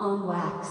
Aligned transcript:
on 0.00 0.26
wax. 0.26 0.68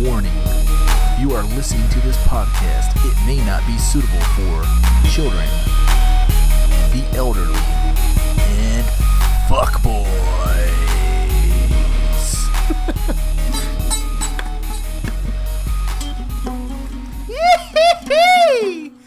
Warning. 0.00 0.32
You 1.18 1.34
are 1.34 1.42
listening 1.56 1.88
to 1.90 2.00
this 2.00 2.16
podcast, 2.18 2.94
it 3.04 3.16
may 3.26 3.44
not 3.44 3.66
be 3.66 3.76
suitable 3.76 4.20
for 4.36 4.62
children, 5.10 5.48
the 6.92 7.04
elderly, 7.16 7.58
and 8.38 8.86
fuckboys. 9.48 10.08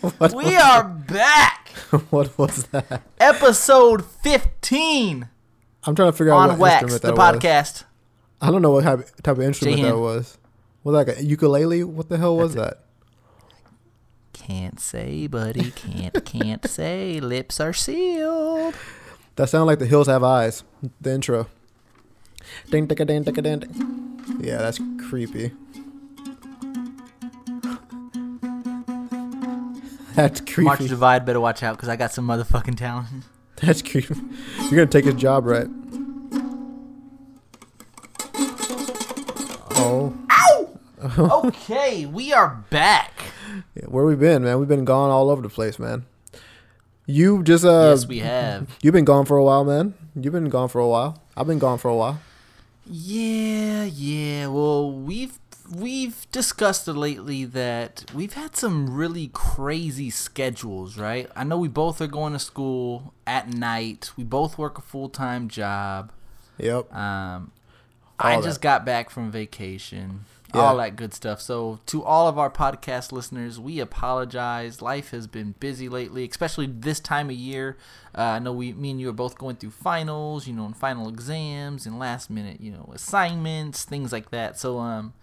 What 0.01 0.33
we 0.33 0.55
are 0.55 0.83
back! 0.83 1.60
what 2.09 2.37
was 2.37 2.65
that? 2.67 3.01
Episode 3.19 4.05
15 4.05 5.27
I'm 5.83 5.95
trying 5.95 6.11
to 6.11 6.17
figure 6.17 6.33
out 6.33 6.37
on 6.37 6.49
what 6.51 6.59
Wax, 6.59 6.83
instrument 6.83 7.01
the 7.01 7.07
that 7.13 7.17
was. 7.17 7.41
podcast. 7.41 7.83
I 8.39 8.51
don't 8.51 8.61
know 8.61 8.71
what 8.71 8.83
type, 8.83 8.99
type 9.23 9.37
of 9.37 9.41
instrument 9.41 9.81
that 9.81 9.97
was. 9.97 10.37
Was 10.83 10.93
that 10.93 11.07
like 11.07 11.17
a 11.17 11.23
ukulele? 11.23 11.83
What 11.83 12.09
the 12.09 12.17
hell 12.17 12.37
was 12.37 12.55
that? 12.55 12.85
Can't 14.33 14.79
say, 14.79 15.27
buddy, 15.27 15.71
can't, 15.71 16.25
can't 16.25 16.65
say. 16.67 17.19
Lips 17.19 17.59
are 17.59 17.73
sealed. 17.73 18.75
That 19.35 19.49
sounded 19.49 19.65
like 19.65 19.79
the 19.79 19.85
Hills 19.85 20.07
Have 20.07 20.23
Eyes. 20.23 20.63
The 20.99 21.13
intro. 21.13 21.47
Ding, 22.69 22.87
ding, 22.87 23.05
ding, 23.05 23.23
ding, 23.23 23.33
ding, 23.33 23.59
ding. 23.59 24.39
Yeah, 24.39 24.57
that's 24.57 24.79
creepy. 25.09 25.51
That's 30.15 30.57
March. 30.57 30.79
Divide 30.79 31.25
better 31.25 31.39
watch 31.39 31.63
out 31.63 31.77
because 31.77 31.87
I 31.87 31.95
got 31.95 32.11
some 32.11 32.27
motherfucking 32.27 32.77
talent. 32.77 33.07
That's 33.61 33.81
creepy. 33.81 34.15
You're 34.63 34.71
gonna 34.71 34.85
take 34.87 35.05
his 35.05 35.15
job, 35.15 35.45
right? 35.45 35.67
Oh, 39.83 40.13
Ow! 40.29 40.79
okay, 41.45 42.05
we 42.05 42.33
are 42.33 42.63
back. 42.69 43.13
yeah, 43.75 43.85
where 43.85 44.05
we 44.05 44.15
been, 44.15 44.43
man? 44.43 44.59
We've 44.59 44.67
been 44.67 44.85
gone 44.85 45.09
all 45.09 45.29
over 45.29 45.41
the 45.41 45.49
place, 45.49 45.79
man. 45.79 46.05
You 47.05 47.41
just 47.43 47.63
uh, 47.63 47.89
yes, 47.91 48.05
we 48.07 48.19
have. 48.19 48.77
you've 48.81 48.93
been 48.93 49.05
gone 49.05 49.25
for 49.25 49.37
a 49.37 49.43
while, 49.43 49.63
man. 49.63 49.93
You've 50.15 50.33
been 50.33 50.49
gone 50.49 50.67
for 50.67 50.79
a 50.79 50.87
while. 50.87 51.21
I've 51.37 51.47
been 51.47 51.59
gone 51.59 51.77
for 51.77 51.87
a 51.89 51.95
while. 51.95 52.19
Yeah, 52.85 53.85
yeah. 53.85 54.47
Well, 54.47 54.91
we've 54.91 55.39
we've 55.71 56.29
discussed 56.31 56.87
it 56.87 56.93
lately 56.93 57.45
that 57.45 58.05
we've 58.13 58.33
had 58.33 58.55
some 58.55 58.93
really 58.93 59.29
crazy 59.33 60.09
schedules, 60.09 60.97
right? 60.97 61.29
I 61.35 61.43
know 61.43 61.57
we 61.57 61.67
both 61.67 62.01
are 62.01 62.07
going 62.07 62.33
to 62.33 62.39
school 62.39 63.13
at 63.25 63.47
night. 63.47 64.11
We 64.17 64.23
both 64.23 64.57
work 64.57 64.77
a 64.77 64.81
full 64.81 65.09
time 65.09 65.47
job. 65.47 66.11
Yep. 66.57 66.93
Um, 66.93 67.51
All 68.19 68.31
I 68.31 68.35
that. 68.35 68.43
just 68.43 68.61
got 68.61 68.85
back 68.85 69.09
from 69.09 69.31
vacation. 69.31 70.25
Yeah. 70.53 70.61
All 70.61 70.77
that 70.77 70.97
good 70.97 71.13
stuff. 71.13 71.39
So, 71.39 71.79
to 71.85 72.03
all 72.03 72.27
of 72.27 72.37
our 72.37 72.49
podcast 72.49 73.13
listeners, 73.13 73.57
we 73.57 73.79
apologize. 73.79 74.81
Life 74.81 75.11
has 75.11 75.25
been 75.25 75.55
busy 75.61 75.87
lately, 75.87 76.27
especially 76.29 76.65
this 76.65 76.99
time 76.99 77.29
of 77.29 77.37
year. 77.37 77.77
Uh, 78.13 78.21
I 78.21 78.39
know 78.39 78.51
we, 78.51 78.73
me 78.73 78.91
and 78.91 78.99
you 78.99 79.07
are 79.07 79.13
both 79.13 79.37
going 79.37 79.55
through 79.55 79.71
finals, 79.71 80.47
you 80.47 80.53
know, 80.53 80.65
and 80.65 80.75
final 80.75 81.07
exams 81.07 81.85
and 81.85 81.97
last 81.97 82.29
minute, 82.29 82.59
you 82.59 82.69
know, 82.69 82.91
assignments, 82.93 83.85
things 83.85 84.11
like 84.11 84.31
that. 84.31 84.59
So, 84.59 84.79
um, 84.79 85.13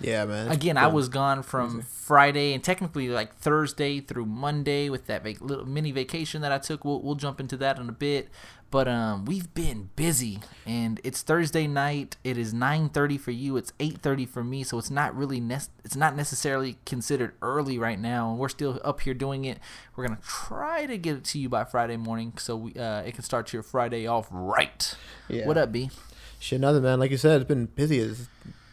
Yeah, 0.00 0.24
man. 0.24 0.50
Again, 0.50 0.76
I 0.76 0.88
was 0.88 1.08
gone 1.08 1.42
from 1.42 1.82
Friday 1.82 2.54
and 2.54 2.62
technically 2.62 3.08
like 3.08 3.36
Thursday 3.36 4.00
through 4.00 4.26
Monday 4.26 4.88
with 4.88 5.06
that 5.06 5.22
vac- 5.22 5.40
little 5.40 5.64
mini 5.66 5.92
vacation 5.92 6.42
that 6.42 6.50
I 6.52 6.58
took. 6.58 6.84
We'll, 6.84 7.00
we'll 7.00 7.14
jump 7.14 7.40
into 7.40 7.56
that 7.58 7.78
in 7.78 7.88
a 7.88 7.92
bit. 7.92 8.28
But 8.70 8.88
um, 8.88 9.26
we've 9.26 9.52
been 9.52 9.90
busy, 9.96 10.40
and 10.64 10.98
it's 11.04 11.20
Thursday 11.20 11.66
night. 11.66 12.16
It 12.24 12.38
is 12.38 12.54
9:30 12.54 13.20
for 13.20 13.30
you. 13.30 13.58
It's 13.58 13.70
8:30 13.78 14.26
for 14.26 14.42
me. 14.42 14.64
So 14.64 14.78
it's 14.78 14.90
not 14.90 15.14
really 15.14 15.40
nec- 15.40 15.68
it's 15.84 15.94
not 15.94 16.16
necessarily 16.16 16.78
considered 16.86 17.34
early 17.42 17.78
right 17.78 18.00
now, 18.00 18.30
and 18.30 18.38
we're 18.38 18.48
still 18.48 18.80
up 18.82 19.02
here 19.02 19.12
doing 19.12 19.44
it. 19.44 19.58
We're 19.94 20.06
gonna 20.06 20.20
try 20.26 20.86
to 20.86 20.96
get 20.96 21.16
it 21.16 21.24
to 21.24 21.38
you 21.38 21.50
by 21.50 21.64
Friday 21.64 21.98
morning, 21.98 22.32
so 22.38 22.56
we 22.56 22.72
uh, 22.72 23.02
it 23.02 23.12
can 23.12 23.22
start 23.24 23.52
your 23.52 23.62
Friday 23.62 24.06
off 24.06 24.26
right. 24.30 24.96
Yeah. 25.28 25.46
What 25.46 25.58
up, 25.58 25.70
B? 25.70 25.90
Shit, 26.38 26.58
nothing, 26.58 26.82
man. 26.82 26.98
Like 26.98 27.10
you 27.10 27.18
said, 27.18 27.42
it's 27.42 27.48
been 27.48 27.66
busy 27.66 28.00
as 28.00 28.26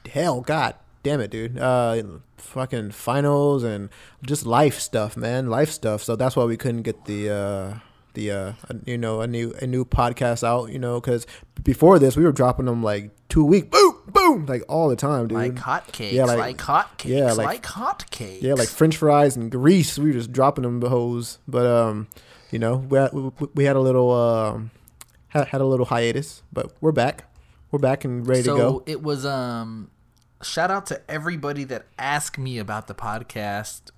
hell. 0.10 0.40
God 0.40 0.76
damn 1.04 1.20
it, 1.22 1.32
dude. 1.32 1.58
Uh, 1.58 2.02
fucking 2.38 2.92
finals 2.92 3.64
and 3.64 3.90
just 4.26 4.46
life 4.46 4.80
stuff, 4.80 5.16
man. 5.18 5.50
Life 5.50 5.72
stuff. 5.72 6.04
So 6.04 6.16
that's 6.16 6.36
why 6.36 6.46
we 6.46 6.58
couldn't 6.58 6.84
get 6.84 7.06
the 7.06 7.30
uh, 7.30 7.74
the 8.14 8.32
uh, 8.32 8.54
you 8.86 8.98
know, 8.98 9.22
a 9.22 9.28
new 9.28 9.54
a 9.62 9.68
new 9.68 9.86
podcast 9.86 10.44
out. 10.44 10.72
You 10.72 10.80
know, 10.80 11.00
because 11.00 11.26
before 11.64 12.00
this, 12.00 12.16
we 12.16 12.24
were 12.24 12.32
dropping 12.32 12.66
them 12.66 12.84
like 12.84 13.12
two 13.30 13.46
week, 13.46 13.72
boom, 13.72 13.96
boom, 14.08 14.46
like 14.46 14.64
all 14.68 14.90
the 14.90 14.96
time, 14.96 15.28
dude. 15.28 15.38
Like 15.38 15.56
hotcakes, 15.56 16.12
Yeah, 16.12 16.26
like, 16.26 16.40
like- 16.40 16.58
hotcakes, 16.58 17.06
yeah, 17.06 17.34
like, 17.34 17.46
like- 17.48 17.64
hotcakes. 17.64 18.42
Yeah, 18.42 18.54
like 18.54 18.70
French 18.70 18.98
fries 18.98 19.36
and 19.36 19.52
grease. 19.52 19.98
We 19.98 20.08
were 20.08 20.14
just 20.14 20.32
dropping 20.32 20.64
them 20.64 20.82
hoes. 20.82 21.40
But 21.48 21.66
um, 21.66 22.08
you 22.52 22.60
know, 22.60 22.78
we 22.78 22.98
had, 22.98 23.12
we, 23.56 23.66
had 23.66 23.76
a 23.76 23.80
little 23.80 24.12
um, 24.12 24.72
had, 25.30 25.48
had 25.50 25.62
a 25.62 25.66
little 25.66 25.86
hiatus, 25.86 26.42
but 26.52 26.74
we're 26.82 26.92
back. 26.92 27.26
We're 27.72 27.80
back 27.80 28.04
and 28.04 28.28
ready 28.28 28.42
so 28.42 28.56
to 28.56 28.62
go. 28.62 28.70
So 28.72 28.84
it 28.88 29.04
was 29.04 29.26
um 29.26 29.92
shout 30.42 30.72
out 30.72 30.86
to 30.88 31.02
everybody 31.10 31.64
that 31.66 31.86
asked 31.98 32.38
me 32.38 32.58
about 32.58 32.88
the 32.88 32.96
podcast 32.96 33.92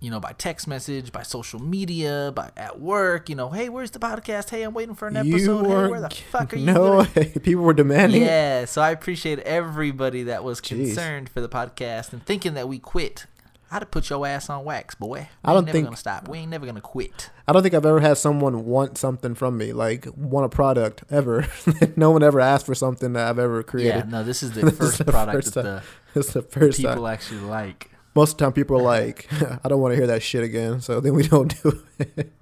you 0.00 0.10
know 0.10 0.20
by 0.20 0.32
text 0.32 0.66
message 0.68 1.10
by 1.12 1.22
social 1.22 1.58
media 1.60 2.30
by 2.34 2.50
at 2.56 2.78
work 2.80 3.28
you 3.28 3.34
know 3.34 3.50
hey 3.50 3.68
where's 3.68 3.90
the 3.92 3.98
podcast 3.98 4.50
hey 4.50 4.62
i'm 4.62 4.74
waiting 4.74 4.94
for 4.94 5.08
an 5.08 5.16
episode 5.16 5.64
hey, 5.64 5.68
where 5.88 6.00
the 6.00 6.10
fuck 6.30 6.52
are 6.52 6.56
you 6.56 6.66
No, 6.72 7.04
gonna-" 7.14 7.30
people 7.42 7.62
were 7.64 7.72
demanding. 7.72 8.22
yeah 8.22 8.64
so 8.66 8.80
i 8.82 8.90
appreciate 8.90 9.38
everybody 9.40 10.24
that 10.24 10.44
was 10.44 10.60
Jeez. 10.60 10.68
concerned 10.86 11.28
for 11.28 11.40
the 11.40 11.48
podcast 11.48 12.12
and 12.12 12.24
thinking 12.24 12.54
that 12.54 12.68
we 12.68 12.78
quit 12.78 13.26
i'd 13.70 13.82
have 13.82 13.90
put 13.90 14.08
your 14.10 14.26
ass 14.26 14.48
on 14.48 14.64
wax 14.64 14.94
boy 14.94 15.18
we 15.20 15.26
I 15.44 15.52
don't 15.52 15.58
ain't 15.58 15.66
never 15.66 15.72
think- 15.72 15.86
gonna 15.86 15.96
stop 15.96 16.28
we 16.28 16.38
ain't 16.38 16.50
never 16.50 16.66
gonna 16.66 16.80
quit 16.80 17.30
I 17.48 17.52
don't 17.52 17.62
think 17.62 17.74
I've 17.74 17.86
ever 17.86 18.00
had 18.00 18.18
someone 18.18 18.64
want 18.64 18.98
something 18.98 19.36
from 19.36 19.56
me, 19.56 19.72
like 19.72 20.08
want 20.16 20.46
a 20.46 20.48
product 20.48 21.04
ever. 21.10 21.46
no 21.96 22.10
one 22.10 22.24
ever 22.24 22.40
asked 22.40 22.66
for 22.66 22.74
something 22.74 23.12
that 23.12 23.28
I've 23.28 23.38
ever 23.38 23.62
created. 23.62 23.94
yeah 23.98 24.02
no 24.10 24.24
this 24.24 24.42
is 24.42 24.50
the 24.52 24.60
This 24.64 24.72
is 24.72 24.78
first 24.78 24.98
the 24.98 25.04
product 25.04 25.34
first 25.36 25.54
that 25.54 25.62
time. 25.62 25.82
the 26.14 26.20
It's 26.20 26.32
the 26.32 26.42
first 26.42 26.78
people 26.78 26.94
time. 26.96 27.06
actually 27.06 27.40
like 27.42 27.90
Most 28.16 28.32
of 28.32 28.38
the 28.38 28.44
time, 28.46 28.52
people 28.54 28.78
are 28.78 28.82
like, 28.82 29.28
"I 29.62 29.68
don't 29.68 29.80
want 29.80 29.92
to 29.92 29.96
hear 29.96 30.06
that 30.08 30.22
shit 30.22 30.42
again," 30.42 30.80
so 30.80 30.98
then 31.00 31.12
we 31.14 31.22
don't 31.28 31.54
do 31.62 31.82
it. 31.98 32.32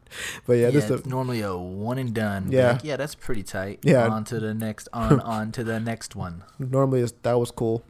but 0.47 0.53
yeah, 0.55 0.67
Yeah, 0.67 0.71
this 0.71 0.89
is 0.89 1.05
normally 1.05 1.41
a 1.43 1.55
one 1.57 1.99
and 1.99 2.15
done. 2.15 2.47
Yeah. 2.51 2.73
like, 2.73 2.85
yeah, 2.85 2.97
that's 2.97 3.15
pretty 3.17 3.43
tight. 3.43 3.81
Yeah. 3.83 4.07
On 4.09 4.23
to 4.25 4.39
the 4.41 4.55
next 4.55 4.89
on 4.93 5.21
on 5.21 5.51
to 5.53 5.65
the 5.65 5.81
next 5.81 6.15
one. 6.17 6.45
normally 6.59 7.01
is 7.01 7.13
that 7.25 7.35
was 7.39 7.51
cool. 7.51 7.83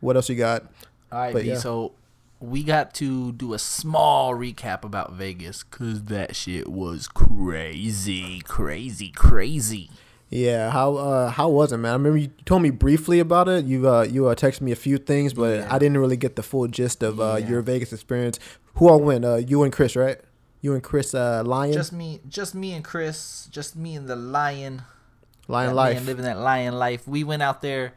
What 0.00 0.16
else 0.16 0.28
you 0.30 0.36
got? 0.36 0.62
All 1.12 1.20
right, 1.20 1.32
But 1.34 1.42
B, 1.42 1.48
yeah. 1.50 1.58
so 1.58 1.92
we 2.40 2.62
got 2.62 2.94
to 2.94 3.32
do 3.32 3.52
a 3.54 3.58
small 3.58 4.34
recap 4.34 4.84
about 4.84 5.12
Vegas 5.12 5.62
cuz 5.62 6.04
that 6.04 6.36
shit 6.36 6.68
was 6.68 7.08
crazy, 7.08 8.40
crazy, 8.40 9.08
crazy. 9.10 9.90
Yeah, 10.30 10.70
how 10.70 10.96
uh 10.96 11.30
how 11.30 11.48
was 11.48 11.72
it, 11.72 11.78
man? 11.78 11.90
I 11.90 11.94
remember 11.94 12.18
you 12.18 12.28
told 12.44 12.62
me 12.62 12.70
briefly 12.70 13.18
about 13.18 13.48
it. 13.48 13.64
You 13.64 13.88
uh 13.88 14.02
you 14.02 14.28
uh 14.28 14.34
texted 14.34 14.60
me 14.60 14.72
a 14.72 14.76
few 14.76 14.98
things, 14.98 15.32
but 15.32 15.60
Yeah. 15.60 15.68
I 15.74 15.78
didn't 15.78 15.98
really 15.98 16.16
get 16.16 16.36
the 16.36 16.42
full 16.42 16.66
gist 16.68 17.02
of 17.02 17.18
uh 17.20 17.36
Yeah. 17.40 17.48
your 17.48 17.62
Vegas 17.62 17.92
experience. 17.92 18.38
Who 18.74 18.88
all 18.88 19.00
went? 19.00 19.24
Uh, 19.24 19.36
you 19.36 19.62
and 19.64 19.72
Chris, 19.72 19.96
right? 19.96 20.18
You 20.60 20.74
and 20.74 20.82
Chris 20.82 21.14
uh 21.14 21.42
Lion 21.44 21.72
Just 21.72 21.92
me 21.92 22.20
just 22.28 22.54
me 22.54 22.72
and 22.74 22.84
Chris, 22.84 23.48
just 23.50 23.74
me 23.74 23.96
and 23.96 24.06
the 24.06 24.16
lion. 24.16 24.82
Lion 25.48 25.70
that 25.70 25.74
Life. 25.74 25.94
Man 25.96 26.06
living 26.06 26.24
that 26.26 26.38
lion 26.38 26.74
life. 26.78 27.08
We 27.08 27.24
went 27.24 27.42
out 27.42 27.62
there, 27.62 27.94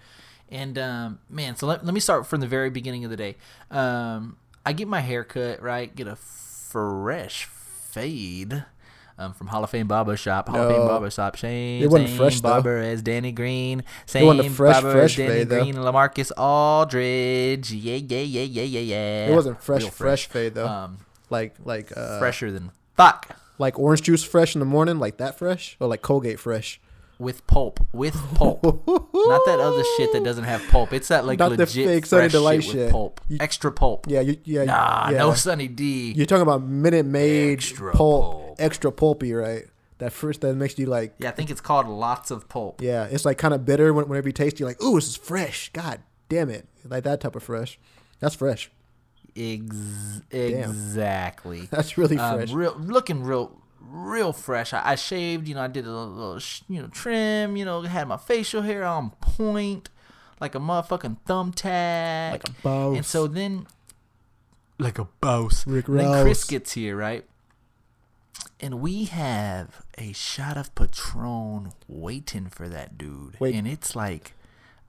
and 0.51 0.77
um, 0.77 1.19
man, 1.29 1.55
so 1.55 1.65
let, 1.65 1.83
let 1.85 1.93
me 1.93 1.99
start 1.99 2.27
from 2.27 2.41
the 2.41 2.47
very 2.47 2.69
beginning 2.69 3.05
of 3.05 3.11
the 3.11 3.17
day. 3.17 3.37
Um, 3.69 4.37
I 4.65 4.73
get 4.73 4.87
my 4.87 4.99
hair 4.99 5.23
cut, 5.23 5.61
right? 5.61 5.93
Get 5.95 6.07
a 6.07 6.15
fresh 6.15 7.45
fade. 7.45 8.65
Um, 9.17 9.33
from 9.33 9.47
Hall 9.47 9.63
of 9.63 9.69
Fame 9.69 9.87
Barber 9.87 10.17
Shop, 10.17 10.49
Hall 10.49 10.57
of 10.61 10.71
Fame 10.71 10.87
Barber 10.87 11.11
Shop, 11.11 11.37
same, 11.37 11.83
It 11.83 11.91
wasn't 11.91 12.09
same 12.09 12.17
fresh, 12.17 12.41
though. 12.41 12.49
barber 12.49 12.77
as 12.79 13.03
Danny 13.03 13.31
Green, 13.31 13.83
same 14.07 14.23
It 14.23 14.27
wasn't 14.27 14.47
a 14.47 14.49
fresh, 14.51 14.75
barber 14.75 14.91
fresh 14.93 15.11
as 15.11 15.17
Danny 15.17 15.29
fade, 15.29 15.49
though. 15.49 15.63
Green, 15.63 15.75
Lamarcus 15.75 16.31
Aldridge, 16.37 17.71
yeah, 17.71 17.97
yeah, 17.97 18.19
yeah, 18.19 18.41
yeah, 18.41 18.63
yeah, 18.63 18.79
yeah. 18.79 19.27
It 19.27 19.35
wasn't 19.35 19.61
fresh, 19.61 19.81
Real 19.81 19.91
fresh 19.91 20.25
fade 20.27 20.55
though. 20.55 20.67
Um, 20.67 20.97
like 21.29 21.55
like 21.63 21.95
uh 21.95 22.17
fresher 22.19 22.51
than 22.51 22.71
fuck 22.97 23.37
like 23.61 23.77
orange 23.77 24.01
juice 24.01 24.23
fresh 24.23 24.55
in 24.55 24.59
the 24.59 24.65
morning, 24.65 24.97
like 24.99 25.17
that 25.17 25.37
fresh, 25.37 25.77
or 25.79 25.87
like 25.87 26.01
Colgate 26.01 26.39
fresh. 26.39 26.81
With 27.21 27.45
pulp, 27.47 27.79
with 27.93 28.15
pulp. 28.35 28.63
Not 28.63 29.45
that 29.45 29.59
other 29.61 29.83
shit 29.97 30.11
that 30.13 30.23
doesn't 30.23 30.43
have 30.43 30.61
pulp. 30.69 30.91
It's 30.91 31.07
that 31.09 31.25
like 31.25 31.39
Not 31.39 31.49
the 31.51 31.57
legit 31.57 31.87
fake 31.87 32.05
Sunny 32.05 32.21
fresh 32.23 32.31
Delight 32.33 32.63
shit, 32.63 32.71
shit. 32.73 32.79
with 32.85 32.91
pulp, 32.91 33.21
You- 33.29 33.37
extra 33.39 33.71
pulp. 33.71 34.07
Yeah, 34.09 34.21
you 34.21 34.37
yeah 34.43 34.65
Nah, 34.65 35.09
yeah. 35.11 35.17
no 35.19 35.33
Sunny 35.33 35.67
D. 35.67 36.11
You're 36.11 36.25
talking 36.25 36.41
about 36.41 36.63
Minute 36.63 37.05
Maid 37.05 37.53
Extra 37.53 37.91
pulp, 37.93 38.23
pulp. 38.33 38.55
extra 38.59 38.91
pulpy, 38.91 39.31
right? 39.33 39.63
That 39.99 40.11
first 40.11 40.41
that 40.41 40.55
makes 40.55 40.77
you 40.79 40.87
like 40.87 41.13
yeah, 41.19 41.29
I 41.29 41.31
think 41.31 41.51
it's 41.51 41.61
called 41.61 41.87
lots 41.87 42.31
of 42.31 42.49
pulp. 42.49 42.81
yeah, 42.81 43.05
it's 43.11 43.23
like 43.23 43.37
kind 43.37 43.53
of 43.53 43.65
bitter 43.65 43.93
when, 43.93 44.09
whenever 44.09 44.27
you 44.29 44.33
taste. 44.33 44.55
it, 44.55 44.59
You're 44.61 44.69
like, 44.69 44.81
ooh, 44.83 44.95
this 44.95 45.07
is 45.07 45.15
fresh. 45.15 45.69
God 45.73 45.99
damn 46.27 46.49
it, 46.49 46.67
like 46.89 47.03
that 47.03 47.21
type 47.21 47.35
of 47.35 47.43
fresh. 47.43 47.77
That's 48.19 48.33
fresh. 48.35 48.71
Ex- 49.35 50.21
exactly. 50.31 51.67
That's 51.71 51.97
really 51.97 52.17
Um, 52.17 52.37
fresh. 52.37 52.51
real, 52.51 52.75
looking 52.79 53.23
real, 53.23 53.60
real 53.91 54.33
fresh. 54.33 54.73
I, 54.73 54.91
I 54.91 54.95
shaved, 54.95 55.47
you 55.47 55.55
know, 55.55 55.61
I 55.61 55.67
did 55.67 55.85
a 55.85 55.91
little, 55.91 56.13
little 56.13 56.39
sh- 56.39 56.61
you 56.67 56.81
know, 56.81 56.87
trim, 56.87 57.55
you 57.57 57.65
know, 57.65 57.81
had 57.81 58.07
my 58.07 58.17
facial 58.17 58.61
hair 58.61 58.83
on 58.83 59.11
point, 59.21 59.89
like 60.39 60.55
a 60.55 60.59
motherfucking 60.59 61.17
thumbtack. 61.27 62.31
Like 62.31 62.49
a 62.49 62.51
boss. 62.63 62.95
And 62.97 63.05
so 63.05 63.27
then, 63.27 63.67
like 64.79 64.97
a 64.97 65.07
boss. 65.19 65.65
Rick 65.67 65.87
And 65.87 65.99
then 65.99 66.23
Chris 66.23 66.43
gets 66.45 66.73
here, 66.73 66.95
right? 66.95 67.25
And 68.59 68.79
we 68.79 69.05
have 69.05 69.81
a 69.97 70.13
shot 70.13 70.55
of 70.55 70.73
Patron 70.75 71.73
waiting 71.87 72.47
for 72.47 72.69
that 72.69 72.97
dude. 72.97 73.39
Wait. 73.39 73.55
And 73.55 73.67
it's 73.67 73.95
like 73.95 74.33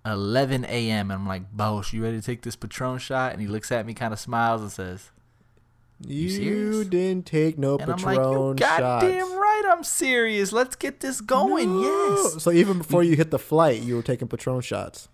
11 0.05 0.65
a.m. 0.67 1.11
And 1.11 1.21
I'm 1.21 1.27
like, 1.27 1.55
boss, 1.57 1.93
you 1.93 2.03
ready 2.03 2.21
to 2.21 2.25
take 2.25 2.43
this 2.43 2.57
Patron 2.57 2.99
shot? 2.99 3.33
And 3.33 3.41
he 3.41 3.49
looks 3.49 3.73
at 3.73 3.87
me, 3.87 3.95
kind 3.95 4.13
of 4.13 4.21
smiles, 4.21 4.61
and 4.61 4.71
says, 4.71 5.11
You, 6.07 6.29
serious? 6.31 6.87
didn't 6.89 7.27
take 7.27 7.59
no 7.59 7.79
and 7.79 7.91
I'm 7.91 7.97
Patron 7.97 8.17
like, 8.17 8.59
you 8.59 8.67
shots. 8.67 8.81
goddamn 8.81 9.33
right, 9.39 9.63
I'm 9.71 9.85
serious. 9.85 10.53
Let's 10.53 10.75
get 10.77 11.01
this 11.01 11.21
going. 11.21 11.81
No. 11.81 12.17
Yes. 12.17 12.43
So 12.43 12.51
even 12.51 12.79
before 12.79 13.03
you 13.03 13.17
hit 13.17 13.31
the 13.31 13.39
flight, 13.39 13.83
you 13.83 13.95
were 13.97 14.03
taking 14.03 14.29
Patron 14.29 14.61
shots. 14.63 15.09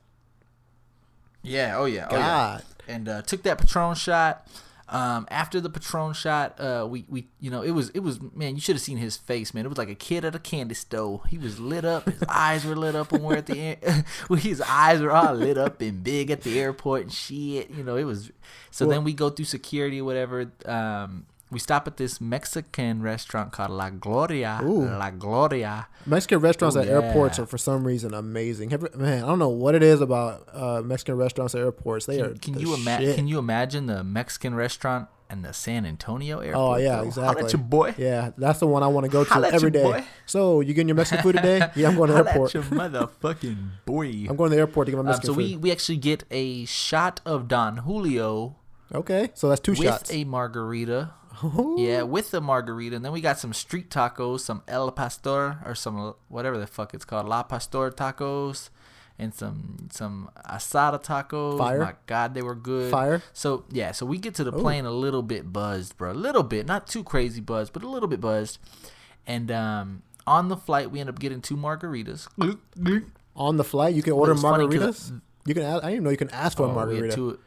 Yeah. 1.43 1.76
Oh 1.76 1.85
yeah. 1.85 2.08
Oh 2.11 2.17
yeah. 2.17 2.26
God. 2.26 2.62
and 2.87 3.08
uh, 3.08 3.23
took 3.23 3.43
that 3.43 3.58
Patron 3.58 3.94
shot. 3.94 4.46
Um, 4.90 5.26
after 5.31 5.61
the 5.61 5.69
Patron 5.69 6.14
shot, 6.14 6.58
uh, 6.58 6.87
we, 6.88 7.05
we 7.08 7.29
you 7.40 7.50
know 7.50 7.62
it 7.62 7.73
was 7.73 7.90
it 7.90 8.00
was 8.00 8.20
man 8.35 8.55
you 8.55 8.61
should 8.61 8.75
have 8.75 8.82
seen 8.82 8.96
his 8.96 9.17
face 9.17 9.52
man. 9.52 9.67
It 9.67 9.69
was 9.69 9.76
like 9.79 9.90
a 9.90 9.94
kid 9.94 10.25
at 10.25 10.35
a 10.35 10.38
candy 10.38 10.75
store. 10.75 11.23
He 11.29 11.37
was 11.37 11.61
lit 11.61 11.85
up. 11.85 12.08
His 12.08 12.23
eyes 12.29 12.64
were 12.64 12.76
lit 12.76 12.94
up 12.94 13.12
when 13.12 13.23
we're 13.23 13.37
at 13.37 13.46
the 13.46 13.58
air 13.58 14.05
his 14.38 14.61
eyes 14.62 15.00
were 15.02 15.12
all 15.12 15.35
lit 15.35 15.58
up 15.58 15.81
and 15.82 16.02
big 16.02 16.31
at 16.31 16.40
the 16.43 16.58
airport 16.58 17.02
and 17.02 17.12
shit 17.12 17.70
you 17.70 17.85
know 17.85 17.96
it 17.96 18.05
was 18.05 18.31
so 18.70 18.87
Well- 18.87 18.96
then 18.96 19.05
we 19.05 19.12
go 19.12 19.29
through 19.31 19.44
security 19.44 20.00
or 20.00 20.05
whatever 20.05 20.50
um, 20.64 21.26
we 21.50 21.59
stop 21.59 21.87
at 21.87 21.97
this 21.97 22.21
Mexican 22.21 23.00
restaurant 23.03 23.53
called 23.53 23.71
La 23.71 23.91
Gloria 23.91 24.61
Ooh. 24.62 24.85
La 24.85 25.11
Gloria 25.11 25.89
Mexican 26.06 26.41
restaurants 26.41 26.77
Oh, 26.77 26.81
at 26.81 26.89
airports 26.89 27.39
are 27.39 27.47
for 27.47 27.59
some 27.59 27.85
reason 27.87 28.12
amazing. 28.15 28.71
Man, 28.95 29.25
I 29.25 29.27
don't 29.27 29.39
know 29.39 29.49
what 29.49 29.75
it 29.75 29.83
is 29.83 30.00
about 30.00 30.47
uh, 30.53 30.83
Mexican 30.83 31.17
restaurants 31.17 31.55
at 31.55 31.61
airports. 31.62 32.06
They 32.06 32.21
are. 32.21 32.29
Can, 32.31 32.39
can 32.39 32.53
the 32.55 32.61
you 32.61 32.75
imagine? 32.75 33.15
Can 33.15 33.27
you 33.29 33.39
imagine 33.39 33.87
the 33.87 34.03
Mexican 34.05 34.55
restaurant 34.55 35.09
and 35.31 35.45
the 35.45 35.53
San 35.53 35.85
Antonio 35.85 36.39
airport? 36.41 36.56
Oh 36.56 36.77
yeah, 36.77 36.99
bro? 36.99 37.06
exactly. 37.09 37.43
Holla 37.43 37.53
your 37.53 37.62
boy. 37.62 37.94
Yeah, 37.99 38.31
that's 38.39 38.59
the 38.61 38.67
one 38.67 38.83
I 38.83 38.87
want 38.87 39.05
to 39.05 39.11
go 39.11 39.25
to 39.25 39.31
Holla 39.31 39.49
every 39.51 39.71
day. 39.71 39.83
boy. 39.83 40.05
So 40.27 40.61
you 40.61 40.73
getting 40.75 40.89
your 40.89 40.97
Mexican 40.97 41.23
food 41.23 41.37
today? 41.37 41.69
Yeah, 41.77 41.89
I'm 41.89 41.97
going 41.97 42.09
to 42.09 42.15
the 42.23 42.29
airport. 42.31 42.55
your 42.55 42.62
motherfucking 42.65 43.71
boy. 43.85 44.06
I'm 44.29 44.37
going 44.37 44.51
to 44.51 44.56
the 44.56 44.61
airport 44.61 44.87
to 44.87 44.93
get 44.93 44.97
my 44.97 45.01
Um, 45.01 45.06
Mexican 45.06 45.27
so 45.29 45.33
we 45.35 45.53
food. 45.55 45.62
we 45.62 45.73
actually 45.73 45.99
get 45.99 46.25
a 46.31 46.65
shot 46.67 47.21
of 47.27 47.49
Don 47.49 47.79
Julio 47.79 48.56
Okay, 48.94 49.29
so 49.35 49.51
that's 49.51 49.61
two 49.61 49.73
with 49.73 49.83
shots. 49.83 50.11
a 50.12 50.25
margarita. 50.25 51.11
Yeah, 51.76 52.02
with 52.02 52.31
the 52.31 52.40
margarita, 52.40 52.96
and 52.96 53.05
then 53.05 53.12
we 53.12 53.20
got 53.20 53.38
some 53.38 53.52
street 53.52 53.90
tacos, 53.90 54.40
some 54.40 54.62
El 54.69 54.90
Pastor 54.93 55.58
or 55.64 55.75
some 55.75 56.14
whatever 56.29 56.58
the 56.58 56.67
fuck 56.67 56.94
it's 56.94 57.05
called, 57.05 57.29
La 57.29 57.43
Pastor 57.43 57.90
tacos, 57.90 58.70
and 59.19 59.35
some 59.35 59.88
some 59.90 60.31
asada 60.46 61.02
tacos. 61.02 61.58
Fire. 61.58 61.81
My 61.81 61.94
God, 62.06 62.35
they 62.35 62.43
were 62.43 62.55
good. 62.55 62.90
Fire. 62.90 63.23
So 63.32 63.64
yeah, 63.70 63.93
so 63.93 64.06
we 64.06 64.19
get 64.19 64.35
to 64.37 64.44
the 64.44 64.55
Ooh. 64.55 64.58
plane 64.61 64.85
a 64.85 64.90
little 64.90 65.23
bit 65.23 65.52
buzzed, 65.52 65.96
bro. 65.96 66.12
A 66.12 66.14
little 66.14 66.43
bit, 66.43 66.67
not 66.67 66.87
too 66.87 67.05
crazy 67.05 67.41
buzzed, 67.41 67.73
but 67.73 67.82
a 67.82 67.88
little 67.88 68.08
bit 68.08 68.20
buzzed. 68.20 68.58
And 69.26 69.50
um, 69.50 70.02
on 70.26 70.49
the 70.49 70.56
flight, 70.56 70.91
we 70.91 71.00
end 71.00 71.08
up 71.08 71.19
getting 71.19 71.41
two 71.41 71.56
margaritas. 71.56 72.29
On 73.37 73.56
the 73.56 73.64
flight, 73.64 73.94
you 73.94 74.02
can 74.02 74.14
order 74.14 74.32
it's 74.32 74.43
funny 74.43 74.67
'cause- 74.67 75.11
margaritas. 75.11 75.20
You 75.46 75.55
can. 75.55 75.62
Ask, 75.62 75.76
I 75.84 75.87
didn't 75.87 75.93
even 75.93 76.05
know 76.05 76.11
you 76.11 76.17
can 76.19 76.31
ask 76.31 76.56
for 76.58 76.64
a 76.64 76.67
Oh, 76.67 76.73
we 76.75 76.96
had 76.96 77.17
margarita. 77.17 77.38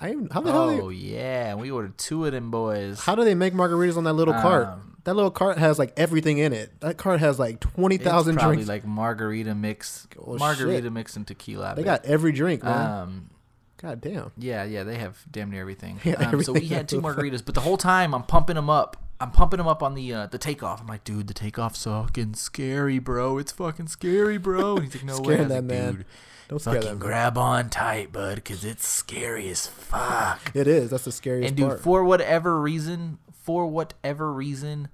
I 0.00 0.14
how 0.32 0.40
the 0.40 0.52
hell? 0.52 0.70
oh 0.70 0.90
They, 0.90 0.96
yeah, 0.96 1.54
we 1.54 1.70
ordered 1.70 1.98
two 1.98 2.24
of 2.26 2.32
them 2.32 2.50
boys. 2.50 3.00
how 3.00 3.14
do 3.14 3.24
they 3.24 3.34
make 3.34 3.54
margaritas 3.54 3.96
on 3.96 4.04
that 4.04 4.12
little 4.14 4.34
cart? 4.34 4.66
Um, 4.68 4.96
That 5.04 5.14
little 5.14 5.30
cart 5.30 5.58
has 5.58 5.78
like 5.78 5.92
everything 5.96 6.38
in 6.38 6.52
it. 6.52 6.80
That 6.80 6.98
cart 6.98 7.20
has 7.20 7.38
like 7.38 7.60
twenty 7.60 7.96
thousand 7.98 8.34
It's 8.34 8.40
probably 8.42 8.56
drinks. 8.56 8.68
like 8.68 8.84
margarita 8.86 9.54
mix, 9.54 10.06
Oh, 10.18 10.36
margarita 10.38 10.82
shit. 10.84 10.92
mix 10.92 11.16
and 11.16 11.26
tequila. 11.26 11.74
They 11.76 11.82
got 11.82 12.04
every 12.04 12.32
drink, 12.32 12.62
man. 12.62 12.90
um, 13.02 13.30
God 13.80 14.00
damn. 14.00 14.32
yeah, 14.36 14.64
yeah, 14.64 14.82
they 14.82 14.96
have 14.96 15.18
damn 15.30 15.50
near 15.50 15.60
everything. 15.60 16.00
Yeah, 16.04 16.14
um, 16.14 16.42
so 16.42 16.52
we 16.52 16.66
had 16.66 16.88
two 16.88 17.00
margaritas, 17.00 17.44
but 17.44 17.54
the 17.54 17.60
whole 17.60 17.76
time 17.76 18.14
I'm 18.14 18.24
pumping 18.24 18.56
them 18.56 18.68
up. 18.68 18.96
I'm 19.20 19.30
pumping 19.32 19.58
him 19.58 19.66
up 19.66 19.82
on 19.82 19.94
the 19.94 20.12
uh, 20.14 20.26
the 20.26 20.38
takeoff. 20.38 20.80
I'm 20.80 20.86
like, 20.86 21.04
dude, 21.04 21.26
the 21.26 21.34
takeoff's 21.34 21.84
fucking 21.84 22.34
scary, 22.34 22.98
bro. 22.98 23.38
It's 23.38 23.52
fucking 23.52 23.88
scary, 23.88 24.38
bro. 24.38 24.76
And 24.76 24.84
he's 24.84 24.94
like, 24.94 25.04
no 25.04 25.20
way. 25.26 25.36
I 25.36 25.38
was 25.40 25.48
that 25.48 25.54
like, 25.54 25.64
man. 25.64 25.94
Dude, 25.96 26.04
Don't 26.48 26.58
scare 26.60 26.74
fucking 26.74 26.88
them. 26.90 26.98
grab 26.98 27.36
on 27.38 27.68
tight, 27.70 28.12
bud, 28.12 28.36
because 28.36 28.64
it's 28.64 28.86
scary 28.86 29.48
as 29.48 29.66
fuck. 29.66 30.52
It 30.54 30.66
is. 30.68 30.90
That's 30.90 31.04
the 31.04 31.12
scariest 31.12 31.42
part. 31.42 31.48
and 31.48 31.56
dude, 31.56 31.68
part. 31.68 31.80
for 31.80 32.04
whatever 32.04 32.60
reason, 32.60 33.18
for 33.42 33.66
whatever 33.66 34.32
reason, 34.32 34.88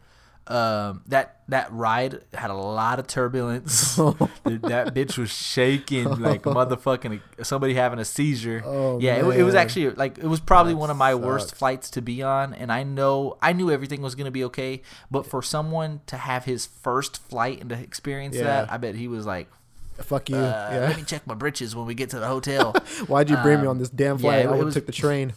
um, 0.47 1.03
that 1.07 1.41
that 1.49 1.73
ride 1.73 2.21
had 2.35 2.51
a 2.51 2.55
lot 2.55 2.99
of 2.99 3.07
turbulence. 3.07 3.97
Dude, 4.47 4.63
that 4.63 4.95
bitch 4.95 5.17
was 5.17 5.31
shaking 5.33 6.05
like 6.21 6.43
motherfucking 6.59 7.21
somebody 7.43 7.75
having 7.75 7.99
a 7.99 8.05
seizure. 8.05 8.63
Oh, 8.65 8.99
yeah, 9.01 9.17
it, 9.27 9.41
it 9.41 9.43
was 9.43 9.55
actually 9.55 9.91
like 9.91 10.19
it 10.19 10.27
was 10.27 10.41
probably 10.41 10.75
That 10.75 10.79
one 10.79 10.91
of 10.91 10.97
my 10.97 11.15
worst 11.15 11.55
flights 11.55 11.91
to 11.91 12.03
be 12.03 12.23
on, 12.23 12.53
and 12.55 12.71
I 12.71 12.83
know 12.83 13.39
I 13.41 13.53
knew 13.55 13.71
everything 13.71 14.03
was 14.03 14.15
gonna 14.15 14.31
be 14.31 14.45
okay, 14.45 14.83
but 15.11 15.27
for 15.27 15.41
someone 15.43 16.01
to 16.07 16.17
have 16.17 16.45
his 16.45 16.67
first 16.67 17.17
flight 17.29 17.61
and 17.61 17.71
to 17.71 17.77
experience 17.79 18.37
that, 18.37 18.71
I 18.71 18.77
bet 18.77 18.95
he 18.97 19.09
was 19.09 19.25
like, 19.27 19.49
Fuck 19.99 20.29
you. 20.29 20.37
uh, 20.37 20.69
yeah. 20.73 20.79
"Let 20.89 20.97
me 20.97 21.05
check 21.05 21.27
my 21.27 21.35
britches 21.35 21.75
when 21.77 21.87
we 21.87 21.95
get 21.95 22.11
to 22.11 22.19
the 22.19 22.27
hotel." 22.27 22.73
Why'd 23.07 23.31
you 23.31 23.37
bring 23.39 23.59
me 23.61 23.67
um, 23.67 23.71
on 23.71 23.79
this 23.79 23.89
damn 23.91 24.19
flight? 24.19 24.45
it- 24.45 24.49
I 24.49 24.51
would 24.51 24.65
was- 24.67 24.75
have 24.75 24.83
took 24.83 24.87
the 24.87 24.93
train. 24.93 25.35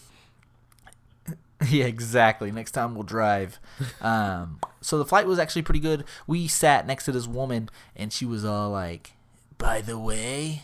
Yeah, 1.70 1.86
exactly. 1.86 2.52
Next 2.52 2.72
time 2.72 2.94
we'll 2.94 3.04
drive. 3.04 3.60
Um, 4.00 4.60
so 4.80 4.98
the 5.00 5.06
flight 5.06 5.26
was 5.26 5.40
actually 5.40 5.64
pretty 5.64 5.80
good. 5.80 6.04
We 6.28 6.48
sat 6.48 6.86
next 6.86 7.06
to 7.06 7.12
this 7.12 7.28
woman, 7.28 7.70
and 7.96 8.14
she 8.14 8.26
was 8.26 8.46
all 8.46 8.70
like, 8.70 9.14
"By 9.58 9.82
the 9.82 9.98
way, 9.98 10.64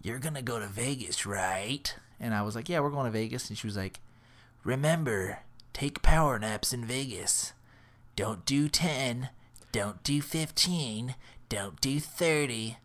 you're 0.00 0.20
gonna 0.20 0.42
go 0.42 0.60
to 0.60 0.68
Vegas, 0.68 1.26
right?" 1.26 1.92
And 2.20 2.32
I 2.32 2.42
was 2.42 2.54
like, 2.54 2.68
"Yeah, 2.68 2.78
we're 2.80 2.90
going 2.90 3.06
to 3.06 3.10
Vegas." 3.10 3.48
And 3.48 3.58
she 3.58 3.66
was 3.66 3.76
like, 3.76 4.00
"Remember, 4.62 5.40
take 5.72 6.00
power 6.00 6.38
naps 6.38 6.72
in 6.72 6.84
Vegas. 6.84 7.52
Don't 8.14 8.44
do 8.44 8.68
ten. 8.68 9.30
Don't 9.72 10.02
do 10.04 10.22
fifteen. 10.22 11.16
Don't 11.48 11.80
do 11.80 11.98
thirty. 11.98 12.76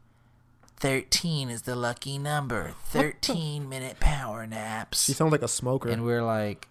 13 0.78 1.50
is 1.50 1.62
the 1.62 1.78
lucky 1.78 2.18
number. 2.18 2.74
13 2.88 3.70
minute 3.70 4.00
power 4.02 4.46
naps." 4.46 5.04
She 5.06 5.14
sounds 5.14 5.32
like 5.32 5.44
a 5.44 5.48
smoker. 5.48 5.90
And 5.90 6.04
we're 6.04 6.24
like, 6.24 6.68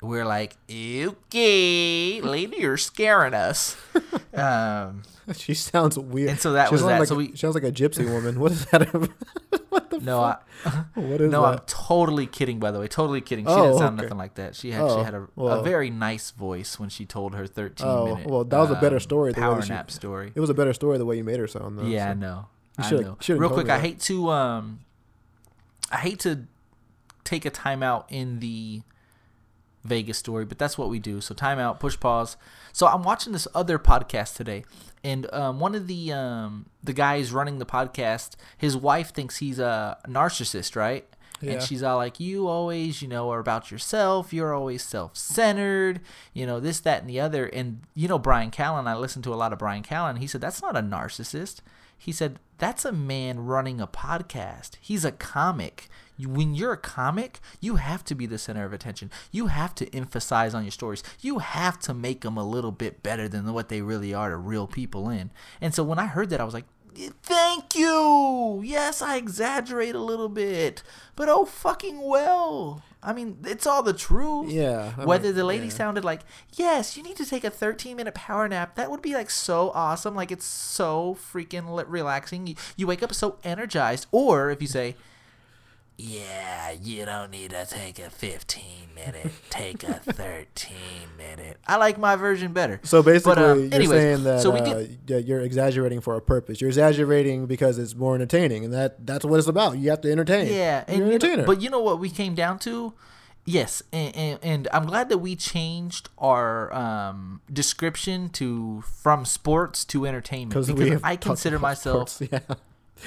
we're 0.00 0.24
like, 0.24 0.56
okay, 0.70 2.20
lady, 2.20 2.56
you're 2.58 2.76
scaring 2.76 3.34
us. 3.34 3.76
um, 4.34 5.02
she 5.34 5.54
sounds 5.54 5.98
weird. 5.98 6.30
And 6.30 6.40
so 6.40 6.52
that 6.52 6.68
she 6.68 6.72
was 6.74 6.80
sounds 6.82 6.90
that. 6.92 6.98
Like, 7.00 7.08
So 7.08 7.14
we- 7.16 7.30
she 7.32 7.36
sounds 7.36 7.54
like 7.54 7.64
a 7.64 7.72
gypsy 7.72 8.08
woman. 8.10 8.38
What 8.40 8.52
is 8.52 8.64
that? 8.66 8.82
what 9.68 9.90
the 9.90 9.98
no, 10.00 10.20
I, 10.22 10.36
fuck? 10.62 10.86
What 10.94 11.20
is 11.20 11.30
no, 11.30 11.44
I'm 11.44 11.58
totally 11.66 12.26
kidding. 12.26 12.58
By 12.58 12.70
the 12.70 12.80
way, 12.80 12.88
totally 12.88 13.20
kidding. 13.20 13.44
She 13.44 13.50
Oh, 13.50 13.62
didn't 13.66 13.78
sound 13.78 13.98
okay. 13.98 14.04
nothing 14.06 14.18
like 14.18 14.34
that. 14.36 14.54
She 14.54 14.70
had 14.70 14.82
Oh, 14.82 14.98
she 14.98 15.04
had 15.04 15.14
a, 15.14 15.26
well. 15.36 15.60
a 15.60 15.62
very 15.62 15.90
nice 15.90 16.30
voice 16.30 16.78
when 16.78 16.88
she 16.88 17.04
told 17.04 17.34
her 17.34 17.46
13 17.46 17.86
Oh, 17.86 18.04
minute. 18.14 18.26
well, 18.26 18.44
that 18.44 18.58
was 18.58 18.70
a 18.70 18.76
better 18.76 18.96
um, 18.96 19.00
story 19.00 19.32
the 19.32 19.40
way 19.40 19.46
Power 19.46 19.56
that 19.56 19.64
she- 19.66 19.72
nap 19.72 19.90
story. 19.90 20.32
It 20.34 20.40
was 20.40 20.50
a 20.50 20.54
better 20.54 20.72
story 20.72 20.98
the 20.98 21.04
way 21.06 21.16
you 21.16 21.24
made 21.24 21.38
her 21.40 21.46
sound. 21.48 21.78
Though, 21.78 21.84
yeah, 21.84 22.10
I 22.10 22.14
know. 22.14 22.46
I 22.78 22.88
shoulda- 22.88 23.04
know. 23.28 23.36
Real 23.36 23.50
quick, 23.50 23.68
I 23.68 23.78
hate 23.80 24.00
to 24.02 24.30
um, 24.30 24.80
I 25.90 25.96
hate 25.96 26.20
to 26.20 26.44
take 27.24 27.44
a 27.44 27.50
timeout 27.50 28.04
in 28.08 28.38
the 28.40 28.82
Vegas 29.84 30.18
story, 30.18 30.44
but 30.44 30.58
that's 30.58 30.76
what 30.76 30.88
we 30.88 30.98
do. 30.98 31.20
So 31.20 31.34
timeout, 31.34 31.80
push 31.80 31.98
pause. 31.98 32.36
So 32.72 32.86
I'm 32.86 33.02
watching 33.02 33.32
this 33.32 33.48
other 33.54 33.78
podcast 33.78 34.36
today, 34.36 34.64
and 35.02 35.32
um, 35.32 35.60
one 35.60 35.74
of 35.74 35.86
the 35.86 36.12
um, 36.12 36.66
the 36.82 36.92
guys 36.92 37.32
running 37.32 37.58
the 37.58 37.66
podcast, 37.66 38.36
his 38.56 38.76
wife 38.76 39.12
thinks 39.12 39.38
he's 39.38 39.58
a 39.58 39.98
narcissist, 40.06 40.76
right? 40.76 41.06
Yeah. 41.40 41.52
And 41.52 41.62
she's 41.62 41.82
all 41.82 41.96
like, 41.96 42.18
"You 42.18 42.48
always, 42.48 43.00
you 43.00 43.08
know, 43.08 43.30
are 43.30 43.38
about 43.38 43.70
yourself. 43.70 44.32
You're 44.32 44.54
always 44.54 44.82
self-centered. 44.82 46.00
You 46.32 46.46
know, 46.46 46.58
this, 46.58 46.80
that, 46.80 47.00
and 47.00 47.08
the 47.08 47.20
other." 47.20 47.46
And 47.46 47.82
you 47.94 48.08
know, 48.08 48.18
Brian 48.18 48.50
Callen. 48.50 48.88
I 48.88 48.96
listen 48.96 49.22
to 49.22 49.32
a 49.32 49.36
lot 49.36 49.52
of 49.52 49.58
Brian 49.58 49.84
Callen. 49.84 50.18
He 50.18 50.26
said 50.26 50.40
that's 50.40 50.62
not 50.62 50.76
a 50.76 50.80
narcissist. 50.80 51.60
He 51.98 52.12
said 52.12 52.38
that's 52.58 52.84
a 52.84 52.92
man 52.92 53.40
running 53.40 53.80
a 53.80 53.86
podcast. 53.86 54.76
He's 54.80 55.04
a 55.04 55.12
comic. 55.12 55.88
When 56.18 56.54
you're 56.54 56.72
a 56.72 56.76
comic, 56.76 57.38
you 57.60 57.76
have 57.76 58.04
to 58.06 58.14
be 58.16 58.26
the 58.26 58.38
center 58.38 58.64
of 58.64 58.72
attention. 58.72 59.10
You 59.30 59.46
have 59.46 59.74
to 59.76 59.94
emphasize 59.94 60.54
on 60.54 60.64
your 60.64 60.72
stories. 60.72 61.04
You 61.20 61.38
have 61.38 61.78
to 61.80 61.94
make 61.94 62.22
them 62.22 62.36
a 62.36 62.48
little 62.48 62.72
bit 62.72 63.04
better 63.04 63.28
than 63.28 63.52
what 63.52 63.68
they 63.68 63.82
really 63.82 64.12
are 64.12 64.30
to 64.30 64.36
reel 64.36 64.66
people 64.66 65.08
in. 65.08 65.30
And 65.60 65.72
so 65.72 65.84
when 65.84 66.00
I 66.00 66.06
heard 66.06 66.30
that, 66.30 66.40
I 66.40 66.44
was 66.44 66.54
like, 66.54 66.66
Thank 67.22 67.76
you. 67.76 68.60
Yes, 68.64 69.00
I 69.00 69.18
exaggerate 69.18 69.94
a 69.94 70.00
little 70.00 70.28
bit, 70.28 70.82
but 71.14 71.28
oh 71.28 71.44
fucking 71.44 72.00
well. 72.02 72.82
I 73.02 73.12
mean, 73.12 73.38
it's 73.44 73.66
all 73.66 73.82
the 73.82 73.92
truth. 73.92 74.50
Yeah, 74.50 74.92
I 74.98 75.04
Whether 75.04 75.28
mean, 75.28 75.36
the 75.36 75.44
lady 75.44 75.66
yeah. 75.66 75.72
sounded 75.72 76.04
like, 76.04 76.22
"Yes, 76.54 76.96
you 76.96 77.02
need 77.02 77.16
to 77.16 77.26
take 77.26 77.44
a 77.44 77.50
13 77.50 77.96
minute 77.96 78.14
power 78.14 78.48
nap." 78.48 78.74
That 78.74 78.90
would 78.90 79.02
be 79.02 79.14
like 79.14 79.30
so 79.30 79.70
awesome. 79.70 80.14
Like 80.14 80.32
it's 80.32 80.44
so 80.44 81.16
freaking 81.32 81.84
relaxing. 81.88 82.46
You, 82.46 82.56
you 82.76 82.86
wake 82.86 83.02
up 83.02 83.14
so 83.14 83.38
energized. 83.44 84.06
Or 84.10 84.50
if 84.50 84.60
you 84.60 84.68
say, 84.68 84.96
yeah, 86.00 86.70
you 86.70 87.04
don't 87.04 87.32
need 87.32 87.50
to 87.50 87.66
take 87.66 87.98
a 87.98 88.08
15 88.08 88.62
minute, 88.94 89.32
take 89.50 89.82
a 89.82 89.94
13 90.12 90.76
minute. 91.16 91.56
I 91.66 91.74
like 91.76 91.98
my 91.98 92.14
version 92.14 92.52
better. 92.52 92.78
So 92.84 93.02
basically, 93.02 93.34
But, 93.34 93.38
um, 93.44 93.58
you're 93.64 93.74
anyways, 93.74 93.90
saying 94.00 94.22
that 94.22 94.40
so 94.40 94.52
uh, 94.52 94.86
yeah, 95.08 95.16
you're 95.16 95.40
exaggerating 95.40 96.00
for 96.00 96.14
a 96.14 96.20
purpose. 96.20 96.60
You're 96.60 96.68
exaggerating 96.70 97.46
because 97.46 97.78
it's 97.78 97.96
more 97.96 98.14
entertaining, 98.14 98.64
and 98.64 98.72
that 98.72 99.04
that's 99.04 99.24
what 99.24 99.38
it's 99.40 99.48
about. 99.48 99.78
You 99.78 99.90
have 99.90 100.00
to 100.02 100.12
entertain. 100.12 100.46
Yeah, 100.52 100.84
and 100.86 100.98
you're 100.98 101.16
an 101.16 101.20
you 101.20 101.36
know- 101.38 101.44
but 101.44 101.60
you 101.60 101.68
know 101.68 101.80
what 101.80 101.98
we 101.98 102.10
came 102.10 102.36
down 102.36 102.60
to? 102.60 102.94
Yes, 103.44 103.82
and, 103.92 104.14
and, 104.14 104.38
and 104.42 104.68
I'm 104.74 104.84
glad 104.84 105.08
that 105.08 105.18
we 105.18 105.34
changed 105.34 106.10
our 106.18 106.72
um, 106.72 107.40
description 107.50 108.28
to 108.30 108.82
from 108.82 109.24
sports 109.24 109.84
to 109.86 110.06
entertainment 110.06 110.50
because 110.50 110.66
because 110.68 110.84
we 110.84 110.90
have 110.90 111.02
I 111.02 111.16
consider 111.16 111.58
myself 111.58 112.10
sports. 112.10 112.32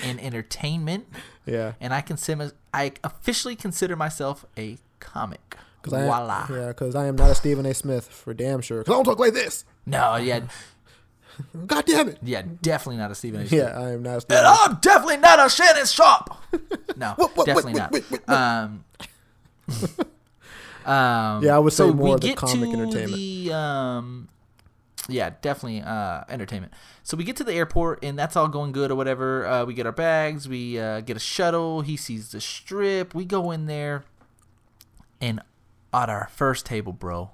Yeah, 0.03 0.09
an 0.09 0.19
entertainment, 0.19 1.05
yeah. 1.45 1.73
and 1.79 1.93
I 1.93 2.01
consider 2.01 2.53
I 2.73 2.93
officially 3.03 3.55
consider 3.55 3.95
myself 3.95 4.45
a 4.57 4.77
comic. 4.99 5.57
Because 5.81 5.93
I 5.99 6.05
Voila. 6.05 6.47
yeah, 6.49 6.67
because 6.67 6.95
I 6.95 7.07
am 7.07 7.15
not 7.15 7.31
a 7.31 7.35
Stephen 7.35 7.65
A. 7.65 7.73
Smith 7.73 8.07
for 8.07 8.33
damn 8.33 8.61
sure. 8.61 8.79
Because 8.79 8.93
I 8.93 8.97
don't 8.97 9.05
talk 9.05 9.19
like 9.19 9.33
this. 9.33 9.65
No, 9.85 10.15
yeah, 10.17 10.41
God 11.67 11.85
damn 11.87 12.09
it. 12.09 12.19
yeah, 12.21 12.43
definitely 12.61 12.97
not 12.97 13.09
a 13.09 13.15
Stephen 13.15 13.41
A. 13.41 13.47
Smith. 13.47 13.59
Yeah, 13.61 13.79
I 13.79 13.91
am 13.93 14.03
not 14.03 14.17
a 14.17 14.21
Stephen. 14.21 14.37
And 14.45 14.47
I'm 14.47 14.75
definitely 14.79 15.17
not 15.17 15.43
a 15.45 15.49
Shannon 15.49 15.85
Sharpe. 15.85 16.35
No, 16.97 17.13
What, 17.15 17.35
what, 17.35 17.45
definitely 17.47 17.73
wait, 17.73 17.79
not. 17.79 17.91
wait, 17.91 18.29
Um, 18.29 18.83
um, 20.85 21.43
Yeah, 21.43 21.55
I 21.55 21.59
would 21.59 21.73
say 21.73 21.77
so 21.87 21.93
more 21.93 22.15
of 22.15 22.21
the 22.21 22.33
comic 22.35 22.69
entertainment. 22.71 23.15
The, 23.15 23.53
um, 23.53 24.27
yeah, 25.11 25.31
definitely 25.41 25.81
uh, 25.81 26.23
entertainment. 26.29 26.73
So 27.03 27.17
we 27.17 27.23
get 27.23 27.35
to 27.37 27.43
the 27.43 27.53
airport, 27.53 28.03
and 28.03 28.17
that's 28.17 28.35
all 28.35 28.47
going 28.47 28.71
good 28.71 28.91
or 28.91 28.95
whatever. 28.95 29.45
Uh, 29.45 29.65
we 29.65 29.73
get 29.73 29.85
our 29.85 29.91
bags. 29.91 30.47
We 30.47 30.79
uh, 30.79 31.01
get 31.01 31.17
a 31.17 31.19
shuttle. 31.19 31.81
He 31.81 31.97
sees 31.97 32.31
the 32.31 32.41
strip. 32.41 33.13
We 33.13 33.25
go 33.25 33.51
in 33.51 33.65
there, 33.65 34.03
and 35.19 35.41
at 35.93 36.09
our 36.09 36.29
first 36.31 36.65
table, 36.65 36.93
bro, 36.93 37.31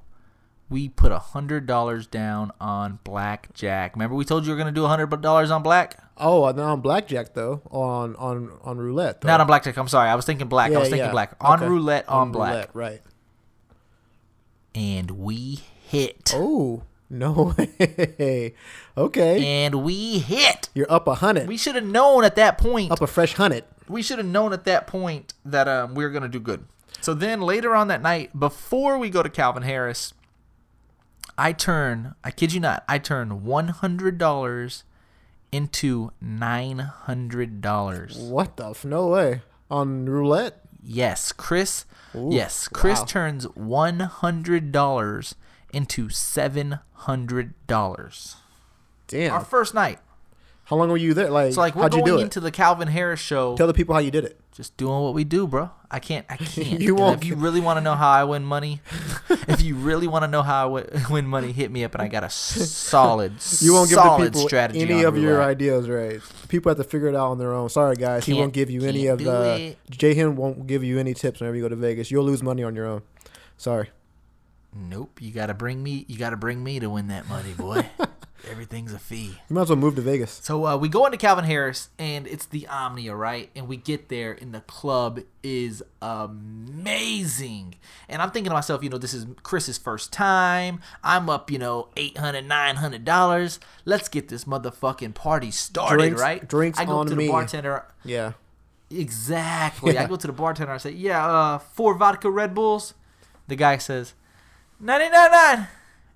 we 0.70 0.90
put 0.90 1.12
a 1.12 1.20
hundred 1.20 1.66
dollars 1.66 2.08
down 2.08 2.52
on 2.60 3.00
blackjack. 3.04 3.96
Remember, 3.96 4.16
we 4.16 4.26
told 4.26 4.46
you 4.46 4.52
we 4.52 4.56
were 4.56 4.60
gonna 4.60 4.72
do 4.72 4.86
a 4.86 4.90
hundred 4.90 5.22
dollars 5.22 5.52
on 5.52 5.64
black. 5.64 6.04
Oh, 6.18 6.44
uh, 6.44 6.52
not 6.52 6.72
on 6.72 6.82
blackjack 6.82 7.34
though. 7.34 7.62
On 7.72 8.16
on 8.16 8.52
on 8.64 8.78
roulette. 8.78 9.22
Though. 9.22 9.28
Not 9.28 9.42
on 9.42 9.48
blackjack. 9.48 9.78
I'm 9.78 9.88
sorry. 9.88 10.10
I 10.10 10.16
was 10.16 10.26
thinking 10.26 10.48
black. 10.48 10.72
I 10.72 10.80
was 10.80 10.90
thinking 10.90 11.06
yeah. 11.06 11.12
black. 11.12 11.36
On 11.40 11.60
Okay. 11.60 11.70
roulette, 11.70 12.10
on, 12.10 12.32
black. 12.32 12.52
roulette, 12.52 12.70
right? 12.74 13.02
And 14.74 15.12
we 15.12 15.60
hit. 15.88 16.34
Oh 16.36 16.84
no 17.10 17.54
way. 17.58 18.54
okay, 18.98 19.46
And 19.66 19.84
we 19.84 20.20
hit. 20.20 20.70
you're 20.74 20.92
up 20.92 21.08
a 21.08 21.16
hundred. 21.16 21.48
We 21.48 21.58
should 21.58 21.76
have 21.76 21.86
known 21.86 22.24
at 22.24 22.36
that 22.36 22.58
point. 22.58 22.92
up 22.92 23.02
a 23.02 23.08
fresh 23.08 23.34
hundred. 23.34 23.66
We 23.88 24.02
should 24.02 24.18
have 24.18 24.28
known 24.28 24.54
at 24.54 24.66
that 24.66 24.88
point 24.88 25.34
that 25.46 25.68
um, 25.68 25.96
we 25.96 26.04
were 26.04 26.10
going 26.10 26.24
to 26.24 26.30
do 26.30 26.40
good. 26.40 26.66
So 27.02 27.14
then 27.14 27.42
later 27.42 27.76
on 27.76 27.88
that 27.90 28.02
night, 28.02 28.38
before 28.38 28.98
we 28.98 29.10
go 29.10 29.24
to 29.24 29.30
Calvin 29.30 29.64
Harris, 29.64 30.14
I 31.38 31.54
turn, 31.54 32.16
I 32.24 32.32
kid 32.32 32.54
you 32.54 32.60
not, 32.60 32.84
I 32.90 32.98
turn 32.98 33.42
$100 33.42 34.84
into 35.52 36.12
$900. 36.24 38.30
What 38.30 38.58
the? 38.58 38.70
F- 38.72 38.86
no 38.86 39.08
way. 39.08 39.42
On 39.70 40.06
roulette. 40.06 40.62
Yes, 40.84 41.32
Chris. 41.32 41.86
Ooh, 42.16 42.30
yes, 42.32 42.68
Chris 42.68 43.00
wow. 43.00 43.06
turns 43.06 43.44
one 43.56 44.00
hundred 44.00 44.72
dollars 44.72 45.36
into 45.74 46.10
seven 46.10 46.80
hundred 46.94 47.54
dollars. 47.68 48.36
Damn. 49.08 49.34
Our 49.34 49.44
first 49.46 49.74
night. 49.74 50.00
How 50.66 50.76
long 50.76 50.90
were 50.90 50.98
you 50.98 51.14
there? 51.14 51.30
Like, 51.30 51.54
So 51.54 51.62
like 51.62 51.76
we're 51.78 51.84
how'd 51.84 51.94
you 51.94 52.02
do 52.04 52.06
going 52.12 52.20
it? 52.20 52.24
into 52.24 52.42
the 52.42 52.52
Calvin 52.52 52.90
Harris 52.90 53.22
show, 53.22 53.56
Tell 53.56 53.68
the 53.68 53.74
people 53.74 53.94
how 53.96 54.02
you 54.02 54.12
did 54.12 54.26
it. 54.26 54.38
just 54.52 54.76
doing 54.76 55.00
what 55.02 55.14
we 55.14 55.24
do, 55.24 55.48
bro. 55.48 55.72
I 55.90 56.00
can't. 56.00 56.26
I 56.30 56.36
can't. 56.36 56.82
You 56.82 56.94
won't. 56.94 57.22
If 57.22 57.26
you 57.30 57.36
really 57.36 57.62
want 57.62 57.78
to 57.78 57.82
know 57.82 57.96
how 57.96 58.10
I 58.10 58.26
win 58.26 58.44
money, 58.44 58.82
if 59.30 59.62
you 59.62 59.76
really 59.76 60.08
want 60.08 60.24
to 60.24 60.28
know 60.28 60.42
how 60.42 60.76
I 60.76 60.84
win 61.10 61.26
money, 61.26 61.54
hit 61.54 61.72
me 61.72 61.86
up, 61.86 61.94
and 61.96 62.02
I 62.02 62.10
got 62.10 62.26
a 62.26 62.30
solid, 62.30 63.36
You 63.62 63.74
won't 63.76 63.88
give 63.90 63.96
the 63.96 64.04
solid 64.04 64.34
people 64.34 64.46
strategy 64.46 64.82
any 64.82 65.04
of 65.04 65.16
your 65.18 65.36
roulette. 65.36 65.48
ideas, 65.48 65.88
right? 65.88 66.20
People 66.50 66.70
have 66.70 66.78
to 66.78 66.84
figure 66.84 67.08
it 67.08 67.16
out 67.16 67.32
on 67.32 67.38
their 67.38 67.54
own. 67.54 67.70
Sorry, 67.70 67.96
guys. 67.96 68.26
he 68.26 68.34
Can't- 68.34 68.40
won't 68.42 68.54
give 68.54 68.70
you 68.70 68.84
any 68.84 69.08
of 69.08 69.20
the. 69.20 69.74
Hin 69.98 70.36
won't 70.36 70.68
give 70.68 70.84
you 70.84 71.00
any 71.00 71.14
tips 71.14 71.40
whenever 71.40 71.56
you 71.56 71.62
go 71.64 71.70
to 71.70 71.78
Vegas. 71.78 72.12
You'll 72.12 72.26
lose 72.26 72.44
money 72.44 72.64
on 72.64 72.76
your 72.76 72.88
own. 72.88 73.04
Sorry. 73.56 73.90
Nope. 74.78 75.20
You 75.22 75.32
gotta 75.32 75.54
bring 75.54 75.82
me. 75.82 76.06
You 76.08 76.18
gotta 76.18 76.38
bring 76.38 76.64
me 76.64 76.80
to 76.80 76.90
win 76.90 77.08
that 77.08 77.28
money, 77.28 77.54
boy. 77.54 77.86
Everything's 78.50 78.94
a 78.94 79.00
fee. 79.00 79.40
You 79.50 79.54
might 79.56 79.64
as 79.64 79.70
well 79.70 79.78
move 79.78 79.96
to 79.96 80.02
Vegas. 80.02 80.32
So 80.44 80.66
uh, 80.66 80.78
we 80.78 80.88
go 80.90 81.06
into 81.06 81.18
Calvin 81.18 81.44
Harris, 81.44 81.90
and 81.98 82.28
it's 82.28 82.46
the 82.46 82.68
Omnia, 82.68 83.16
right? 83.16 83.50
And 83.56 83.68
we 83.68 83.78
get 83.78 84.10
there, 84.10 84.32
and 84.40 84.54
the 84.54 84.62
club 84.62 85.20
is 85.44 85.82
amazing. 86.02 87.76
And 88.08 88.22
I'm 88.22 88.32
thinking 88.32 88.50
to 88.52 88.54
myself, 88.54 88.84
you 88.84 88.90
know, 88.90 88.98
this 89.00 89.14
is 89.14 89.26
Chris's 89.44 89.78
first 89.78 90.14
time. 90.14 90.80
I'm 91.04 91.30
up, 91.30 91.50
you 91.52 91.58
know, 91.58 91.90
$800, 91.96 92.48
$900. 92.48 93.60
Let's 93.86 94.08
get 94.08 94.30
this 94.30 94.46
motherfucking 94.46 95.14
party 95.16 95.52
started, 95.52 95.98
Drinks- 95.98 96.22
right? 96.22 96.48
drinks 96.48 96.80
I 96.80 96.86
go 96.86 96.98
on 97.00 97.08
to 97.08 97.16
me. 97.16 97.26
the 97.26 97.32
bartender. 97.32 97.86
Yeah. 98.06 98.34
Exactly. 98.90 99.96
Yeah. 99.96 100.04
I 100.04 100.08
go 100.08 100.16
to 100.16 100.28
the 100.28 100.32
bartender. 100.34 100.72
I 100.72 100.78
say, 100.78 100.92
"Yeah, 100.92 101.26
uh, 101.28 101.58
four 101.58 101.94
vodka 101.96 102.30
Red 102.32 102.54
Bulls." 102.56 102.94
The 103.48 103.58
guy 103.58 103.78
says, 103.80 104.14
"Ninety 104.80 105.10
nine 105.10 105.32
nine," 105.32 105.68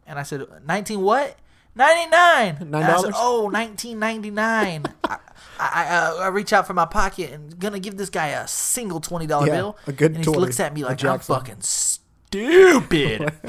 and 0.05 0.19
I 0.19 0.23
said, 0.23 0.45
"19 0.65 1.01
what?" 1.01 1.37
99 1.73 2.69
Nine 2.69 2.83
I 2.83 2.97
said, 2.97 3.13
oh 3.15 3.43
1999 3.43 4.83
I, 5.05 5.17
I, 5.57 5.85
uh, 5.87 6.15
I 6.23 6.27
reach 6.27 6.51
out 6.51 6.67
from 6.67 6.75
my 6.75 6.85
pocket 6.85 7.31
and 7.31 7.57
gonna 7.57 7.79
give 7.79 7.95
this 7.95 8.09
guy 8.09 8.27
a 8.27 8.45
single 8.47 8.99
$20 8.99 9.47
Yeah, 9.47 9.53
bill. 9.53 9.77
a 9.87 9.91
good 9.93 10.15
and 10.15 10.23
20, 10.23 10.37
he 10.37 10.41
looks 10.41 10.59
at 10.59 10.73
me 10.73 10.83
like 10.83 11.01
i'm 11.03 11.19
fucking 11.19 11.61
stupid. 11.61 13.31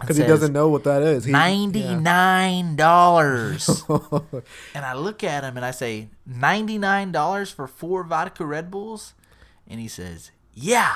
Because 0.00 0.16
he 0.16 0.24
doesn't 0.24 0.52
know 0.52 0.68
what 0.68 0.82
that 0.84 1.02
is. 1.02 1.24
He, 1.24 1.32
$99 1.32 2.02
and 4.74 4.84
I 4.84 4.94
look 4.94 5.22
at 5.22 5.44
him 5.44 5.56
and 5.56 5.64
I 5.64 5.70
say, 5.70 6.08
$99 6.28 7.54
for 7.54 7.68
four 7.68 8.02
vodka 8.02 8.44
Red 8.44 8.72
Bulls? 8.72 9.14
And 9.68 9.78
he 9.80 9.86
says, 9.86 10.32
Yeah. 10.52 10.94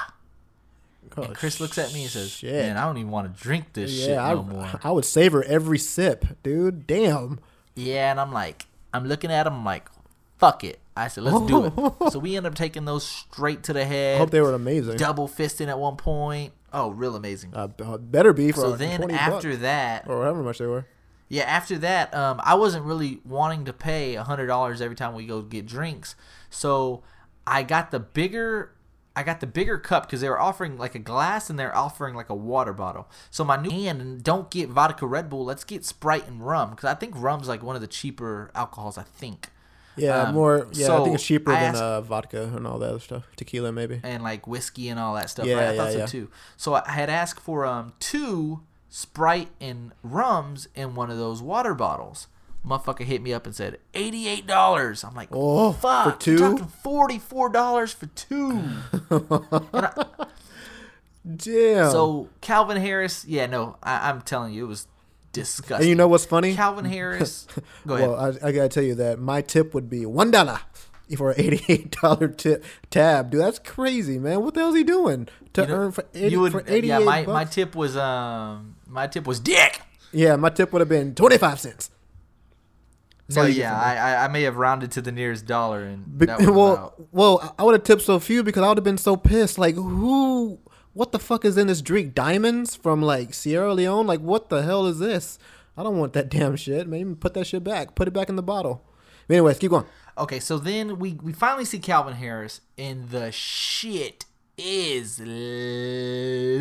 Oh, 1.16 1.22
And 1.22 1.34
Chris 1.34 1.60
looks 1.60 1.78
at 1.78 1.92
me 1.92 2.02
and 2.02 2.10
says, 2.10 2.30
shit. 2.30 2.52
Man, 2.52 2.76
I 2.76 2.84
don't 2.84 2.98
even 2.98 3.10
want 3.10 3.34
to 3.34 3.42
drink 3.42 3.72
this 3.72 3.92
shit 4.04 4.16
no 4.16 4.22
I, 4.22 4.34
more. 4.34 4.80
I 4.82 4.90
would 4.90 5.04
savor 5.04 5.42
every 5.44 5.78
sip, 5.78 6.24
dude. 6.42 6.86
Damn. 6.86 7.40
Yeah, 7.74 8.10
and 8.10 8.20
I'm 8.20 8.32
like, 8.32 8.66
I'm 8.94 9.06
looking 9.06 9.30
at 9.32 9.46
him, 9.46 9.54
I'm 9.54 9.64
like, 9.64 9.88
fuck 10.38 10.64
it. 10.64 10.78
I 10.96 11.08
said, 11.08 11.24
let's 11.24 11.46
do 11.46 11.64
it. 11.66 11.72
So 12.12 12.18
we 12.18 12.36
end 12.36 12.46
up 12.46 12.54
taking 12.54 12.84
those 12.84 13.06
straight 13.06 13.62
to 13.64 13.72
the 13.72 13.80
I 13.82 13.84
head. 13.84 14.18
hope 14.18 14.30
they 14.30 14.40
were 14.42 14.52
amazing. 14.52 14.96
double 14.98 15.26
fisting 15.28 15.68
at 15.68 15.78
one 15.78 15.96
point. 15.96 16.52
Oh, 16.72 16.90
real 16.90 17.16
amazing. 17.16 17.52
Uh, 17.54 17.68
uh, 17.82 17.96
better 17.98 18.32
be 18.32 18.52
for 18.52 18.60
so 18.60 18.72
then 18.76 18.98
20 18.98 19.14
after 19.14 19.56
that, 19.56 20.06
or 20.08 20.22
however 20.22 20.42
much 20.42 20.58
they 20.58 20.66
were. 20.66 20.86
Yeah, 21.28 21.44
after 21.44 21.78
that, 21.78 22.14
um, 22.14 22.40
I 22.44 22.54
wasn't 22.54 22.84
really 22.84 23.20
wanting 23.24 23.64
to 23.66 23.72
pay 23.72 24.14
hundred 24.14 24.46
dollars 24.48 24.80
every 24.82 24.96
time 24.96 25.14
we 25.14 25.24
go 25.26 25.40
get 25.42 25.64
drinks, 25.66 26.14
so 26.50 27.02
I 27.46 27.62
got 27.62 27.90
the 27.90 28.00
bigger. 28.00 28.72
I 29.14 29.22
got 29.22 29.40
the 29.40 29.46
bigger 29.46 29.78
cup 29.78 30.06
because 30.06 30.20
they 30.22 30.28
were 30.28 30.40
offering 30.40 30.78
like 30.78 30.94
a 30.94 30.98
glass 30.98 31.50
and 31.50 31.58
they're 31.58 31.76
offering 31.76 32.14
like 32.14 32.30
a 32.30 32.34
water 32.34 32.72
bottle. 32.72 33.08
So 33.30 33.44
my 33.44 33.60
new 33.60 33.70
and 33.88 34.22
don't 34.22 34.50
get 34.50 34.68
vodka 34.70 35.06
Red 35.06 35.28
Bull. 35.28 35.44
Let's 35.44 35.64
get 35.64 35.84
Sprite 35.84 36.26
and 36.26 36.44
rum 36.44 36.70
because 36.70 36.86
I 36.86 36.94
think 36.94 37.14
rum's 37.16 37.48
like 37.48 37.62
one 37.62 37.74
of 37.76 37.82
the 37.82 37.88
cheaper 37.88 38.50
alcohols. 38.54 38.96
I 38.96 39.02
think 39.02 39.50
Yeah, 39.96 40.22
Um, 40.22 40.34
more. 40.34 40.68
Yeah, 40.72 40.96
I 40.96 41.04
think 41.04 41.14
it's 41.16 41.24
cheaper 41.24 41.52
than 41.52 41.76
uh, 41.76 42.00
vodka 42.00 42.44
and 42.44 42.66
all 42.66 42.78
that 42.78 42.90
other 42.90 43.00
stuff. 43.00 43.24
Tequila, 43.36 43.72
maybe. 43.72 44.00
and 44.02 44.22
like 44.22 44.46
whiskey 44.46 44.88
and 44.88 44.98
all 44.98 45.14
that 45.14 45.28
stuff. 45.28 45.46
Yeah, 45.46 45.56
right? 45.56 45.68
I 45.68 45.76
thought 45.76 45.86
yeah, 45.88 45.92
so 45.92 45.98
yeah. 45.98 46.06
too. 46.06 46.30
So 46.56 46.74
I 46.74 46.90
had 46.90 47.10
asked 47.10 47.40
for 47.40 47.66
um 47.66 47.92
two 48.00 48.62
Sprite 48.88 49.48
and 49.60 49.92
rums 50.02 50.68
in 50.74 50.94
one 50.94 51.10
of 51.10 51.18
those 51.18 51.40
water 51.42 51.74
bottles. 51.74 52.28
Motherfucker 52.66 53.02
hit 53.04 53.20
me 53.22 53.32
up 53.32 53.44
and 53.46 53.54
said 53.54 53.78
eighty 53.94 54.28
eight 54.28 54.46
dollars. 54.46 55.02
I'm 55.04 55.14
like, 55.14 55.28
Oh, 55.32 55.72
fuck, 55.72 56.22
for 56.22 56.30
you're 56.30 56.38
two? 56.38 56.50
talking 56.52 56.66
forty 56.66 57.18
four 57.18 57.48
dollars 57.48 57.92
for 57.92 58.06
two. 58.06 58.62
I- 59.10 60.04
Damn. 61.36 61.90
so 61.90 62.28
Calvin 62.40 62.76
Harris, 62.78 63.24
yeah, 63.26 63.46
no, 63.46 63.76
I, 63.82 64.08
I'm 64.10 64.22
telling 64.22 64.52
you, 64.54 64.64
it 64.64 64.68
was 64.68 64.88
disgusting. 65.32 65.76
and 65.82 65.88
you 65.88 65.94
know 65.94 66.08
what's 66.08 66.24
funny? 66.24 66.54
Calvin 66.54 66.84
Harris. 66.96 67.46
Go 67.86 67.94
ahead. 67.94 68.08
Well, 68.08 68.18
I, 68.42 68.48
I 68.48 68.52
gotta 68.52 68.68
tell 68.68 68.82
you 68.82 68.96
that 68.96 69.18
my 69.20 69.40
tip 69.40 69.72
would 69.74 69.88
be 69.88 70.04
one 70.04 70.30
dollar 70.32 70.60
for 71.16 71.30
an 71.30 71.40
eighty-eight 71.40 71.96
dollar 72.02 72.26
tip 72.28 72.64
tab, 72.90 73.30
dude. 73.30 73.40
That's 73.40 73.58
crazy, 73.60 74.18
man. 74.18 74.42
What 74.42 74.54
the 74.54 74.60
hell's 74.60 74.74
he 74.76 74.82
doing 74.82 75.28
to 75.52 75.62
You 75.62 75.66
know, 75.68 75.74
earn 75.74 75.92
for, 75.92 76.04
80, 76.14 76.28
you 76.28 76.40
would, 76.40 76.52
for 76.52 76.64
eighty-eight 76.66 76.84
yeah. 76.88 76.98
My, 77.00 77.22
bucks? 77.24 77.32
my 77.34 77.44
tip 77.44 77.74
was 77.76 77.96
um 77.96 78.74
my 78.88 79.06
tip 79.06 79.24
was 79.26 79.38
dick. 79.38 79.80
yeah, 80.12 80.34
my 80.36 80.48
tip 80.48 80.72
would 80.72 80.80
have 80.80 80.88
been 80.88 81.14
twenty-five 81.14 81.60
cents. 81.60 81.90
So 83.32 83.42
Now 83.42 83.48
yeah, 83.48 83.78
I, 83.78 83.96
I 83.96 84.24
I 84.24 84.28
may 84.28 84.42
have 84.42 84.56
rounded 84.56 84.90
to 84.92 85.02
the 85.02 85.12
nearest 85.12 85.46
dollar, 85.46 85.84
and 85.84 86.18
Be- 86.18 86.26
that 86.26 86.40
well, 86.40 86.72
about. 86.72 87.12
well, 87.12 87.54
I 87.58 87.64
would 87.64 87.74
have 87.74 87.84
tipped 87.84 88.02
so 88.02 88.18
few 88.18 88.42
because 88.42 88.62
I 88.62 88.68
would 88.68 88.78
have 88.78 88.84
been 88.84 88.98
so 88.98 89.16
pissed. 89.16 89.58
Like, 89.58 89.74
who? 89.74 90.58
What 90.94 91.12
the 91.12 91.18
fuck 91.18 91.46
is 91.46 91.56
in 91.56 91.68
this 91.68 91.80
drink? 91.80 92.14
Diamonds 92.14 92.74
from 92.76 93.00
like 93.00 93.32
Sierra 93.32 93.72
Leone? 93.72 94.06
Like, 94.06 94.20
what 94.20 94.50
the 94.50 94.62
hell 94.62 94.86
is 94.86 94.98
this? 94.98 95.38
I 95.76 95.82
don't 95.82 95.98
want 95.98 96.12
that 96.12 96.28
damn 96.36 96.56
shit. 96.56 96.86
Maybe 96.86 97.14
put 97.14 97.34
that 97.34 97.46
shit 97.46 97.64
back. 97.64 97.94
Put 97.94 98.08
it 98.08 98.12
back 98.12 98.28
in 98.28 98.36
the 98.36 98.42
bottle. 98.42 98.84
But 99.26 99.34
anyways, 99.34 99.58
keep 99.58 99.70
going. 99.70 99.86
Okay, 100.18 100.40
so 100.40 100.58
then 100.58 100.98
we 100.98 101.14
we 101.14 101.32
finally 101.32 101.64
see 101.64 101.78
Calvin 101.78 102.14
Harris, 102.14 102.60
and 102.76 103.08
the 103.10 103.30
shit 103.32 104.26
is 104.58 105.18
lit. 105.18 106.60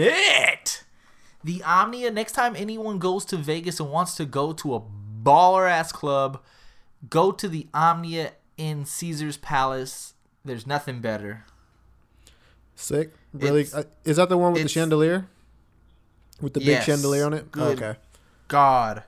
The 1.43 1.63
Omnia. 1.63 2.11
Next 2.11 2.33
time 2.33 2.55
anyone 2.55 2.99
goes 2.99 3.25
to 3.25 3.37
Vegas 3.37 3.79
and 3.79 3.89
wants 3.91 4.15
to 4.15 4.25
go 4.25 4.53
to 4.53 4.75
a 4.75 4.81
baller 5.23 5.69
ass 5.69 5.91
club, 5.91 6.41
go 7.09 7.31
to 7.31 7.47
the 7.47 7.67
Omnia 7.73 8.33
in 8.57 8.85
Caesar's 8.85 9.37
Palace. 9.37 10.13
There's 10.43 10.67
nothing 10.67 11.01
better. 11.01 11.45
Sick. 12.75 13.13
Really? 13.33 13.67
Uh, 13.73 13.83
is 14.03 14.17
that 14.17 14.29
the 14.29 14.37
one 14.37 14.53
with 14.53 14.63
the 14.63 14.69
chandelier? 14.69 15.27
With 16.41 16.53
the 16.53 16.59
big 16.59 16.81
chandelier 16.83 17.25
on 17.25 17.33
it? 17.33 17.51
Good. 17.51 17.77
Okay. 17.81 17.99
God. 18.47 19.03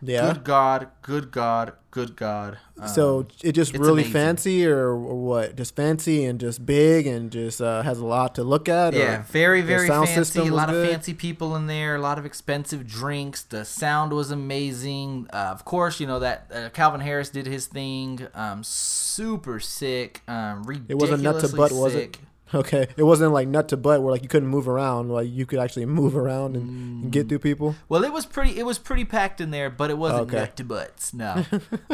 Yeah. 0.00 0.32
Good 0.32 0.44
God. 0.44 0.88
Good 1.02 1.30
God. 1.30 1.72
Good 1.94 2.16
God. 2.16 2.58
Um, 2.76 2.88
so 2.88 3.28
it 3.40 3.52
just 3.52 3.72
really 3.72 4.02
amazing. 4.02 4.12
fancy 4.12 4.66
or, 4.66 4.88
or 4.88 5.14
what? 5.14 5.54
Just 5.54 5.76
fancy 5.76 6.24
and 6.24 6.40
just 6.40 6.66
big 6.66 7.06
and 7.06 7.30
just 7.30 7.60
uh, 7.60 7.82
has 7.82 8.00
a 8.00 8.04
lot 8.04 8.34
to 8.34 8.42
look 8.42 8.68
at? 8.68 8.94
Yeah, 8.94 9.20
or 9.20 9.22
very, 9.22 9.62
very 9.62 9.86
fancy. 9.86 10.40
A 10.40 10.44
lot 10.46 10.70
of 10.70 10.74
good? 10.74 10.90
fancy 10.90 11.14
people 11.14 11.54
in 11.54 11.68
there. 11.68 11.94
A 11.94 12.00
lot 12.00 12.18
of 12.18 12.26
expensive 12.26 12.84
drinks. 12.84 13.44
The 13.44 13.64
sound 13.64 14.12
was 14.12 14.32
amazing. 14.32 15.28
Uh, 15.32 15.50
of 15.52 15.64
course, 15.64 16.00
you 16.00 16.08
know 16.08 16.18
that 16.18 16.50
uh, 16.52 16.68
Calvin 16.70 17.00
Harris 17.00 17.30
did 17.30 17.46
his 17.46 17.68
thing. 17.68 18.26
Um, 18.34 18.64
super 18.64 19.60
sick. 19.60 20.22
Um, 20.26 20.64
It 20.88 20.96
wasn't 20.96 21.22
nut 21.22 21.36
to 21.42 21.46
ridiculously 21.46 21.56
butt, 21.56 21.72
was 21.80 21.94
it? 21.94 22.18
Okay. 22.54 22.86
It 22.96 23.02
wasn't 23.02 23.32
like 23.32 23.48
nut 23.48 23.68
to 23.68 23.76
butt 23.76 24.02
where 24.02 24.12
like 24.12 24.22
you 24.22 24.28
couldn't 24.28 24.48
move 24.48 24.68
around. 24.68 25.10
Like 25.10 25.28
you 25.28 25.44
could 25.46 25.58
actually 25.58 25.86
move 25.86 26.16
around 26.16 26.56
and, 26.56 26.68
and 26.68 27.04
Mm. 27.06 27.10
get 27.10 27.28
through 27.28 27.40
people. 27.40 27.74
Well, 27.88 28.04
it 28.04 28.12
was 28.12 28.26
pretty. 28.26 28.58
It 28.58 28.64
was 28.64 28.78
pretty 28.78 29.04
packed 29.04 29.40
in 29.40 29.50
there, 29.50 29.68
but 29.70 29.90
it 29.90 29.98
wasn't 29.98 30.22
Okay. 30.28 30.36
nut 30.36 30.56
to 30.58 30.64
butts. 30.64 31.12
No, 31.14 31.44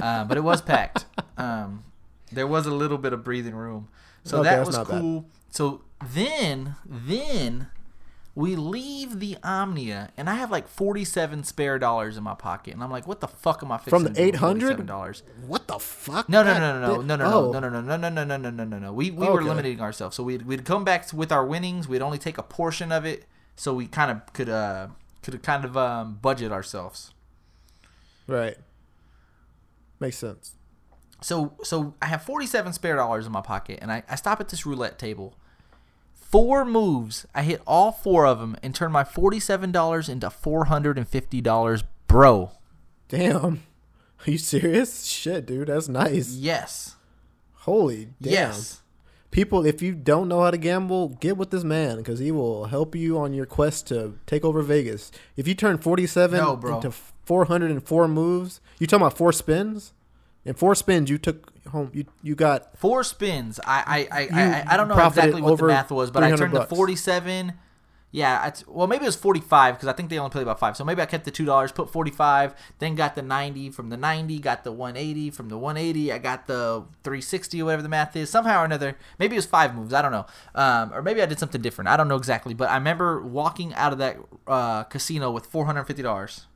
uh, 0.01 0.25
but 0.25 0.37
it 0.37 0.43
was 0.45 0.61
packed. 0.63 1.07
Um, 1.39 1.85
there 2.31 2.47
was 2.47 2.67
a 2.67 2.71
little 2.71 2.99
bit 2.99 3.15
of 3.15 3.25
breathing 3.25 3.55
room, 3.55 3.89
so 4.25 4.41
Okay, 4.41 4.51
that 4.51 4.67
was 4.67 4.77
not 4.77 4.89
bad. 4.89 5.01
cool. 5.01 5.25
So 5.51 5.81
then, 6.15 6.77
then 6.87 7.69
we 8.41 8.57
leave 8.57 9.21
the 9.21 9.37
Omnia, 9.45 10.11
and 10.17 10.29
I 10.31 10.35
have 10.35 10.51
like 10.51 10.67
forty-seven 10.67 11.45
spare 11.45 11.79
dollars 11.79 12.17
in 12.17 12.23
my 12.25 12.35
pocket, 12.35 12.75
and 12.75 12.83
I'm 12.83 12.91
like, 12.91 13.07
"What 13.07 13.21
the 13.21 13.29
fuck 13.29 13.63
am 13.63 13.71
I 13.71 13.77
fixing 13.79 13.91
From 13.91 14.03
the 14.05 14.11
with 14.11 14.19
800? 14.19 14.87
dollars?" 14.87 15.23
What 15.47 15.69
the 15.69 15.79
fuck? 15.79 16.29
No, 16.29 16.43
no, 16.43 16.55
no, 16.55 16.81
no, 16.81 16.97
no, 16.97 17.03
no, 17.03 17.17
no, 17.17 17.25
oh. 17.25 17.53
no, 17.53 17.61
no, 17.61 17.69
no, 17.69 17.81
no, 17.81 17.97
no, 17.97 18.09
no, 18.09 18.25
no, 18.25 18.37
no, 18.37 18.51
no, 18.51 18.65
no, 18.65 18.79
no. 18.79 18.93
We 18.93 19.11
we 19.11 19.27
were 19.27 19.41
Okay. 19.41 19.49
limiting 19.49 19.81
ourselves, 19.81 20.17
so 20.17 20.23
we'd 20.23 20.43
we'd 20.47 20.65
come 20.65 20.85
back 20.85 21.13
with 21.13 21.31
our 21.31 21.45
winnings. 21.45 21.87
We'd 21.87 22.03
only 22.03 22.19
take 22.19 22.39
a 22.39 22.43
portion 22.43 22.91
of 22.91 23.05
it, 23.05 23.27
so 23.57 23.75
we 23.75 23.87
kind 23.87 24.11
of 24.11 24.33
could 24.33 24.49
uh 24.49 24.89
could 25.23 25.43
kind 25.43 25.65
of 25.65 25.77
um 25.77 26.19
budget 26.23 26.51
ourselves. 26.51 27.13
Right. 28.27 28.57
Makes 29.99 30.17
sense. 30.19 30.55
So 31.21 31.53
so 31.63 31.95
I 32.01 32.07
have 32.07 32.23
47 32.23 32.73
spare 32.73 32.97
dollars 32.97 33.27
in 33.27 33.33
my 33.33 33.43
pocket 33.43 33.79
and 33.83 33.93
I, 33.93 34.03
I 34.09 34.15
stop 34.15 34.41
at 34.41 34.49
this 34.49 34.65
roulette 34.65 34.99
table. 34.99 35.35
Four 36.31 36.65
moves. 36.65 37.27
I 37.35 37.43
hit 37.43 37.61
all 37.67 37.91
four 37.91 38.25
of 38.25 38.39
them 38.39 38.57
and 38.63 38.73
turn 38.73 38.93
my 38.93 39.03
$47 39.03 40.09
into 40.09 40.29
$450, 40.29 41.83
bro. 42.07 42.53
Damn. 43.09 43.63
Are 44.27 44.31
you 44.31 44.39
serious? 44.39 45.07
Shit, 45.07 45.47
dude. 45.47 45.67
That's 45.69 45.89
nice. 45.89 46.35
Yes. 46.35 46.95
Holy 47.55 48.11
damn. 48.23 48.33
Yes. 48.33 48.83
People, 49.33 49.67
if 49.67 49.83
you 49.83 49.93
don't 49.93 50.29
know 50.29 50.43
how 50.43 50.51
to 50.51 50.59
gamble, 50.59 51.09
get 51.21 51.37
with 51.37 51.51
this 51.51 51.65
man 51.65 51.97
because 51.99 52.19
he 52.21 52.31
will 52.31 52.67
help 52.67 52.95
you 52.95 53.19
on 53.19 53.33
your 53.33 53.47
quest 53.47 53.89
to 53.89 54.19
take 54.27 54.45
over 54.45 54.63
Vegas. 54.63 55.11
If 55.37 55.49
you 55.49 55.55
turn 55.55 55.79
47 55.79 56.39
No, 56.39 56.53
into 56.75 56.93
404 57.25 58.09
moves, 58.09 58.61
you 58.79 58.87
talking 58.87 59.03
about 59.05 59.17
four 59.17 59.33
spins? 59.33 59.93
In 60.45 60.55
four 60.55 60.75
spins, 60.75 61.11
you 61.11 61.19
took 61.19 61.53
home. 61.69 61.91
You 61.93 62.07
you 62.23 62.35
got 62.35 62.77
Four 62.79 63.05
spins. 63.05 63.61
I 63.65 64.07
I 64.11 64.21
I, 64.21 64.29
I, 64.33 64.65
I 64.75 64.77
don't 64.77 64.89
know 64.89 65.07
exactly 65.07 65.43
what 65.43 65.59
the 65.59 65.67
math 65.67 65.91
was, 65.91 66.11
but 66.11 66.23
I 66.23 66.29
300 66.29 66.39
turned 66.45 66.55
the 66.55 66.59
bucks. 66.61 66.77
47. 66.77 67.53
Yeah, 68.13 68.41
I 68.43 68.51
t- 68.51 68.65
well 68.67 68.89
maybe 68.89 69.05
it 69.05 69.07
was 69.07 69.15
45 69.15 69.77
because 69.77 69.87
I 69.87 69.93
think 69.93 70.11
they 70.11 70.19
only 70.19 70.31
play 70.33 70.43
about 70.43 70.59
five. 70.59 70.77
So 70.77 70.85
maybe 70.85 71.01
I 71.01 71.07
kept 71.07 71.25
the 71.25 71.31
two 71.31 71.45
dollars, 71.45 71.71
put 71.71 71.93
45, 71.93 72.55
then 72.81 72.97
got 72.97 73.15
the 73.15 73.23
90 73.23 73.71
from 73.71 73.89
the 73.89 73.97
90, 73.97 74.41
got 74.41 74.65
the 74.65 74.73
180 74.73 75.31
from 75.31 75.49
the 75.49 75.57
180. 75.57 76.13
I 76.13 76.19
got 76.19 76.49
the 76.49 76.85
360 77.05 77.63
or 77.63 77.67
whatever 77.67 77.83
the 77.83 77.89
math 77.89 78.17
is. 78.17 78.29
Somehow 78.29 78.63
or 78.63 78.65
another, 78.65 78.97
maybe 79.21 79.37
it 79.37 79.39
was 79.39 79.47
five 79.47 79.77
moves. 79.77 79.93
I 79.95 80.03
don't 80.03 80.11
know, 80.11 80.27
um, 80.57 80.93
or 80.93 81.03
maybe 81.03 81.23
I 81.23 81.27
did 81.27 81.39
something 81.39 81.61
different. 81.63 81.87
I 81.89 81.97
don't 81.97 82.09
know 82.09 82.17
exactly, 82.17 82.53
but 82.53 82.69
I 82.69 82.75
remember 82.75 83.23
walking 83.23 83.73
out 83.75 83.93
of 83.93 83.99
that 83.99 84.17
uh, 84.49 84.83
casino 84.85 85.31
with 85.31 85.47
450 85.47 86.03
dollars. 86.03 86.47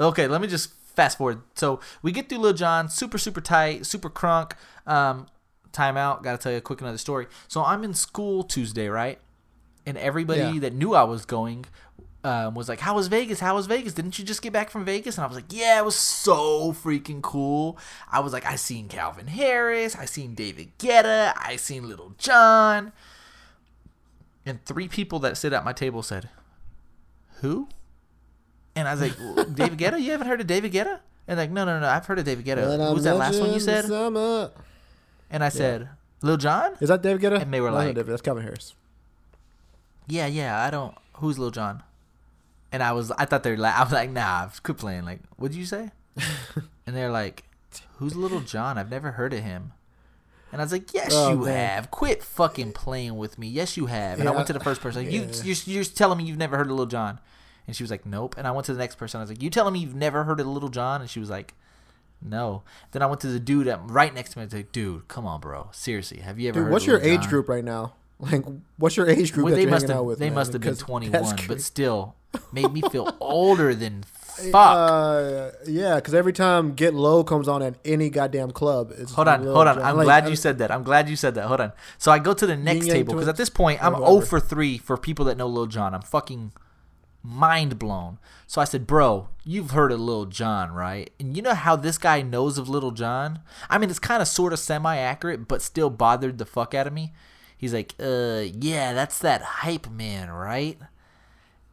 Okay, 0.00 0.26
let 0.26 0.40
me 0.40 0.46
just 0.46 0.70
fast 0.96 1.18
forward. 1.18 1.42
So 1.54 1.78
we 2.02 2.10
get 2.10 2.28
through 2.28 2.38
Lil 2.38 2.54
Jon, 2.54 2.88
super, 2.88 3.18
super 3.18 3.40
tight, 3.40 3.86
super 3.86 4.10
crunk. 4.10 4.52
Um, 4.86 5.26
timeout. 5.72 6.22
Got 6.22 6.32
to 6.32 6.38
tell 6.38 6.52
you 6.52 6.58
a 6.58 6.62
quick 6.62 6.80
another 6.80 6.96
story. 6.98 7.26
So 7.48 7.62
I'm 7.62 7.84
in 7.84 7.92
school 7.94 8.42
Tuesday, 8.42 8.88
right? 8.88 9.18
And 9.84 9.98
everybody 9.98 10.40
Yeah. 10.40 10.60
that 10.60 10.72
knew 10.74 10.94
I 10.94 11.04
was 11.04 11.24
going 11.26 11.66
um, 12.24 12.54
was 12.56 12.68
like, 12.68 12.80
"How 12.80 12.96
was 12.96 13.06
Vegas? 13.06 13.38
How 13.38 13.54
was 13.54 13.66
Vegas? 13.66 13.92
Didn't 13.92 14.18
you 14.18 14.24
just 14.24 14.42
get 14.42 14.52
back 14.52 14.68
from 14.68 14.84
Vegas?" 14.84 15.16
And 15.16 15.24
I 15.24 15.28
was 15.28 15.36
like, 15.36 15.52
"Yeah, 15.52 15.78
it 15.78 15.84
was 15.84 15.94
so 15.94 16.72
freaking 16.72 17.22
cool." 17.22 17.78
I 18.10 18.18
was 18.18 18.32
like, 18.32 18.44
"I 18.44 18.56
seen 18.56 18.88
Calvin 18.88 19.28
Harris, 19.28 19.94
I 19.94 20.06
seen 20.06 20.34
David 20.34 20.76
Guetta, 20.78 21.34
I 21.36 21.54
seen 21.54 21.86
Little 21.88 22.14
John." 22.18 22.92
And 24.44 24.64
three 24.64 24.88
people 24.88 25.20
that 25.20 25.36
sit 25.36 25.52
at 25.52 25.64
my 25.64 25.72
table 25.72 26.02
said, 26.02 26.28
"Who?" 27.42 27.68
And 28.76 28.86
I 28.86 28.94
was 28.94 29.00
like, 29.00 29.16
David 29.56 29.78
Guetta? 29.78 30.00
You 30.00 30.12
haven't 30.12 30.28
heard 30.28 30.40
of 30.40 30.46
David 30.46 30.72
Guetta? 30.72 31.00
And 31.26 31.38
like, 31.38 31.50
no, 31.50 31.64
no, 31.64 31.80
no, 31.80 31.88
I've 31.88 32.06
heard 32.06 32.18
of 32.20 32.24
David 32.24 32.44
Guetta. 32.44 32.62
Who 32.88 32.94
was 32.94 33.02
that 33.04 33.16
last 33.16 33.40
one 33.40 33.52
you 33.52 33.58
said? 33.58 33.86
summer- 33.86 34.20
uh, 34.54 34.60
And 35.30 35.42
I 35.42 35.48
said, 35.48 35.88
Lil 36.22 36.36
Jon? 36.36 36.76
Is 36.80 36.88
that 36.88 37.02
David 37.02 37.20
Guetta? 37.22 37.42
And 37.42 37.52
they 37.52 37.60
were 37.60 37.70
No, 37.70 37.78
no, 37.78 37.84
like- 37.86 37.94
David, 37.96 38.12
that's 38.12 38.22
Calvin 38.22 38.44
Harris. 38.44 38.74
Yeah, 40.06 40.26
yeah, 40.26 40.62
I 40.62 40.70
don't. 40.70 40.94
Who's 41.14 41.38
Lil 41.38 41.50
Jon? 41.50 41.82
And 42.70 42.82
I 42.82 42.92
was, 42.92 43.10
I 43.12 43.24
thought 43.24 43.42
they 43.42 43.50
were 43.50 43.56
like, 43.56 43.74
I 43.76 43.82
was 43.82 43.92
like, 43.92 44.10
nah, 44.10 44.48
quit 44.62 44.76
playing. 44.78 45.04
Like, 45.04 45.20
what 45.36 45.50
did 45.50 45.56
you 45.58 45.66
say? 45.66 45.90
and 46.86 46.94
they're 46.96 47.10
like, 47.10 47.44
who's 47.96 48.14
Little 48.14 48.40
John? 48.40 48.78
I've 48.78 48.90
never 48.90 49.12
heard 49.12 49.32
of 49.32 49.40
him. 49.40 49.72
And 50.52 50.60
I 50.60 50.64
was 50.64 50.72
like, 50.72 50.94
yes, 50.94 51.10
Oh, 51.12 51.30
you 51.32 51.44
man. 51.44 51.68
have. 51.76 51.90
Quit 51.90 52.22
fucking 52.22 52.72
playing 52.72 53.16
with 53.16 53.36
me. 53.38 53.48
Yes, 53.48 53.76
you 53.76 53.86
have. 53.86 54.20
And 54.20 54.28
I 54.28 54.32
went 54.32 54.46
to 54.46 54.52
the 54.52 54.60
first 54.60 54.80
person. 54.80 55.04
Like, 55.04 55.12
you, 55.12 55.22
Yeah. 55.22 55.42
you're, 55.42 55.56
you're 55.66 55.84
telling 55.84 56.18
me 56.18 56.24
you've 56.24 56.38
never 56.38 56.56
heard 56.56 56.66
of 56.70 56.72
Lil 56.76 56.86
Jon. 56.86 57.18
And 57.66 57.74
she 57.74 57.82
was 57.82 57.90
like, 57.90 58.06
nope. 58.06 58.34
And 58.38 58.46
I 58.46 58.50
went 58.52 58.66
to 58.66 58.72
the 58.72 58.78
next 58.78 58.96
person. 58.96 59.18
I 59.18 59.22
was 59.22 59.30
like, 59.30 59.42
you 59.42 59.50
telling 59.50 59.72
me 59.74 59.80
you've 59.80 59.94
never 59.94 60.24
heard 60.24 60.38
of 60.40 60.46
Little 60.46 60.68
John? 60.68 61.00
And 61.00 61.10
she 61.10 61.18
was 61.20 61.28
like, 61.30 61.54
no. 62.22 62.62
Then 62.92 63.02
I 63.02 63.06
went 63.06 63.20
to 63.22 63.26
the 63.28 63.40
dude 63.40 63.66
that 63.66 63.80
right 63.84 64.14
next 64.14 64.32
to 64.32 64.38
me. 64.38 64.42
I 64.42 64.46
was 64.46 64.54
like, 64.54 64.72
dude, 64.72 65.08
come 65.08 65.26
on, 65.26 65.40
bro. 65.40 65.68
Seriously, 65.72 66.20
have 66.20 66.38
you 66.38 66.48
ever 66.48 66.60
Dude, 66.60 66.64
heard 66.66 66.72
what's 66.72 66.86
your 66.86 67.00
age 67.00 67.22
John? 67.22 67.30
group 67.30 67.48
right 67.48 67.64
now? 67.64 67.94
Like, 68.18 68.44
what's 68.78 68.96
your 68.96 69.08
age 69.08 69.32
group 69.32 69.44
Well, 69.46 69.54
that 69.54 69.60
they 69.60 69.66
must 69.66 69.88
have 69.88 69.98
out 69.98 70.04
with? 70.06 70.18
they 70.18 70.26
man? 70.30 70.36
must 70.36 70.52
have 70.54 70.62
been 70.62 70.76
21, 70.76 71.36
but 71.48 71.60
still 71.60 72.14
made 72.52 72.72
me 72.72 72.80
feel 72.82 73.14
older 73.20 73.74
than 73.74 74.04
fuck. 74.04 74.54
Uh, 74.54 75.50
yeah, 75.66 75.96
because 75.96 76.14
every 76.14 76.32
time 76.32 76.72
Get 76.74 76.94
Low 76.94 77.24
comes 77.24 77.46
on 77.48 77.62
at 77.62 77.74
any 77.84 78.08
goddamn 78.08 78.52
club, 78.52 78.92
it's 78.96 79.12
hold 79.12 79.28
on, 79.28 79.42
hold 79.44 79.66
on. 79.68 79.82
I'm 79.82 79.96
like, 79.96 80.04
glad 80.06 80.24
I- 80.24 80.28
you 80.28 80.36
said 80.36 80.58
that. 80.58 80.70
I'm 80.70 80.82
glad 80.82 81.08
you 81.10 81.16
said 81.16 81.34
that. 81.34 81.46
Hold 81.46 81.60
on. 81.60 81.72
So 81.98 82.10
I 82.10 82.18
go 82.18 82.32
to 82.32 82.46
the 82.46 82.56
next 82.56 82.86
table 82.86 83.12
because 83.14 83.28
at 83.28 83.36
this 83.36 83.50
point 83.50 83.82
I'm 83.84 83.94
Or 83.94 84.20
0 84.20 84.20
for 84.22 84.40
3 84.40 84.78
for 84.78 84.96
people 84.96 85.24
that 85.26 85.36
know 85.36 85.46
Lil 85.48 85.66
Jon. 85.66 85.94
I'm 85.94 86.00
fucking 86.02 86.52
mind 87.26 87.78
blown. 87.78 88.18
So 88.46 88.60
I 88.60 88.64
said, 88.64 88.86
"Bro, 88.86 89.28
you've 89.44 89.72
heard 89.72 89.90
of 89.92 90.00
Little 90.00 90.26
John, 90.26 90.72
right? 90.72 91.10
And 91.18 91.36
you 91.36 91.42
know 91.42 91.54
how 91.54 91.74
this 91.76 91.98
guy 91.98 92.22
knows 92.22 92.58
of 92.58 92.68
Little 92.68 92.92
John? 92.92 93.40
I 93.68 93.78
mean, 93.78 93.90
it's 93.90 93.98
kind 93.98 94.22
of 94.22 94.28
sort 94.28 94.52
of 94.52 94.58
semi-accurate, 94.58 95.48
but 95.48 95.62
still 95.62 95.90
bothered 95.90 96.38
the 96.38 96.46
fuck 96.46 96.74
out 96.74 96.86
of 96.86 96.92
me." 96.92 97.12
He's 97.58 97.74
like, 97.74 97.94
"Uh, 98.00 98.44
yeah, 98.52 98.92
that's 98.92 99.18
that 99.20 99.42
hype 99.42 99.90
man, 99.90 100.30
right?" 100.30 100.78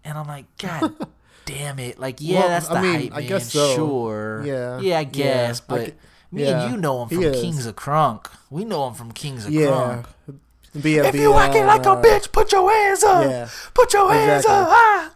And 0.03 0.17
I'm 0.17 0.27
like, 0.27 0.45
"God 0.57 0.95
damn 1.45 1.77
it! 1.79 1.99
Like, 1.99 2.17
yeah, 2.19 2.39
Well, 2.39 2.49
that's 2.49 2.67
the 2.67 2.75
I 2.77 2.81
mean, 2.81 3.01
hype 3.01 3.13
I 3.13 3.19
man, 3.19 3.27
guess 3.29 3.51
so. 3.53 3.75
sure, 3.75 4.43
Yeah, 4.45 4.79
yeah, 4.79 4.99
I 4.99 5.03
guess, 5.03 5.61
I 5.61 5.63
but." 5.67 5.85
c- 5.87 5.93
Me 6.31 6.43
yeah, 6.45 6.63
and 6.63 6.71
you 6.73 6.77
know 6.81 7.03
him 7.03 7.09
from. 7.09 7.33
Kings 7.33 7.67
of 7.67 7.75
Crunk. 7.75 8.25
We 8.49 8.65
know 8.65 8.87
him 8.87 8.95
from 8.95 9.11
Kings 9.11 9.45
of 9.45 9.51
Yeah. 9.53 10.03
Crunk. 10.27 10.39
Be 10.81 10.95
If 10.97 11.13
you 11.13 11.35
acting 11.35 11.67
like 11.67 11.85
a 11.85 11.91
uh, 11.91 12.01
bitch, 12.01 12.31
put 12.31 12.51
your 12.51 12.71
hands 12.73 13.03
up. 13.03 13.29
yeah. 13.29 13.47
Put 13.75 13.93
your 13.93 14.11
hands 14.11 14.43
up. 14.47 14.67
Ah. 14.71 15.11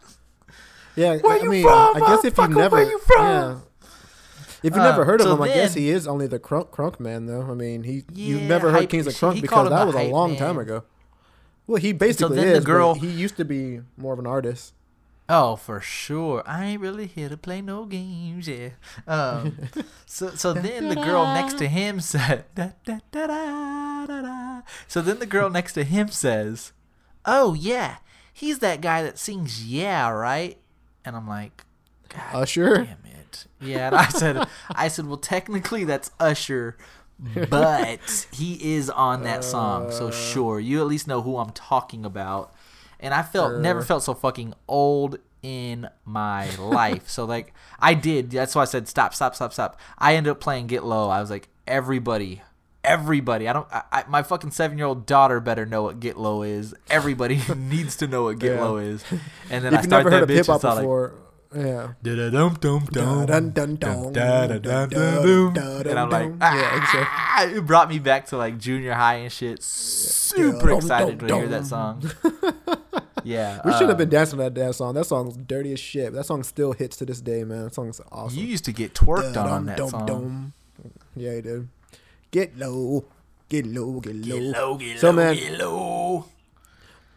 Yeah, 0.97 1.17
Where 1.17 1.37
I 1.39 1.43
you 1.43 1.49
mean, 1.49 1.63
from, 1.63 1.95
I 1.95 1.99
guess 1.99 2.25
if 2.25 2.37
you 2.37 2.43
motherfucker? 2.43 2.55
never, 2.57 2.75
Where 2.77 2.89
you 2.89 2.99
from? 2.99 3.25
yeah. 3.25 3.55
If 4.63 4.75
you 4.75 4.81
Uh, 4.81 4.89
never 4.89 5.05
heard 5.05 5.21
of 5.21 5.27
so 5.27 5.35
him, 5.35 5.41
I 5.43 5.47
guess 5.49 5.75
he 5.75 5.89
is 5.89 6.07
only 6.07 6.25
the 6.27 6.39
crunk, 6.39 6.69
crunk 6.71 6.99
man, 6.99 7.27
though. 7.27 7.43
I 7.43 7.53
mean, 7.53 7.83
he 7.83 8.03
you've 8.13 8.41
never 8.41 8.71
heard 8.71 8.79
hype- 8.81 8.89
Kings 8.89 9.05
of 9.07 9.13
Crunk 9.13 9.19
called 9.19 9.41
because 9.41 9.69
that 9.69 9.85
was 9.85 9.95
a 9.95 10.09
long 10.09 10.31
man. 10.31 10.39
time 10.39 10.57
ago. 10.57 10.83
Well, 11.67 11.79
he 11.79 11.93
basically 11.93 12.37
then 12.37 12.47
the 12.47 12.51
is. 12.53 12.59
but 12.63 12.65
girl- 12.65 12.93
he 12.95 13.07
used 13.07 13.37
to 13.37 13.45
be 13.45 13.81
more 13.95 14.13
of 14.13 14.19
an 14.19 14.25
artist. 14.27 14.73
Oh, 15.29 15.57
for 15.57 15.81
sure. 15.81 16.41
I 16.47 16.65
ain't 16.65 16.81
really 16.81 17.05
here 17.05 17.27
to 17.29 17.35
play 17.37 17.61
no 17.61 17.83
games, 17.85 18.47
yeah. 18.47 18.69
Um, 19.07 19.57
so 20.07 20.31
so 20.31 20.53
then 20.53 20.87
the 20.89 20.95
girl 20.95 21.25
next 21.33 21.57
to 21.59 21.67
him 21.67 21.99
said, 22.11 22.45
da, 22.55 22.69
da, 22.85 22.99
da, 23.11 23.27
da, 23.27 24.05
da, 24.07 24.21
da. 24.21 24.61
So 24.87 25.01
then 25.01 25.19
the 25.19 25.25
girl 25.25 25.49
next 25.49 25.73
to 25.73 25.83
him 25.83 26.07
says, 26.07 26.71
"Oh 27.25 27.53
yeah, 27.53 27.97
he's 28.33 28.59
that 28.59 28.79
guy 28.81 29.03
that 29.03 29.19
sings 29.19 29.65
yeah, 29.65 30.07
right?" 30.09 30.57
And 31.07 31.15
I'm 31.15 31.27
like, 31.27 31.63
God 32.09 32.35
Usher? 32.43 32.75
damn 32.85 32.97
it. 33.05 33.45
Yeah, 33.61 33.87
and 33.87 33.95
I 33.95 34.07
said, 34.09 34.47
I 34.69 34.87
said, 34.87 35.07
well, 35.07 35.17
technically 35.17 35.83
that's 35.83 36.11
Usher, 36.19 36.77
but 37.49 38.27
he 38.31 38.75
is 38.75 38.89
on 38.89 39.23
that 39.23 39.43
song, 39.43 39.91
so 39.91 40.07
Uh. 40.07 40.11
sure, 40.11 40.59
you 40.59 40.79
at 40.81 40.87
least 40.87 41.07
know 41.07 41.21
who 41.21 41.37
I'm 41.37 41.51
talking 41.51 42.05
about. 42.05 42.53
And 42.99 43.13
I 43.13 43.21
felt 43.23 43.59
never 43.59 43.79
Uh. 43.79 43.83
felt 43.85 44.03
so 44.03 44.13
fucking 44.13 44.53
old 44.67 45.19
in 45.43 45.87
my 46.05 46.49
life. 46.55 47.09
So 47.09 47.25
like 47.25 47.53
I 47.79 47.93
did. 47.93 48.31
That's 48.31 48.55
why 48.55 48.63
I 48.63 48.65
said 48.65 48.87
stop, 48.87 49.13
stop, 49.13 49.35
stop, 49.35 49.53
stop. 49.53 49.79
I 49.97 50.15
ended 50.15 50.31
up 50.31 50.39
playing 50.39 50.67
Get 50.67 50.83
Low. 50.83 51.09
I 51.09 51.21
was 51.21 51.29
like 51.29 51.47
everybody, 51.67 52.41
everybody. 52.87 53.47
I 53.47 53.53
don't. 53.53 53.67
I, 53.71 53.83
I, 53.91 54.03
my 54.07 54.23
fucking 54.23 54.51
seven 54.51 54.77
year 54.77 54.87
old 54.87 55.05
daughter 55.05 55.39
better 55.39 55.65
know 55.65 55.83
what 55.83 55.99
Get 55.99 56.17
Low 56.17 56.43
is. 56.43 56.73
Everybody 56.89 57.41
needs 57.55 57.95
to 57.97 58.07
know 58.07 58.23
what 58.23 58.39
Get 58.39 58.55
Yeah. 58.55 58.63
Low 58.63 58.77
is. 58.77 59.03
And 59.49 59.63
then 59.63 59.73
if 59.73 59.81
I 59.81 59.83
start 59.83 60.05
never 60.05 60.25
that 60.25 60.33
bitch. 60.33 60.39
It's 60.39 60.49
all 60.49 60.59
like. 60.59 60.77
before, 60.77 61.13
yeah. 61.55 61.93
Dum, 62.01 62.57
dun, 65.53 65.87
And 65.87 65.99
I'm 65.99 66.09
like, 66.09 66.39
dun. 66.39 66.57
Yeah, 66.57 66.77
exactly. 66.77 67.01
ah, 67.03 67.43
it 67.45 67.65
brought 67.65 67.89
me 67.89 67.99
back 67.99 68.27
to 68.27 68.37
like 68.37 68.57
junior 68.57 68.93
high 68.93 69.15
and 69.15 69.31
shit. 69.31 69.63
Super 69.63 70.73
excited 70.73 71.19
to 71.19 71.35
hear 71.35 71.47
that 71.47 71.65
song. 71.65 72.09
Yeah, 73.23 73.59
We 73.65 73.73
should 73.73 73.89
have 73.89 73.97
been 73.97 74.07
dancing 74.07 74.37
to 74.37 74.43
that 74.45 74.53
dance 74.53 74.77
song. 74.77 74.93
That 74.93 75.05
song's 75.05 75.35
dirty 75.35 75.73
as 75.73 75.81
shit. 75.81 76.13
That 76.13 76.25
song 76.25 76.43
still 76.43 76.71
hits 76.71 76.95
to 76.97 77.05
this 77.05 77.19
day, 77.19 77.43
man. 77.43 77.65
That 77.65 77.73
song's 77.73 77.99
awesome. 78.09 78.39
You 78.39 78.45
used 78.45 78.63
to 78.65 78.71
get 78.71 78.93
twerked 78.93 79.35
on, 79.35 79.65
that 79.65 79.89
song. 79.89 80.53
Yeah, 81.13 81.35
he 81.35 81.41
did. 81.41 81.67
Get 82.31 82.57
low, 82.57 83.05
get 83.49 83.65
low, 83.65 83.99
get 83.99 84.15
low. 84.15 84.21
Get 84.39 84.41
low, 84.43 84.77
get 84.77 84.99
So, 84.99 85.07
low, 85.09 85.13
man- 85.15 85.35
get 85.35 85.59
low. 85.59 86.25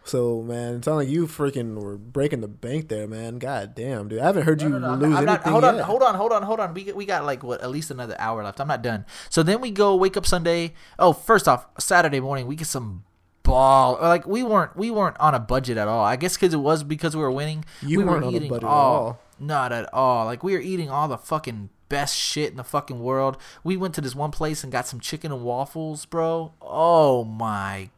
So 0.05 0.43
man, 0.43 0.77
it 0.77 0.85
sounds 0.85 0.97
like 0.97 1.09
you 1.09 1.27
freaking 1.27 1.81
were 1.81 1.97
breaking 1.97 2.41
the 2.41 2.49
bank 2.49 2.89
there, 2.89 3.07
man. 3.07 3.39
God 3.39 3.75
damn, 3.75 4.09
dude. 4.09 4.19
I 4.21 4.25
haven't 4.25 4.43
heard 4.45 4.61
you 4.63 4.69
No, 4.69 4.79
no, 4.79 4.95
no, 4.97 5.07
lose 5.07 5.17
I'm 5.17 5.25
not- 5.25 5.35
anything 5.37 5.53
hold 5.53 5.65
on, 5.65 5.77
yet. 5.77 5.85
hold 5.85 6.03
on, 6.03 6.15
hold 6.15 6.33
on, 6.33 6.43
hold 6.43 6.59
on. 6.59 6.75
We 6.75 6.85
got, 6.85 6.97
we 6.97 7.05
got 7.05 7.25
like 7.25 7.43
what 7.45 7.61
at 7.61 7.71
least 7.71 7.91
another 7.91 8.17
hour 8.19 8.43
left. 8.43 8.61
I'm 8.61 8.67
not 8.69 8.83
done. 8.83 9.05
So 9.29 9.43
then 9.43 9.61
we 9.61 9.71
go 9.71 9.95
wake 9.95 10.17
up 10.17 10.27
Sunday. 10.27 10.73
Oh, 10.99 11.13
first 11.13 11.47
off, 11.47 11.67
Saturday 11.79 12.19
morning 12.19 12.47
we 12.47 12.57
get 12.57 12.67
some 12.67 13.05
ball. 13.43 13.97
or, 14.01 14.09
Like 14.09 14.27
we 14.27 14.43
weren't 14.43 14.75
we 14.77 14.91
weren't 14.91 15.19
on 15.21 15.35
a 15.35 15.39
budget 15.39 15.77
at 15.77 15.87
all. 15.87 16.05
I 16.05 16.17
guess 16.17 16.35
because 16.37 16.55
it 16.55 16.59
was 16.59 16.83
because 16.83 17.15
we 17.15 17.23
were 17.23 17.31
winning. 17.31 17.65
You 17.83 17.99
we 17.99 18.05
weren't 18.05 18.23
were 18.23 18.27
on 18.29 18.33
a 18.35 18.37
eating 18.37 18.49
budget 18.49 18.65
at 18.65 18.69
all, 18.71 18.97
all. 19.05 19.21
Not 19.39 19.71
at 19.71 19.93
all. 19.93 20.25
Like 20.25 20.43
we 20.43 20.55
were 20.55 20.61
eating 20.61 20.91
all 20.91 21.07
the 21.09 21.19
fucking 21.19 21.69
best 21.91 22.17
shit 22.17 22.51
in 22.51 22.57
the 22.57 22.65
fucking 22.65 23.01
world. 23.03 23.37
We 23.63 23.77
went 23.77 23.95
to 23.97 24.01
this 24.01 24.15
one 24.15 24.31
place 24.31 24.63
and 24.65 24.73
got 24.73 24.87
some 24.87 24.99
chicken 25.01 25.31
and 25.31 25.43
waffles, 25.45 26.07
bro. 26.07 26.53
Oh 26.63 27.25
my 27.25 27.91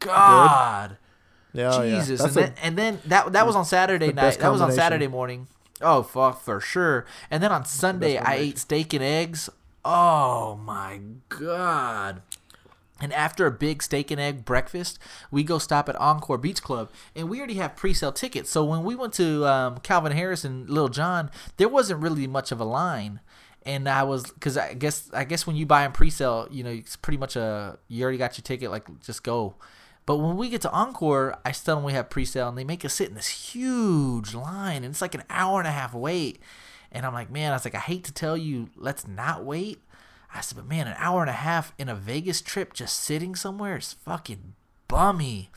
god. 0.00 0.96
Yeah, 1.52 1.70
oh, 1.72 1.82
yeah. 1.82 1.98
Jesus, 2.00 2.20
That's 2.20 2.36
and 2.36 2.44
a- 2.44 2.48
then 2.48 2.54
and 2.62 2.78
then 2.78 2.98
that 3.06 3.32
that 3.32 3.46
was 3.46 3.54
on 3.54 3.64
Saturday 3.64 4.12
night. 4.12 4.38
That 4.40 4.50
was 4.52 4.60
on. 4.60 4.72
Saturday 4.72 5.06
morning. 5.06 5.46
Oh 5.80 6.02
fuck 6.02 6.42
for 6.42 6.60
sure. 6.60 7.06
And 7.30 7.40
then 7.42 7.52
on 7.52 7.64
Sunday 7.64 8.18
I 8.18 8.34
ate 8.34 8.58
steak 8.58 8.92
and 8.92 9.02
eggs. 9.04 9.48
Oh 9.84 10.56
my 10.56 11.00
god. 11.28 12.22
And 13.00 13.12
after 13.12 13.46
a 13.46 13.52
big 13.52 13.82
steak 13.82 14.10
and 14.10 14.20
egg 14.20 14.44
breakfast, 14.44 14.98
we 15.30 15.44
go 15.44 15.58
stop 15.58 15.88
at 15.88 15.96
Encore 15.96 16.38
Beach 16.38 16.62
Club, 16.62 16.90
and 17.14 17.28
we 17.28 17.38
already 17.38 17.54
have 17.54 17.76
pre-sale 17.76 18.12
tickets. 18.12 18.50
So 18.50 18.64
when 18.64 18.82
we 18.82 18.96
went 18.96 19.12
to 19.14 19.46
um, 19.46 19.78
Calvin 19.78 20.12
Harris 20.12 20.44
and 20.44 20.68
Lil 20.68 20.88
Jon, 20.88 21.30
there 21.58 21.68
wasn't 21.68 22.02
really 22.02 22.26
much 22.26 22.50
of 22.50 22.60
a 22.60 22.64
line. 22.64 23.20
And 23.64 23.88
I 23.88 24.02
was, 24.02 24.32
cause 24.40 24.56
I 24.56 24.74
guess, 24.74 25.10
I 25.12 25.24
guess 25.24 25.46
when 25.46 25.54
you 25.54 25.66
buy 25.66 25.84
in 25.84 25.92
pre-sale, 25.92 26.48
you 26.50 26.64
know, 26.64 26.70
it's 26.70 26.96
pretty 26.96 27.18
much 27.18 27.36
a, 27.36 27.78
you 27.86 28.02
already 28.02 28.18
got 28.18 28.36
your 28.38 28.42
ticket, 28.42 28.70
like 28.70 28.86
just 29.00 29.22
go. 29.22 29.56
But 30.06 30.16
when 30.16 30.36
we 30.36 30.48
get 30.48 30.62
to 30.62 30.72
Encore, 30.72 31.38
I 31.44 31.52
still 31.52 31.76
only 31.76 31.92
have 31.92 32.08
pre-sale, 32.08 32.48
and 32.48 32.56
they 32.56 32.64
make 32.64 32.84
us 32.84 32.94
sit 32.94 33.10
in 33.10 33.14
this 33.14 33.52
huge 33.52 34.34
line, 34.34 34.78
and 34.78 34.86
it's 34.86 35.02
like 35.02 35.14
an 35.14 35.24
hour 35.28 35.60
and 35.60 35.68
a 35.68 35.72
half 35.72 35.92
wait. 35.92 36.40
And 36.90 37.04
I'm 37.04 37.12
like, 37.12 37.30
man, 37.30 37.52
I 37.52 37.56
was 37.56 37.64
like, 37.66 37.74
I 37.74 37.80
hate 37.80 38.04
to 38.04 38.12
tell 38.12 38.36
you, 38.36 38.70
let's 38.74 39.06
not 39.06 39.44
wait. 39.44 39.82
I 40.34 40.40
said, 40.42 40.56
but 40.56 40.66
man, 40.66 40.86
an 40.86 40.94
hour 40.98 41.20
and 41.22 41.30
a 41.30 41.34
half 41.34 41.72
in 41.78 41.88
a 41.88 41.94
Vegas 41.94 42.40
trip 42.40 42.72
just 42.74 42.98
sitting 42.98 43.34
somewhere 43.34 43.76
is 43.78 43.94
fucking 43.94 44.54
bummy. 44.86 45.50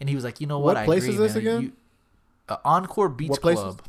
And 0.00 0.08
he 0.08 0.14
was 0.14 0.24
like, 0.24 0.40
you 0.40 0.46
know 0.46 0.58
what? 0.58 0.74
What 0.74 0.76
I 0.78 0.84
place 0.84 1.04
agree, 1.04 1.14
is 1.14 1.18
this 1.20 1.34
man. 1.34 1.40
again? 1.42 1.62
You- 1.62 1.72
uh, 2.48 2.56
Encore 2.64 3.08
Beach 3.08 3.28
What 3.30 3.40
place 3.42 3.58
is- 3.58 3.62
Club. 3.64 3.82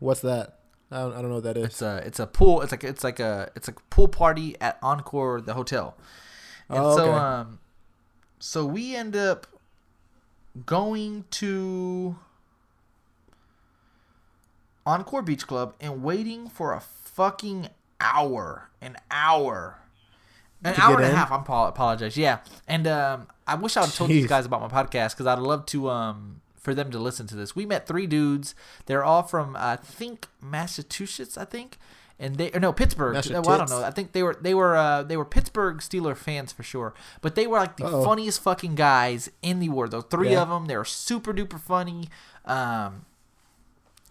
What's 0.00 0.20
that? 0.22 0.58
I 0.90 0.96
don't, 0.98 1.12
I 1.14 1.22
don't 1.22 1.28
know 1.28 1.36
what 1.36 1.44
that 1.44 1.56
is. 1.56 1.64
It's 1.66 1.82
a 1.82 2.02
it's 2.04 2.18
a 2.20 2.26
pool. 2.26 2.60
It's 2.60 2.70
like 2.72 2.84
it's 2.84 3.02
like 3.04 3.18
a 3.20 3.50
it's 3.56 3.68
a 3.68 3.72
pool 3.88 4.08
party 4.08 4.56
at 4.60 4.78
Encore 4.82 5.40
the 5.40 5.54
hotel. 5.54 5.96
And 6.68 6.78
Oh, 6.80 6.96
so 6.96 7.02
okay. 7.04 7.12
um, 7.18 7.58
so 8.40 8.66
we 8.66 8.94
end 8.96 9.14
up 9.16 9.46
going 10.66 11.24
to 11.30 12.16
Encore 14.84 15.22
Beach 15.22 15.46
Club 15.46 15.74
and 15.80 16.02
waiting 16.02 16.48
for 16.48 16.72
a 16.74 16.80
fucking 16.80 17.68
hour, 18.02 18.68
an 18.80 18.96
hour, 19.10 19.78
an 20.64 20.74
hour 20.76 20.96
and 20.96 21.04
a 21.04 21.16
half. 21.16 21.30
I 21.32 21.36
apo- 21.36 21.66
apologize. 21.68 22.16
Yeah, 22.16 22.38
and 22.68 22.86
um, 22.86 23.28
I 23.46 23.54
wish 23.54 23.76
I 23.76 23.82
would 23.82 23.92
told 23.92 24.10
these 24.10 24.26
guys 24.26 24.44
about 24.46 24.60
my 24.60 24.68
podcast 24.68 25.10
because 25.12 25.26
I'd 25.26 25.38
love 25.38 25.64
to 25.66 25.88
um 25.88 26.40
for 26.56 26.74
them 26.74 26.90
to 26.90 26.98
listen 26.98 27.26
to 27.28 27.34
this. 27.34 27.56
We 27.56 27.66
met 27.66 27.86
three 27.86 28.06
dudes. 28.06 28.54
They're 28.86 29.04
all 29.04 29.22
from 29.22 29.56
I 29.56 29.76
think 29.76 30.28
Massachusetts. 30.40 31.36
I 31.38 31.44
think. 31.44 31.78
And 32.18 32.36
they 32.36 32.52
or 32.52 32.60
no 32.60 32.72
Pittsburgh. 32.72 33.14
Well, 33.30 33.48
I 33.50 33.56
don't 33.56 33.70
know. 33.70 33.82
I 33.82 33.90
think 33.90 34.12
they 34.12 34.22
were 34.22 34.36
they 34.40 34.54
were 34.54 34.76
uh, 34.76 35.02
they 35.02 35.16
were 35.16 35.24
Pittsburgh 35.24 35.78
Steeler 35.78 36.16
fans 36.16 36.52
for 36.52 36.62
sure. 36.62 36.94
But 37.20 37.34
they 37.34 37.48
were 37.48 37.58
like 37.58 37.78
the 37.78 37.86
Uh-oh. 37.86 38.04
funniest 38.04 38.40
fucking 38.42 38.76
guys 38.76 39.28
in 39.42 39.58
the 39.58 39.70
world. 39.70 39.90
Those 39.90 40.04
three 40.08 40.30
Yeah. 40.32 40.42
of 40.42 40.48
them, 40.48 40.66
they 40.66 40.76
were 40.76 40.84
super 40.84 41.32
duper 41.34 41.58
funny. 41.58 42.08
Um, 42.44 43.06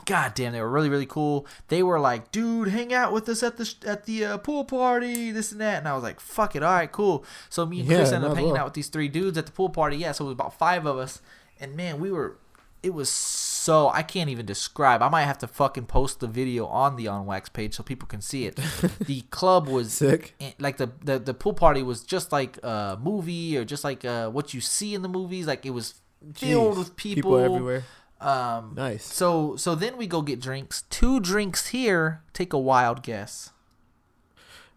God 0.05 0.33
damn, 0.33 0.53
they 0.53 0.61
were 0.61 0.69
really 0.69 0.89
really 0.89 1.05
cool. 1.05 1.45
They 1.67 1.83
were 1.83 1.99
like, 1.99 2.31
dude, 2.31 2.69
hang 2.69 2.93
out 2.93 3.13
with 3.13 3.27
us 3.29 3.43
at 3.43 3.57
the 3.57 3.73
at 3.85 4.05
the 4.05 4.25
uh, 4.25 4.37
pool 4.37 4.63
party, 4.65 5.31
this 5.31 5.51
and 5.51 5.61
that. 5.61 5.77
And 5.79 5.87
I 5.87 5.93
was 5.93 6.03
like, 6.03 6.19
fuck 6.19 6.55
it, 6.55 6.63
all 6.63 6.71
right, 6.73 6.91
cool. 6.91 7.25
So 7.49 7.65
me 7.65 7.81
and 7.81 7.89
Yeah, 7.89 7.97
Chris 7.97 8.11
ended 8.11 8.29
up 8.31 8.35
hanging 8.37 8.51
well. 8.53 8.61
out 8.61 8.65
with 8.65 8.73
these 8.73 8.87
three 8.89 9.07
dudes 9.07 9.37
at 9.37 9.45
the 9.45 9.51
pool 9.51 9.69
party. 9.69 9.97
Yeah, 9.97 10.11
so 10.11 10.25
it 10.25 10.27
was 10.27 10.33
about 10.33 10.57
five 10.57 10.85
of 10.85 10.97
us, 10.97 11.21
and 11.59 11.75
man, 11.75 11.99
we 11.99 12.11
were. 12.11 12.37
It 12.83 12.95
was 12.95 13.09
so 13.09 13.89
I 13.89 14.01
can't 14.01 14.31
even 14.31 14.47
describe. 14.47 15.03
I 15.03 15.09
might 15.09 15.25
have 15.25 15.37
to 15.39 15.47
fucking 15.47 15.85
post 15.85 16.19
the 16.19 16.25
video 16.25 16.65
on 16.65 16.95
the 16.95 17.07
On 17.09 17.27
Wax 17.27 17.47
page 17.47 17.75
so 17.75 17.83
people 17.83 18.07
can 18.07 18.21
see 18.21 18.47
it. 18.47 18.55
the 19.05 19.21
club 19.29 19.67
was 19.67 19.93
Sick. 19.93 20.33
like 20.57 20.77
the, 20.77 20.89
the 21.03 21.19
the 21.19 21.35
pool 21.35 21.53
party 21.53 21.83
was 21.83 22.01
just 22.03 22.31
like 22.31 22.57
a 22.63 22.97
movie 22.99 23.55
or 23.55 23.65
just 23.65 23.83
like 23.83 24.03
uh, 24.03 24.29
what 24.31 24.55
you 24.55 24.61
see 24.61 24.95
in 24.95 25.03
the 25.03 25.09
movies. 25.09 25.45
Like 25.45 25.63
it 25.63 25.69
was 25.75 26.01
filled 26.33 26.73
Jeez. 26.73 26.77
with 26.79 26.95
People 26.95 27.37
everywhere. 27.37 27.83
Um, 28.21 28.73
Nice. 28.75 29.03
So 29.03 29.55
so 29.55 29.73
then 29.75 29.97
we 29.97 30.07
go 30.07 30.21
get 30.21 30.39
drinks. 30.39 30.83
Two 30.89 31.19
drinks 31.19 31.67
here. 31.67 32.21
Take 32.33 32.53
a 32.53 32.59
wild 32.59 33.01
guess. 33.03 33.49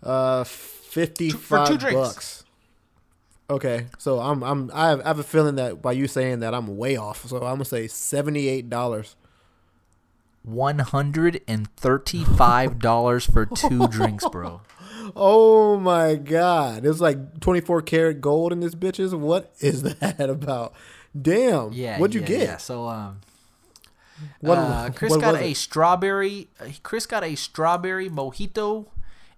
Uh, 0.02 0.44
fifty-five 0.44 1.68
two 1.68 1.78
drinks. 1.78 1.94
bucks. 1.96 2.44
Okay, 3.50 3.86
so 3.98 4.20
I'm 4.20 4.42
I'm 4.42 4.70
I 4.72 4.88
have, 4.88 5.00
I 5.02 5.08
have 5.08 5.18
a 5.18 5.22
feeling 5.22 5.56
that 5.56 5.82
by 5.82 5.92
you 5.92 6.08
saying 6.08 6.40
that 6.40 6.54
I'm 6.54 6.76
way 6.78 6.96
off. 6.96 7.26
So 7.28 7.36
I'm 7.36 7.42
gonna 7.56 7.64
say 7.66 7.86
seventy-eight 7.86 8.70
dollars. 8.70 9.16
One 10.42 10.78
hundred 10.78 11.42
and 11.46 11.70
thirty-five 11.76 12.78
dollars 12.80 13.26
for 13.26 13.44
two 13.46 13.86
drinks, 13.88 14.26
bro. 14.28 14.60
Oh 15.14 15.78
my 15.78 16.14
god, 16.14 16.86
it's 16.86 16.98
like 17.00 17.38
twenty-four 17.40 17.82
karat 17.82 18.22
gold 18.22 18.52
in 18.52 18.60
this 18.60 18.74
bitches. 18.74 19.12
What 19.12 19.52
is 19.60 19.82
that 20.00 20.30
about? 20.30 20.72
Damn. 21.20 21.72
Yeah. 21.74 21.98
What'd 21.98 22.14
you 22.14 22.22
yeah, 22.22 22.26
get? 22.26 22.40
Yeah. 22.40 22.56
So 22.56 22.88
um, 22.88 23.20
What, 24.40 24.58
uh, 24.58 24.90
Chris 24.94 25.10
what 25.10 25.20
got 25.20 25.32
was 25.34 25.42
a 25.42 25.50
it? 25.50 25.56
strawberry. 25.56 26.48
uh, 26.60 26.66
Chris 26.82 27.06
got 27.06 27.24
a 27.24 27.34
strawberry 27.34 28.08
mojito, 28.08 28.86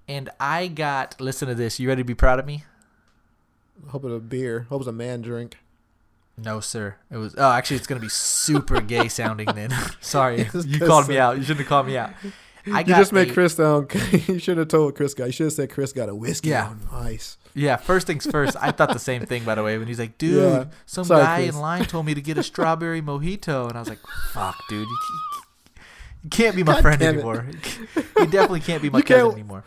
and 0.08 0.28
I 0.38 0.68
got. 0.68 1.20
Listen 1.20 1.48
to 1.48 1.54
this. 1.54 1.80
You 1.80 1.88
ready 1.88 2.02
to 2.02 2.06
be 2.06 2.14
proud 2.14 2.38
of 2.38 2.46
me? 2.46 2.64
Hope 3.88 4.04
it's 4.04 4.14
a 4.14 4.18
beer. 4.18 4.66
Hope 4.68 4.80
it's 4.82 4.88
a 4.88 4.92
man 4.92 5.22
drink. 5.22 5.58
No, 6.38 6.60
sir. 6.60 6.96
It 7.10 7.16
was. 7.16 7.34
Oh, 7.38 7.50
actually, 7.52 7.76
it's 7.78 7.86
gonna 7.86 8.00
be 8.00 8.08
super 8.08 8.80
gay 8.80 9.08
sounding. 9.08 9.46
Then, 9.54 9.70
sorry, 10.00 10.46
you 10.66 10.78
called 10.80 11.08
me 11.08 11.18
out. 11.18 11.36
You 11.38 11.42
shouldn't 11.42 11.60
have 11.60 11.68
called 11.68 11.86
me 11.86 11.96
out. 11.96 12.10
I 12.72 12.80
You 12.80 12.86
just 12.86 13.12
made 13.12 13.30
a- 13.30 13.32
Chris 13.32 13.54
sound. 13.54 13.92
you 14.26 14.38
should 14.38 14.58
have 14.58 14.68
told 14.68 14.96
Chris 14.96 15.14
got. 15.14 15.26
You 15.26 15.32
should 15.32 15.44
have 15.44 15.52
said 15.52 15.70
Chris 15.70 15.92
got 15.92 16.08
a 16.08 16.14
whiskey 16.14 16.48
Yeah. 16.50 16.66
on 16.68 16.80
ice. 16.92 17.36
Yeah, 17.58 17.76
first 17.76 18.06
things 18.06 18.26
first. 18.30 18.54
I 18.60 18.70
thought 18.70 18.92
the 18.92 18.98
same 18.98 19.24
thing, 19.24 19.42
by 19.44 19.54
the 19.54 19.62
way, 19.62 19.78
when 19.78 19.88
he's 19.88 19.98
like, 19.98 20.18
"Dude, 20.18 20.34
Yeah. 20.42 20.64
some 20.84 21.04
Sorry, 21.06 21.22
guy 21.24 21.42
Chris. 21.44 21.54
in 21.54 21.60
line 21.62 21.84
told 21.86 22.04
me 22.04 22.12
to 22.12 22.20
get 22.20 22.36
a 22.36 22.42
strawberry 22.42 23.00
mojito," 23.00 23.66
and 23.68 23.76
I 23.76 23.80
was 23.80 23.88
like, 23.88 24.00
"Fuck, 24.34 24.56
dude, 24.68 24.86
you, 24.86 26.28
can't 26.30 26.54
be 26.54 26.62
my 26.62 26.74
God 26.74 26.82
friend 26.82 27.02
anymore. 27.02 27.46
You 27.96 28.26
definitely 28.26 28.60
can't 28.60 28.82
be 28.82 28.90
my 28.90 28.98
You 28.98 29.04
cousin 29.04 29.32
anymore." 29.32 29.64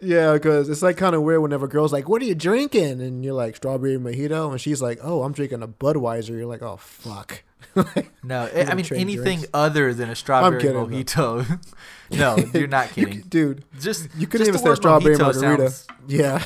Yeah, 0.00 0.34
because 0.34 0.68
it's 0.68 0.82
like 0.82 0.96
kind 0.96 1.14
of 1.16 1.22
weird 1.22 1.42
whenever 1.42 1.66
a 1.66 1.68
girl's 1.68 1.92
like, 1.92 2.08
"What 2.08 2.22
are 2.22 2.24
you 2.24 2.34
drinking?" 2.36 3.00
and 3.00 3.24
you're 3.24 3.34
like, 3.34 3.56
"Strawberry 3.56 3.96
mojito," 3.96 4.50
and 4.50 4.60
she's 4.60 4.80
like, 4.80 5.00
"Oh, 5.02 5.22
I'm 5.24 5.32
drinking 5.32 5.62
a 5.62 5.68
Budweiser." 5.68 6.30
You're 6.30 6.46
like, 6.46 6.62
"Oh, 6.62 6.76
fuck." 6.76 7.42
No, 8.24 8.46
eh, 8.52 8.64
I- 8.66 8.70
I 8.70 8.74
mean 8.74 8.86
anything 8.92 9.38
drinks? 9.40 9.46
other 9.54 9.92
than 9.94 10.10
a 10.10 10.16
strawberry 10.16 10.60
kidding, 10.60 10.76
mojito. 10.76 11.60
no, 12.10 12.36
you're 12.58 12.66
not 12.66 12.90
kidding. 12.90 13.22
c- 13.22 13.28
dude. 13.28 13.64
Just 13.80 14.08
You 14.16 14.26
couldn't 14.26 14.46
just 14.46 14.60
even 14.64 14.74
say 14.76 14.80
strawberry 14.80 15.16
mojito 15.16 15.20
margarita. 15.42 15.70
sounds- 15.70 15.86
yeah, 16.08 16.44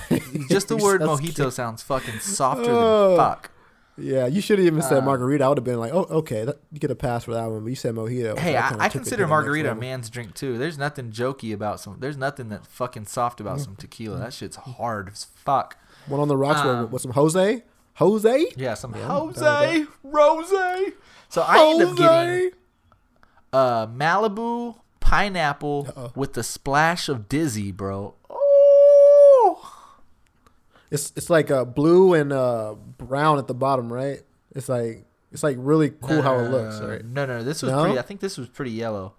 just 0.50 0.68
the 0.68 0.76
word 0.76 1.00
mojito 1.00 1.34
cute. 1.36 1.52
sounds 1.52 1.82
fucking 1.82 2.18
softer 2.20 2.64
Oh. 2.68 3.08
than 3.10 3.16
fuck. 3.18 3.50
Yeah, 3.98 4.26
you 4.26 4.40
should 4.40 4.58
have 4.58 4.66
even 4.66 4.80
said 4.80 4.98
Um, 4.98 5.04
margarita. 5.04 5.44
I 5.44 5.48
would 5.48 5.58
have 5.58 5.64
been 5.64 5.78
like, 5.78 5.92
oh, 5.92 6.04
okay, 6.10 6.44
that, 6.46 6.58
you 6.72 6.78
get 6.78 6.90
a 6.90 6.94
pass 6.94 7.24
for 7.24 7.34
that 7.34 7.50
one. 7.50 7.62
But 7.62 7.68
you 7.68 7.76
said 7.76 7.94
mojito. 7.94 8.38
Hey, 8.38 8.56
I, 8.56 8.68
I 8.78 8.88
to 8.88 8.98
consider 8.98 9.26
margarita 9.26 9.72
a 9.72 9.74
man's 9.74 10.08
drink 10.08 10.34
too. 10.34 10.56
There's 10.56 10.78
nothing 10.78 11.10
jokey 11.10 11.52
about 11.52 11.78
some. 11.80 11.98
There's 12.00 12.16
nothing 12.16 12.48
that 12.48 12.66
fucking 12.66 13.04
soft 13.06 13.38
about 13.40 13.60
some 13.60 13.76
tequila. 13.76 14.18
That 14.18 14.32
shit's 14.32 14.56
hard 14.56 15.10
as 15.10 15.24
fuck. 15.24 15.76
One 16.06 16.20
on 16.20 16.28
the 16.28 16.36
rocks 16.38 16.60
Um, 16.60 16.84
with, 16.84 16.92
with 16.92 17.02
some 17.02 17.12
Jose. 17.12 17.62
Jose. 17.96 18.46
Yeah, 18.56 18.74
some 18.74 18.94
Yeah, 18.94 19.02
I'm 19.02 19.08
down 19.08 19.26
with 19.28 19.36
Jose, 19.36 19.84
Rose. 20.02 20.92
So 21.28 21.42
I 21.42 21.62
end 21.70 21.82
up 21.82 21.96
getting 21.96 22.06
Jose. 22.06 22.50
uh, 23.52 23.86
Malibu 23.88 24.76
pineapple 25.00 25.88
Uh-oh. 25.94 26.12
with 26.16 26.32
the 26.32 26.42
splash 26.42 27.08
of 27.10 27.28
Dizzy, 27.28 27.70
bro. 27.72 28.14
It's 30.92 31.12
it's 31.16 31.30
like 31.30 31.50
uh, 31.50 31.64
blue 31.64 32.14
and 32.14 32.32
uh, 32.32 32.74
brown 32.98 33.38
at 33.38 33.46
the 33.46 33.54
bottom, 33.54 33.92
right? 33.92 34.20
It's 34.54 34.68
like 34.68 35.04
it's 35.32 35.42
like 35.42 35.56
really 35.58 35.90
cool 35.90 36.20
how 36.22 36.38
it 36.38 36.50
looks, 36.50 36.78
No, 36.80 36.88
right? 36.88 37.04
No, 37.04 37.26
no, 37.26 37.42
this 37.42 37.62
was 37.62 37.72
No? 37.72 37.82
pretty. 37.84 37.98
I 37.98 38.02
think 38.02 38.20
this 38.20 38.36
was 38.36 38.48
pretty 38.48 38.72
yellow. 38.72 39.14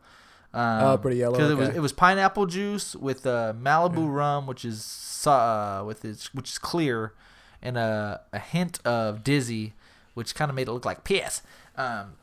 Um, 0.53 0.83
Oh, 0.83 0.97
pretty 0.99 1.17
yellow, 1.17 1.33
Because 1.35 1.49
it 1.49 1.57
was 1.57 1.69
it 1.69 1.79
was 1.79 1.91
pineapple 1.91 2.45
juice 2.45 2.95
with 2.95 3.25
uh, 3.25 3.53
Malibu 3.59 4.07
rum, 4.13 4.45
which 4.45 4.63
is 4.63 5.23
uh, 5.25 5.83
with 5.85 6.05
its 6.05 6.31
which 6.35 6.51
is 6.51 6.57
clear, 6.59 7.13
and 7.61 7.75
a 7.77 8.21
a 8.31 8.39
hint 8.39 8.79
of 8.85 9.23
Dizzy, 9.23 9.73
which 10.13 10.35
kind 10.35 10.49
of 10.49 10.55
made 10.55 10.67
it 10.67 10.71
look 10.71 10.85
like 10.85 11.03
piss. 11.03 11.41
Um, 11.75 12.13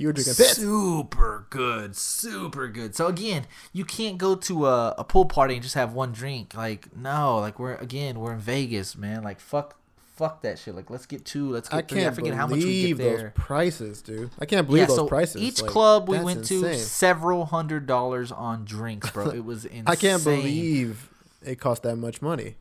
You 0.00 0.06
were 0.06 0.12
drinking. 0.14 0.32
Super 0.32 1.46
good, 1.50 1.94
super 1.94 2.68
good. 2.68 2.94
So 2.94 3.06
again, 3.06 3.44
you 3.74 3.84
can't 3.84 4.16
go 4.16 4.34
to 4.34 4.66
a, 4.66 4.94
a 4.96 5.04
pool 5.04 5.26
party 5.26 5.52
and 5.52 5.62
just 5.62 5.74
have 5.74 5.92
one 5.92 6.10
drink. 6.12 6.54
Like 6.54 6.96
no, 6.96 7.36
like 7.36 7.58
we're 7.58 7.74
again 7.74 8.18
we're 8.18 8.32
in 8.32 8.38
Vegas, 8.38 8.96
man. 8.96 9.22
Like 9.22 9.40
fuck, 9.40 9.78
fuck 10.16 10.40
that 10.40 10.58
shit. 10.58 10.74
Like 10.74 10.88
let's 10.88 11.04
get 11.04 11.26
two, 11.26 11.50
let's 11.50 11.68
get 11.68 11.76
I 11.76 11.82
three. 11.82 12.00
I 12.00 12.04
can't 12.04 12.14
forget 12.14 12.32
how 12.32 12.46
much 12.46 12.60
we 12.60 12.64
believe 12.64 12.96
get 12.96 13.18
those 13.18 13.30
prices, 13.34 14.00
dude. 14.00 14.30
I 14.38 14.46
can't 14.46 14.66
believe 14.66 14.80
yeah, 14.80 14.86
those 14.86 14.96
so 14.96 15.06
prices. 15.06 15.42
each 15.42 15.60
Like, 15.60 15.70
club 15.70 16.08
we 16.08 16.18
went 16.18 16.46
to 16.46 16.78
several 16.78 17.44
hundred 17.44 17.86
dollars 17.86 18.32
on 18.32 18.64
drinks, 18.64 19.10
bro. 19.10 19.28
It 19.28 19.44
was 19.44 19.66
insane. 19.66 19.84
I 19.86 19.96
can't 19.96 20.24
believe 20.24 21.10
it 21.44 21.60
cost 21.60 21.82
that 21.82 21.96
much 21.96 22.22
money. 22.22 22.56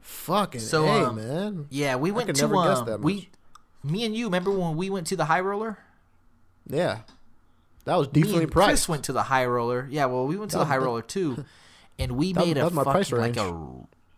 Fucking 0.00 0.60
So, 0.60 0.86
hey, 0.86 1.02
um, 1.04 1.14
man. 1.14 1.66
Yeah, 1.70 1.94
we 1.94 2.10
went 2.10 2.34
to 2.34 2.46
um, 2.48 3.00
we, 3.00 3.28
me 3.84 4.04
and 4.04 4.16
you. 4.16 4.24
Remember 4.24 4.50
when 4.50 4.76
we 4.76 4.90
went 4.90 5.06
to 5.06 5.16
the 5.16 5.26
High 5.26 5.40
Roller? 5.40 5.78
Yeah, 6.66 7.00
that 7.84 7.96
was 7.96 8.08
decently 8.08 8.44
and 8.44 8.52
Chris 8.52 8.88
went 8.88 9.04
to 9.04 9.12
the 9.12 9.24
High 9.24 9.46
Roller. 9.46 9.86
Yeah, 9.90 10.06
well, 10.06 10.26
we 10.26 10.36
went 10.36 10.50
to 10.52 10.56
That- 10.58 10.64
the 10.64 10.68
High 10.70 10.78
Roller 10.78 11.02
too, 11.02 11.44
and 11.98 12.12
we 12.12 12.32
that- 12.32 12.44
made 12.46 12.56
that 12.56 12.60
a 12.62 12.64
was 12.64 12.72
my 12.74 12.82
price 12.84 13.08
fucking 13.10 13.20
like 13.22 13.36
a. 13.36 13.70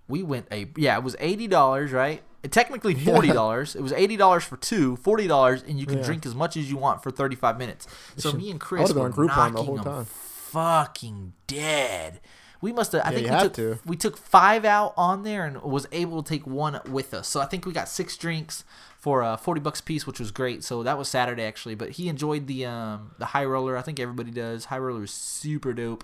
We 0.09 0.23
went 0.23 0.47
a 0.53 0.69
yeah, 0.77 0.97
it 0.97 1.03
was 1.03 1.17
eighty 1.19 1.49
dollars, 1.49 1.91
right? 1.93 2.23
It, 2.45 2.53
technically 2.53 2.95
forty 2.95 3.29
dollars. 3.29 3.75
It 3.75 3.83
was 3.83 3.93
eighty 3.93 4.17
dollars 4.17 4.45
for 4.45 4.57
two, 4.57 4.95
forty 4.97 5.27
dollars, 5.27 5.65
and 5.67 5.81
you 5.81 5.87
can 5.87 5.99
Yeah. 5.99 6.05
drink 6.05 6.25
as 6.27 6.35
much 6.35 6.57
as 6.57 6.71
you 6.71 6.77
want 6.77 7.03
for 7.03 7.11
thirty 7.11 7.35
five 7.35 7.59
minutes. 7.59 7.89
So 8.17 8.33
me 8.33 8.53
and 8.53 8.61
Chris 8.61 8.93
were 8.93 9.11
Groupon 9.11 9.17
the 9.17 9.25
knocking 9.27 9.65
whole 9.67 9.75
them 9.77 9.85
time. 9.85 10.05
fucking 10.05 11.33
dead. 11.49 12.21
We 12.61 12.73
must 12.73 12.93
have. 12.93 13.03
I 13.05 13.11
Yeah, 13.11 13.17
think 13.19 13.31
we 13.33 13.39
took 13.41 13.53
to. 13.55 13.79
we 13.85 13.97
took 13.97 14.17
five 14.17 14.65
out 14.65 14.95
on 14.97 15.25
there 15.25 15.45
and 15.45 15.61
was 15.63 15.87
able 15.93 16.23
to 16.23 16.29
take 16.29 16.47
one 16.47 16.81
with 16.89 17.13
us. 17.13 17.27
So 17.29 17.41
I 17.41 17.47
think 17.47 17.67
we 17.67 17.73
got 17.73 17.89
six 17.89 18.17
drinks 18.17 18.65
for 19.07 19.23
uh, 19.23 19.37
forty 19.37 19.61
bucks 19.61 19.79
a 19.79 19.85
piece, 19.85 20.05
which 20.05 20.19
was 20.19 20.33
great. 20.33 20.64
So 20.64 20.83
that 20.83 20.99
was 20.99 21.09
Saturday 21.09 21.45
actually. 21.45 21.77
But 21.77 21.90
he 21.90 22.09
enjoyed 22.09 22.49
the 22.49 22.66
um, 22.66 23.12
the 23.21 23.27
high 23.27 23.45
roller. 23.45 23.77
I 23.77 23.83
think 23.83 24.01
everybody 24.01 24.33
does. 24.33 24.64
High 24.64 24.79
roller 24.79 25.05
is 25.05 25.12
super 25.12 25.73
dope. 25.73 26.03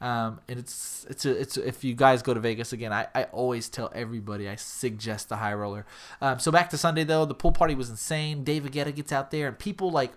Um, 0.00 0.40
and 0.48 0.58
it's 0.58 1.06
it's 1.10 1.26
a, 1.26 1.38
it's 1.38 1.58
if 1.58 1.84
you 1.84 1.92
guys 1.92 2.22
go 2.22 2.32
to 2.32 2.40
Vegas 2.40 2.72
again, 2.72 2.94
I, 2.94 3.08
I 3.14 3.24
always 3.24 3.68
tell 3.68 3.92
everybody 3.94 4.48
I 4.48 4.54
suggest 4.54 5.28
the 5.28 5.36
high 5.36 5.52
roller. 5.52 5.84
Um, 6.22 6.38
so 6.38 6.50
back 6.50 6.70
to 6.70 6.78
Sunday 6.78 7.04
though, 7.04 7.26
the 7.26 7.34
pool 7.34 7.52
party 7.52 7.74
was 7.74 7.90
insane. 7.90 8.42
David 8.42 8.72
Guetta 8.72 8.94
gets 8.94 9.12
out 9.12 9.30
there 9.30 9.46
and 9.46 9.58
people 9.58 9.90
like 9.90 10.12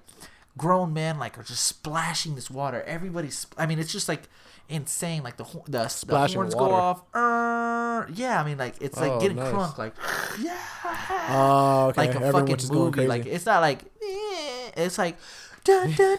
grown 0.57 0.93
men 0.93 1.19
like 1.19 1.37
are 1.37 1.43
just 1.43 1.65
splashing 1.65 2.35
this 2.35 2.49
water. 2.49 2.83
Everybody's 2.83 3.47
I 3.57 3.65
mean 3.65 3.79
it's 3.79 3.91
just 3.91 4.07
like 4.07 4.29
insane. 4.69 5.23
Like 5.23 5.37
the 5.37 5.43
ho- 5.43 5.63
the, 5.67 6.03
the 6.07 6.27
horns 6.33 6.55
go 6.55 6.71
off. 6.71 7.03
Uh, 7.13 8.05
yeah, 8.13 8.41
I 8.41 8.43
mean 8.45 8.57
like 8.57 8.75
it's 8.81 8.97
like 8.99 9.11
Oh, 9.11 9.19
getting 9.19 9.37
nice. 9.37 9.53
crunk 9.53 9.77
like 9.77 9.93
yeah. 10.41 10.57
Oh, 11.29 11.87
okay. 11.89 12.01
Like 12.07 12.15
a 12.15 12.25
Everyone 12.25 12.47
fucking 12.47 12.75
movie. 12.75 13.07
Like 13.07 13.25
it's 13.25 13.45
not 13.45 13.61
like 13.61 13.83
eh, 14.01 14.71
it's 14.77 14.97
like 14.97 15.17
dun, 15.63 15.91
dun, 15.93 16.17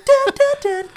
dun, 0.62 0.88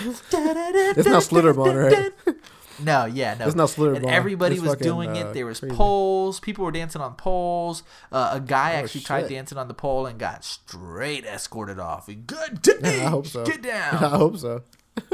It's 0.00 1.08
not 1.08 1.22
Slitterbone, 1.22 1.90
right? 2.26 2.36
No, 2.82 3.04
yeah, 3.04 3.34
no. 3.34 3.46
It's 3.46 3.54
not 3.56 3.68
Slitterbone. 3.68 3.96
And 3.96 4.06
everybody 4.06 4.54
It's 4.54 4.62
was 4.62 4.70
fucking, 4.72 4.86
doing 4.86 5.10
uh, 5.10 5.14
it. 5.28 5.34
There 5.34 5.44
was 5.44 5.60
crazy. 5.60 5.74
poles. 5.74 6.40
People 6.40 6.64
were 6.64 6.70
dancing 6.72 7.02
on 7.02 7.14
poles. 7.14 7.82
Uh, 8.10 8.30
a 8.34 8.40
guy 8.40 8.72
Oh, 8.72 8.76
actually 8.84 9.02
tried 9.02 9.28
dancing 9.28 9.58
on 9.58 9.68
the 9.68 9.74
pole 9.74 10.06
and 10.06 10.18
got 10.18 10.44
straight 10.44 11.26
escorted 11.26 11.78
off. 11.78 12.06
Good 12.06 12.62
day. 12.62 13.02
I 13.04 13.10
hope 13.10 13.26
so. 13.26 13.44
Get 13.44 13.60
down. 13.60 13.94
I 14.02 14.08
hope 14.08 14.38
so. 14.38 14.62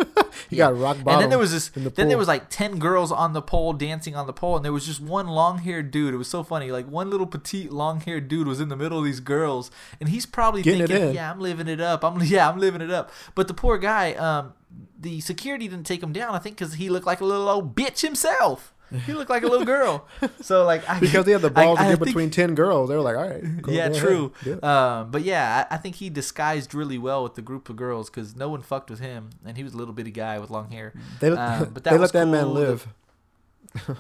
he 0.49 0.57
Yeah. 0.57 0.71
got 0.71 0.79
rock 0.79 0.97
bottom. 1.03 1.09
And 1.09 1.23
then 1.23 1.31
there 1.31 1.39
was 1.39 1.53
this. 1.53 1.69
the 1.69 1.91
Then 1.91 2.09
there 2.09 2.19
was 2.19 2.29
like 2.29 2.49
ten 2.51 2.79
girls 2.79 3.13
on 3.13 3.33
the 3.33 3.43
pole 3.43 3.73
dancing 3.73 4.15
on 4.17 4.27
the 4.27 4.33
pole, 4.33 4.57
and 4.57 4.65
there 4.65 4.73
was 4.73 4.87
just 4.87 5.01
one 5.01 5.29
long-haired 5.29 5.91
dude. 5.91 6.15
It 6.15 6.17
was 6.17 6.29
so 6.29 6.43
funny. 6.43 6.71
Like 6.71 6.87
one 6.89 7.11
little 7.11 7.27
petite 7.27 7.73
long-haired 7.73 8.29
dude 8.29 8.47
was 8.47 8.61
in 8.61 8.69
the 8.69 8.77
middle 8.77 8.99
of 8.99 9.05
these 9.05 9.21
girls, 9.21 9.71
and 10.01 10.09
he's 10.09 10.27
probably 10.27 10.63
Getting 10.63 10.87
thinking, 10.87 11.15
"Yeah, 11.15 11.31
I'm 11.31 11.41
living 11.41 11.69
it 11.69 11.81
up. 11.81 12.05
I'm 12.05 12.21
yeah, 12.23 12.49
I'm 12.49 12.59
living 12.59 12.81
it 12.81 12.91
up." 12.91 13.11
But 13.35 13.49
the 13.49 13.55
poor 13.55 13.79
guy, 13.79 14.15
um, 14.15 14.55
the 14.99 15.21
security 15.21 15.69
didn't 15.69 15.87
take 15.87 16.03
him 16.03 16.13
down. 16.13 16.35
I 16.35 16.39
think 16.39 16.57
because 16.59 16.75
he 16.75 16.89
looked 16.89 17.07
like 17.07 17.21
a 17.21 17.25
little 17.25 17.49
old 17.49 17.75
bitch 17.77 18.01
himself. 18.01 18.73
He 19.05 19.15
looked 19.15 19.31
like 19.31 19.43
a 19.43 19.47
little 19.49 19.67
girl. 19.67 20.07
So 20.41 20.65
like, 20.65 20.89
I, 20.89 21.01
because 21.01 21.25
they 21.25 21.33
had 21.33 21.43
the 21.43 21.51
balls 21.51 21.79
I 21.79 21.91
to 21.91 21.97
get 21.97 22.05
between 22.05 22.31
ten 22.31 22.55
girls. 22.55 22.89
They 22.89 22.95
were 22.95 23.03
like, 23.03 23.17
all 23.17 23.29
right, 23.29 23.63
go- 23.63 23.73
yeah, 23.73 23.89
true. 23.89 24.33
It. 24.45 24.63
Um, 24.63 25.11
but 25.11 25.23
yeah, 25.23 25.67
I, 25.71 25.75
I 25.75 25.79
think 25.79 25.97
he 25.97 26.09
disguised 26.09 26.75
really 26.75 26.99
well 26.99 27.23
with 27.23 27.35
the 27.35 27.43
group 27.43 27.69
of 27.69 27.77
girls 27.77 28.09
because 28.09 28.37
no 28.37 28.49
one 28.49 28.63
fucked 28.63 28.89
with 28.91 29.01
him, 29.01 29.31
and 29.45 29.57
he 29.57 29.65
was 29.65 29.75
a 29.75 29.77
little 29.77 29.95
bitty 29.95 30.13
guy 30.13 30.39
with 30.39 30.51
long 30.51 30.71
hair. 30.71 30.93
They, 31.21 31.31
um, 31.31 31.71
but 31.75 31.85
that 31.85 31.93
they 31.93 31.99
let 31.99 32.13
that 32.13 32.29
man 32.29 32.55
live. 32.55 32.87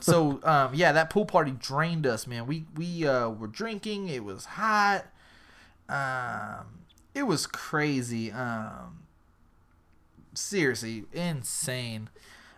so 0.00 0.40
um, 0.44 0.70
yeah, 0.74 0.92
that 0.92 1.10
pool 1.10 1.26
party 1.26 1.50
drained 1.50 2.06
us, 2.06 2.26
man. 2.26 2.46
We 2.46 2.66
we 2.76 3.06
uh, 3.06 3.28
were 3.30 3.48
drinking. 3.48 4.08
It 4.08 4.24
was 4.24 4.44
hot. 4.44 5.06
Um, 5.88 6.66
it 7.14 7.24
was 7.24 7.46
crazy. 7.46 8.30
Um, 8.30 9.00
seriously, 10.34 11.04
insane. 11.12 12.08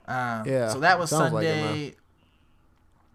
Um, 0.07 0.47
Yeah, 0.47 0.69
So 0.71 0.81
that 0.81 0.99
was 0.99 1.11
sounds 1.11 1.33
like 1.33 1.47
it, 1.47 1.63
Sunday. 1.63 1.97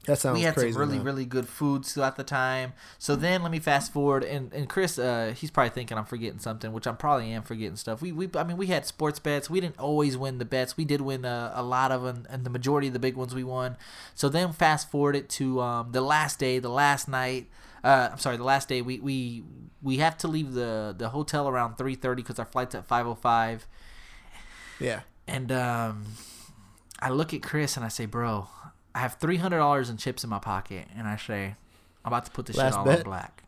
That 0.06 0.20
sounds 0.20 0.38
we 0.38 0.44
had 0.44 0.54
crazy. 0.54 0.74
some 0.74 0.82
really 0.82 0.98
man. 0.98 1.06
really 1.06 1.26
good 1.26 1.48
foods 1.48 1.94
throughout 1.94 2.18
the 2.18 2.26
time. 2.26 2.74
So 3.00 3.16
then 3.16 3.42
let 3.42 3.52
me 3.52 3.60
fast 3.60 3.94
forward 3.94 4.24
and 4.24 4.52
and 4.54 4.68
Chris, 4.68 5.00
uh, 5.00 5.34
he's 5.36 5.50
probably 5.50 5.70
thinking 5.70 5.98
I'm 5.98 6.06
forgetting 6.06 6.39
something, 6.39 6.74
which 6.74 6.86
I'm 6.86 6.98
probably 6.98 7.32
am 7.32 7.44
forgetting 7.44 7.78
stuff. 7.78 8.02
We 8.02 8.12
we 8.12 8.30
I 8.36 8.44
mean 8.44 8.58
we 8.58 8.68
had 8.68 8.86
sports 8.86 9.20
bets. 9.20 9.50
We 9.50 9.62
didn't 9.62 9.80
always 9.80 10.18
win 10.18 10.39
the 10.39 10.46
bets. 10.46 10.76
We 10.76 10.84
did 10.84 11.00
win 11.00 11.24
a, 11.24 11.54
a 11.56 11.63
lot 11.63 11.92
of 11.92 12.04
them, 12.04 12.26
and 12.30 12.44
the 12.44 12.50
majority 12.50 12.88
of 12.88 12.94
the 12.94 13.00
big 13.00 13.16
ones 13.16 13.34
we 13.34 13.46
won. 13.46 13.78
So 14.13 14.28
then 14.28 14.52
fast 14.52 14.92
forward 14.92 15.16
it 15.16 15.30
to 15.30 15.62
um, 15.62 15.92
the 15.94 16.02
last 16.02 16.38
day, 16.38 16.60
the 16.60 16.70
last 16.70 17.08
night. 17.08 17.48
Uh, 17.82 18.10
I'm 18.12 18.18
sorry, 18.18 18.36
the 18.38 18.44
last 18.44 18.68
day. 18.68 18.82
We 18.82 19.00
we 19.00 19.44
we 19.82 19.98
have 19.98 20.18
to 20.20 20.28
leave 20.28 20.54
the 20.54 20.94
the 20.98 21.10
hotel 21.10 21.48
around 21.48 21.78
3:30 21.78 22.16
because 22.18 22.39
our 22.39 22.46
flight's 22.46 22.76
at 22.76 22.88
5:05. 22.88 23.62
Yeah. 24.80 25.02
And 25.28 25.52
um, 25.54 26.06
I 27.00 27.10
look 27.10 27.34
at 27.34 27.42
Chris 27.42 27.78
and 27.78 27.86
I 27.86 27.89
say, 27.89 28.06
"Bro, 28.06 28.48
I 28.95 28.99
have 28.99 29.15
three 29.15 29.38
hundred 29.38 29.58
dollars 29.58 29.89
in 29.89 29.97
chips 29.97 30.23
in 30.23 30.29
my 30.29 30.39
pocket," 30.39 30.88
and 30.95 31.08
I 31.08 31.17
say, 31.17 31.56
"I'm 32.06 32.10
about 32.13 32.25
to 32.25 32.32
put 32.32 32.45
this 32.45 32.58
Last 32.58 32.73
shit 32.73 32.79
all 32.79 32.86
bet? 32.86 32.97
on 32.99 33.03
black." 33.03 33.43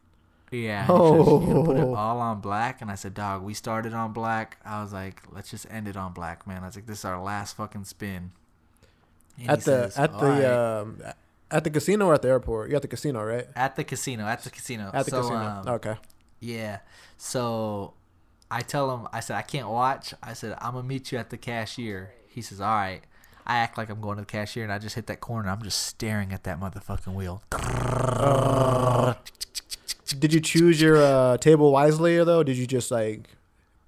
Yeah. 0.51 0.83
he 0.83 0.87
says, 0.93 1.47
"You 1.47 1.63
put 1.65 1.77
it 1.77 1.83
Oh. 1.83 1.95
all 1.95 2.19
on 2.19 2.39
black, 2.41 2.81
and 2.81 2.89
I 2.89 2.95
said, 2.95 3.13
"Dog, 3.13 3.43
we 3.43 3.53
started 3.53 3.93
on 3.93 4.13
black." 4.13 4.57
I 4.65 4.81
was 4.81 4.93
like, 4.93 5.21
"Let's 5.31 5.49
just 5.51 5.65
end 5.69 5.87
it 5.87 5.97
on 5.97 6.13
black, 6.13 6.47
man." 6.47 6.63
I 6.63 6.67
was 6.67 6.75
like, 6.75 6.85
"This 6.85 6.99
is 6.99 7.05
our 7.05 7.21
last 7.21 7.55
fucking 7.57 7.83
spin." 7.85 8.31
And 9.39 9.49
At 9.49 9.59
the 9.59 9.89
says, 9.89 9.97
at 9.97 10.17
the 10.17 10.25
right." 10.25 10.45
um 10.45 11.01
at 11.51 11.63
the 11.63 11.69
casino 11.69 12.07
or 12.07 12.13
at 12.15 12.21
the 12.21 12.29
airport. 12.29 12.69
You're 12.69 12.77
at 12.77 12.81
the 12.81 12.87
casino, 12.87 13.23
right? 13.23 13.47
at 13.55 13.75
the 13.75 13.83
casino, 13.83 14.25
at 14.25 14.43
the 14.43 14.49
casino, 14.49 14.89
At 14.93 15.05
the 15.05 15.11
So, 15.11 15.21
casino. 15.21 15.37
um, 15.37 15.67
okay. 15.67 15.95
Yeah. 16.39 16.79
So 17.17 17.93
I 18.49 18.61
tell 18.61 18.95
him, 18.95 19.07
I 19.13 19.19
said, 19.19 19.35
I 19.37 19.41
can't 19.43 19.69
watch. 19.69 20.13
I 20.23 20.33
said, 20.33 20.57
I'm 20.59 20.71
going 20.73 20.83
to 20.83 20.87
meet 20.87 21.11
you 21.11 21.17
at 21.19 21.29
the 21.29 21.37
cashier. 21.37 22.13
He 22.27 22.41
says, 22.41 22.59
all 22.61 22.73
right. 22.73 23.01
I 23.45 23.57
act 23.57 23.77
like 23.77 23.89
I'm 23.89 24.01
going 24.01 24.17
to 24.17 24.21
the 24.23 24.25
cashier 24.25 24.63
and 24.63 24.71
I 24.73 24.79
just 24.79 24.95
hit 24.95 25.07
that 25.07 25.21
corner. 25.21 25.49
I'm 25.49 25.61
just 25.61 25.83
staring 25.83 26.33
at 26.33 26.43
that 26.45 26.59
motherfucking 26.59 27.13
wheel. 27.13 27.43
Did 30.19 30.33
you 30.33 30.39
choose 30.39 30.81
your 30.81 30.97
uh, 30.97 31.37
table 31.37 31.71
wisely 31.71 32.23
though? 32.23 32.43
Did 32.43 32.57
you 32.57 32.67
just 32.67 32.91
like 32.91 33.29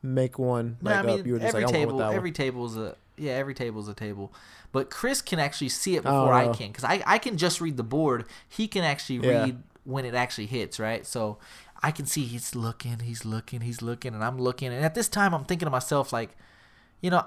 make 0.03 0.37
one 0.37 0.77
No, 0.81 0.91
I 0.91 1.01
mean, 1.03 1.19
up? 1.21 1.25
You 1.25 1.33
were 1.33 1.39
just 1.39 1.49
every 1.49 1.65
like, 1.65 1.73
I 1.73 1.77
table, 1.77 2.01
every 2.01 2.29
one. 2.29 2.33
table's 2.33 2.77
a, 2.77 2.95
yeah, 3.17 3.33
every 3.33 3.53
table's 3.53 3.87
a 3.87 3.93
table. 3.93 4.33
But 4.71 4.89
Chris 4.89 5.21
can 5.21 5.39
actually 5.39 5.69
see 5.69 5.95
it 5.95 5.99
Oh, 5.99 6.03
before 6.11 6.33
I 6.33 6.49
can. 6.49 6.67
Because 6.67 6.83
I, 6.83 7.01
I 7.05 7.17
can 7.17 7.37
just 7.37 7.61
read 7.61 7.77
the 7.77 7.83
board. 7.83 8.25
He 8.47 8.67
can 8.67 8.83
actually 8.83 9.19
Yeah. 9.19 9.43
read 9.45 9.63
when 9.85 10.05
it 10.05 10.13
actually 10.13 10.47
hits, 10.47 10.79
right? 10.79 11.05
So 11.05 11.37
I 11.81 11.91
can 11.91 12.05
see 12.05 12.25
he's 12.25 12.55
looking, 12.55 12.99
he's 12.99 13.23
looking, 13.23 13.61
he's 13.61 13.81
looking, 13.81 14.13
and 14.13 14.23
I'm 14.23 14.37
looking. 14.37 14.73
And 14.73 14.83
at 14.83 14.93
this 14.95 15.07
time, 15.07 15.33
I'm 15.33 15.45
thinking 15.45 15.65
to 15.67 15.69
myself, 15.71 16.11
like, 16.11 16.35
you 16.99 17.09
know, 17.09 17.23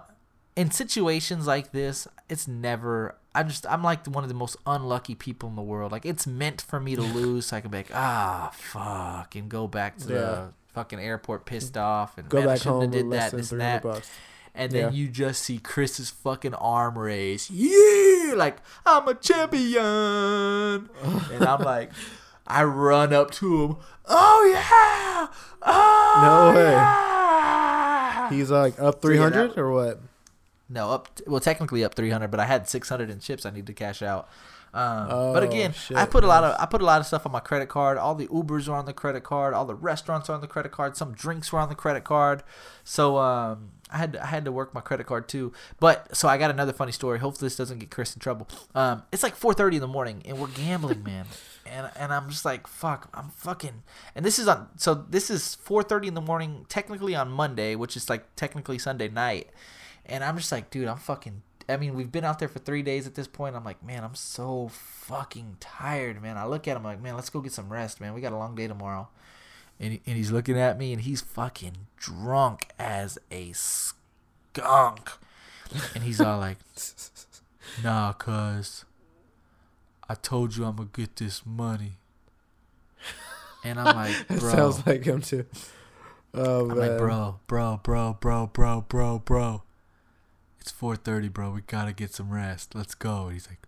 in 0.57 0.71
situations 0.71 1.47
like 1.47 1.73
this, 1.73 2.07
it's 2.29 2.47
never. 2.49 3.17
I 3.35 3.45
just 3.45 3.65
I'm 3.67 3.83
like 3.85 4.07
one 4.07 4.25
of 4.25 4.29
the 4.29 4.35
most 4.35 4.57
unlucky 4.67 5.15
people 5.15 5.49
in 5.49 5.57
the 5.57 5.63
world. 5.63 5.93
Like 5.93 6.05
it's 6.05 6.27
meant 6.27 6.61
for 6.63 6.81
me 6.81 6.97
to 6.97 7.03
lose, 7.19 7.47
so 7.47 7.57
I 7.57 7.61
can 7.61 7.71
be 7.71 7.79
like, 7.79 7.91
ah, 7.95 8.51
fuck, 8.53 9.35
and 9.37 9.49
go 9.49 9.67
back 9.69 9.97
to 9.99 10.09
Yeah. 10.13 10.19
the 10.19 10.49
fucking 10.75 10.99
airport 11.01 11.47
pissed 11.47 11.77
off 11.77 12.17
and 12.19 12.29
Go 12.29 12.39
man, 12.39 12.47
back 12.49 12.61
home 12.61 12.83
have 12.83 12.91
did 12.91 13.11
that, 13.11 13.33
this 13.33 13.53
and 13.53 13.61
that. 13.61 13.83
bucks. 13.83 14.11
And 14.53 14.73
then 14.73 14.93
Yeah. 14.93 14.99
you 14.99 15.07
just 15.09 15.43
see 15.43 15.59
Chris's 15.59 16.11
fucking 16.11 16.55
arm 16.55 16.99
raise. 16.99 17.49
Yeah, 17.51 18.35
like 18.35 18.57
I'm 18.85 19.07
a 19.07 19.15
champion. 19.15 19.81
and 21.33 21.45
I'm 21.45 21.63
like, 21.63 21.93
I 22.49 22.65
run 22.65 23.13
up 23.13 23.31
to 23.33 23.63
him. 23.65 23.77
Oh 24.07 24.51
yeah. 24.53 25.29
Oh 25.63 26.51
No 26.53 26.59
way. 26.59 26.71
yeah!" 26.73 28.31
He's 28.31 28.51
like 28.51 28.79
up 28.81 29.01
300 29.01 29.37
yeah, 29.37 29.47
that- 29.55 29.59
or 29.61 29.71
what? 29.71 30.01
No, 30.73 30.91
up 30.93 31.15
t- 31.17 31.25
well 31.27 31.41
technically 31.41 31.83
up 31.85 31.95
300, 31.95 32.31
but 32.31 32.39
I 32.41 32.45
had 32.47 32.69
600 32.69 33.11
in 33.11 33.19
chips 33.19 33.45
I 33.45 33.51
need 33.51 33.67
to 33.67 33.73
cash 33.75 34.01
out. 34.03 34.29
Um, 34.73 35.09
Oh, 35.11 35.33
but 35.35 35.43
again, 35.43 35.73
shit, 35.73 35.97
I 35.97 36.07
put 36.07 36.23
a 36.23 36.29
lot 36.29 36.45
of. 36.45 36.55
I 36.61 36.65
put 36.67 36.81
a 36.81 36.85
lot 36.85 37.01
of 37.01 37.07
stuff 37.09 37.27
on 37.27 37.33
my 37.33 37.41
credit 37.41 37.69
card. 37.69 37.99
All 37.99 38.15
the 38.15 38.29
Ubers 38.29 38.69
are 38.69 38.77
on 38.77 38.85
the 38.87 38.93
credit 38.93 39.25
card. 39.25 39.53
All 39.53 39.65
the 39.65 39.75
restaurants 39.75 40.31
are 40.31 40.35
on 40.35 40.41
the 40.41 40.47
credit 40.47 40.71
card. 40.71 40.97
Some 40.97 41.13
drinks 41.13 41.53
were 41.53 41.59
on 41.59 41.69
the 41.69 41.75
credit 41.75 42.05
card. 42.05 42.45
So 42.85 43.17
um, 43.19 43.71
I 43.91 43.99
had 43.99 44.15
I 44.17 44.27
had 44.27 44.45
to 44.45 44.53
work 44.53 44.73
my 44.73 44.81
credit 44.81 45.07
card 45.09 45.29
too. 45.29 45.53
But 45.81 46.15
so 46.17 46.29
I 46.29 46.39
got 46.39 46.53
another 46.53 46.73
funny 46.73 46.93
story. 46.93 47.19
Hopefully 47.19 47.47
this 47.47 47.57
doesn't 47.57 47.81
get 47.81 47.91
Chris 47.91 48.15
in 48.15 48.21
trouble. 48.21 48.47
Um, 48.73 49.03
it's 49.11 49.25
like 49.25 49.37
4:30 49.37 49.75
in 49.75 49.81
the 49.81 49.89
morning 49.89 50.23
and 50.25 50.39
we're 50.39 50.47
gambling, 50.49 51.03
man. 51.03 51.27
And 51.67 51.89
and 51.97 52.13
I'm 52.13 52.29
just 52.31 52.45
like 52.45 52.67
fuck. 52.67 53.09
I'm 53.15 53.29
fucking. 53.31 53.83
And 54.17 54.25
this 54.25 54.39
is 54.41 54.49
on. 54.49 54.69
So 54.77 54.95
this 54.95 55.31
is 55.31 55.57
4:30 55.65 56.07
in 56.09 56.15
the 56.15 56.21
morning, 56.21 56.65
technically 56.69 57.15
on 57.15 57.31
Monday, 57.31 57.75
which 57.77 57.97
is 57.97 58.09
like 58.09 58.25
technically 58.35 58.79
Sunday 58.79 59.09
night. 59.09 59.51
And 60.11 60.23
I'm 60.25 60.37
just 60.37 60.53
like, 60.53 60.71
dude, 60.71 60.89
I'm 60.89 60.99
fucking. 60.99 61.43
I 61.69 61.77
mean, 61.77 61.95
we've 61.95 62.11
been 62.11 62.25
out 62.25 62.41
there 62.41 62.49
for 62.49 62.59
three 62.59 62.83
days 62.83 63.07
at 63.07 63.15
this 63.15 63.29
point. 63.29 63.55
I'm 63.55 63.65
like, 63.65 63.83
man, 63.85 64.03
I'm 64.03 64.17
so 64.17 64.69
fucking 64.73 65.59
tired, 65.61 66.21
man. 66.21 66.37
I 66.37 66.45
look 66.47 66.67
at 66.67 66.77
him 66.77 66.83
like, 66.83 67.01
man, 67.01 67.15
let's 67.15 67.31
go 67.31 67.41
get 67.41 67.53
some 67.53 67.73
rest, 67.73 68.01
man. 68.01 68.13
We 68.13 68.21
got 68.21 68.33
a 68.33 68.37
long 68.37 68.57
day 68.57 68.67
tomorrow. 68.67 69.09
And, 69.79 69.93
he, 69.93 70.01
and 70.05 70.17
he's 70.17 70.33
looking 70.33 70.59
at 70.59 70.79
me 70.79 70.93
and 70.93 71.03
he's 71.03 71.21
fucking 71.21 71.87
drunk 71.97 72.69
as 72.79 73.19
a 73.31 73.53
skunk. 73.53 75.11
And 75.95 76.03
he's 76.03 76.21
all 76.21 76.39
like, 76.39 76.59
nah, 77.85 78.13
cuz 78.15 78.85
I 80.09 80.15
told 80.17 80.57
you 80.57 80.65
I'm 80.65 80.75
going 80.75 80.89
to 80.93 81.01
get 81.01 81.17
this 81.17 81.47
money. 81.47 81.93
And 83.63 83.79
I'm 83.79 83.95
like, 83.95 84.27
That 84.29 84.41
bro. 84.41 84.51
sounds 84.51 84.87
like 84.87 85.05
him 85.05 85.23
too. 85.23 85.47
Oh 86.35 86.69
I'm 86.69 86.79
man, 86.79 86.91
like, 86.91 86.99
bro, 86.99 87.39
bro, 87.47 87.81
bro, 87.83 88.19
bro, 88.21 88.47
bro, 88.49 88.81
bro, 88.83 89.19
bro. 89.21 89.63
It's 90.71 90.81
4:30, 90.81 91.33
bro. 91.33 91.51
We 91.51 91.63
gotta 91.63 91.93
get 91.93 92.15
some 92.15 92.31
rest. 92.31 92.75
Let's 92.75 92.95
go. 92.95 93.25
And 93.25 93.33
he's 93.35 93.49
like, 93.49 93.59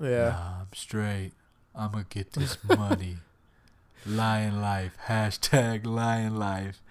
Yeah. 0.00 0.28
Nah, 0.30 0.60
I'm 0.60 0.66
straight. 0.74 1.32
I'm 1.74 1.92
gonna 1.92 2.06
get 2.08 2.32
this 2.32 2.58
money. 2.64 3.18
lion 4.06 4.60
life. 4.60 4.96
Hashtag 5.06 5.86
lion 5.86 6.36
life. 6.36 6.82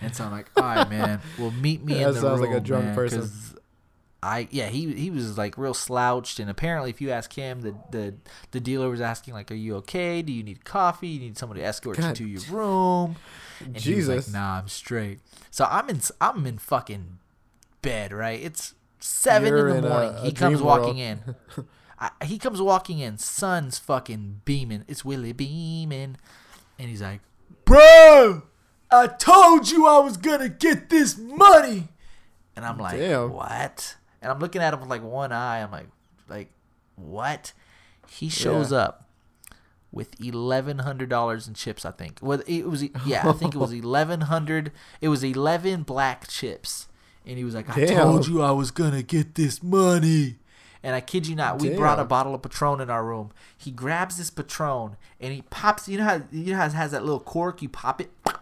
And 0.00 0.14
so 0.14 0.24
I'm 0.24 0.30
like, 0.30 0.50
all 0.56 0.62
right, 0.62 0.88
man. 0.88 1.20
Well, 1.38 1.50
meet 1.50 1.82
me 1.84 1.94
That 1.94 2.08
in 2.08 2.14
the 2.14 2.20
sounds 2.20 2.40
room, 2.40 2.50
like 2.50 2.56
a 2.56 2.60
drunk 2.60 2.84
man, 2.86 2.94
person. 2.94 3.30
I 4.22 4.48
yeah 4.50 4.68
he 4.68 4.92
he 4.94 5.10
was 5.10 5.36
like 5.36 5.58
real 5.58 5.74
slouched 5.74 6.40
and 6.40 6.48
apparently 6.50 6.90
if 6.90 7.00
you 7.02 7.10
ask 7.10 7.32
him 7.34 7.60
the 7.60 7.74
the 7.90 8.14
the 8.50 8.60
dealer 8.60 8.88
was 8.88 9.00
asking 9.00 9.34
like 9.34 9.50
are 9.52 9.54
you 9.54 9.76
okay 9.76 10.22
do 10.22 10.32
you 10.32 10.42
need 10.42 10.64
coffee 10.64 11.08
you 11.08 11.20
need 11.20 11.36
somebody 11.36 11.60
to 11.60 11.66
escort 11.66 11.98
God. 11.98 12.18
you 12.18 12.26
to 12.26 12.32
your 12.32 12.42
room 12.58 13.16
and 13.62 13.76
Jesus. 13.76 14.26
like, 14.28 14.34
"Nah, 14.34 14.58
I'm 14.58 14.68
straight." 14.68 15.20
So 15.50 15.66
I'm 15.70 15.88
in, 15.90 16.00
I'm 16.20 16.46
in 16.46 16.56
fucking 16.58 17.18
bed, 17.82 18.10
right? 18.12 18.40
It's 18.42 18.74
7 19.06 19.48
You're 19.48 19.68
in 19.68 19.82
the 19.82 19.86
a- 19.88 19.90
morning. 19.90 20.14
a 20.16 20.20
he 20.22 20.32
comes 20.32 20.60
walking 20.62 20.98
world. 20.98 21.34
in. 21.56 21.64
I, 21.98 22.10
he 22.24 22.38
comes 22.38 22.60
walking 22.60 22.98
in. 22.98 23.16
Sun's 23.18 23.78
fucking 23.78 24.42
beaming. 24.44 24.84
It's 24.86 25.04
Willie 25.04 25.32
beaming, 25.32 26.16
and 26.78 26.88
he's 26.90 27.00
like, 27.00 27.20
"Bro, 27.64 28.42
I 28.90 29.06
told 29.06 29.70
you 29.70 29.86
I 29.86 29.98
was 30.00 30.16
gonna 30.18 30.50
get 30.50 30.90
this 30.90 31.16
money." 31.16 31.88
And 32.54 32.64
I'm 32.66 32.76
like, 32.78 32.98
Damn. 32.98 33.32
"What?" 33.32 33.96
And 34.20 34.30
I'm 34.30 34.38
looking 34.40 34.60
at 34.60 34.74
him 34.74 34.80
with 34.80 34.90
like 34.90 35.02
one 35.02 35.32
eye. 35.32 35.62
I'm 35.62 35.70
like, 35.70 35.88
"Like, 36.28 36.50
what?" 36.96 37.52
He 38.08 38.28
shows 38.28 38.72
up 38.72 39.08
with 39.90 40.20
eleven 40.20 40.80
hundred 40.80 41.08
dollars 41.08 41.48
in 41.48 41.54
chips. 41.54 41.86
I 41.86 41.92
think. 41.92 42.18
Well, 42.20 42.42
it 42.46 42.68
was 42.68 42.82
yeah. 43.06 43.26
I 43.26 43.32
think 43.32 43.54
it 43.54 43.58
was 43.58 43.72
eleven 43.84 44.22
hundred. 44.22 44.70
It 45.00 45.08
was 45.08 45.24
eleven 45.24 45.82
black 45.82 46.28
chips, 46.28 46.88
and 47.26 47.36
he 47.38 47.44
was 47.44 47.54
like, 47.54 47.68
"I 47.76 47.84
Damn. 47.86 48.02
told 48.02 48.26
you 48.28 48.42
I 48.42 48.50
was 48.52 48.70
gonna 48.70 49.02
get 49.02 49.34
this 49.34 49.62
money." 49.62 50.36
And 50.82 50.94
I 50.94 51.00
kid 51.00 51.26
you 51.26 51.34
not, 51.34 51.60
we 51.60 51.70
brought 51.70 51.98
a 51.98 52.04
bottle 52.04 52.32
of 52.32 52.42
Patron 52.42 52.80
in 52.80 52.90
our 52.90 53.04
room. 53.04 53.32
He 53.58 53.72
grabs 53.72 54.18
this 54.18 54.30
Patron 54.30 54.96
and 55.20 55.32
he 55.34 55.42
pops. 55.50 55.88
You 55.88 55.98
know 55.98 56.04
how 56.04 56.22
you 56.30 56.52
know 56.52 56.58
how 56.58 56.66
it 56.66 56.72
has 56.74 56.92
that 56.92 57.02
little 57.02 57.18
cork? 57.18 57.60
You 57.60 57.68
pop 57.68 58.00
it, 58.00 58.10
boop, 58.24 58.38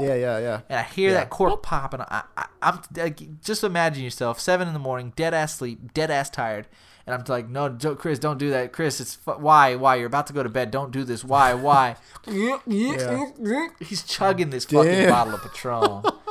Yeah, 0.00 0.14
yeah, 0.14 0.38
yeah. 0.38 0.60
and 0.70 0.78
I 0.78 0.82
hear 0.84 1.10
Yeah. 1.10 1.16
that 1.18 1.30
cork 1.30 1.62
pop, 1.62 1.92
and 1.92 2.02
I, 2.04 2.22
I, 2.36 2.46
I'm 2.62 2.80
like, 2.96 3.42
just 3.42 3.62
imagine 3.62 4.02
yourself 4.04 4.40
seven 4.40 4.68
in 4.68 4.72
the 4.74 4.80
morning, 4.80 5.12
dead 5.16 5.34
ass 5.34 5.56
sleep, 5.58 5.92
dead 5.92 6.10
ass 6.10 6.30
tired, 6.30 6.66
and 7.06 7.14
I'm 7.14 7.24
like, 7.28 7.50
no, 7.50 7.68
Jo- 7.68 7.96
Chris, 7.96 8.18
don't 8.18 8.38
do 8.38 8.48
that, 8.50 8.72
Chris. 8.72 8.98
It's 8.98 9.16
fu- 9.16 9.32
why, 9.32 9.74
why 9.74 9.96
you're 9.96 10.06
about 10.06 10.28
to 10.28 10.32
go 10.32 10.42
to 10.42 10.48
bed. 10.48 10.70
Don't 10.70 10.92
do 10.92 11.04
this. 11.04 11.22
Why, 11.24 11.52
why? 11.52 11.96
He's 12.66 14.02
chugging 14.04 14.50
this 14.50 14.64
fucking 14.64 14.84
Damn. 14.90 15.10
bottle 15.10 15.34
of 15.34 15.42
Patron, 15.42 16.02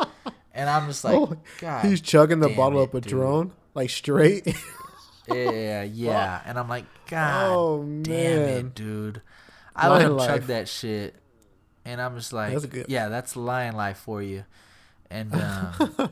and 0.61 0.69
I'm 0.69 0.87
just 0.87 1.03
like, 1.03 1.15
Oh, 1.15 1.35
God, 1.59 1.85
He's 1.85 1.99
chugging 2.01 2.39
the 2.39 2.49
bottle 2.49 2.81
of 2.81 2.91
dude. 2.91 3.03
Patron 3.03 3.51
like 3.73 3.89
straight. 3.89 4.55
Yeah, 5.27 5.83
yeah, 5.83 6.41
and 6.45 6.57
I'm 6.59 6.67
like, 6.67 6.85
God, 7.07 7.51
Oh, 7.53 7.83
damn 7.83 8.03
man. 8.39 8.65
it, 8.65 8.75
dude. 8.75 9.21
I 9.75 9.87
let 9.87 10.11
Lion 10.11 10.11
him 10.11 10.27
chug 10.39 10.47
that 10.47 10.67
shit, 10.67 11.15
and 11.85 12.01
I'm 12.01 12.15
just 12.17 12.33
like, 12.33 12.57
That's 12.59 12.89
yeah, 12.89 13.07
that's 13.07 13.35
lion 13.35 13.75
life 13.75 13.97
for 13.97 14.21
you, 14.21 14.43
and. 15.09 15.33
Um, 15.33 15.73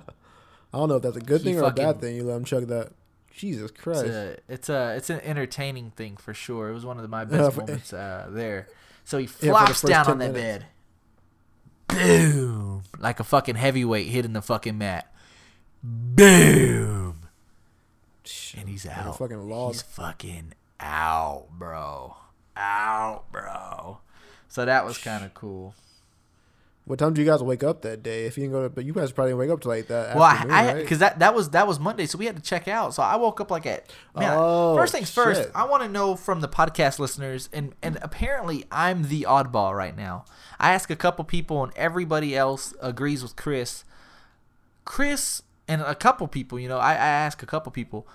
I 0.71 0.77
don't 0.77 0.87
know 0.89 0.97
if 0.97 1.01
that's 1.01 1.17
a 1.17 1.21
good 1.21 1.41
thing 1.41 1.59
or 1.59 1.63
a 1.63 1.71
bad 1.71 1.99
thing. 1.99 2.15
You 2.15 2.23
let 2.23 2.37
him 2.37 2.45
chug 2.45 2.67
that. 2.67 2.91
Jesus 3.33 3.71
Christ. 3.71 4.05
It's 4.05 4.13
a, 4.15 4.37
it's 4.47 4.69
a 4.69 4.95
it's 4.97 5.09
an 5.09 5.19
entertaining 5.21 5.91
thing 5.91 6.15
for 6.15 6.33
sure. 6.33 6.69
It 6.69 6.73
was 6.73 6.85
one 6.85 6.97
of 6.97 7.01
the, 7.01 7.07
my 7.09 7.25
best 7.25 7.57
moments 7.57 7.91
uh, 7.91 8.27
there. 8.29 8.67
So 9.03 9.17
he 9.17 9.25
flops 9.25 9.69
first 9.81 9.85
down 9.87 10.05
10 10.05 10.11
on 10.11 10.17
that 10.19 10.33
minutes. 10.33 10.63
bed. 10.63 10.65
Boom! 11.89 12.83
Like 12.97 13.19
a 13.19 13.23
fucking 13.23 13.55
heavyweight 13.55 14.07
hitting 14.07 14.33
the 14.33 14.41
fucking 14.41 14.77
mat. 14.77 15.11
Boom! 15.83 17.21
And 18.57 18.67
he's 18.69 18.85
Like 18.85 18.97
out. 18.97 19.17
fucking 19.17 19.49
log. 19.49 19.73
He's 19.73 19.81
fucking 19.81 20.53
out, 20.79 21.47
bro. 21.57 22.15
Out, 22.55 23.23
bro. 23.31 23.99
So 24.47 24.65
that 24.65 24.85
was 24.85 24.97
kind 24.97 25.23
of 25.23 25.33
cool. 25.33 25.73
What 26.89 26.97
time 26.97 27.13
do 27.13 27.21
you 27.21 27.27
guys 27.27 27.43
wake 27.43 27.63
up 27.63 27.83
that 27.83 28.01
day? 28.01 28.25
If 28.25 28.35
you 28.35 28.45
didn't 28.45 28.53
go 28.53 28.63
to, 28.63 28.69
but 28.71 28.83
you 28.83 28.93
guys 28.93 29.11
probably 29.11 29.29
didn't 29.29 29.41
wake 29.41 29.51
up 29.51 29.61
till 29.61 29.69
like 29.69 29.85
that. 29.89 30.15
Well, 30.15 30.23
I 30.23 30.43
right? 30.73 30.75
because 30.81 30.97
that 30.97 31.19
that 31.19 31.35
was 31.35 31.51
that 31.51 31.67
was 31.67 31.79
Monday, 31.79 32.07
so 32.07 32.17
we 32.17 32.25
had 32.25 32.35
to 32.35 32.41
check 32.41 32.67
out. 32.67 32.95
So 32.95 33.03
I 33.03 33.15
woke 33.15 33.39
up 33.39 33.51
like 33.51 33.67
at 33.67 33.93
man. 34.15 34.35
Oh, 34.35 34.75
first 34.75 34.91
things 34.91 35.11
first, 35.11 35.43
shit. 35.43 35.51
I 35.53 35.65
want 35.65 35.83
to 35.83 35.87
know 35.87 36.15
from 36.15 36.41
the 36.41 36.47
podcast 36.47 36.97
listeners, 36.97 37.47
and 37.53 37.75
and 37.83 37.99
apparently 38.01 38.65
I'm 38.71 39.03
the 39.03 39.27
oddball 39.29 39.77
right 39.77 39.95
now. 39.95 40.25
I 40.59 40.73
ask 40.73 40.89
a 40.89 40.95
couple 40.95 41.23
people, 41.25 41.63
and 41.63 41.71
everybody 41.75 42.35
else 42.35 42.73
agrees 42.81 43.21
with 43.21 43.35
Chris. 43.35 43.83
Chris 44.83 45.43
and 45.67 45.83
a 45.83 45.93
couple 45.93 46.27
people, 46.27 46.59
you 46.59 46.67
know, 46.67 46.79
I, 46.79 46.93
I 46.93 46.95
asked 46.95 47.43
a 47.43 47.45
couple 47.45 47.71
people, 47.71 48.07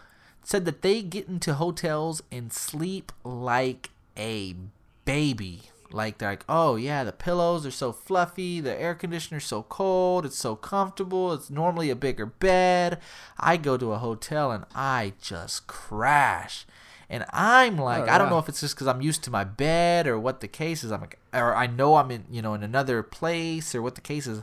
said 0.42 0.64
that 0.64 0.82
they 0.82 1.00
get 1.00 1.28
into 1.28 1.54
hotels 1.54 2.24
and 2.32 2.52
sleep 2.52 3.12
like 3.22 3.90
a 4.16 4.56
baby. 5.04 5.62
Like 5.94 6.18
they're 6.18 6.30
like, 6.30 6.44
oh 6.48 6.74
yeah, 6.74 7.04
the 7.04 7.12
pillows 7.12 7.64
are 7.64 7.70
so 7.70 7.92
fluffy, 7.92 8.61
the 8.61 8.78
air 8.80 8.94
conditioner's 8.96 9.44
so 9.44 9.62
cold, 9.62 10.26
it's 10.26 10.37
so 10.37 10.57
comfortable, 10.57 11.33
it's 11.33 11.50
normally 11.50 11.88
a 11.88 11.96
bigger 11.96 12.26
bed. 12.26 12.98
I 13.38 13.57
go 13.57 13.76
to 13.76 13.92
a 13.92 13.98
hotel 13.98 14.50
and 14.50 14.64
I 14.74 15.12
just 15.22 15.68
crash. 15.68 16.66
And 17.09 17.24
I'm 17.33 17.78
oh, 17.78 17.85
like, 17.85 18.09
Oh, 18.09 18.12
I 18.12 18.18
don't 18.18 18.26
yeah. 18.26 18.30
know 18.30 18.38
if 18.38 18.48
it's 18.48 18.61
just 18.61 18.74
because 18.74 18.88
I'm 18.88 19.02
used 19.02 19.22
to 19.24 19.30
my 19.30 19.44
bed 19.44 20.09
or 20.09 20.18
what 20.18 20.40
the 20.40 20.48
case 20.48 20.83
is. 20.83 20.90
I'm 20.90 21.00
like, 21.00 21.18
or 21.33 21.54
I 21.54 21.68
know 21.68 21.94
I'm 21.96 22.11
in, 22.11 22.24
you 22.28 22.42
know, 22.42 22.54
in 22.54 22.64
another 22.64 23.04
place 23.04 23.72
or 23.72 23.80
what 23.80 23.94
the 23.94 24.00
case 24.00 24.26
is. 24.26 24.42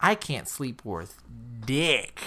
I 0.00 0.14
can't 0.14 0.46
sleep 0.46 0.84
worth 0.84 1.22
dick 1.64 2.20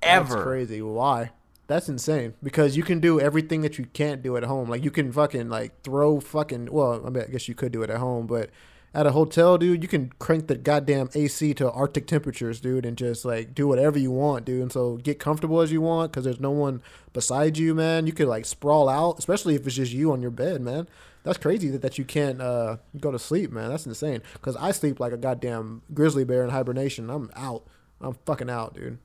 ever. 0.00 0.34
That's 0.34 0.42
crazy. 0.44 0.80
Why? 0.80 1.30
That's 1.66 1.88
insane. 1.88 2.34
Because 2.42 2.76
you 2.76 2.82
can 2.82 3.00
do 3.00 3.20
everything 3.20 3.62
that 3.62 3.78
you 3.78 3.86
can't 3.86 4.22
do 4.22 4.36
at 4.36 4.44
home. 4.44 4.68
Like 4.68 4.84
you 4.84 4.90
can 4.90 5.12
fucking 5.12 5.48
like 5.48 5.82
throw 5.82 6.20
fucking. 6.20 6.68
Well, 6.70 7.04
I 7.06 7.10
mean, 7.10 7.24
I 7.26 7.30
guess 7.30 7.48
you 7.48 7.54
could 7.54 7.72
do 7.72 7.82
it 7.82 7.90
at 7.90 7.98
home, 7.98 8.26
but 8.26 8.50
at 8.94 9.06
a 9.06 9.10
hotel, 9.10 9.58
dude, 9.58 9.82
you 9.82 9.88
can 9.88 10.12
crank 10.20 10.46
the 10.46 10.56
goddamn 10.56 11.08
AC 11.14 11.52
to 11.54 11.70
Arctic 11.72 12.06
temperatures, 12.06 12.60
dude, 12.60 12.86
and 12.86 12.96
just 12.96 13.24
like 13.24 13.52
do 13.52 13.66
whatever 13.66 13.98
you 13.98 14.12
want, 14.12 14.44
dude. 14.44 14.62
And 14.62 14.72
so 14.72 14.98
get 14.98 15.18
comfortable 15.18 15.60
as 15.60 15.72
you 15.72 15.80
want 15.80 16.12
because 16.12 16.24
there's 16.24 16.38
no 16.38 16.52
one 16.52 16.80
beside 17.12 17.58
you, 17.58 17.74
man. 17.74 18.06
You 18.06 18.12
could 18.12 18.28
like 18.28 18.44
sprawl 18.44 18.88
out, 18.88 19.18
especially 19.18 19.56
if 19.56 19.66
it's 19.66 19.76
just 19.76 19.92
you 19.92 20.12
on 20.12 20.22
your 20.22 20.30
bed, 20.30 20.60
man. 20.60 20.86
That's 21.24 21.38
crazy 21.38 21.70
that, 21.70 21.82
that 21.82 21.98
you 21.98 22.04
can't 22.04 22.40
uh, 22.40 22.76
go 23.00 23.10
to 23.10 23.18
sleep, 23.18 23.50
man. 23.50 23.70
That's 23.70 23.86
insane. 23.86 24.22
Because 24.34 24.54
I 24.56 24.70
sleep 24.70 25.00
like 25.00 25.12
a 25.12 25.16
goddamn 25.16 25.82
grizzly 25.92 26.24
bear 26.24 26.44
in 26.44 26.50
hibernation. 26.50 27.10
I'm 27.10 27.30
out. 27.34 27.66
I'm 28.00 28.14
fucking 28.26 28.50
out, 28.50 28.74
dude. 28.74 28.98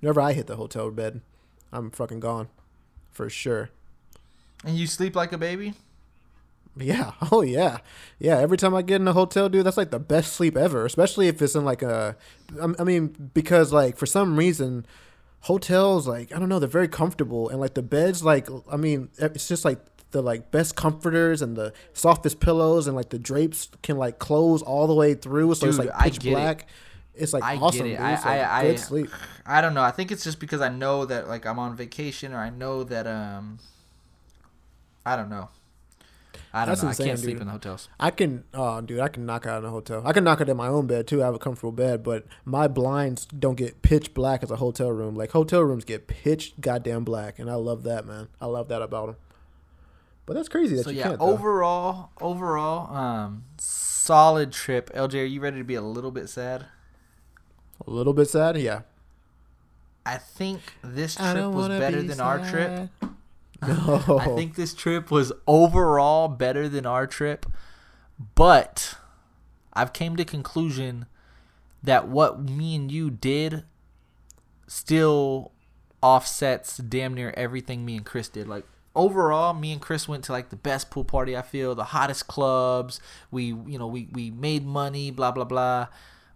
Whenever 0.00 0.20
I 0.20 0.32
hit 0.32 0.48
the 0.48 0.56
hotel 0.56 0.90
bed, 0.90 1.22
I'm 1.72 1.90
fucking 1.90 2.20
gone, 2.20 2.48
for 3.10 3.30
sure. 3.30 3.70
And 4.64 4.76
you 4.76 4.86
sleep 4.86 5.16
like 5.16 5.32
a 5.32 5.38
baby. 5.38 5.74
Yeah. 6.76 7.12
Oh 7.32 7.42
yeah. 7.42 7.78
Yeah. 8.18 8.38
Every 8.38 8.56
time 8.56 8.74
I 8.74 8.82
get 8.82 9.00
in 9.00 9.08
a 9.08 9.12
hotel, 9.12 9.48
dude, 9.48 9.64
that's 9.64 9.76
like 9.76 9.90
the 9.90 9.98
best 9.98 10.32
sleep 10.34 10.56
ever. 10.56 10.84
Especially 10.84 11.28
if 11.28 11.40
it's 11.40 11.54
in 11.54 11.64
like 11.64 11.82
a, 11.82 12.16
I 12.78 12.84
mean, 12.84 13.30
because 13.34 13.72
like 13.72 13.96
for 13.96 14.06
some 14.06 14.36
reason, 14.36 14.86
hotels 15.40 16.06
like 16.06 16.34
I 16.34 16.38
don't 16.38 16.48
know, 16.48 16.58
they're 16.58 16.68
very 16.68 16.88
comfortable 16.88 17.48
and 17.48 17.60
like 17.60 17.74
the 17.74 17.82
beds, 17.82 18.24
like 18.24 18.48
I 18.70 18.76
mean, 18.76 19.08
it's 19.18 19.48
just 19.48 19.64
like 19.64 19.78
the 20.12 20.22
like 20.22 20.50
best 20.50 20.76
comforters 20.76 21.42
and 21.42 21.56
the 21.56 21.72
softest 21.94 22.38
pillows 22.38 22.86
and 22.86 22.94
like 22.94 23.08
the 23.08 23.18
drapes 23.18 23.68
can 23.82 23.96
like 23.96 24.18
close 24.18 24.62
all 24.62 24.86
the 24.86 24.94
way 24.94 25.14
through, 25.14 25.54
so 25.54 25.66
it's 25.66 25.76
Dude, 25.76 25.86
like 25.86 25.94
I 25.94 26.04
pitch 26.10 26.20
get 26.20 26.60
it. 26.60 26.64
It's 27.14 27.32
like 27.32 27.42
I 27.42 27.54
get 27.56 27.62
awesome, 27.62 27.86
it. 27.86 28.00
I- 28.00 28.12
like, 28.14 28.26
I- 28.26 28.62
good 28.62 28.72
I- 28.74 28.76
sleep. 28.76 29.10
I 29.46 29.60
don't 29.60 29.74
know. 29.74 29.82
I 29.82 29.90
think 29.90 30.10
it's 30.12 30.24
just 30.24 30.38
because 30.40 30.60
I 30.60 30.68
know 30.68 31.04
that 31.06 31.28
like 31.28 31.44
I'm 31.46 31.58
on 31.58 31.76
vacation 31.76 32.32
or 32.32 32.38
I 32.38 32.50
know 32.50 32.84
that 32.84 33.06
um 33.06 33.58
I 35.04 35.16
don't 35.16 35.28
know. 35.28 35.48
I 36.54 36.60
don't 36.60 36.68
That's 36.68 36.82
know. 36.82 36.88
insane, 36.90 37.06
I 37.06 37.08
can't 37.10 37.18
sleep 37.18 37.40
in 37.40 37.46
the 37.46 37.52
hotels. 37.52 37.88
I 37.98 38.10
can, 38.10 38.44
oh, 38.52 38.80
dude, 38.82 39.00
I 39.00 39.08
can 39.08 39.24
knock 39.24 39.46
out 39.46 39.62
in 39.62 39.64
a 39.64 39.70
hotel. 39.70 40.02
I 40.06 40.12
can 40.12 40.22
knock 40.22 40.38
it 40.42 40.50
in 40.50 40.56
my 40.58 40.68
own 40.68 40.86
bed 40.86 41.06
too. 41.06 41.22
I 41.22 41.24
have 41.24 41.34
a 41.34 41.38
comfortable 41.38 41.72
bed, 41.72 42.02
but 42.02 42.26
my 42.44 42.68
blinds 42.68 43.24
don't 43.26 43.54
get 43.54 43.80
pitch 43.80 44.12
black 44.12 44.42
as 44.42 44.50
a 44.50 44.56
hotel 44.56 44.90
room. 44.90 45.14
Like 45.14 45.30
hotel 45.30 45.60
rooms 45.62 45.84
get 45.84 46.06
pitch 46.06 46.52
goddamn 46.60 47.04
black, 47.04 47.38
and 47.38 47.50
I 47.50 47.54
love 47.54 47.84
that, 47.84 48.06
man. 48.06 48.28
I 48.38 48.46
love 48.46 48.68
that 48.68 48.82
about 48.82 49.06
them. 49.06 49.16
But 50.26 50.34
that's 50.34 50.48
crazy 50.50 50.76
that 50.76 50.84
So 50.84 50.90
you 50.90 50.98
yeah, 50.98 51.04
can't. 51.08 51.18
though. 51.20 51.24
overall, 51.24 52.10
overall, 52.20 52.94
um, 52.96 53.44
solid 53.58 54.52
trip. 54.52 54.90
LJ, 54.94 55.22
are 55.22 55.24
you 55.24 55.40
ready 55.40 55.56
to 55.58 55.64
be 55.64 55.74
a 55.74 55.82
little 55.82 56.10
bit 56.12 56.28
sad? 56.28 56.66
A 57.86 57.90
little 57.90 58.12
bit 58.12 58.28
sad, 58.28 58.56
yeah. 58.56 58.82
I 60.04 60.18
think 60.18 60.60
this 60.82 61.14
trip 61.14 61.46
was 61.52 61.68
better 61.68 62.02
be 62.02 62.08
than 62.08 62.20
our 62.20 62.38
trip. 62.38 62.88
No, 63.64 64.18
I 64.20 64.34
think 64.34 64.56
this 64.56 64.74
trip 64.74 65.08
was 65.12 65.32
overall 65.46 66.26
better 66.26 66.68
than 66.68 66.84
our 66.84 67.06
trip, 67.06 67.46
but 68.34 68.96
I've 69.72 69.92
came 69.92 70.16
to 70.16 70.24
conclusion 70.24 71.06
that 71.80 72.08
what 72.08 72.42
me 72.42 72.74
and 72.74 72.90
you 72.90 73.08
did 73.08 73.62
still 74.66 75.52
offsets 76.02 76.76
damn 76.78 77.14
near 77.14 77.32
everything 77.36 77.84
me 77.84 77.96
and 77.96 78.04
Chris 78.04 78.28
did. 78.28 78.48
Like 78.48 78.64
overall, 78.94 79.54
me 79.54 79.72
and 79.72 79.80
Chris 79.80 80.08
went 80.08 80.24
to 80.24 80.32
like 80.32 80.50
the 80.50 80.56
best 80.56 80.90
pool 80.90 81.04
party 81.04 81.36
I 81.36 81.42
feel, 81.42 81.74
the 81.74 81.84
hottest 81.84 82.26
clubs. 82.26 83.00
We 83.30 83.44
you 83.44 83.78
know 83.78 83.86
we 83.86 84.08
we 84.12 84.30
made 84.30 84.66
money, 84.66 85.10
blah 85.10 85.30
blah 85.30 85.44
blah. 85.44 85.86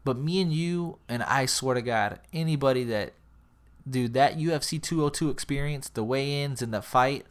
But 0.07 0.17
me 0.17 0.41
and 0.41 0.53
you 0.53 0.99
and 1.09 1.23
I 1.23 1.45
swear 1.47 1.75
to 1.75 1.83
God, 1.83 2.21
anybody 2.33 2.85
that 2.85 3.13
dude 3.89 4.15
that 4.15 4.39
UFC 4.39 4.81
202 4.83 5.29
experience, 5.31 5.89
the 5.89 6.03
weigh-ins 6.05 6.63
and 6.63 6.73
the 6.73 6.81
fight, 6.81 7.27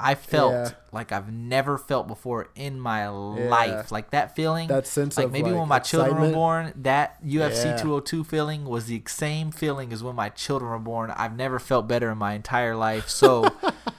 I 0.00 0.14
felt 0.14 0.52
Yeah. 0.52 0.70
like 0.92 1.12
I've 1.12 1.30
never 1.32 1.76
felt 1.76 2.06
before 2.08 2.48
in 2.54 2.80
my 2.80 3.08
life. 3.08 3.90
Like 3.92 4.10
that 4.12 4.34
feeling. 4.36 4.68
That 4.68 4.86
sense 4.86 5.16
like 5.18 5.26
of, 5.26 5.32
maybe 5.32 5.50
like, 5.50 5.58
when 5.60 5.68
my 5.68 5.80
children 5.80 6.18
were 6.20 6.32
born, 6.32 6.72
that 6.76 7.22
UFC 7.24 7.64
Yeah. 7.70 7.76
202 7.76 8.24
feeling 8.24 8.64
was 8.64 8.86
the 8.86 9.02
same 9.06 9.50
feeling 9.50 9.92
as 9.92 10.02
when 10.02 10.14
my 10.16 10.28
children 10.30 10.70
were 10.70 10.78
born. 10.78 11.10
I've 11.10 11.36
never 11.36 11.58
felt 11.58 11.86
better 11.88 12.10
in 12.10 12.16
my 12.18 12.32
entire 12.34 12.74
life. 12.76 13.08
So 13.08 13.44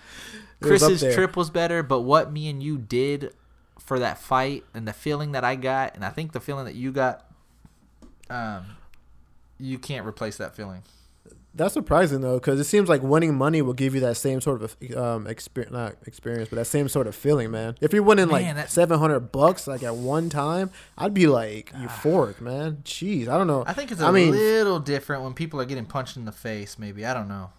Chris's 0.61 1.01
there. 1.01 1.13
trip 1.13 1.35
was 1.37 1.49
better, 1.49 1.83
but 1.83 2.01
what 2.01 2.31
me 2.31 2.49
and 2.49 2.61
you 2.63 2.77
did 2.77 3.33
for 3.77 3.99
that 3.99 4.17
fight 4.17 4.63
and 4.73 4.87
the 4.87 4.93
feeling 4.93 5.31
that 5.33 5.43
I 5.43 5.55
got, 5.55 5.95
and 5.95 6.03
I 6.03 6.09
think 6.09 6.31
the 6.31 6.39
feeling 6.39 6.65
that 6.65 6.75
you 6.75 6.91
got, 6.91 7.25
um, 8.29 8.65
you 9.59 9.77
can't 9.77 10.05
replace 10.05 10.37
that 10.37 10.55
feeling. 10.55 10.83
That's 11.55 11.73
surprising 11.73 12.21
though, 12.21 12.35
because 12.35 12.59
it 12.59 12.65
seems 12.65 12.87
like 12.87 13.01
winning 13.01 13.35
money 13.35 13.61
will 13.61 13.73
give 13.73 13.95
you 13.95 14.01
that 14.01 14.17
same 14.17 14.39
sort 14.39 14.61
of 14.61 14.75
um 14.95 15.25
experience, 15.25 15.73
not 15.73 15.95
experience, 16.05 16.47
but 16.49 16.57
that 16.57 16.65
same 16.65 16.87
sort 16.87 17.07
of 17.07 17.15
feeling, 17.15 17.49
man. 17.49 17.75
If 17.81 17.91
you're 17.91 18.03
winning 18.03 18.27
Man, 18.27 18.55
like 18.55 18.69
seven 18.69 18.99
hundred 18.99 19.31
bucks 19.31 19.67
like 19.67 19.81
at 19.81 19.95
one 19.95 20.29
time, 20.29 20.69
I'd 20.97 21.13
be 21.13 21.25
like 21.27 21.73
euphoric, 21.73 22.39
man. 22.39 22.77
Jeez, 22.85 23.27
I 23.27 23.37
don't 23.37 23.47
know. 23.47 23.63
I 23.65 23.73
think 23.73 23.91
it's 23.91 23.99
a 23.99 24.05
I 24.05 24.11
mean, 24.11 24.29
a 24.29 24.31
little 24.31 24.79
different 24.79 25.23
when 25.23 25.33
people 25.33 25.59
are 25.59 25.65
getting 25.65 25.85
punched 25.85 26.17
in 26.17 26.25
the 26.25 26.31
face. 26.31 26.77
Maybe 26.77 27.03
I 27.03 27.15
don't 27.15 27.27
know. 27.27 27.49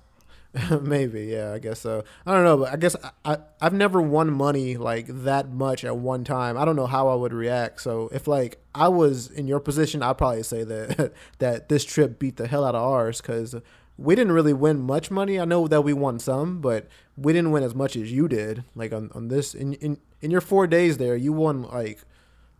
maybe, 0.81 1.27
yeah, 1.27 1.53
I 1.53 1.59
guess 1.61 1.81
so. 1.81 2.03
I 2.27 2.35
don't 2.35 2.45
know, 2.45 2.57
but 2.57 2.73
I 2.73 2.77
guess 2.77 2.97
I, 3.03 3.11
I 3.25 3.39
I've 3.61 3.73
never 3.73 4.03
won 4.03 4.33
money 4.33 4.77
like 4.77 5.07
that 5.07 5.51
much 5.51 5.85
at 5.85 5.97
one 5.97 6.25
time. 6.25 6.57
I 6.57 6.65
don't 6.65 6.77
know 6.77 6.87
how 6.87 7.09
I 7.09 7.15
would 7.15 7.33
react. 7.33 7.81
So 7.81 8.09
if 8.13 8.27
like 8.27 8.61
I 8.75 8.89
was 8.89 9.31
in 9.31 9.47
your 9.47 9.61
position, 9.61 10.03
I'd 10.03 10.19
probably 10.19 10.43
say 10.43 10.65
that 10.65 11.13
that 11.39 11.69
this 11.69 11.85
trip 11.85 12.19
beat 12.19 12.37
the 12.37 12.49
hell 12.49 12.65
out 12.65 12.75
of 12.75 12.83
ours 12.83 13.21
because 13.21 13.55
we 13.97 14.15
didn't 14.17 14.33
really 14.33 14.53
win 14.53 14.81
much 14.81 15.11
money. 15.11 15.39
I 15.39 15.45
know 15.45 15.69
that 15.69 15.83
we 15.83 15.93
won 15.93 16.19
some, 16.19 16.61
but 16.61 16.89
we 17.17 17.33
didn't 17.33 17.53
win 17.53 17.63
as 17.63 17.75
much 17.75 17.95
as 17.95 18.11
you 18.11 18.27
did. 18.27 18.65
Like 18.75 18.93
on, 18.93 19.11
on 19.15 19.29
this 19.29 19.55
in, 19.55 19.75
in 19.75 19.99
in 20.21 20.33
your 20.33 20.41
four 20.41 20.67
days 20.67 20.97
there, 20.97 21.15
you 21.15 21.33
won 21.33 21.63
like 21.63 22.01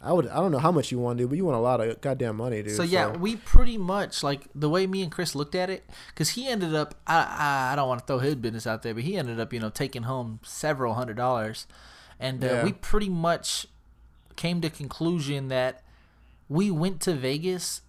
I 0.03 0.13
would 0.13 0.29
I 0.29 0.37
don't 0.37 0.51
know 0.51 0.59
how 0.59 0.73
much 0.73 0.91
you 0.91 0.99
won, 0.99 1.17
dude, 1.19 1.29
but 1.29 1.37
you 1.37 1.45
want 1.45 1.59
a 1.59 1.61
lot 1.61 1.81
of 1.81 2.01
goddamn 2.01 2.37
money, 2.37 2.63
dude. 2.63 2.75
So 2.77 2.83
yeah, 2.83 3.15
we 3.15 3.37
pretty 3.37 3.77
much 3.77 4.23
like 4.23 4.43
the 4.55 4.71
way 4.71 4.87
me 4.87 5.03
and 5.03 5.13
Chris 5.13 5.35
looked 5.35 5.55
at 5.55 5.69
it, 5.69 5.85
because 6.09 6.31
he 6.31 6.49
ended 6.49 6.75
up. 6.75 6.95
I, 7.07 7.17
I 7.19 7.73
I 7.73 7.77
don't 7.77 7.87
want 7.89 8.01
to 8.01 8.07
throw 8.07 8.19
his 8.19 8.35
business 8.37 8.67
out 8.67 8.83
there, 8.83 8.95
but 8.95 9.03
he 9.03 9.17
ended 9.17 9.39
up 9.39 9.53
you 9.53 9.61
know 9.61 9.69
taking 9.71 10.05
home 10.05 10.41
several 10.43 10.95
hundred 10.95 11.17
dollars, 11.19 11.67
and 12.19 12.43
uh, 12.43 12.47
Yeah. 12.47 12.65
we 12.65 12.73
pretty 12.73 13.11
much 13.11 13.67
came 14.37 14.63
to 14.63 14.71
conclusion 14.71 15.49
that 15.49 15.83
we 16.49 16.71
went 16.71 17.01
to 17.03 17.13
Vegas 17.15 17.83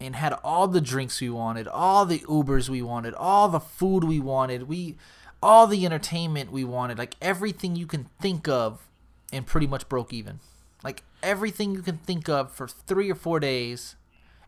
and 0.00 0.14
had 0.16 0.32
all 0.44 0.68
the 0.68 0.80
drinks 0.80 1.20
we 1.20 1.30
wanted, 1.30 1.66
all 1.66 2.06
the 2.06 2.20
Ubers 2.20 2.68
we 2.68 2.80
wanted, 2.80 3.12
all 3.14 3.48
the 3.48 3.60
food 3.60 4.04
we 4.04 4.20
wanted, 4.20 4.68
we 4.68 4.96
all 5.42 5.66
the 5.66 5.84
entertainment 5.84 6.52
we 6.52 6.62
wanted, 6.62 6.96
like 6.96 7.16
everything 7.20 7.74
you 7.74 7.86
can 7.88 8.06
think 8.20 8.46
of, 8.46 8.86
and 9.32 9.46
pretty 9.46 9.66
much 9.66 9.88
broke 9.88 10.12
even. 10.12 10.38
Like 10.84 11.02
everything 11.22 11.74
you 11.74 11.82
can 11.82 11.98
think 11.98 12.28
of 12.28 12.52
for 12.52 12.66
three 12.68 13.10
or 13.10 13.14
four 13.14 13.40
days, 13.40 13.96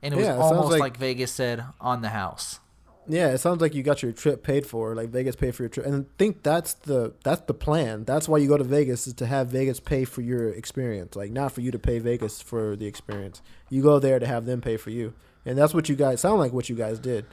and 0.02 0.14
it 0.14 0.16
was 0.16 0.26
it 0.26 0.32
almost 0.32 0.70
like- 0.70 0.80
like, 0.80 0.96
Vegas 0.96 1.32
said 1.32 1.64
on 1.80 2.02
the 2.02 2.10
house. 2.10 2.60
Yeah, 3.08 3.30
it 3.30 3.38
sounds 3.38 3.60
like 3.60 3.74
you 3.74 3.82
got 3.82 4.00
your 4.00 4.12
trip 4.12 4.44
paid 4.44 4.64
for, 4.64 4.94
like 4.94 5.08
Vegas 5.08 5.34
paid 5.34 5.56
for 5.56 5.64
your 5.64 5.70
trip, 5.70 5.84
and 5.86 6.04
I 6.04 6.08
think 6.18 6.44
that's 6.44 6.74
the 6.74 7.12
that's 7.24 7.40
the 7.42 7.52
plan. 7.54 8.04
That's 8.04 8.28
why 8.28 8.38
you 8.38 8.46
go 8.46 8.56
to 8.56 8.62
Vegas 8.62 9.08
is 9.08 9.14
to 9.14 9.26
have 9.26 9.48
Vegas 9.48 9.80
pay 9.80 10.04
for 10.04 10.20
your 10.20 10.50
experience, 10.50 11.16
like 11.16 11.32
not 11.32 11.50
for 11.50 11.62
you 11.62 11.72
to 11.72 11.80
pay 11.80 11.98
Vegas 11.98 12.40
for 12.40 12.76
the 12.76 12.86
experience. 12.86 13.42
You 13.70 13.82
go 13.82 13.98
there 13.98 14.20
to 14.20 14.26
have 14.26 14.46
them 14.46 14.60
pay 14.60 14.76
for 14.76 14.90
you, 14.90 15.14
and 15.44 15.58
that's 15.58 15.74
what 15.74 15.88
you 15.88 15.96
guys 15.96 16.20
sound 16.20 16.38
like. 16.38 16.52
What 16.52 16.68
you 16.68 16.76
guys 16.76 17.00
did. 17.00 17.24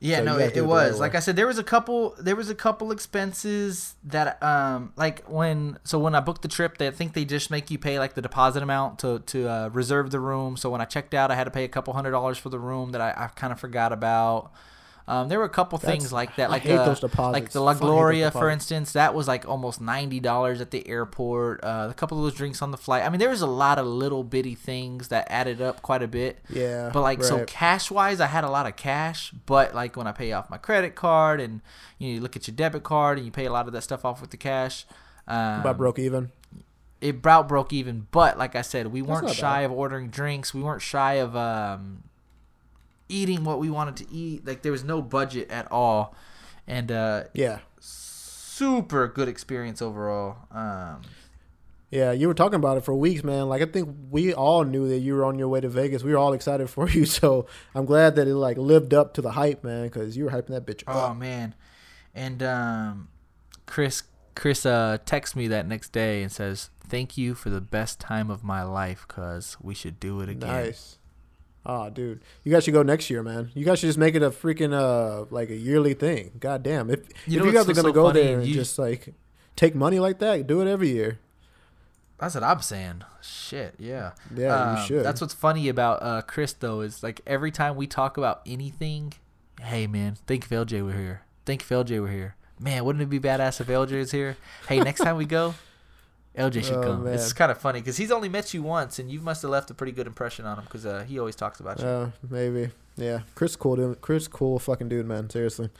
Yeah, 0.00 0.18
So 0.18 0.24
no, 0.24 0.38
it, 0.38 0.42
it 0.42 0.46
it 0.46 0.54
the 0.54 0.62
right 0.62 0.68
was. 0.68 1.00
Like. 1.00 1.14
I 1.14 1.20
said, 1.20 1.34
there 1.34 1.46
was 1.46 1.58
a 1.58 1.64
couple. 1.64 2.14
There 2.18 2.36
was 2.36 2.48
a 2.48 2.54
couple 2.54 2.92
expenses 2.92 3.96
that, 4.04 4.40
um, 4.42 4.92
like 4.96 5.24
when 5.26 5.78
so 5.82 5.98
when 5.98 6.14
I 6.14 6.20
booked 6.20 6.42
the 6.42 6.48
trip, 6.48 6.78
they 6.78 6.86
I 6.86 6.90
think 6.92 7.14
they 7.14 7.24
just 7.24 7.50
make 7.50 7.70
you 7.70 7.78
pay 7.78 7.98
like 7.98 8.14
the 8.14 8.22
deposit 8.22 8.62
amount 8.62 9.00
to 9.00 9.18
to 9.26 9.48
uh, 9.48 9.68
reserve 9.72 10.10
the 10.10 10.20
room. 10.20 10.56
So 10.56 10.70
when 10.70 10.80
I 10.80 10.84
checked 10.84 11.14
out, 11.14 11.30
I 11.30 11.34
had 11.34 11.44
to 11.44 11.50
pay 11.50 11.64
a 11.64 11.68
couple 11.68 11.94
hundred 11.94 12.12
dollars 12.12 12.38
for 12.38 12.48
the 12.48 12.58
room 12.60 12.92
that 12.92 13.00
I, 13.00 13.10
I 13.16 13.26
kind 13.28 13.52
of 13.52 13.58
forgot 13.58 13.92
about. 13.92 14.52
Um, 15.08 15.28
there 15.30 15.38
were 15.38 15.46
a 15.46 15.48
couple 15.48 15.78
That's- 15.78 15.98
things 16.00 16.12
like 16.12 16.36
that, 16.36 16.50
like 16.50 16.66
uh, 16.68 16.84
those 16.84 17.00
deposits. 17.00 17.32
like 17.32 17.50
the 17.52 17.60
La 17.60 17.72
Fucking 17.72 17.86
hate 17.86 17.90
those 17.90 17.94
Gloria, 17.96 18.30
for 18.30 18.50
instance. 18.50 18.92
That 18.92 19.14
was 19.14 19.26
like 19.26 19.48
almost 19.48 19.80
ninety 19.80 20.20
dollars 20.20 20.60
at 20.60 20.70
the 20.70 20.86
airport. 20.86 21.64
Uh, 21.64 21.88
a 21.90 21.94
couple 21.94 22.18
of 22.18 22.24
those 22.24 22.34
drinks 22.34 22.60
on 22.60 22.72
the 22.72 22.76
flight. 22.76 23.02
I 23.04 23.08
mean, 23.08 23.18
there 23.18 23.30
was 23.30 23.40
a 23.40 23.46
lot 23.46 23.78
of 23.78 23.86
little 23.86 24.22
bitty 24.22 24.54
things 24.54 25.08
that 25.08 25.26
added 25.30 25.62
up 25.62 25.80
quite 25.80 26.02
a 26.02 26.06
bit. 26.08 26.40
Yeah, 26.50 26.90
But 26.92 27.00
like 27.00 27.24
so 27.24 27.44
cash 27.46 27.90
wise, 27.90 28.20
I 28.20 28.26
had 28.26 28.44
a 28.44 28.50
lot 28.50 28.66
of 28.66 28.76
cash. 28.76 29.32
But 29.46 29.74
like 29.74 29.96
when 29.96 30.06
I 30.06 30.12
pay 30.12 30.30
off 30.32 30.50
my 30.50 30.58
credit 30.58 30.94
card 30.94 31.40
and 31.40 31.62
you, 31.96 32.08
know, 32.08 32.14
you 32.16 32.20
look 32.20 32.36
at 32.36 32.46
your 32.46 32.54
debit 32.54 32.82
card 32.82 33.16
and 33.16 33.24
you 33.24 33.32
pay 33.32 33.46
a 33.46 33.52
lot 33.52 33.66
of 33.66 33.72
that 33.72 33.82
stuff 33.82 34.04
off 34.04 34.20
with 34.20 34.28
the 34.30 34.36
cash. 34.36 34.84
Um, 35.26 35.60
about 35.60 35.78
broke 35.78 35.98
even. 35.98 36.32
it 37.00 37.10
about 37.16 37.48
broke 37.48 37.72
even. 37.72 38.06
But 38.10 38.36
like 38.36 38.54
I 38.54 38.62
said, 38.62 38.88
we 38.88 39.00
weren't 39.00 39.24
not 39.26 39.34
shy 39.34 39.60
bad. 39.62 39.64
of 39.66 39.72
ordering 39.72 40.08
drinks. 40.10 40.52
We 40.52 40.62
weren't 40.62 40.82
shy 40.82 41.14
of 41.14 41.34
um, 41.34 42.04
eating 43.08 43.44
what 43.44 43.58
we 43.58 43.70
wanted 43.70 43.96
to 43.96 44.12
eat. 44.14 44.46
Like 44.46 44.62
there 44.62 44.72
was 44.72 44.84
no 44.84 45.02
budget 45.02 45.50
at 45.50 45.70
all, 45.72 46.14
and 46.66 46.90
uh, 46.92 47.24
Yeah, 47.34 47.58
super 47.80 49.08
good 49.08 49.28
experience 49.28 49.80
overall. 49.82 50.36
Um, 50.50 51.02
yeah. 51.90 52.12
You 52.12 52.28
were 52.28 52.34
talking 52.34 52.56
about 52.56 52.76
it 52.76 52.84
for 52.84 52.94
weeks, 52.94 53.24
man. 53.24 53.48
Like 53.48 53.62
I 53.62 53.66
think 53.66 53.88
we 54.10 54.34
all 54.34 54.64
knew 54.64 54.88
that 54.88 54.98
you 54.98 55.14
were 55.14 55.24
on 55.24 55.38
your 55.38 55.48
way 55.48 55.60
to 55.60 55.68
Vegas. 55.68 56.02
We 56.02 56.12
were 56.12 56.18
all 56.18 56.32
excited 56.32 56.68
for 56.76 56.88
you, 56.88 57.04
so 57.06 57.46
I'm 57.74 57.86
glad 57.86 58.16
that 58.16 58.26
it 58.28 58.34
like 58.34 58.56
lived 58.58 58.92
up 58.92 59.14
to 59.14 59.22
the 59.22 59.32
hype, 59.32 59.64
man. 59.64 59.84
Because 59.84 60.16
you 60.16 60.24
were 60.24 60.30
hyping 60.30 60.48
that 60.48 60.66
bitch 60.66 60.82
Oh 60.86 60.92
up. 61.10 61.16
man, 61.16 61.54
and 62.14 62.42
um, 62.42 63.08
Chris 63.66 64.02
Chris 64.34 64.64
uh 64.66 64.98
texts 65.04 65.34
me 65.34 65.48
that 65.48 65.66
next 65.66 65.92
day 65.92 66.22
and 66.22 66.30
says, 66.30 66.70
"Thank 66.80 67.16
you 67.16 67.34
for 67.34 67.48
the 67.50 67.60
best 67.60 67.98
time 68.00 68.30
of 68.30 68.44
my 68.44 68.62
life, 68.62 69.06
cause 69.08 69.56
we 69.60 69.74
should 69.74 69.98
do 69.98 70.20
it 70.20 70.28
again." 70.28 70.48
Nice. 70.50 70.97
Oh, 71.70 71.90
dude, 71.90 72.22
you 72.44 72.52
guys 72.52 72.64
should 72.64 72.72
go 72.72 72.82
next 72.82 73.10
year, 73.10 73.22
man. 73.22 73.50
You 73.54 73.62
guys 73.64 73.78
should 73.78 73.88
just 73.88 73.98
make 73.98 74.14
it 74.14 74.22
a 74.22 74.30
freaking 74.30 74.72
uh 74.72 75.26
like 75.30 75.50
a 75.50 75.54
yearly 75.56 75.92
thing. 75.94 76.32
God 76.40 76.62
damn, 76.62 76.88
if 76.90 77.00
You 77.26 77.40
if 77.40 77.46
you 77.46 77.52
guys 77.52 77.68
are 77.68 77.74
gonna 77.74 77.88
so 77.88 77.92
go 77.92 78.10
there 78.10 78.38
and 78.38 78.46
You- 78.48 78.54
just 78.54 78.78
like 78.78 79.14
take 79.54 79.74
money 79.74 79.98
like 80.00 80.18
that, 80.20 80.46
do 80.46 80.60
it 80.62 80.68
every 80.68 80.88
year. 80.88 81.18
That's 82.18 82.34
what 82.34 82.42
I'm 82.42 82.60
saying. 82.62 83.02
Shit, 83.22 83.74
yeah. 83.78 84.12
Yeah, 84.34 84.72
you 84.74 84.78
Um, 84.80 84.86
should. 84.86 85.04
That's 85.04 85.20
what's 85.20 85.34
funny 85.34 85.68
about 85.68 86.02
uh, 86.02 86.22
Chris 86.22 86.52
though 86.54 86.80
is 86.80 87.02
like 87.02 87.20
every 87.26 87.50
time 87.50 87.76
we 87.76 87.86
talk 87.86 88.16
about 88.16 88.40
anything, 88.46 89.12
Hey 89.60 89.86
man, 89.86 90.16
thank 90.26 90.44
if 90.44 90.50
LJ 90.50 90.82
were 90.84 90.92
here. 90.92 91.22
Thank 91.44 91.62
if 91.62 91.68
LJ 91.68 92.00
were 92.00 92.08
here. 92.08 92.34
Man, 92.60 92.84
wouldn't 92.84 93.02
it 93.02 93.10
be 93.10 93.20
badass 93.20 93.60
if 93.60 93.66
LJ 93.68 93.92
is 93.92 94.10
here? 94.10 94.36
Hey, 94.68 94.80
next 94.80 95.00
time 95.00 95.16
we 95.16 95.26
go, 95.26 95.54
LJ 96.38 96.64
should 96.64 96.76
Oh, 96.76 96.82
come. 96.82 97.04
man. 97.04 97.14
It's 97.14 97.32
kind 97.32 97.50
of 97.50 97.58
funny 97.58 97.80
because 97.80 97.96
he's 97.96 98.10
only 98.12 98.28
met 98.28 98.54
you 98.54 98.62
once, 98.62 98.98
and 98.98 99.10
you 99.10 99.20
must 99.20 99.42
have 99.42 99.50
left 99.50 99.70
a 99.70 99.74
pretty 99.74 99.92
good 99.92 100.06
impression 100.06 100.46
on 100.46 100.58
him 100.58 100.64
because 100.64 100.86
uh, 100.86 101.04
he 101.06 101.18
always 101.18 101.34
talks 101.36 101.60
about 101.60 101.80
you. 101.80 101.86
Uh, 101.86 102.10
maybe. 102.30 102.70
Yeah. 102.96 103.20
Chris 103.34 103.56
cool 103.56 103.76
dude. 103.76 104.00
Chris 104.00 104.26
cool 104.28 104.58
fucking 104.58 104.88
dude, 104.88 105.06
man. 105.06 105.28
Seriously. 105.30 105.70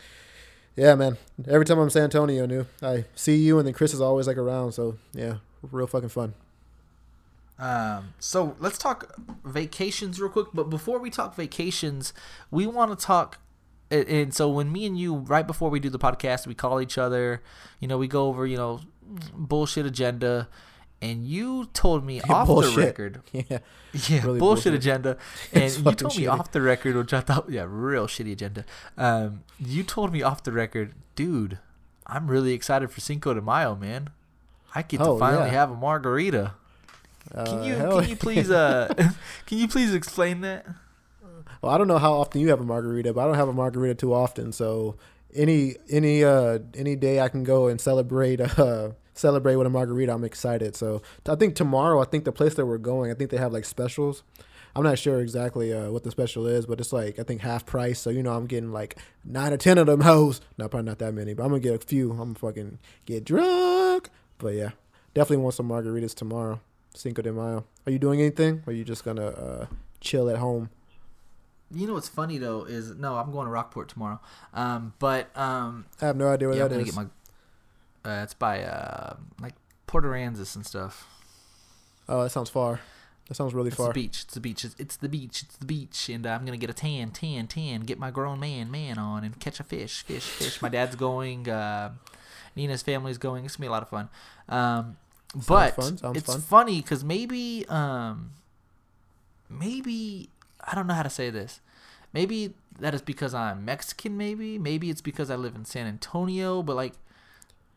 Yeah, 0.76 0.94
man. 0.94 1.16
Every 1.48 1.64
time 1.64 1.78
I'm 1.78 1.84
in 1.84 1.90
San 1.90 2.04
Antonio, 2.04 2.46
new 2.46 2.66
I 2.82 3.04
see 3.14 3.36
you, 3.36 3.58
and 3.58 3.66
then 3.66 3.74
Chris 3.74 3.92
is 3.94 4.00
always 4.00 4.26
like 4.26 4.36
around. 4.36 4.72
So 4.72 4.96
yeah, 5.12 5.36
real 5.72 5.86
fucking 5.88 6.10
fun. 6.10 6.34
Um, 7.58 8.14
so 8.20 8.54
let's 8.60 8.78
talk 8.78 9.16
vacations 9.44 10.20
real 10.20 10.30
quick. 10.30 10.48
But 10.54 10.70
before 10.70 11.00
we 11.00 11.10
talk 11.10 11.34
vacations, 11.34 12.12
we 12.50 12.66
want 12.66 12.96
to 12.96 13.04
talk. 13.04 13.38
And 13.90 14.34
so 14.34 14.48
when 14.50 14.70
me 14.70 14.84
and 14.86 14.98
you, 14.98 15.14
right 15.16 15.46
before 15.46 15.70
we 15.70 15.80
do 15.80 15.88
the 15.88 15.98
podcast, 15.98 16.46
we 16.46 16.54
call 16.54 16.80
each 16.80 16.98
other. 16.98 17.42
You 17.80 17.88
know, 17.88 17.96
we 17.98 18.06
go 18.08 18.26
over 18.26 18.46
you 18.46 18.56
know 18.56 18.80
bullshit 19.34 19.86
agenda, 19.86 20.48
and 21.00 21.24
you 21.26 21.68
told 21.72 22.04
me 22.04 22.20
off 22.28 22.48
the 22.48 22.74
record. 22.76 23.22
Yeah. 23.32 23.58
Yeah, 24.06 24.22
Really 24.26 24.38
bullshit, 24.38 24.64
bullshit. 24.64 24.74
agenda. 24.74 25.16
And 25.50 25.74
you 25.74 25.92
told 25.94 26.16
me 26.18 26.26
off 26.26 26.52
the 26.52 26.60
record, 26.60 26.94
which 26.94 27.14
I 27.14 27.20
thought, 27.22 27.48
yeah, 27.48 27.64
real 27.66 28.06
shitty 28.06 28.32
agenda. 28.32 28.66
Um, 28.98 29.44
you 29.58 29.82
told 29.82 30.12
me 30.12 30.20
off 30.20 30.42
the 30.42 30.52
record, 30.52 30.92
dude, 31.16 31.58
I'm 32.06 32.26
really 32.28 32.52
excited 32.52 32.90
for 32.90 33.00
Cinco 33.00 33.32
de 33.32 33.40
Mayo, 33.40 33.74
man. 33.74 34.10
I 34.74 34.82
get 34.82 34.98
to 34.98 35.04
Oh, 35.06 35.18
finally 35.18 35.46
yeah. 35.46 35.52
have 35.52 35.70
a 35.70 35.74
margarita. 35.74 36.52
Can 37.32 37.46
Uh, 37.58 37.62
you 37.64 37.76
can 38.00 38.08
you 38.10 38.16
please 38.16 38.50
uh 38.50 38.92
can 39.46 39.56
you 39.56 39.68
please 39.68 39.94
explain 39.94 40.42
that? 40.42 40.66
Well, 41.62 41.72
I 41.72 41.78
don't 41.78 41.88
know 41.88 41.98
how 41.98 42.14
often 42.14 42.40
you 42.40 42.48
have 42.48 42.60
a 42.60 42.64
margarita, 42.64 43.12
but 43.12 43.20
I 43.22 43.26
don't 43.26 43.34
have 43.34 43.48
a 43.48 43.52
margarita 43.52 43.94
too 43.94 44.14
often. 44.14 44.52
So 44.52 44.96
any 45.34 45.76
any 45.90 46.24
uh 46.24 46.58
any 46.74 46.96
day 46.96 47.20
I 47.20 47.28
can 47.28 47.44
go 47.44 47.68
and 47.68 47.80
celebrate 47.80 48.40
uh 48.58 48.90
celebrate 49.14 49.56
with 49.56 49.66
a 49.66 49.70
margarita, 49.70 50.12
I'm 50.12 50.24
excited. 50.24 50.76
So 50.76 51.02
I 51.28 51.34
think 51.34 51.54
tomorrow, 51.54 52.00
I 52.00 52.04
think 52.04 52.24
the 52.24 52.32
place 52.32 52.54
that 52.54 52.66
we're 52.66 52.78
going, 52.78 53.10
I 53.10 53.14
think 53.14 53.30
they 53.30 53.36
have 53.36 53.52
like 53.52 53.64
specials. 53.64 54.22
I'm 54.76 54.84
not 54.84 54.98
sure 54.98 55.20
exactly 55.20 55.72
uh, 55.72 55.90
what 55.90 56.04
the 56.04 56.10
special 56.10 56.46
is, 56.46 56.64
but 56.66 56.78
it's 56.78 56.92
like 56.92 57.18
I 57.18 57.24
think 57.24 57.40
half 57.40 57.66
price. 57.66 57.98
So 57.98 58.10
you 58.10 58.22
know, 58.22 58.32
I'm 58.32 58.46
getting 58.46 58.72
like 58.72 58.96
nine 59.24 59.52
or 59.52 59.56
ten 59.56 59.78
of 59.78 59.86
them 59.86 60.02
hoes. 60.02 60.40
No, 60.56 60.68
probably 60.68 60.86
not 60.86 60.98
that 60.98 61.14
many, 61.14 61.34
but 61.34 61.42
I'm 61.42 61.48
gonna 61.48 61.60
get 61.60 61.74
a 61.74 61.84
few. 61.84 62.12
I'm 62.12 62.18
gonna 62.18 62.34
fucking 62.34 62.78
get 63.04 63.24
drunk. 63.24 64.10
But 64.38 64.54
yeah, 64.54 64.70
definitely 65.14 65.42
want 65.42 65.56
some 65.56 65.68
margaritas 65.68 66.14
tomorrow, 66.14 66.60
Cinco 66.94 67.22
de 67.22 67.32
Mayo. 67.32 67.64
Are 67.86 67.92
you 67.92 67.98
doing 67.98 68.20
anything? 68.20 68.62
Or 68.66 68.70
are 68.70 68.76
you 68.76 68.84
just 68.84 69.04
gonna 69.04 69.26
uh, 69.26 69.66
chill 70.00 70.28
at 70.30 70.36
home? 70.36 70.70
You 71.70 71.86
know 71.86 71.94
what's 71.94 72.08
funny 72.08 72.38
though 72.38 72.64
is 72.64 72.94
no, 72.94 73.16
I'm 73.16 73.30
going 73.30 73.46
to 73.46 73.50
Rockport 73.50 73.88
tomorrow. 73.88 74.20
Um, 74.54 74.94
but 74.98 75.36
um, 75.36 75.86
I 76.00 76.06
have 76.06 76.16
no 76.16 76.28
idea 76.28 76.48
where 76.48 76.56
yeah, 76.56 76.64
I'm 76.64 76.72
is. 76.72 76.96
my. 76.96 77.06
Uh, 78.04 78.22
it's 78.22 78.32
by 78.34 78.62
uh 78.62 79.16
like 79.40 79.54
Port 79.86 80.04
Aransas 80.04 80.56
and 80.56 80.64
stuff. 80.64 81.06
Oh, 82.08 82.22
that 82.22 82.30
sounds 82.30 82.48
far. 82.48 82.80
That 83.28 83.34
sounds 83.34 83.52
really 83.52 83.68
It's 83.68 83.76
far. 83.76 83.88
the 83.88 83.92
beach. 83.92 84.22
It's 84.24 84.32
the 84.34 84.40
beach. 84.40 84.64
It's, 84.64 84.74
it's 84.78 84.96
the 84.96 85.08
beach. 85.08 85.42
It's 85.42 85.56
the 85.56 85.66
beach. 85.66 86.08
And 86.08 86.26
uh, 86.26 86.30
I'm 86.30 86.46
gonna 86.46 86.56
get 86.56 86.70
a 86.70 86.74
tan, 86.74 87.10
tan, 87.10 87.46
tan. 87.46 87.82
Get 87.82 87.98
my 87.98 88.10
grown 88.10 88.40
man, 88.40 88.70
man 88.70 88.98
on, 88.98 89.22
and 89.24 89.38
catch 89.38 89.60
a 89.60 89.64
fish, 89.64 90.02
fish, 90.04 90.22
fish. 90.22 90.62
My 90.62 90.70
dad's 90.70 90.96
going. 91.08 91.48
Uh, 91.48 91.92
Nina's 92.56 92.82
family's 92.82 93.18
going. 93.18 93.44
It's 93.44 93.56
gonna 93.56 93.64
be 93.64 93.68
a 93.68 93.70
lot 93.70 93.82
of 93.82 93.90
fun. 93.90 94.08
Um, 94.48 94.96
but 95.46 95.74
fun, 95.76 95.98
it's 96.16 96.26
fun. 96.26 96.40
funny 96.40 96.80
because 96.80 97.04
maybe, 97.04 97.66
um, 97.68 98.30
maybe 99.50 100.30
I 100.66 100.74
don't 100.74 100.86
know 100.86 100.94
how 100.94 101.02
to 101.02 101.10
say 101.10 101.30
this. 101.30 101.60
Maybe 102.12 102.54
that 102.80 102.94
is 102.94 103.02
because 103.02 103.34
I'm 103.34 103.64
Mexican. 103.64 104.16
Maybe, 104.16 104.58
maybe 104.58 104.90
it's 104.90 105.00
because 105.00 105.30
I 105.30 105.36
live 105.36 105.54
in 105.54 105.64
San 105.64 105.86
Antonio. 105.86 106.62
But 106.62 106.76
like, 106.76 106.94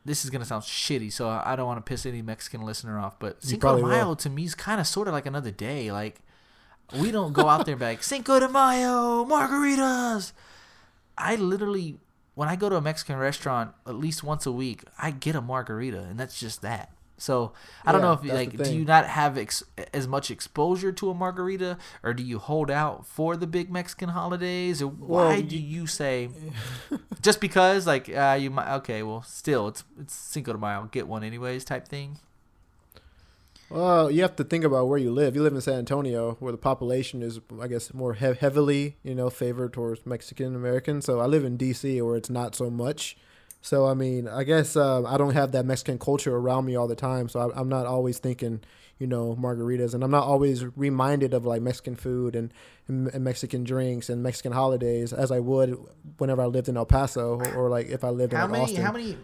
this 0.05 0.23
is 0.23 0.29
gonna 0.31 0.45
sound 0.45 0.63
shitty, 0.63 1.11
so 1.11 1.29
I 1.29 1.55
don't 1.55 1.67
want 1.67 1.83
to 1.83 1.89
piss 1.89 2.05
any 2.05 2.21
Mexican 2.21 2.61
listener 2.61 2.97
off. 2.99 3.19
But 3.19 3.43
Cinco 3.43 3.77
de 3.77 3.85
Mayo 3.85 4.07
will. 4.07 4.15
to 4.17 4.29
me 4.29 4.45
is 4.45 4.55
kind 4.55 4.79
of 4.79 4.87
sort 4.87 5.07
of 5.07 5.13
like 5.13 5.25
another 5.25 5.51
day. 5.51 5.91
Like, 5.91 6.21
we 6.99 7.11
don't 7.11 7.33
go 7.33 7.47
out 7.47 7.65
there 7.65 7.73
and 7.73 7.79
be 7.79 7.85
like 7.85 8.03
Cinco 8.03 8.39
de 8.39 8.49
Mayo 8.49 9.25
margaritas. 9.25 10.31
I 11.17 11.35
literally, 11.35 11.97
when 12.35 12.49
I 12.49 12.55
go 12.55 12.69
to 12.69 12.77
a 12.77 12.81
Mexican 12.81 13.17
restaurant 13.17 13.73
at 13.85 13.95
least 13.95 14.23
once 14.23 14.45
a 14.45 14.51
week, 14.51 14.83
I 14.97 15.11
get 15.11 15.35
a 15.35 15.41
margarita, 15.41 15.99
and 15.99 16.19
that's 16.19 16.39
just 16.39 16.61
that. 16.61 16.91
So 17.21 17.51
I 17.85 17.91
don't 17.91 18.01
Yeah, 18.01 18.07
know 18.07 18.13
if 18.13 18.23
like 18.33 18.57
do 18.63 18.73
you 18.73 18.85
not 18.85 19.05
have 19.05 19.37
ex- 19.37 19.63
as 19.93 20.07
much 20.07 20.31
exposure 20.31 20.91
to 20.91 21.09
a 21.09 21.13
margarita, 21.13 21.77
or 22.03 22.13
do 22.13 22.23
you 22.23 22.39
hold 22.39 22.71
out 22.71 23.05
for 23.05 23.37
the 23.37 23.47
big 23.47 23.71
Mexican 23.71 24.09
holidays, 24.09 24.81
or 24.81 24.87
Well, 24.87 25.27
why 25.27 25.41
do 25.41 25.57
you 25.57 25.85
say 25.87 26.29
just 27.21 27.39
because 27.39 27.85
like 27.85 28.09
uh, 28.09 28.37
you 28.39 28.49
might 28.49 28.73
okay 28.77 29.03
well 29.03 29.21
still 29.23 29.67
it's 29.67 29.83
it's 29.99 30.13
Cinco 30.15 30.53
de 30.53 30.57
Mayo 30.57 30.89
get 30.91 31.07
one 31.07 31.23
anyways 31.23 31.63
type 31.63 31.87
thing. 31.87 32.17
Well, 33.69 34.11
you 34.11 34.21
have 34.23 34.35
to 34.35 34.43
think 34.43 34.65
about 34.65 34.89
where 34.89 34.97
you 34.97 35.11
live. 35.11 35.33
You 35.35 35.43
live 35.43 35.53
in 35.55 35.61
San 35.61 35.75
Antonio, 35.75 36.35
where 36.41 36.51
the 36.51 36.57
population 36.57 37.23
is, 37.23 37.39
I 37.61 37.67
guess, 37.67 37.93
more 37.93 38.13
he- 38.15 38.33
heavily, 38.33 38.97
you 39.01 39.15
know, 39.15 39.29
favored 39.29 39.71
towards 39.71 40.05
Mexican 40.05 40.55
Americans. 40.55 41.05
So 41.05 41.21
I 41.21 41.25
live 41.25 41.45
in 41.45 41.55
D.C., 41.55 42.01
where 42.01 42.17
it's 42.17 42.29
not 42.29 42.53
so 42.53 42.69
much. 42.69 43.15
So 43.61 43.85
I 43.85 43.93
mean, 43.93 44.27
I 44.27 44.43
guess 44.43 44.75
uh, 44.75 45.03
I 45.03 45.17
don't 45.17 45.33
have 45.33 45.51
that 45.51 45.65
Mexican 45.65 45.99
culture 45.99 46.35
around 46.35 46.65
me 46.65 46.75
all 46.75 46.87
the 46.87 46.95
time. 46.95 47.29
So 47.29 47.39
I, 47.39 47.59
I'm 47.59 47.69
not 47.69 47.85
always 47.85 48.17
thinking, 48.17 48.61
you 48.97 49.07
know, 49.07 49.35
margaritas, 49.39 49.93
and 49.93 50.03
I'm 50.03 50.11
not 50.11 50.23
always 50.23 50.65
reminded 50.75 51.33
of 51.33 51.45
like 51.45 51.61
Mexican 51.61 51.95
food 51.95 52.35
and, 52.35 52.51
and, 52.87 53.07
and 53.09 53.23
Mexican 53.23 53.63
drinks 53.63 54.09
and 54.09 54.23
Mexican 54.23 54.51
holidays 54.51 55.13
as 55.13 55.31
I 55.31 55.39
would 55.39 55.77
whenever 56.17 56.41
I 56.41 56.45
lived 56.45 56.69
in 56.69 56.77
El 56.77 56.85
Paso 56.85 57.39
or, 57.39 57.53
or 57.53 57.69
like 57.69 57.87
if 57.87 58.03
I 58.03 58.09
lived 58.09 58.33
in 58.33 58.39
How 58.39 58.45
like, 58.45 58.51
many 58.51 58.63
Austin. 58.63 58.83
how 58.83 58.91
many 58.91 59.17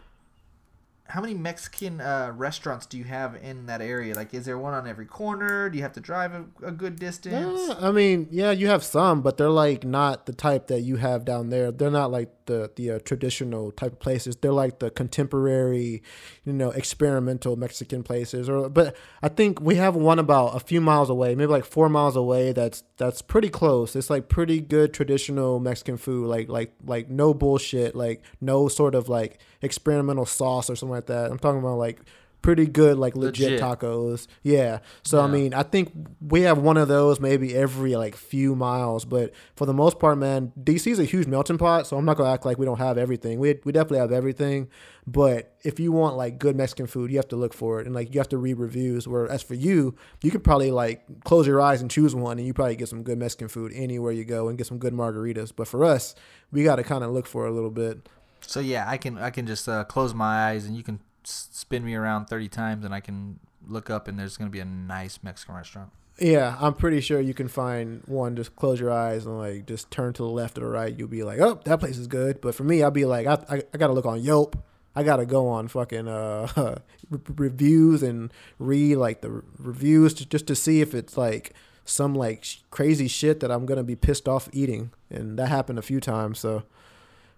how 1.09 1.21
many 1.21 1.33
Mexican 1.33 2.01
uh, 2.01 2.31
restaurants 2.35 2.85
do 2.85 2.97
you 2.97 3.05
have 3.05 3.35
in 3.35 3.65
that 3.67 3.81
area? 3.81 4.13
Like, 4.13 4.33
is 4.33 4.45
there 4.45 4.57
one 4.57 4.73
on 4.73 4.87
every 4.87 5.05
corner? 5.05 5.69
Do 5.69 5.77
you 5.77 5.83
have 5.83 5.93
to 5.93 6.01
drive 6.01 6.33
a, 6.33 6.45
a 6.67 6.71
good 6.71 6.99
distance? 6.99 7.67
Yeah, 7.67 7.75
I 7.79 7.91
mean, 7.91 8.27
yeah, 8.29 8.51
you 8.51 8.67
have 8.67 8.83
some, 8.83 9.21
but 9.21 9.37
they're 9.37 9.49
like 9.49 9.83
not 9.83 10.25
the 10.25 10.33
type 10.33 10.67
that 10.67 10.81
you 10.81 10.97
have 10.97 11.25
down 11.25 11.49
there. 11.49 11.71
They're 11.71 11.91
not 11.91 12.11
like 12.11 12.29
the 12.45 12.71
the 12.75 12.91
uh, 12.91 12.99
traditional 12.99 13.71
type 13.71 13.93
of 13.93 13.99
places. 13.99 14.35
They're 14.37 14.51
like 14.51 14.79
the 14.79 14.89
contemporary, 14.89 16.03
you 16.47 16.53
know, 16.53 16.71
experimental 16.71 17.57
Mexican 17.57 18.03
places. 18.03 18.47
Or, 18.47 18.69
but 18.69 18.95
I 19.21 19.27
think 19.27 19.59
we 19.59 19.75
have 19.75 19.97
one 19.97 20.17
about 20.17 20.55
a 20.55 20.61
few 20.61 20.79
miles 20.79 21.09
away, 21.09 21.35
maybe 21.35 21.51
like 21.51 21.65
four 21.65 21.89
miles 21.89 22.15
away. 22.15 22.53
That's 22.53 22.83
that's 22.95 23.21
pretty 23.21 23.49
close. 23.49 23.97
It's 23.97 24.09
like 24.09 24.29
pretty 24.29 24.61
good 24.61 24.93
traditional 24.93 25.59
Mexican 25.59 25.97
food, 25.97 26.27
like 26.27 26.47
like 26.47 26.73
like 26.85 27.09
no 27.09 27.33
bullshit, 27.33 27.95
like 27.97 28.23
no 28.39 28.69
sort 28.69 28.95
of 28.95 29.09
like 29.09 29.39
experimental 29.61 30.25
sauce 30.25 30.69
or 30.69 30.77
something 30.77 30.95
like 30.95 31.07
that. 31.07 31.29
I'm 31.29 31.37
talking 31.37 31.59
about 31.59 31.79
like 31.79 31.99
pretty 32.41 32.65
good 32.65 32.97
like 32.97 33.15
legit, 33.15 33.51
Legit. 33.51 33.61
tacos. 33.61 34.27
Yeah. 34.43 34.79
So 35.03 35.21
I 35.21 35.27
mean, 35.27 35.53
I 35.53 35.63
think 35.63 35.91
we 36.21 36.41
have 36.41 36.57
one 36.57 36.77
of 36.77 36.87
those 36.87 37.19
maybe 37.19 37.55
every 37.55 37.95
like 37.95 38.15
few 38.15 38.55
miles, 38.55 39.05
but 39.05 39.33
for 39.55 39.65
the 39.65 39.73
most 39.73 39.99
part, 39.99 40.17
man, 40.17 40.53
DC 40.61 40.91
is 40.91 40.99
a 40.99 41.03
huge 41.03 41.27
melting 41.27 41.57
pot. 41.57 41.87
So 41.87 41.97
I'm 41.97 42.05
not 42.05 42.17
gonna 42.17 42.31
act 42.31 42.45
like 42.45 42.57
we 42.57 42.65
don't 42.65 42.77
have 42.77 42.97
everything. 42.97 43.39
We 43.39 43.59
we 43.63 43.71
definitely 43.71 43.99
have 43.99 44.11
everything, 44.11 44.69
but 45.05 45.55
if 45.63 45.79
you 45.79 45.91
want 45.91 46.15
like 46.15 46.39
good 46.39 46.55
Mexican 46.55 46.87
food, 46.87 47.11
you 47.11 47.17
have 47.17 47.27
to 47.29 47.35
look 47.35 47.53
for 47.53 47.79
it, 47.79 47.85
and 47.85 47.93
like 47.93 48.13
you 48.13 48.19
have 48.19 48.29
to 48.29 48.37
read 48.37 48.57
reviews. 48.57 49.07
Where 49.07 49.29
as 49.29 49.43
for 49.43 49.55
you, 49.55 49.95
you 50.21 50.31
could 50.31 50.43
probably 50.43 50.71
like 50.71 51.03
close 51.23 51.47
your 51.47 51.61
eyes 51.61 51.81
and 51.81 51.91
choose 51.91 52.15
one, 52.15 52.37
and 52.37 52.47
you 52.47 52.53
probably 52.53 52.75
get 52.75 52.89
some 52.89 53.03
good 53.03 53.17
Mexican 53.17 53.47
food 53.47 53.71
anywhere 53.75 54.11
you 54.11 54.23
go, 54.23 54.47
and 54.47 54.57
get 54.57 54.67
some 54.67 54.77
good 54.77 54.93
margaritas. 54.93 55.51
But 55.55 55.67
for 55.67 55.83
us, 55.83 56.15
we 56.51 56.63
got 56.63 56.77
to 56.77 56.83
kind 56.83 57.03
of 57.03 57.11
look 57.11 57.25
for 57.27 57.45
it 57.45 57.49
a 57.49 57.53
little 57.53 57.71
bit. 57.71 58.07
So 58.41 58.59
yeah, 58.59 58.85
I 58.87 58.97
can 58.97 59.17
I 59.17 59.29
can 59.31 59.45
just 59.47 59.67
uh, 59.67 59.83
close 59.83 60.13
my 60.13 60.49
eyes 60.49 60.65
and 60.65 60.77
you 60.77 60.83
can 60.83 60.99
spin 61.27 61.83
me 61.85 61.95
around 61.95 62.25
thirty 62.25 62.49
times 62.49 62.85
and 62.85 62.93
I 62.93 62.99
can 62.99 63.39
look 63.67 63.89
up 63.89 64.07
and 64.07 64.17
there's 64.17 64.37
gonna 64.37 64.49
be 64.49 64.59
a 64.59 64.65
nice 64.65 65.19
Mexican 65.23 65.55
restaurant. 65.55 65.91
Yeah, 66.19 66.57
I'm 66.59 66.73
pretty 66.73 66.99
sure 67.01 67.21
you 67.21 67.35
can 67.35 67.47
find 67.47 68.01
one. 68.05 68.35
Just 68.35 68.55
close 68.55 68.79
your 68.79 68.91
eyes 68.91 69.25
and 69.25 69.37
like 69.37 69.67
just 69.67 69.91
turn 69.91 70.13
to 70.13 70.23
the 70.23 70.29
left 70.29 70.57
or 70.57 70.61
the 70.61 70.67
right. 70.67 70.97
You'll 70.97 71.07
be 71.07 71.23
like, 71.23 71.39
oh, 71.39 71.59
that 71.65 71.79
place 71.79 71.97
is 71.97 72.07
good. 72.07 72.41
But 72.41 72.55
for 72.55 72.63
me, 72.63 72.81
I'll 72.81 72.89
be 72.91 73.05
like, 73.05 73.27
I, 73.27 73.37
I, 73.49 73.61
I 73.73 73.77
gotta 73.77 73.93
look 73.93 74.05
on 74.05 74.21
Yelp. 74.21 74.57
I 74.95 75.03
gotta 75.03 75.27
go 75.27 75.47
on 75.47 75.67
fucking 75.67 76.07
uh, 76.07 76.79
re- 77.09 77.19
reviews 77.35 78.01
and 78.01 78.33
read 78.57 78.95
like 78.95 79.21
the 79.21 79.29
re- 79.29 79.41
reviews 79.59 80.15
to, 80.15 80.25
just 80.25 80.47
to 80.47 80.55
see 80.55 80.81
if 80.81 80.95
it's 80.95 81.17
like 81.17 81.53
some 81.85 82.15
like 82.15 82.43
sh- 82.43 82.57
crazy 82.71 83.07
shit 83.07 83.39
that 83.41 83.51
I'm 83.51 83.67
gonna 83.67 83.83
be 83.83 83.95
pissed 83.95 84.27
off 84.27 84.49
eating. 84.51 84.91
And 85.11 85.37
that 85.37 85.49
happened 85.49 85.77
a 85.77 85.83
few 85.83 85.99
times. 85.99 86.39
So, 86.39 86.63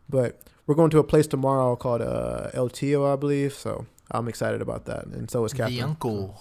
but 0.08 0.40
we're 0.70 0.76
going 0.76 0.92
to 0.92 1.00
a 1.00 1.04
place 1.04 1.26
tomorrow 1.26 1.76
called 1.76 2.02
uh, 2.04 2.52
El 2.54 2.70
Tio, 2.70 3.12
I 3.12 3.16
believe. 3.16 3.54
So 3.54 3.88
I'm 4.12 4.28
excited 4.28 4.62
about 4.62 4.86
that, 4.86 5.06
and 5.08 5.30
so 5.30 5.44
is 5.44 5.52
Catherine. 5.52 5.76
The 5.78 5.82
uncle, 5.82 6.40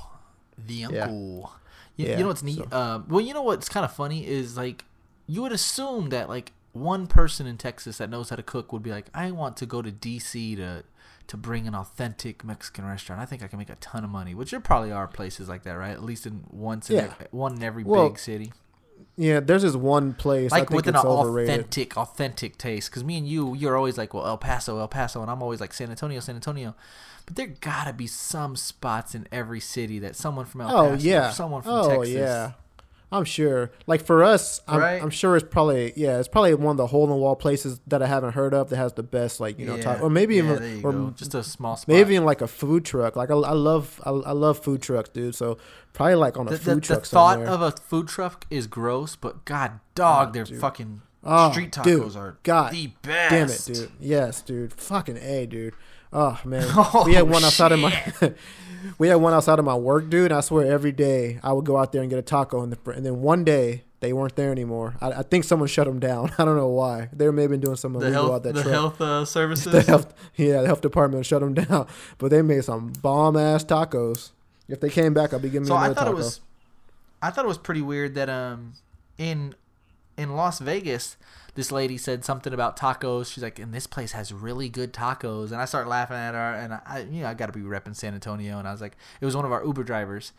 the 0.58 0.74
Yeah. 0.74 0.86
uncle. 1.04 1.52
You, 1.96 2.06
Yeah, 2.06 2.16
you 2.18 2.22
know 2.24 2.28
what's 2.28 2.42
neat? 2.42 2.58
so- 2.58 2.76
Uh, 2.76 3.02
well, 3.08 3.22
you 3.22 3.32
know 3.32 3.42
what's 3.42 3.68
kind 3.70 3.84
of 3.84 3.92
funny 3.92 4.26
is 4.26 4.56
like 4.56 4.84
you 5.26 5.40
would 5.42 5.52
assume 5.52 6.10
that 6.10 6.28
like 6.28 6.52
one 6.72 7.06
person 7.06 7.46
in 7.46 7.56
Texas 7.56 7.96
that 7.98 8.10
knows 8.10 8.28
how 8.28 8.36
to 8.36 8.42
cook 8.42 8.70
would 8.72 8.82
be 8.82 8.90
like, 8.90 9.06
I 9.14 9.30
want 9.30 9.56
to 9.56 9.66
go 9.66 9.80
to 9.82 9.90
DC 9.90 10.54
to 10.56 10.84
to 11.28 11.36
bring 11.36 11.66
an 11.66 11.74
authentic 11.74 12.42
Mexican 12.44 12.86
restaurant. 12.86 13.20
I 13.20 13.26
think 13.26 13.42
I 13.42 13.48
can 13.48 13.58
make 13.58 13.68
a 13.70 13.74
ton 13.76 14.02
of 14.04 14.10
money. 14.10 14.34
Which 14.34 14.50
there 14.50 14.60
probably 14.60 14.92
are 14.92 15.06
places 15.08 15.48
like 15.48 15.62
that, 15.64 15.72
right? 15.72 15.90
At 15.92 16.02
least 16.04 16.26
in 16.26 16.44
once 16.50 16.88
in 16.90 16.96
Yeah. 16.96 17.02
ev- 17.20 17.28
one 17.32 17.56
in 17.56 17.62
every 17.62 17.82
Well, 17.84 18.08
big 18.10 18.18
city. 18.18 18.52
Yeah, 19.16 19.40
there's 19.40 19.62
this 19.62 19.74
one 19.74 20.14
place 20.14 20.52
I 20.52 20.58
like 20.60 20.68
think 20.68 20.76
with 20.84 20.94
an 20.94 20.96
overrated. 20.96 21.50
authentic, 21.52 21.96
authentic 21.96 22.56
taste. 22.58 22.90
Because 22.90 23.02
me 23.04 23.18
and 23.18 23.26
you, 23.26 23.54
you're 23.54 23.76
always 23.76 23.98
like, 23.98 24.14
well, 24.14 24.26
El 24.26 24.38
Paso, 24.38 24.78
El 24.78 24.88
Paso, 24.88 25.20
and 25.22 25.30
I'm 25.30 25.42
always 25.42 25.60
like 25.60 25.72
San 25.74 25.90
Antonio, 25.90 26.20
San 26.20 26.34
Antonio. 26.36 26.74
But 27.26 27.36
there 27.36 27.48
gotta 27.60 27.92
be 27.92 28.06
some 28.06 28.56
spots 28.56 29.14
in 29.14 29.26
every 29.32 29.60
city 29.60 29.98
that 29.98 30.16
someone 30.16 30.46
from 30.46 30.60
El 30.62 30.70
Oh 30.76 30.90
Paso, 30.90 31.04
yeah. 31.04 31.28
or 31.28 31.32
someone 31.32 31.62
from 31.62 31.72
oh 31.72 31.88
Texas. 31.88 32.08
yeah. 32.14 32.52
I'm 33.10 33.24
sure. 33.24 33.70
Like 33.86 34.04
for 34.04 34.22
us, 34.22 34.60
I'm, 34.68 34.80
Right? 34.80 35.02
I'm 35.02 35.08
sure 35.10 35.36
it's 35.36 35.46
probably 35.48 35.92
yeah, 35.96 36.18
it's 36.18 36.28
probably 36.28 36.54
one 36.54 36.72
of 36.72 36.76
the 36.76 36.88
hole 36.88 37.04
in 37.04 37.10
the 37.10 37.16
wall 37.16 37.36
places 37.36 37.80
that 37.86 38.02
I 38.02 38.06
haven't 38.06 38.32
heard 38.32 38.52
of 38.52 38.68
that 38.68 38.76
has 38.76 38.92
the 38.92 39.02
best 39.02 39.40
like 39.40 39.58
you 39.58 39.64
know, 39.66 39.76
yeah. 39.76 40.00
or 40.00 40.10
maybe 40.10 40.34
yeah, 40.34 40.42
even 40.44 40.84
or 40.84 40.92
go. 40.92 41.10
just 41.16 41.34
a 41.34 41.42
small 41.42 41.76
spot. 41.76 41.88
maybe 41.88 42.14
even 42.14 42.26
like 42.26 42.42
a 42.42 42.46
food 42.48 42.84
truck. 42.84 43.16
Like 43.16 43.30
I, 43.30 43.34
I 43.34 43.52
love 43.52 44.00
I, 44.04 44.10
I 44.10 44.32
love 44.32 44.58
food 44.58 44.82
trucks, 44.82 45.08
dude. 45.08 45.34
So 45.34 45.56
probably 45.94 46.16
like 46.16 46.36
on 46.36 46.48
a 46.48 46.50
the, 46.50 46.58
food 46.58 46.84
the, 46.84 46.96
the 46.96 47.00
thought 47.00 47.34
somewhere. 47.34 47.48
of 47.48 47.62
a 47.62 47.70
food 47.72 48.08
truck 48.08 48.44
is 48.50 48.66
gross, 48.66 49.16
but 49.16 49.44
god 49.46 49.80
dog, 49.94 50.26
ah, 50.26 50.28
Oh, 50.28 50.32
their 50.32 50.44
dude. 50.44 50.60
fucking 50.60 51.02
Oh, 51.24 51.50
street 51.50 51.72
tacos 51.72 51.84
dude, 51.84 52.16
are 52.16 52.38
God 52.42 52.72
the 52.72 52.88
best. 53.02 53.30
Damn 53.30 53.48
it, 53.48 53.78
dude. 53.80 53.90
Yes, 54.00 54.42
dude. 54.42 54.72
Fucking 54.74 55.16
a, 55.16 55.46
dude. 55.46 55.74
Ah, 56.12 56.40
oh 56.44 56.48
man, 56.48 56.64
Oh, 56.76 57.04
we 57.06 57.14
had 57.14 57.28
one 57.28 57.42
outside 57.42 57.72
of 57.72 57.80
my. 57.80 57.92
we 58.98 59.08
had 59.08 59.16
one 59.16 59.32
outside 59.32 59.58
of 59.58 59.64
my 59.64 59.74
work, 59.74 60.08
dude. 60.10 60.30
And 60.30 60.38
I 60.38 60.40
swear, 60.40 60.70
every 60.70 60.92
day 60.92 61.38
I 61.42 61.52
would 61.52 61.64
go 61.64 61.76
out 61.76 61.92
there 61.92 62.00
and 62.02 62.10
get 62.10 62.18
a 62.18 62.22
taco, 62.22 62.62
and, 62.62 62.72
the, 62.72 62.90
and 62.90 63.04
then 63.04 63.20
one 63.20 63.44
day 63.44 63.84
they 64.00 64.12
weren't 64.12 64.36
there 64.36 64.52
anymore. 64.52 64.94
I, 65.00 65.10
I 65.10 65.22
think 65.22 65.44
someone 65.44 65.68
shut 65.68 65.86
them 65.86 65.98
down. 65.98 66.30
I 66.38 66.44
don't 66.44 66.56
know 66.56 66.68
why. 66.68 67.08
They 67.12 67.28
may 67.30 67.42
have 67.42 67.50
been 67.50 67.60
doing 67.60 67.76
something 67.76 68.00
The 68.00 68.06
illegal 68.06 68.24
health, 68.26 68.34
out 68.34 68.42
that 68.44 68.54
the 68.54 68.62
truck. 68.62 68.72
health 68.72 69.00
uh, 69.00 69.24
services. 69.24 69.72
the 69.72 69.82
health, 69.82 70.14
yeah, 70.36 70.60
the 70.60 70.66
health 70.66 70.80
department 70.80 71.26
shut 71.26 71.40
them 71.40 71.54
down. 71.64 71.86
But 72.18 72.30
they 72.30 72.42
made 72.42 72.64
some 72.64 72.92
bomb 73.02 73.36
ass 73.36 73.64
tacos. 73.64 74.30
If 74.68 74.80
they 74.80 74.90
came 74.90 75.14
back, 75.14 75.32
I'll 75.32 75.38
be 75.40 75.48
giving 75.50 75.66
so 75.66 75.74
me 75.74 75.80
I 75.80 75.86
thought 75.88 75.96
taco. 76.04 76.10
it 76.12 76.14
was, 76.14 76.40
I 77.22 77.30
thought 77.30 77.44
it 77.44 77.48
was 77.48 77.58
pretty 77.58 77.82
weird 77.82 78.14
that 78.16 78.28
um, 78.28 78.74
in, 79.16 79.54
in 80.16 80.36
Las 80.36 80.58
Vegas, 80.60 81.16
this 81.58 81.72
lady 81.72 81.98
said 81.98 82.24
something 82.24 82.54
about 82.54 82.76
tacos. 82.78 83.32
She's 83.32 83.42
like, 83.42 83.58
"And 83.58 83.74
this 83.74 83.88
place 83.88 84.12
has 84.12 84.32
really 84.32 84.68
good 84.68 84.92
tacos." 84.92 85.50
And 85.50 85.56
I 85.56 85.64
started 85.64 85.90
laughing 85.90 86.16
at 86.16 86.32
her, 86.32 86.54
and 86.54 86.74
I, 86.74 87.04
you 87.10 87.22
know, 87.22 87.26
I 87.26 87.34
got 87.34 87.46
to 87.46 87.52
be 87.52 87.62
repping 87.62 87.96
San 87.96 88.14
Antonio, 88.14 88.60
and 88.60 88.68
I 88.68 88.70
was 88.70 88.80
like, 88.80 88.96
it 89.20 89.24
was 89.24 89.34
one 89.34 89.44
of 89.44 89.50
our 89.50 89.64
Uber 89.64 89.82
drivers, 89.82 90.32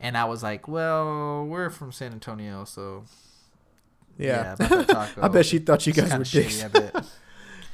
and 0.00 0.16
I 0.16 0.24
was 0.24 0.42
like, 0.42 0.66
"Well, 0.66 1.44
we're 1.44 1.68
from 1.68 1.92
San 1.92 2.12
Antonio, 2.12 2.64
so 2.64 3.04
yeah. 4.16 4.54
about 4.54 4.88
taco, 4.88 5.20
I 5.20 5.28
bet 5.28 5.44
she 5.44 5.58
thought 5.58 5.86
you 5.86 5.92
guys 5.92 6.10
were 6.10 6.24
shitty, 6.24 6.72
dicks. 6.72 6.96
I. 6.96 7.02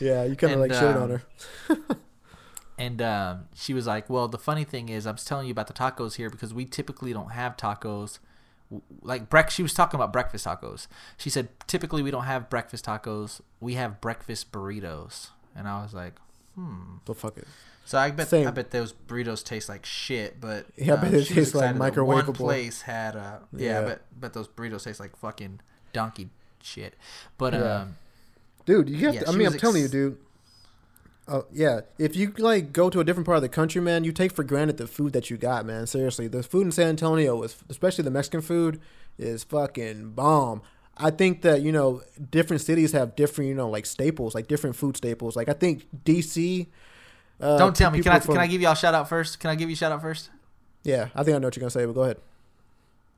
Yeah, 0.00 0.24
you 0.24 0.34
kind 0.34 0.52
of 0.52 0.60
like 0.60 0.72
shit 0.72 0.82
um, 0.84 1.02
on 1.02 1.10
her. 1.10 1.22
And 2.80 3.02
um, 3.02 3.48
she 3.56 3.74
was 3.74 3.88
like, 3.88 4.08
"Well, 4.08 4.28
the 4.28 4.38
funny 4.38 4.62
thing 4.62 4.88
is, 4.88 5.04
I'm 5.04 5.16
just 5.16 5.26
telling 5.26 5.48
you 5.48 5.50
about 5.52 5.66
the 5.66 5.72
tacos 5.72 6.14
here 6.14 6.30
because 6.30 6.54
we 6.54 6.64
typically 6.64 7.12
don't 7.12 7.32
have 7.32 7.56
tacos. 7.56 8.20
Like 9.02 9.30
brec- 9.30 9.50
she 9.50 9.62
was 9.62 9.72
talking 9.74 9.98
about 9.98 10.12
breakfast 10.12 10.46
tacos. 10.46 10.86
She 11.16 11.30
said 11.30 11.48
typically 11.66 12.02
we 12.02 12.10
don't 12.10 12.24
have 12.24 12.50
breakfast 12.50 12.84
tacos. 12.86 13.40
We 13.60 13.74
have 13.74 14.00
breakfast 14.00 14.52
burritos." 14.52 15.28
And 15.56 15.66
I 15.66 15.82
was 15.82 15.94
like, 15.94 16.14
"Hmm." 16.54 16.96
So 17.06 17.14
fuck 17.14 17.38
it. 17.38 17.46
So 17.84 17.96
I 17.98 18.10
bet 18.10 18.32
I 18.32 18.50
bet 18.50 18.70
those 18.70 18.92
burritos 18.92 19.42
taste 19.42 19.68
like 19.70 19.86
shit. 19.86 20.40
But 20.40 20.66
Yeah, 20.76 20.94
I 20.94 20.96
uh, 20.98 21.00
bet 21.00 21.14
it 21.14 21.26
tastes 21.26 21.54
like 21.54 21.78
that 21.78 22.04
One 22.04 22.32
place 22.34 22.82
had 22.82 23.16
uh, 23.16 23.38
yeah, 23.56 23.80
Yeah. 23.80 23.84
but 23.86 24.02
but 24.20 24.32
those 24.34 24.48
burritos 24.48 24.84
taste 24.84 25.00
like 25.00 25.16
fucking 25.16 25.60
donkey 25.94 26.28
shit. 26.62 26.94
But 27.38 27.54
Yeah. 27.54 27.60
um, 27.60 27.96
dude 28.66 28.90
you 28.90 29.06
have 29.06 29.14
Yeah, 29.14 29.20
to, 29.22 29.28
i 29.30 29.32
mean 29.32 29.46
i'm 29.46 29.56
telling 29.56 29.80
you 29.80 29.88
dude 29.88 30.18
uh, 31.28 31.42
yeah 31.52 31.80
if 31.98 32.16
you 32.16 32.32
like 32.38 32.72
go 32.72 32.90
to 32.90 33.00
a 33.00 33.04
different 33.04 33.26
part 33.26 33.36
of 33.36 33.42
the 33.42 33.48
country 33.48 33.80
man 33.80 34.02
you 34.04 34.12
take 34.12 34.32
for 34.32 34.42
granted 34.42 34.76
the 34.76 34.86
food 34.86 35.12
that 35.12 35.30
you 35.30 35.36
got 35.36 35.64
man 35.66 35.86
seriously 35.86 36.26
the 36.26 36.42
food 36.42 36.66
in 36.66 36.72
san 36.72 36.88
antonio 36.88 37.42
is 37.42 37.56
especially 37.68 38.02
the 38.02 38.10
mexican 38.10 38.40
food 38.40 38.80
is 39.18 39.44
fucking 39.44 40.10
bomb 40.10 40.62
i 40.96 41.10
think 41.10 41.42
that 41.42 41.62
you 41.62 41.70
know 41.70 42.02
different 42.30 42.60
cities 42.62 42.92
have 42.92 43.14
different 43.14 43.48
you 43.48 43.54
know 43.54 43.68
like 43.68 43.86
staples 43.86 44.34
like 44.34 44.48
different 44.48 44.74
food 44.74 44.96
staples 44.96 45.36
like 45.36 45.48
i 45.48 45.52
think 45.52 45.86
dc 46.04 46.66
uh, 47.40 47.56
don't 47.56 47.76
tell 47.76 47.92
me. 47.92 48.02
Can 48.02 48.10
I 48.10 48.18
people 48.18 48.34
can 48.34 48.42
I 48.42 48.48
give 48.48 48.60
y'all 48.60 48.72
a 48.72 48.76
shout 48.76 48.94
out 48.94 49.08
first? 49.08 49.38
Can 49.38 49.48
I 49.48 49.54
give 49.54 49.68
you 49.68 49.74
a 49.74 49.76
shout 49.76 49.92
out 49.92 50.00
first? 50.00 50.30
yeah 50.82 51.08
i 51.14 51.22
think 51.22 51.36
i 51.36 51.38
know 51.38 51.46
what 51.46 51.54
you're 51.54 51.60
gonna 51.60 51.70
say 51.70 51.84
but 51.84 51.92
go 51.92 52.02
ahead 52.02 52.18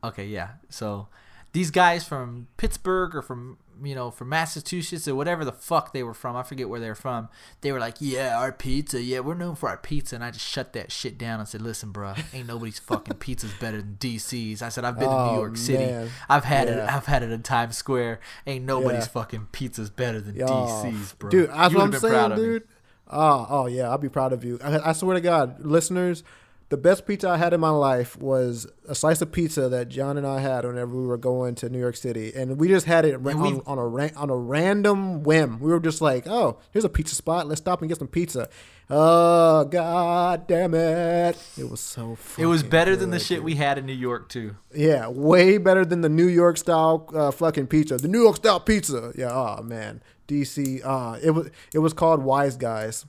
Okay, 0.02 0.26
yeah. 0.26 0.52
So 0.68 1.08
these 1.52 1.70
guys 1.70 2.04
from 2.04 2.48
Pittsburgh 2.56 3.14
or 3.14 3.22
from 3.22 3.58
you 3.82 3.94
know 3.94 4.10
from 4.10 4.28
Massachusetts 4.28 5.06
or 5.08 5.14
whatever 5.14 5.44
the 5.44 5.52
fuck 5.52 5.92
they 5.92 6.02
were 6.02 6.14
from, 6.14 6.36
I 6.36 6.42
forget 6.42 6.68
where 6.68 6.80
they 6.80 6.88
were 6.88 6.94
from. 6.94 7.28
They 7.60 7.72
were 7.72 7.78
like, 7.78 7.96
"Yeah, 8.00 8.38
our 8.38 8.52
pizza. 8.52 9.00
Yeah, 9.02 9.20
we're 9.20 9.34
known 9.34 9.54
for 9.54 9.68
our 9.68 9.76
pizza." 9.76 10.14
And 10.16 10.24
I 10.24 10.30
just 10.30 10.46
shut 10.46 10.72
that 10.74 10.90
shit 10.92 11.18
down 11.18 11.40
and 11.40 11.48
said, 11.48 11.62
"Listen, 11.62 11.90
bro, 11.92 12.14
ain't 12.34 12.46
nobody's 12.46 12.78
fucking 12.78 13.14
pizza's 13.18 13.52
better 13.54 13.78
than 13.78 13.96
DC's." 13.98 14.62
I 14.62 14.68
said, 14.68 14.84
"I've 14.84 14.98
been 14.98 15.08
to 15.08 15.14
Oh, 15.14 15.30
New 15.32 15.38
York 15.38 15.56
City. 15.56 15.84
man. 15.86 16.10
I've 16.28 16.44
had 16.44 16.68
it. 16.68 16.78
I've 16.78 17.06
had 17.06 17.22
it 17.22 17.30
in 17.30 17.42
Times 17.42 17.76
Square. 17.76 18.20
Ain't 18.46 18.64
nobody's 18.64 19.04
Yeah. 19.04 19.08
fucking 19.08 19.48
pizza's 19.52 19.90
better 19.90 20.20
than 20.20 20.34
Yeah. 20.36 20.46
DC's, 20.46 21.12
bro." 21.14 21.30
Dude, 21.30 21.48
that's 21.50 21.72
You 21.72 21.78
what 21.78 21.84
I'm 21.84 21.90
would've 21.90 22.02
been 22.02 22.10
proud 22.10 22.20
saying, 22.30 22.32
of 22.32 22.38
me. 22.38 22.44
dude. 22.44 22.68
Oh, 23.12 23.46
oh 23.50 23.66
yeah, 23.66 23.88
I'll 23.90 23.98
be 23.98 24.08
proud 24.08 24.32
of 24.32 24.44
you. 24.44 24.58
I, 24.62 24.90
I 24.90 24.92
swear 24.92 25.14
to 25.14 25.20
God, 25.20 25.64
listeners, 25.64 26.22
the 26.70 26.76
best 26.76 27.04
pizza 27.06 27.28
I 27.28 27.36
had 27.36 27.52
in 27.52 27.60
my 27.60 27.70
life 27.70 28.16
was 28.16 28.66
a 28.88 28.94
slice 28.94 29.20
of 29.20 29.30
pizza 29.32 29.68
that 29.68 29.88
John 29.88 30.16
and 30.16 30.26
I 30.26 30.38
had 30.40 30.64
whenever 30.64 30.94
we 30.96 31.04
were 31.06 31.18
going 31.18 31.54
to 31.56 31.68
New 31.68 31.78
York 31.80 31.96
City, 31.96 32.32
and 32.34 32.58
we 32.58 32.68
just 32.68 32.86
had 32.86 33.04
it 33.04 33.14
on, 33.16 33.22
we've- 33.42 33.60
on 33.66 33.78
a 33.78 34.12
on 34.16 34.30
a 34.30 34.36
random 34.36 35.22
whim. 35.22 35.58
We 35.60 35.70
were 35.70 35.80
just 35.80 36.00
like, 36.00 36.26
oh, 36.26 36.58
here's 36.70 36.84
a 36.84 36.88
pizza 36.88 37.14
spot. 37.14 37.46
Let's 37.48 37.60
stop 37.60 37.82
and 37.82 37.88
get 37.88 37.98
some 37.98 38.08
pizza. 38.08 38.48
Oh 38.88 39.64
God 39.66 40.46
damn 40.48 40.74
it! 40.74 41.36
It 41.56 41.70
was 41.70 41.80
so. 41.80 42.16
It 42.38 42.46
was 42.46 42.62
better 42.64 42.96
than 42.96 43.10
the 43.10 43.18
good, 43.18 43.26
shit 43.26 43.42
we 43.44 43.54
had 43.54 43.78
in 43.78 43.86
New 43.86 43.92
York 43.92 44.28
too. 44.28 44.56
Yeah, 44.74 45.06
way 45.08 45.58
better 45.58 45.84
than 45.84 46.00
the 46.00 46.08
New 46.08 46.26
York 46.26 46.56
style 46.56 47.08
uh, 47.14 47.30
fucking 47.30 47.68
pizza. 47.68 47.98
The 47.98 48.08
New 48.08 48.22
York 48.22 48.36
style 48.36 48.58
pizza. 48.58 49.12
Yeah, 49.16 49.30
oh 49.32 49.62
man, 49.62 50.02
DC. 50.26 50.80
Uh, 50.84 51.18
it 51.22 51.30
was 51.30 51.50
it 51.72 51.78
was 51.78 51.92
called 51.92 52.22
Wise 52.24 52.56
Guys. 52.56 53.06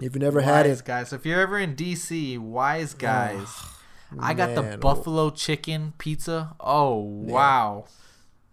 If 0.00 0.14
you 0.14 0.20
never 0.20 0.40
had 0.40 0.66
Wise 0.66 0.80
it, 0.80 0.84
guys. 0.84 1.08
So 1.10 1.16
if 1.16 1.26
you're 1.26 1.40
ever 1.40 1.58
in 1.58 1.76
DC, 1.76 2.38
Wise 2.38 2.94
Guys. 2.94 3.48
I 4.18 4.34
got 4.34 4.54
the 4.54 4.74
oh. 4.74 4.76
buffalo 4.78 5.30
chicken 5.30 5.92
pizza. 5.98 6.54
Oh 6.58 6.96
wow! 6.98 7.84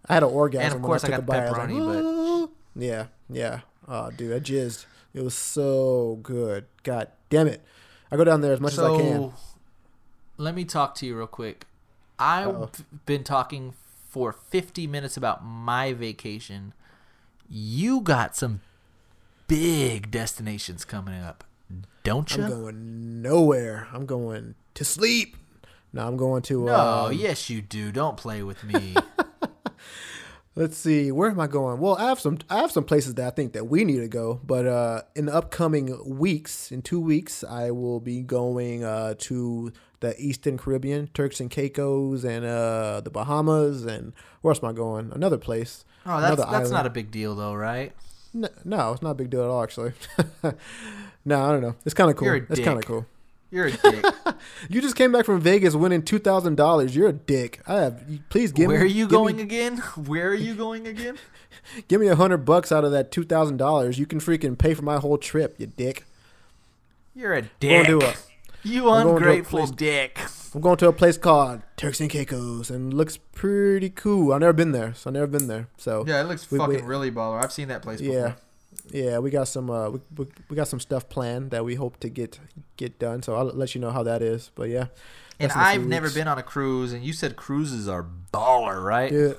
I 0.08 0.14
had 0.14 0.22
an 0.22 0.28
orgasm. 0.28 0.64
And 0.64 0.74
of 0.74 0.80
when 0.80 0.86
course 0.86 1.04
I 1.04 1.08
took 1.08 1.16
got 1.16 1.20
a 1.20 1.22
bite. 1.22 1.42
I 1.42 1.50
like, 1.50 1.70
pepperoni, 1.70 2.48
but- 2.74 2.82
yeah, 2.84 3.06
yeah. 3.28 3.60
Oh, 3.88 4.10
dude, 4.10 4.36
I 4.36 4.38
jizzed. 4.38 4.86
It 5.14 5.22
was 5.22 5.34
so 5.34 6.20
good. 6.22 6.66
God 6.82 7.08
damn 7.30 7.48
it! 7.48 7.62
I 8.10 8.16
go 8.16 8.24
down 8.24 8.40
there 8.40 8.52
as 8.52 8.60
much 8.60 8.74
as 8.74 8.80
I 8.80 8.96
can. 8.96 9.32
Let 10.36 10.54
me 10.54 10.64
talk 10.64 10.94
to 10.96 11.06
you 11.06 11.16
real 11.16 11.26
quick. 11.26 11.66
I've 12.18 12.48
Uh-oh. 12.48 12.70
been 13.06 13.24
talking 13.24 13.74
for 14.08 14.32
50 14.32 14.86
minutes 14.86 15.16
about 15.16 15.44
my 15.44 15.92
vacation. 15.92 16.72
You 17.48 18.00
got 18.00 18.36
some 18.36 18.60
big 19.48 20.10
destinations 20.12 20.84
coming 20.84 21.20
up, 21.20 21.42
don't 22.04 22.36
you? 22.36 22.44
I'm 22.44 22.50
going 22.50 23.22
nowhere. 23.22 23.88
I'm 23.92 24.06
going 24.06 24.54
to 24.74 24.84
sleep. 24.84 25.36
No, 25.92 26.06
I'm 26.06 26.16
going 26.16 26.42
to. 26.42 26.66
No, 26.66 27.06
um, 27.06 27.12
yes 27.12 27.50
you 27.50 27.60
do. 27.60 27.90
Don't 27.90 28.16
play 28.16 28.42
with 28.44 28.62
me. 28.62 28.94
Let's 30.54 30.76
see, 30.76 31.12
where 31.12 31.30
am 31.30 31.38
I 31.38 31.46
going? 31.46 31.78
Well, 31.78 31.96
I 31.96 32.08
have 32.08 32.18
some 32.18 32.38
I 32.50 32.58
have 32.58 32.72
some 32.72 32.82
places 32.82 33.14
that 33.14 33.26
I 33.28 33.30
think 33.30 33.52
that 33.52 33.68
we 33.68 33.84
need 33.84 33.98
to 33.98 34.08
go, 34.08 34.40
but 34.44 34.66
uh, 34.66 35.02
in 35.14 35.26
the 35.26 35.34
upcoming 35.34 36.18
weeks, 36.18 36.72
in 36.72 36.82
two 36.82 36.98
weeks, 36.98 37.44
I 37.44 37.70
will 37.70 38.00
be 38.00 38.22
going 38.22 38.82
uh, 38.82 39.14
to 39.18 39.72
the 40.00 40.20
Eastern 40.20 40.58
Caribbean, 40.58 41.10
Turks 41.14 41.38
and 41.38 41.48
Caicos, 41.48 42.24
and 42.24 42.44
uh, 42.44 43.00
the 43.02 43.10
Bahamas, 43.10 43.84
and 43.84 44.12
where 44.40 44.50
else 44.50 44.60
am 44.60 44.70
I 44.70 44.72
going? 44.72 45.12
Another 45.12 45.38
place. 45.38 45.84
Oh, 46.04 46.20
that's 46.20 46.44
that's 46.50 46.70
not 46.70 46.86
a 46.86 46.90
big 46.90 47.12
deal 47.12 47.36
though, 47.36 47.54
right? 47.54 47.92
No, 48.38 48.48
no, 48.64 48.92
it's 48.92 49.02
not 49.02 49.10
a 49.10 49.14
big 49.14 49.30
deal 49.30 49.42
at 49.42 49.48
all, 49.48 49.62
actually. 49.62 49.92
no, 51.24 51.44
I 51.44 51.50
don't 51.50 51.60
know. 51.60 51.74
It's 51.84 51.94
kind 51.94 52.08
of 52.08 52.16
cool. 52.16 52.26
You're 52.26 52.36
a 52.36 52.46
It's 52.50 52.60
kind 52.60 52.78
of 52.78 52.86
cool. 52.86 53.04
You're 53.50 53.66
a 53.66 53.72
dick. 53.72 54.04
You 54.68 54.80
just 54.80 54.94
came 54.94 55.10
back 55.10 55.24
from 55.24 55.40
Vegas 55.40 55.74
winning 55.74 56.02
two 56.02 56.20
thousand 56.20 56.54
dollars. 56.54 56.94
You're 56.94 57.08
a 57.08 57.12
dick. 57.12 57.60
I 57.66 57.80
have. 57.80 58.00
Please 58.28 58.52
give 58.52 58.68
me. 58.68 58.74
Where 58.74 58.78
me. 58.78 58.84
are 58.84 58.88
you 58.88 59.04
give 59.06 59.10
me- 59.10 59.16
going 59.16 59.40
again? 59.40 59.76
Where 59.96 60.28
are 60.28 60.34
you 60.34 60.54
going 60.54 60.86
again? 60.86 61.18
Give 61.88 62.00
me 62.00 62.06
a 62.06 62.14
hundred 62.14 62.38
bucks 62.38 62.70
out 62.70 62.84
of 62.84 62.92
that 62.92 63.10
two 63.10 63.24
thousand 63.24 63.56
dollars. 63.56 63.98
You 63.98 64.06
can 64.06 64.20
freaking 64.20 64.56
pay 64.56 64.74
for 64.74 64.82
my 64.82 64.98
whole 64.98 65.18
trip, 65.18 65.56
you 65.58 65.66
dick. 65.66 66.04
You're 67.16 67.34
a 67.34 67.42
dick. 67.58 67.88
a. 67.88 68.14
You 68.62 68.90
I'm 68.90 69.06
going 69.06 69.22
to 69.22 69.28
a 69.28 69.32
ungrateful 69.32 69.66
dick. 69.66 70.20
I'm 70.54 70.60
going 70.60 70.76
to 70.78 70.88
a 70.88 70.92
place 70.92 71.18
called 71.18 71.60
Turks 71.76 72.00
and 72.00 72.08
Caicos, 72.10 72.70
and 72.70 72.92
it 72.92 72.96
looks 72.96 73.16
pretty 73.16 73.90
cool. 73.90 74.32
I've 74.32 74.40
never 74.40 74.52
been 74.52 74.72
there, 74.72 74.94
so 74.94 75.10
I've 75.10 75.14
never 75.14 75.26
been 75.26 75.46
there. 75.48 75.68
So 75.76 76.04
Yeah, 76.06 76.20
it 76.20 76.24
looks 76.24 76.50
We- 76.50 76.58
fucking 76.58 76.76
we- 76.76 76.82
really 76.82 77.10
baller. 77.10 77.42
I've 77.42 77.52
seen 77.52 77.68
that 77.68 77.82
place 77.82 78.00
before. 78.00 78.14
yeah, 78.16 78.32
yeah, 78.90 79.18
we 79.18 79.30
got 79.30 79.48
some. 79.48 79.68
Uh, 79.70 79.90
we, 79.90 80.00
we, 80.16 80.26
we 80.50 80.56
got 80.56 80.68
some 80.68 80.80
stuff 80.80 81.08
planned 81.08 81.50
that 81.50 81.64
we 81.64 81.74
hope 81.74 81.98
to 82.00 82.08
get 82.08 82.38
get 82.76 82.98
done. 82.98 83.22
So 83.22 83.34
I'll 83.36 83.44
let 83.46 83.74
you 83.74 83.80
know 83.80 83.90
how 83.90 84.02
that 84.04 84.22
is. 84.22 84.50
But 84.54 84.68
yeah, 84.70 84.86
And 85.40 85.50
That's 85.50 85.54
in 85.54 85.60
a 85.60 85.64
few 85.72 85.80
I've 85.82 85.86
never 85.86 86.04
weeks. 86.06 86.14
been 86.14 86.28
on 86.28 86.38
a 86.38 86.42
cruise, 86.42 86.92
and 86.92 87.04
you 87.04 87.12
said 87.12 87.36
cruises 87.36 87.86
are 87.88 88.06
baller, 88.32 88.82
right? 88.82 89.12
yeah, 89.12 89.32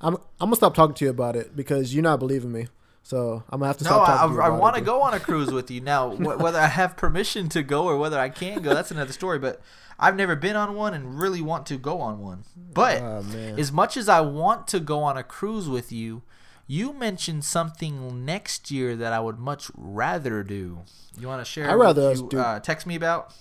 I'm 0.00 0.14
I'm 0.40 0.48
gonna 0.48 0.56
stop 0.56 0.74
talking 0.74 0.94
to 0.96 1.04
you 1.04 1.10
about 1.10 1.36
it 1.36 1.54
because 1.56 1.94
you're 1.94 2.02
not 2.02 2.18
believing 2.18 2.50
me. 2.52 2.66
So 3.04 3.44
I'm 3.50 3.60
gonna 3.60 3.68
have 3.68 3.78
to 3.78 3.84
No, 3.84 3.90
stop 3.90 4.08
I, 4.08 4.12
talking 4.16 4.30
to 4.30 4.34
you 4.34 4.42
I 4.42 4.46
about 4.48 4.60
want 4.60 4.74
to 4.74 4.80
go 4.80 5.00
on 5.02 5.14
a 5.14 5.20
cruise 5.20 5.52
with 5.52 5.70
you. 5.70 5.80
Now, 5.80 6.10
wh- 6.10 6.40
whether 6.40 6.58
I 6.58 6.66
have 6.66 6.96
permission 6.96 7.48
to 7.50 7.62
go 7.62 7.84
or 7.84 7.96
whether 7.96 8.18
I 8.18 8.28
can 8.30 8.62
go, 8.62 8.74
that's 8.74 8.90
another 8.90 9.12
story. 9.12 9.38
But 9.38 9.60
I've 9.98 10.16
never 10.16 10.36
been 10.36 10.56
on 10.56 10.74
one 10.74 10.92
and 10.94 11.18
really 11.18 11.40
want 11.40 11.66
to 11.66 11.76
go 11.76 12.00
on 12.00 12.18
one. 12.20 12.44
But 12.56 13.00
Oh, 13.02 13.22
as 13.56 13.72
much 13.72 13.96
as 13.96 14.08
I 14.08 14.20
want 14.20 14.68
to 14.68 14.80
go 14.80 15.02
on 15.02 15.16
a 15.16 15.22
cruise 15.22 15.68
with 15.68 15.90
you, 15.90 16.22
you 16.66 16.92
mentioned 16.92 17.44
something 17.44 18.24
next 18.24 18.70
year 18.70 18.96
that 18.96 19.12
I 19.12 19.20
would 19.20 19.38
much 19.38 19.70
rather 19.76 20.42
do. 20.42 20.80
You 21.18 21.28
want 21.28 21.40
to 21.40 21.50
share? 21.50 21.70
I'd 21.70 21.74
rather 21.74 22.10
us 22.10 22.20
you, 22.20 22.28
do- 22.28 22.38
uh, 22.38 22.60
text 22.60 22.86
me 22.86 22.96
about. 22.96 23.32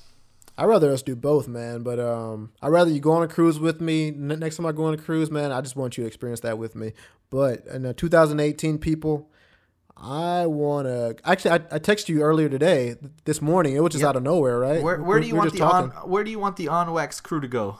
I'd 0.57 0.65
rather 0.65 0.91
us 0.93 1.01
do 1.01 1.15
both, 1.17 1.47
man. 1.49 1.83
But 1.83 1.99
um, 1.99 2.51
I'd 2.61 2.69
rather 2.69 2.89
you 2.91 2.99
go 3.01 3.11
on 3.11 3.23
a 3.23 3.27
cruise 3.27 3.59
with 3.59 3.81
me. 3.81 4.11
Next 4.11 4.55
time 4.57 4.65
I 4.65 4.71
go 4.71 4.85
on 4.85 4.93
a 4.93 4.97
cruise, 4.97 5.29
man, 5.29 5.51
I 5.51 5.59
just 5.61 5.75
want 5.75 5.97
you 5.97 6.03
to 6.03 6.07
experience 6.07 6.39
that 6.41 6.57
with 6.57 6.75
me. 6.75 6.93
But 7.29 7.65
in 7.65 7.85
uh, 7.85 7.91
2018, 7.93 8.77
people, 8.77 9.29
I 9.97 10.45
want 10.45 10.87
to. 10.87 11.15
Actually, 11.23 11.51
I, 11.51 11.55
I 11.75 11.79
texted 11.79 12.09
you 12.09 12.21
earlier 12.21 12.49
today, 12.49 12.95
this 13.23 13.41
morning. 13.41 13.75
It 13.75 13.79
was 13.79 13.91
just 13.91 14.01
Yep. 14.01 14.09
out 14.09 14.15
of 14.17 14.23
nowhere, 14.23 14.59
right? 14.59 14.83
Where, 14.83 15.01
where 15.01 15.19
do 15.19 15.27
you 15.27 15.35
want 15.35 15.53
the 15.53 15.61
on? 15.61 15.89
Where 15.89 16.23
do 16.23 16.31
you 16.31 16.39
want 16.39 16.57
the 16.57 16.67
on 16.67 16.91
wax 16.91 17.21
crew 17.21 17.39
to 17.39 17.47
go? 17.47 17.77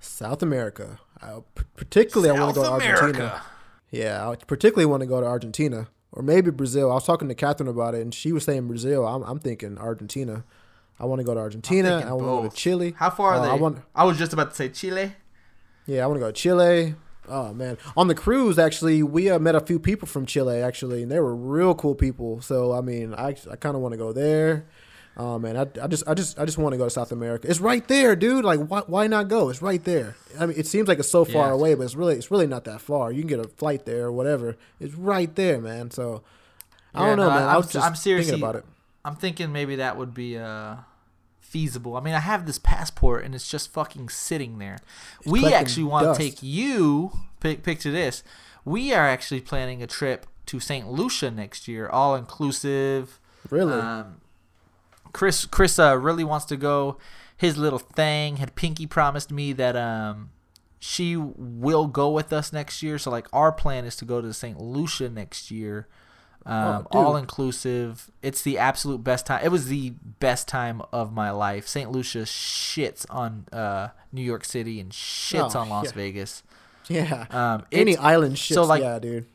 South 0.00 0.42
America. 0.42 0.98
I, 1.22 1.38
particularly, 1.76 2.30
I 2.36 2.40
want 2.42 2.54
to 2.54 2.60
go 2.60 2.78
to 2.78 2.86
Argentina. 2.86 3.42
Yeah, 3.90 4.28
I 4.28 4.36
particularly 4.36 4.86
want 4.86 5.00
to 5.02 5.06
go 5.06 5.20
to 5.20 5.26
Argentina 5.26 5.88
or 6.12 6.22
maybe 6.22 6.50
Brazil. 6.50 6.90
I 6.90 6.94
was 6.94 7.04
talking 7.06 7.28
to 7.28 7.34
Catherine 7.34 7.68
about 7.68 7.94
it, 7.94 8.02
and 8.02 8.12
she 8.14 8.32
was 8.32 8.44
saying 8.44 8.66
Brazil. 8.66 9.06
I'm, 9.06 9.22
I'm 9.22 9.38
thinking 9.38 9.78
Argentina. 9.78 10.44
I 11.00 11.04
want 11.06 11.20
to 11.20 11.24
go 11.24 11.34
to 11.34 11.40
Argentina. 11.40 12.04
I 12.06 12.12
want 12.12 12.20
to 12.22 12.26
go 12.26 12.48
to 12.48 12.56
Chile. 12.56 12.94
How 12.96 13.10
far 13.10 13.34
Uh, 13.34 13.38
are 13.38 13.42
they? 13.46 13.50
I 13.52 13.54
want. 13.54 13.78
I 13.94 14.04
was 14.04 14.18
just 14.18 14.32
about 14.32 14.50
to 14.50 14.56
say 14.56 14.68
Chile. 14.68 15.12
Yeah, 15.86 16.04
I 16.04 16.06
want 16.06 16.16
to 16.16 16.20
go 16.20 16.26
to 16.26 16.32
Chile. 16.32 16.96
Oh 17.28 17.52
man, 17.54 17.76
on 17.96 18.08
the 18.08 18.14
cruise 18.14 18.58
actually, 18.58 19.02
we 19.02 19.30
uh, 19.30 19.38
met 19.38 19.54
a 19.54 19.60
few 19.60 19.78
people 19.78 20.06
from 20.08 20.26
Chile 20.26 20.60
actually, 20.62 21.02
and 21.02 21.10
they 21.12 21.20
were 21.20 21.34
real 21.34 21.74
cool 21.74 21.94
people. 21.94 22.40
So 22.40 22.72
I 22.72 22.80
mean, 22.80 23.14
I 23.14 23.36
I 23.50 23.56
kind 23.56 23.74
of 23.76 23.82
want 23.82 23.92
to 23.92 23.98
go 23.98 24.12
there. 24.12 24.66
Um, 25.16 25.44
and 25.44 25.58
I, 25.58 25.66
I 25.82 25.88
just 25.88 26.04
I 26.06 26.14
just 26.14 26.38
I 26.38 26.44
just 26.44 26.58
want 26.58 26.74
to 26.74 26.78
go 26.78 26.84
to 26.84 26.90
South 26.90 27.10
America. 27.10 27.50
It's 27.50 27.58
right 27.58 27.86
there, 27.88 28.14
dude. 28.14 28.44
Like 28.44 28.60
why 28.60 28.82
why 28.86 29.08
not 29.08 29.26
go? 29.28 29.48
It's 29.50 29.60
right 29.60 29.82
there. 29.82 30.14
I 30.38 30.46
mean, 30.46 30.56
it 30.56 30.66
seems 30.68 30.86
like 30.86 31.00
it's 31.00 31.10
so 31.10 31.24
far 31.24 31.48
Yeah. 31.48 31.54
away, 31.54 31.74
but 31.74 31.82
it's 31.82 31.96
really 31.96 32.14
it's 32.14 32.30
really 32.30 32.46
not 32.46 32.64
that 32.64 32.80
far. 32.80 33.10
You 33.10 33.22
can 33.22 33.28
get 33.28 33.40
a 33.40 33.48
flight 33.48 33.84
there 33.84 34.04
or 34.06 34.12
whatever. 34.12 34.56
It's 34.78 34.94
right 34.94 35.34
there, 35.34 35.60
man. 35.60 35.90
So 35.90 36.22
I 36.94 37.00
Yeah, 37.02 37.06
don't 37.08 37.16
know, 37.18 37.28
no, 37.28 37.34
man. 37.34 37.42
I 37.42 37.50
I'm 37.50 37.56
was 37.56 37.72
just 37.72 37.84
I'm 37.84 37.96
seriously- 37.96 38.30
thinking 38.32 38.44
about 38.48 38.56
it. 38.56 38.64
I'm 39.04 39.16
thinking 39.16 39.50
maybe 39.52 39.76
that 39.76 39.96
would 39.96 40.14
be 40.14 40.38
uh, 40.38 40.76
feasible. 41.48 41.96
I 41.96 42.00
mean, 42.00 42.14
I 42.14 42.20
have 42.20 42.46
this 42.46 42.58
passport 42.58 43.24
and 43.24 43.34
it's 43.34 43.48
just 43.48 43.72
fucking 43.72 44.08
sitting 44.10 44.58
there. 44.58 44.78
we 45.26 45.46
actually 45.46 45.84
want 45.84 46.04
dust. 46.04 46.20
to 46.20 46.30
take 46.30 46.42
you. 46.42 47.12
Pic- 47.40 47.62
picture 47.62 47.90
this: 47.90 48.22
we 48.64 48.92
are 48.92 49.06
actually 49.06 49.40
planning 49.40 49.82
a 49.82 49.86
trip 49.86 50.26
to 50.46 50.60
St. 50.60 50.90
Lucia 50.90 51.30
next 51.30 51.68
year, 51.68 51.88
all 51.88 52.14
inclusive. 52.14 53.20
Really? 53.50 53.74
Um, 53.80 54.20
Chris 55.12 55.46
Chris 55.46 55.78
uh, 55.78 55.96
really 55.96 56.24
wants 56.24 56.46
to 56.46 56.56
go. 56.56 56.98
His 57.36 57.56
little 57.56 57.78
thing 57.78 58.36
had 58.36 58.54
Pinky 58.56 58.86
promised 58.86 59.30
me 59.30 59.52
that 59.52 59.76
um 59.76 60.30
she 60.78 61.16
will 61.16 61.86
go 61.86 62.10
with 62.10 62.32
us 62.32 62.52
next 62.52 62.82
year. 62.82 62.98
So 62.98 63.10
like 63.10 63.26
our 63.32 63.52
plan 63.52 63.84
is 63.84 63.96
to 63.96 64.04
go 64.04 64.20
to 64.20 64.32
St. 64.32 64.60
Lucia 64.60 65.08
next 65.08 65.50
year. 65.50 65.88
Um, 66.46 66.86
Oh, 66.92 66.98
all 66.98 67.16
inclusive. 67.16 68.10
It's 68.22 68.42
the 68.42 68.58
absolute 68.58 69.04
best 69.04 69.26
time. 69.26 69.40
It 69.44 69.50
was 69.50 69.66
the 69.68 69.90
best 70.20 70.48
time 70.48 70.80
of 70.92 71.12
my 71.12 71.30
life. 71.30 71.66
St. 71.68 71.90
Lucia 71.90 72.20
shits 72.22 73.04
on 73.10 73.46
uh, 73.52 73.88
New 74.12 74.22
York 74.22 74.44
City 74.44 74.80
and 74.80 74.90
shits 74.90 75.54
Oh, 75.54 75.60
on 75.60 75.68
Las 75.68 75.86
yeah. 75.86 75.92
Vegas. 75.92 76.42
yeah. 76.88 77.26
Um, 77.30 77.66
Any 77.70 77.96
island 77.98 78.36
shits, 78.36 78.54
so, 78.54 78.62
like- 78.64 78.82
yeah, 78.82 78.98
dude. 78.98 79.26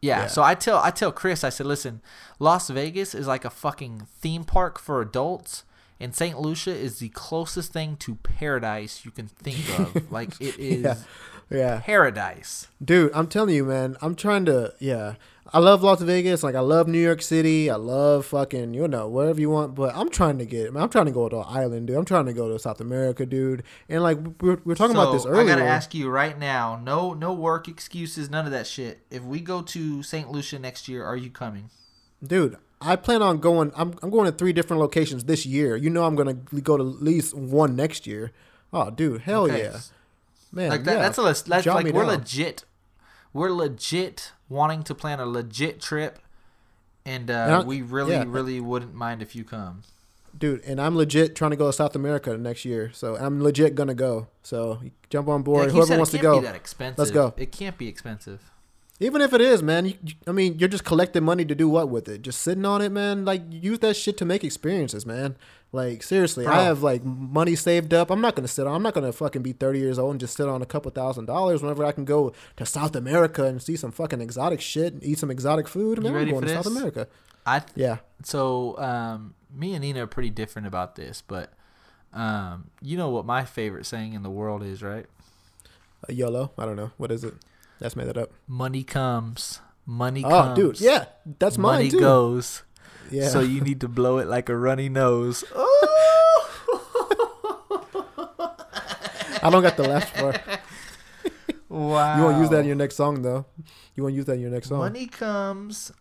yeah, 0.00 0.20
Yeah. 0.22 0.26
So 0.28 0.42
I 0.42 0.54
tell 0.54 0.78
I 0.78 0.90
tell 0.90 1.10
Chris, 1.10 1.42
I 1.42 1.48
said, 1.48 1.66
listen, 1.66 2.00
Las 2.38 2.68
Vegas 2.70 3.14
is 3.14 3.26
like 3.26 3.44
a 3.44 3.50
fucking 3.50 4.06
theme 4.20 4.44
park 4.44 4.78
for 4.78 5.00
adults, 5.00 5.64
and 5.98 6.14
St. 6.14 6.38
Lucia 6.38 6.74
is 6.74 6.98
the 7.00 7.08
closest 7.10 7.72
thing 7.72 7.96
to 7.98 8.14
paradise 8.16 9.04
you 9.04 9.10
can 9.10 9.26
think 9.26 9.58
of. 9.78 10.12
like 10.18 10.40
it 10.40 10.56
is 10.58 10.82
Yeah. 10.84 10.94
Yeah. 11.50 11.80
paradise. 11.84 12.68
Dude, 12.84 13.12
I'm 13.14 13.26
telling 13.26 13.54
you, 13.54 13.64
man. 13.64 13.96
I'm 14.00 14.14
trying 14.14 14.44
to. 14.46 14.74
Yeah, 14.78 15.14
I 15.52 15.58
love 15.58 15.82
Las 15.82 16.00
Vegas. 16.02 16.42
Like 16.42 16.54
I 16.54 16.60
love 16.60 16.88
New 16.88 16.98
York 16.98 17.22
City. 17.22 17.70
I 17.70 17.76
love 17.76 18.26
fucking 18.26 18.74
you 18.74 18.88
know 18.88 19.08
wherever 19.08 19.40
you 19.40 19.50
want. 19.50 19.74
But 19.74 19.94
I'm 19.94 20.10
trying 20.10 20.38
to 20.38 20.46
get. 20.46 20.74
I'm 20.74 20.88
trying 20.88 21.06
to 21.06 21.12
go 21.12 21.28
to 21.28 21.38
an 21.38 21.44
island, 21.48 21.86
dude. 21.86 21.96
I'm 21.96 22.04
trying 22.04 22.26
to 22.26 22.32
go 22.32 22.48
to 22.50 22.58
South 22.58 22.80
America, 22.80 23.24
dude. 23.26 23.62
And 23.88 24.02
like 24.02 24.18
we're, 24.40 24.54
we 24.56 24.60
were 24.64 24.74
talking 24.74 24.96
about 24.96 25.12
this 25.12 25.26
earlier. 25.26 25.42
I 25.52 25.56
gotta 25.56 25.64
ask 25.68 25.94
you 25.94 26.08
right 26.08 26.38
now, 26.38 26.80
no 26.82 27.14
no 27.14 27.32
work 27.32 27.68
excuses, 27.68 28.30
none 28.30 28.46
of 28.46 28.52
that 28.52 28.66
shit. 28.66 29.00
If 29.10 29.22
we 29.22 29.40
go 29.40 29.62
to 29.62 30.02
St. 30.02 30.30
Lucia 30.30 30.58
next 30.58 30.88
year, 30.88 31.04
are 31.04 31.16
you 31.16 31.30
coming? 31.30 31.70
dude. 32.26 32.56
I 32.80 32.96
plan 32.96 33.22
on 33.22 33.38
going. 33.38 33.72
I'm 33.74 33.94
I'm 34.02 34.10
going 34.10 34.26
to 34.30 34.32
three 34.36 34.52
different 34.52 34.78
locations 34.80 35.24
this 35.24 35.46
year. 35.46 35.74
You 35.74 35.88
know 35.88 36.04
I'm 36.04 36.16
gonna 36.16 36.34
go 36.34 36.76
to 36.76 36.82
at 36.82 37.02
least 37.02 37.32
one 37.32 37.76
next 37.76 38.06
year. 38.06 38.30
Oh, 38.74 38.90
dude, 38.90 39.22
hell 39.22 39.44
Okay. 39.44 39.62
yeah, 39.62 39.78
man. 40.54 40.70
Like 40.70 40.84
that, 40.84 40.92
yeah. 40.96 41.02
that's 41.02 41.18
a 41.18 41.22
that's 41.48 41.64
Jot 41.64 41.76
like 41.84 41.92
we're 41.92 42.02
down. 42.02 42.18
legit. 42.18 42.64
We're 43.32 43.50
legit 43.50 44.32
wanting 44.48 44.82
to 44.84 44.94
plan 44.94 45.18
a 45.20 45.26
legit 45.26 45.80
trip, 45.80 46.18
and, 47.04 47.30
uh, 47.30 47.58
And 47.60 47.68
we 47.68 47.82
really 47.82 48.12
yeah. 48.12 48.24
really 48.26 48.60
wouldn't 48.60 48.94
mind 48.94 49.22
if 49.22 49.34
you 49.34 49.44
come. 49.44 49.82
dude. 50.36 50.62
And 50.64 50.80
I'm 50.80 50.96
legit 50.96 51.34
trying 51.36 51.50
to 51.50 51.56
go 51.56 51.66
to 51.66 51.72
South 51.72 51.94
America 51.96 52.36
next 52.38 52.64
year. 52.64 52.90
So 52.94 53.16
I'm 53.16 53.42
legit 53.42 53.74
gonna 53.74 53.94
go. 53.94 54.28
So 54.42 54.80
jump 55.10 55.28
on 55.28 55.42
board. 55.42 55.66
You 55.66 55.72
Whoever 55.72 55.96
wants 55.96 56.14
it 56.14 56.18
to 56.18 56.22
can't 56.22 56.34
go. 56.34 56.40
Be 56.40 56.46
that 56.46 56.54
expensive. 56.54 56.98
Let's 56.98 57.10
go. 57.10 57.34
It 57.36 57.52
can't 57.52 57.76
be 57.78 57.88
expensive. 57.88 58.40
Even 59.00 59.20
if 59.20 59.32
it 59.32 59.40
is, 59.40 59.60
man, 59.62 59.86
you- 59.86 59.96
I 60.26 60.30
mean, 60.32 60.58
you're 60.60 60.68
just 60.68 60.84
collecting 60.84 61.24
money 61.24 61.44
to 61.44 61.54
do 61.56 61.68
what 61.68 61.88
with 61.88 62.08
it? 62.08 62.22
Just 62.22 62.40
sitting 62.42 62.64
on 62.64 62.80
it, 62.80 62.90
man. 62.90 63.24
Like 63.24 63.42
use 63.50 63.80
that 63.80 63.96
shit 63.96 64.16
to 64.18 64.24
make 64.24 64.44
experiences, 64.44 65.04
man. 65.04 65.36
Like 65.74 66.04
seriously, 66.04 66.44
Bro. 66.44 66.54
I 66.54 66.62
have 66.62 66.82
like 66.84 67.04
money 67.04 67.56
saved 67.56 67.92
up. 67.92 68.10
I'm 68.10 68.20
not 68.20 68.36
gonna 68.36 68.46
sit 68.48 68.66
on. 68.66 68.76
I'm 68.76 68.82
not 68.82 68.94
gonna 68.94 69.12
fucking 69.12 69.42
be 69.42 69.52
30 69.52 69.80
years 69.80 69.98
old 69.98 70.12
and 70.12 70.20
just 70.20 70.36
sit 70.36 70.48
on 70.48 70.62
a 70.62 70.66
couple 70.66 70.90
thousand 70.92 71.26
dollars 71.26 71.62
whenever 71.62 71.84
I 71.84 71.90
can 71.90 72.04
go 72.04 72.32
to 72.56 72.64
South 72.64 72.94
America 72.94 73.44
and 73.44 73.60
see 73.60 73.74
some 73.76 73.90
fucking 73.90 74.20
exotic 74.20 74.60
shit 74.60 74.92
and 74.94 75.02
eat 75.04 75.18
some 75.18 75.30
exotic 75.32 75.66
food. 75.66 76.00
Man, 76.02 76.12
ready 76.12 76.30
I'm 76.30 76.40
going 76.40 76.42
for 76.42 76.48
to 76.48 76.54
South 76.54 76.64
this? 76.64 76.76
America. 76.76 77.08
I 77.44 77.62
Yeah, 77.74 77.98
so 78.22 78.78
um, 78.78 79.34
me 79.54 79.74
and 79.74 79.82
Nina 79.82 80.04
are 80.04 80.06
pretty 80.06 80.30
different 80.30 80.68
about 80.68 80.94
this, 80.96 81.22
but 81.26 81.52
um, 82.12 82.70
you 82.80 82.96
know 82.96 83.08
what 83.10 83.26
my 83.26 83.44
favorite 83.44 83.84
saying 83.86 84.12
in 84.12 84.22
the 84.22 84.30
world 84.30 84.62
is, 84.62 84.82
right? 84.82 85.06
a 86.08 86.12
YOLO. 86.12 86.52
I 86.58 86.66
don't 86.66 86.76
know 86.76 86.90
what 86.98 87.10
is 87.10 87.24
it. 87.24 87.34
That's 87.80 87.96
made 87.96 88.06
that 88.08 88.16
up. 88.18 88.30
Money 88.46 88.84
comes, 88.84 89.60
money 89.86 90.22
Oh, 90.24 90.28
comes. 90.28 90.56
dude, 90.56 90.80
yeah, 90.80 91.06
that's 91.38 91.56
mine 91.58 91.76
money 91.78 91.90
too. 91.90 91.98
goes. 92.00 92.62
Yeah. 93.10 93.28
So 93.28 93.40
you 93.40 93.60
need 93.60 93.80
to 93.82 93.88
blow 93.88 94.18
it 94.18 94.26
like 94.28 94.48
a 94.48 94.56
runny 94.56 94.88
nose. 94.88 95.44
I 99.42 99.50
don't 99.50 99.62
got 99.62 99.76
the 99.76 99.86
last 99.88 100.12
part. 100.14 100.40
Wow. 101.68 102.16
You 102.16 102.22
won't 102.22 102.38
use 102.38 102.50
that 102.50 102.60
in 102.60 102.66
your 102.66 102.76
next 102.76 102.94
song 102.96 103.22
though. 103.22 103.46
You 103.94 104.02
won't 104.02 104.14
use 104.14 104.24
that 104.26 104.34
in 104.34 104.40
your 104.40 104.50
next 104.50 104.68
song. 104.68 104.78
Money 104.78 105.06
comes, 105.06 105.92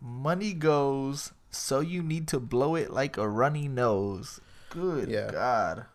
money 0.00 0.52
goes. 0.52 1.32
So 1.50 1.80
you 1.80 2.02
need 2.02 2.28
to 2.28 2.38
blow 2.40 2.74
it 2.76 2.90
like 2.90 3.16
a 3.16 3.28
runny 3.28 3.68
nose. 3.68 4.40
Good 4.70 5.08
Yeah. 5.08 5.30
God. 5.30 5.86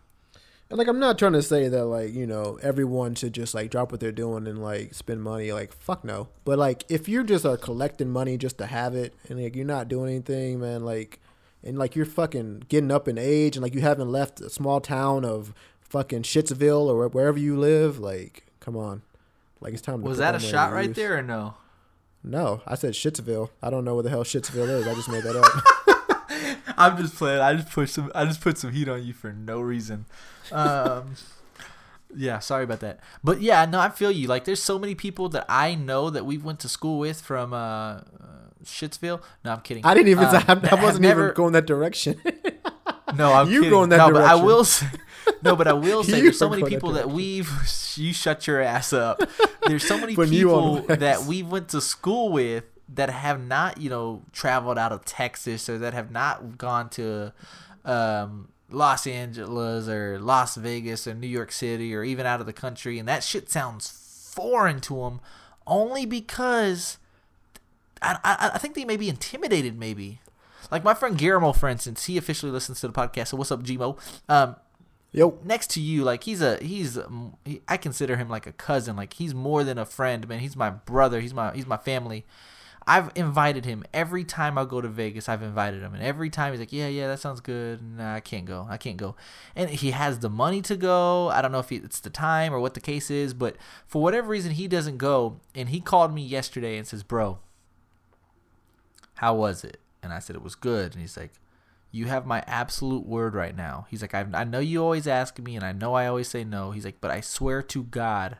And 0.68 0.78
like 0.78 0.88
I'm 0.88 0.98
not 0.98 1.18
trying 1.18 1.34
to 1.34 1.42
say 1.42 1.68
that 1.68 1.84
like, 1.84 2.12
you 2.12 2.26
know, 2.26 2.58
everyone 2.60 3.14
should 3.14 3.32
just 3.32 3.54
like 3.54 3.70
drop 3.70 3.92
what 3.92 4.00
they're 4.00 4.10
doing 4.10 4.46
and 4.48 4.60
like 4.60 4.94
spend 4.94 5.22
money. 5.22 5.52
Like 5.52 5.72
fuck 5.72 6.04
no. 6.04 6.28
But 6.44 6.58
like 6.58 6.84
if 6.88 7.08
you're 7.08 7.22
just 7.22 7.46
are 7.46 7.56
collecting 7.56 8.10
money 8.10 8.36
just 8.36 8.58
to 8.58 8.66
have 8.66 8.94
it 8.94 9.14
and 9.28 9.40
like 9.40 9.54
you're 9.54 9.64
not 9.64 9.88
doing 9.88 10.10
anything, 10.10 10.58
man, 10.60 10.84
like 10.84 11.20
and 11.62 11.78
like 11.78 11.94
you're 11.94 12.04
fucking 12.04 12.64
getting 12.68 12.90
up 12.90 13.06
in 13.06 13.16
age 13.16 13.56
and 13.56 13.62
like 13.62 13.74
you 13.74 13.80
haven't 13.80 14.10
left 14.10 14.40
a 14.40 14.50
small 14.50 14.80
town 14.80 15.24
of 15.24 15.54
fucking 15.80 16.22
Shitsville 16.22 16.86
or 16.88 17.06
wherever 17.08 17.38
you 17.38 17.56
live, 17.56 17.98
like 18.00 18.46
come 18.58 18.76
on. 18.76 19.02
Like 19.60 19.72
it's 19.72 19.82
time 19.82 20.02
to 20.02 20.08
Was 20.08 20.18
that 20.18 20.34
a 20.34 20.40
shot 20.40 20.72
right 20.72 20.88
use. 20.88 20.96
there 20.96 21.16
or 21.18 21.22
no? 21.22 21.54
No, 22.24 22.60
I 22.66 22.74
said 22.74 22.94
Shitsville. 22.94 23.50
I 23.62 23.70
don't 23.70 23.84
know 23.84 23.94
where 23.94 24.02
the 24.02 24.10
hell 24.10 24.24
Shitsville 24.24 24.68
is. 24.68 24.86
I 24.88 24.94
just 24.94 25.08
made 25.08 25.22
that 25.22 25.36
up. 25.36 25.95
I'm 26.76 26.96
just 26.96 27.14
playing. 27.16 27.40
I 27.40 27.54
just 27.54 27.70
put 27.70 27.88
some. 27.88 28.10
I 28.14 28.24
just 28.24 28.40
put 28.40 28.58
some 28.58 28.72
heat 28.72 28.88
on 28.88 29.02
you 29.04 29.12
for 29.12 29.32
no 29.32 29.60
reason. 29.60 30.06
Um, 30.52 31.14
yeah, 32.16 32.38
sorry 32.38 32.64
about 32.64 32.80
that. 32.80 33.00
But 33.24 33.40
yeah, 33.40 33.64
no, 33.64 33.80
I 33.80 33.88
feel 33.88 34.10
you. 34.10 34.28
Like, 34.28 34.44
there's 34.44 34.62
so 34.62 34.78
many 34.78 34.94
people 34.94 35.28
that 35.30 35.46
I 35.48 35.74
know 35.74 36.10
that 36.10 36.24
we 36.26 36.38
went 36.38 36.60
to 36.60 36.68
school 36.68 36.98
with 36.98 37.20
from 37.20 37.52
uh, 37.52 37.56
uh 37.56 38.02
Shitsville. 38.64 39.22
No, 39.44 39.52
I'm 39.52 39.60
kidding. 39.60 39.84
I 39.84 39.94
didn't 39.94 40.08
even 40.08 40.24
Um, 40.24 40.34
I, 40.48 40.68
I 40.72 40.74
wasn't 40.82 41.02
never- 41.02 41.24
even 41.24 41.34
going 41.34 41.52
that 41.52 41.66
direction. 41.66 42.20
No, 43.14 43.32
I'm 43.32 43.48
You 43.48 43.60
kidding. 43.60 43.70
go 43.70 43.82
in 43.84 43.90
that 43.90 43.98
no, 43.98 44.12
but 44.12 44.24
I 44.24 44.34
will 44.34 44.64
say, 44.64 44.86
no, 45.42 45.54
but 45.54 45.68
I 45.68 45.72
will 45.72 46.02
say 46.02 46.20
there's 46.20 46.38
so 46.38 46.48
many 46.50 46.64
people 46.64 46.90
that 46.92 47.02
direction. 47.02 47.16
we've 47.16 47.50
you 47.94 48.12
shut 48.12 48.46
your 48.46 48.60
ass 48.60 48.92
up. 48.92 49.22
There's 49.66 49.86
so 49.86 49.96
many 49.96 50.14
Putting 50.16 50.34
you 50.34 50.52
on 50.52 50.80
people 50.80 50.96
that 50.96 51.22
we 51.22 51.42
went 51.44 51.68
to 51.68 51.80
school 51.80 52.30
with 52.32 52.64
that 52.88 53.10
have 53.10 53.44
not, 53.44 53.78
you 53.80 53.90
know, 53.90 54.22
traveled 54.32 54.78
out 54.78 54.92
of 54.92 55.04
Texas 55.04 55.68
or 55.68 55.78
that 55.78 55.94
have 55.94 56.10
not 56.10 56.58
gone 56.58 56.88
to 56.90 57.32
um, 57.84 58.48
Los 58.70 59.06
Angeles 59.06 59.88
or 59.88 60.18
Las 60.20 60.56
Vegas 60.56 61.06
or 61.06 61.14
New 61.14 61.26
York 61.26 61.52
City 61.52 61.94
or 61.94 62.04
even 62.04 62.26
out 62.26 62.40
of 62.40 62.46
the 62.46 62.52
country, 62.52 62.98
and 62.98 63.08
that 63.08 63.22
shit 63.22 63.50
sounds 63.50 63.90
foreign 64.34 64.80
to 64.82 64.96
them 64.96 65.20
only 65.66 66.06
because 66.06 66.98
I, 68.02 68.18
I 68.22 68.50
I 68.54 68.58
think 68.58 68.74
they 68.74 68.84
may 68.84 68.96
be 68.96 69.08
intimidated. 69.08 69.78
Maybe 69.78 70.20
like 70.70 70.84
my 70.84 70.94
friend 70.94 71.16
Guillermo, 71.16 71.52
for 71.52 71.68
instance, 71.68 72.04
he 72.04 72.16
officially 72.16 72.52
listens 72.52 72.80
to 72.80 72.88
the 72.88 72.92
podcast. 72.92 73.28
So 73.28 73.36
what's 73.36 73.50
up, 73.50 73.62
Gmo? 73.62 73.98
Um, 74.28 74.56
Yo, 75.16 75.38
next 75.44 75.70
to 75.70 75.80
you, 75.80 76.04
like 76.04 76.24
he's 76.24 76.42
a 76.42 76.58
he's 76.58 76.98
he, 77.46 77.62
I 77.66 77.78
consider 77.78 78.16
him 78.16 78.28
like 78.28 78.46
a 78.46 78.52
cousin. 78.52 78.96
Like 78.96 79.14
he's 79.14 79.34
more 79.34 79.64
than 79.64 79.78
a 79.78 79.86
friend, 79.86 80.28
man. 80.28 80.40
He's 80.40 80.56
my 80.56 80.68
brother. 80.68 81.20
He's 81.20 81.32
my 81.32 81.54
he's 81.54 81.66
my 81.66 81.78
family. 81.78 82.26
I've 82.88 83.10
invited 83.16 83.64
him 83.64 83.82
every 83.92 84.22
time 84.22 84.56
I 84.56 84.64
go 84.64 84.80
to 84.80 84.86
Vegas. 84.88 85.28
I've 85.28 85.42
invited 85.42 85.82
him, 85.82 85.92
and 85.92 86.02
every 86.02 86.30
time 86.30 86.52
he's 86.52 86.60
like, 86.60 86.72
"Yeah, 86.72 86.86
yeah, 86.86 87.08
that 87.08 87.18
sounds 87.18 87.40
good." 87.40 87.82
Nah, 87.82 88.14
I 88.14 88.20
can't 88.20 88.44
go. 88.44 88.66
I 88.70 88.76
can't 88.76 88.96
go. 88.96 89.16
And 89.56 89.68
he 89.70 89.90
has 89.90 90.20
the 90.20 90.30
money 90.30 90.62
to 90.62 90.76
go. 90.76 91.28
I 91.30 91.42
don't 91.42 91.50
know 91.50 91.58
if 91.58 91.68
he, 91.68 91.76
it's 91.76 91.98
the 91.98 92.10
time 92.10 92.54
or 92.54 92.60
what 92.60 92.74
the 92.74 92.80
case 92.80 93.10
is, 93.10 93.34
but 93.34 93.56
for 93.88 94.00
whatever 94.00 94.28
reason, 94.28 94.52
he 94.52 94.68
doesn't 94.68 94.98
go. 94.98 95.40
And 95.54 95.70
he 95.70 95.80
called 95.80 96.14
me 96.14 96.22
yesterday 96.22 96.78
and 96.78 96.86
says, 96.86 97.02
"Bro, 97.02 97.40
how 99.14 99.34
was 99.34 99.64
it?" 99.64 99.80
And 100.00 100.12
I 100.12 100.20
said 100.20 100.36
it 100.36 100.42
was 100.42 100.54
good. 100.54 100.92
And 100.92 101.00
he's 101.00 101.16
like, 101.16 101.32
"You 101.90 102.06
have 102.06 102.24
my 102.24 102.44
absolute 102.46 103.04
word 103.04 103.34
right 103.34 103.56
now." 103.56 103.86
He's 103.90 104.00
like, 104.02 104.14
I, 104.14 104.26
"I 104.32 104.44
know 104.44 104.60
you 104.60 104.80
always 104.80 105.08
ask 105.08 105.40
me, 105.40 105.56
and 105.56 105.64
I 105.64 105.72
know 105.72 105.94
I 105.94 106.06
always 106.06 106.28
say 106.28 106.44
no." 106.44 106.70
He's 106.70 106.84
like, 106.84 107.00
"But 107.00 107.10
I 107.10 107.20
swear 107.20 107.62
to 107.62 107.82
God, 107.82 108.38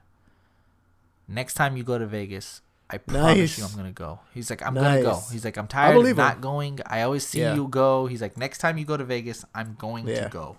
next 1.26 1.54
time 1.54 1.76
you 1.76 1.82
go 1.82 1.98
to 1.98 2.06
Vegas." 2.06 2.62
I 2.88 2.98
promise 2.98 3.36
Nice. 3.36 3.58
you 3.58 3.64
I'm 3.64 3.74
gonna 3.76 3.90
go. 3.92 4.20
He's 4.32 4.48
like, 4.48 4.64
I'm 4.64 4.74
gonna 4.74 5.02
go. 5.02 5.20
He's 5.32 5.44
like, 5.44 5.56
I'm 5.56 5.66
tired 5.66 5.96
of 5.96 6.00
believe 6.02 6.12
him. 6.18 6.24
not 6.24 6.40
going. 6.40 6.78
I 6.86 7.02
always 7.02 7.26
see 7.26 7.40
Yeah. 7.40 7.54
you 7.54 7.66
go. 7.68 8.06
He's 8.06 8.22
like, 8.22 8.36
next 8.36 8.58
time 8.58 8.78
you 8.78 8.84
go 8.84 8.96
to 8.96 9.04
Vegas, 9.04 9.44
I'm 9.54 9.74
going 9.78 10.06
Yeah. 10.06 10.24
to 10.24 10.28
go. 10.28 10.56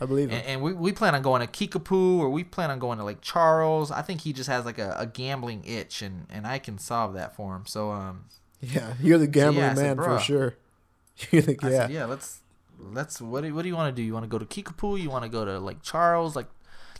I 0.00 0.06
believe 0.06 0.30
And, 0.30 0.38
it. 0.40 0.46
and 0.48 0.62
we, 0.62 0.72
we 0.72 0.90
plan 0.90 1.14
on 1.14 1.20
going 1.22 1.40
to 1.42 1.46
Kickapoo 1.46 2.18
or 2.18 2.30
we 2.30 2.44
plan 2.44 2.70
on 2.70 2.78
going 2.78 2.96
to 2.98 3.04
Lake 3.04 3.20
Charles. 3.20 3.90
I 3.90 4.00
think 4.02 4.22
he 4.22 4.32
just 4.32 4.48
has 4.48 4.64
like 4.64 4.78
a, 4.78 4.96
a 4.98 5.06
gambling 5.06 5.62
itch 5.66 6.00
and, 6.02 6.26
and 6.30 6.46
I 6.46 6.58
can 6.58 6.78
solve 6.78 7.12
that 7.14 7.36
for 7.36 7.54
him. 7.54 7.64
So 7.66 7.90
um 7.92 8.24
Yeah, 8.60 8.94
you're 9.00 9.18
the 9.18 9.26
gambling 9.26 9.64
I 9.66 9.74
said, 9.74 9.96
man 9.98 10.04
for 10.04 10.18
sure. 10.18 10.54
You're 11.30 11.42
the, 11.42 11.52
yeah. 11.62 11.68
said, 11.68 11.90
yeah, 11.90 12.04
let's 12.06 12.40
let's 12.80 13.20
what 13.20 13.42
do, 13.44 13.54
what 13.54 13.62
do 13.62 13.68
you 13.68 13.76
want 13.76 13.94
to 13.94 14.02
do? 14.02 14.04
You 14.04 14.14
want 14.14 14.24
to 14.24 14.28
go 14.28 14.38
to 14.38 14.46
Kickapoo? 14.46 14.96
You 15.00 15.10
want 15.10 15.24
to 15.24 15.28
go 15.28 15.44
to 15.44 15.58
Lake 15.60 15.82
Charles? 15.82 16.34
Like 16.34 16.48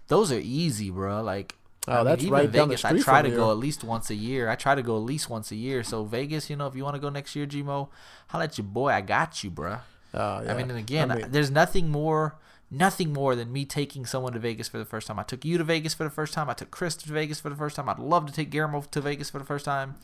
those 0.09 0.31
are 0.31 0.39
easy, 0.39 0.91
bro. 0.91 1.23
Like 1.23 1.57
Oh, 1.89 2.01
I 2.01 2.05
that's 2.05 2.23
even 2.23 2.33
right 2.33 2.51
down 2.53 2.69
the 2.69 2.77
Vegas, 2.77 2.85
I 2.85 2.99
try 2.99 3.23
to 3.23 3.31
go 3.31 3.51
at 3.51 3.59
least 3.59 3.83
once 3.83 4.09
a 4.11 4.15
year. 4.15 4.49
I 4.49 4.55
try 4.55 4.75
to 4.75 4.83
go 4.83 4.97
at 4.97 5.03
least 5.03 5.29
once 5.29 5.51
a 5.51 5.57
year. 5.57 5.83
So 5.83 6.05
Vegas, 6.05 6.49
you 6.49 6.57
know, 6.57 6.67
if 6.69 6.77
you 6.77 6.85
want 6.85 6.95
to 6.95 7.01
go 7.01 7.09
next 7.09 7.35
year, 7.35 7.47
Gmo, 7.47 7.89
holla 8.29 8.45
at 8.45 8.57
your 8.57 8.67
boy. 8.67 8.91
I 8.91 9.01
got 9.01 9.43
you, 9.43 9.51
bruh. 9.51 9.81
Oh, 10.15 10.43
yeah. 10.43 10.53
I 10.53 10.57
mean, 10.57 10.71
and 10.71 10.79
again, 10.79 11.11
I 11.11 11.17
mean- 11.17 11.31
there's 11.31 11.51
nothing 11.51 11.89
more, 11.91 12.37
nothing 12.71 13.13
more 13.13 13.35
than 13.35 13.53
me 13.53 13.65
taking 13.65 14.07
someone 14.07 14.33
to 14.35 14.39
Vegas 14.39 14.69
for 14.69 14.79
the 14.79 14.85
first 14.85 15.07
time. 15.09 15.19
I 15.19 15.23
took 15.25 15.45
you 15.45 15.59
to 15.59 15.65
Vegas 15.65 15.93
for 15.95 16.05
the 16.05 16.11
first 16.11 16.35
time. 16.35 16.49
I 16.49 16.55
took 16.55 16.71
Chris 16.71 16.95
to 16.97 17.13
Vegas 17.13 17.41
for 17.41 17.49
the 17.51 17.57
first 17.57 17.75
time. 17.77 17.89
I'd 17.89 17.99
love 17.99 18.27
to 18.27 18.33
take 18.33 18.51
Guillermo 18.51 18.83
to 18.91 19.01
Vegas 19.01 19.31
for 19.31 19.39
the 19.39 19.45
first 19.45 19.65
time. 19.65 19.97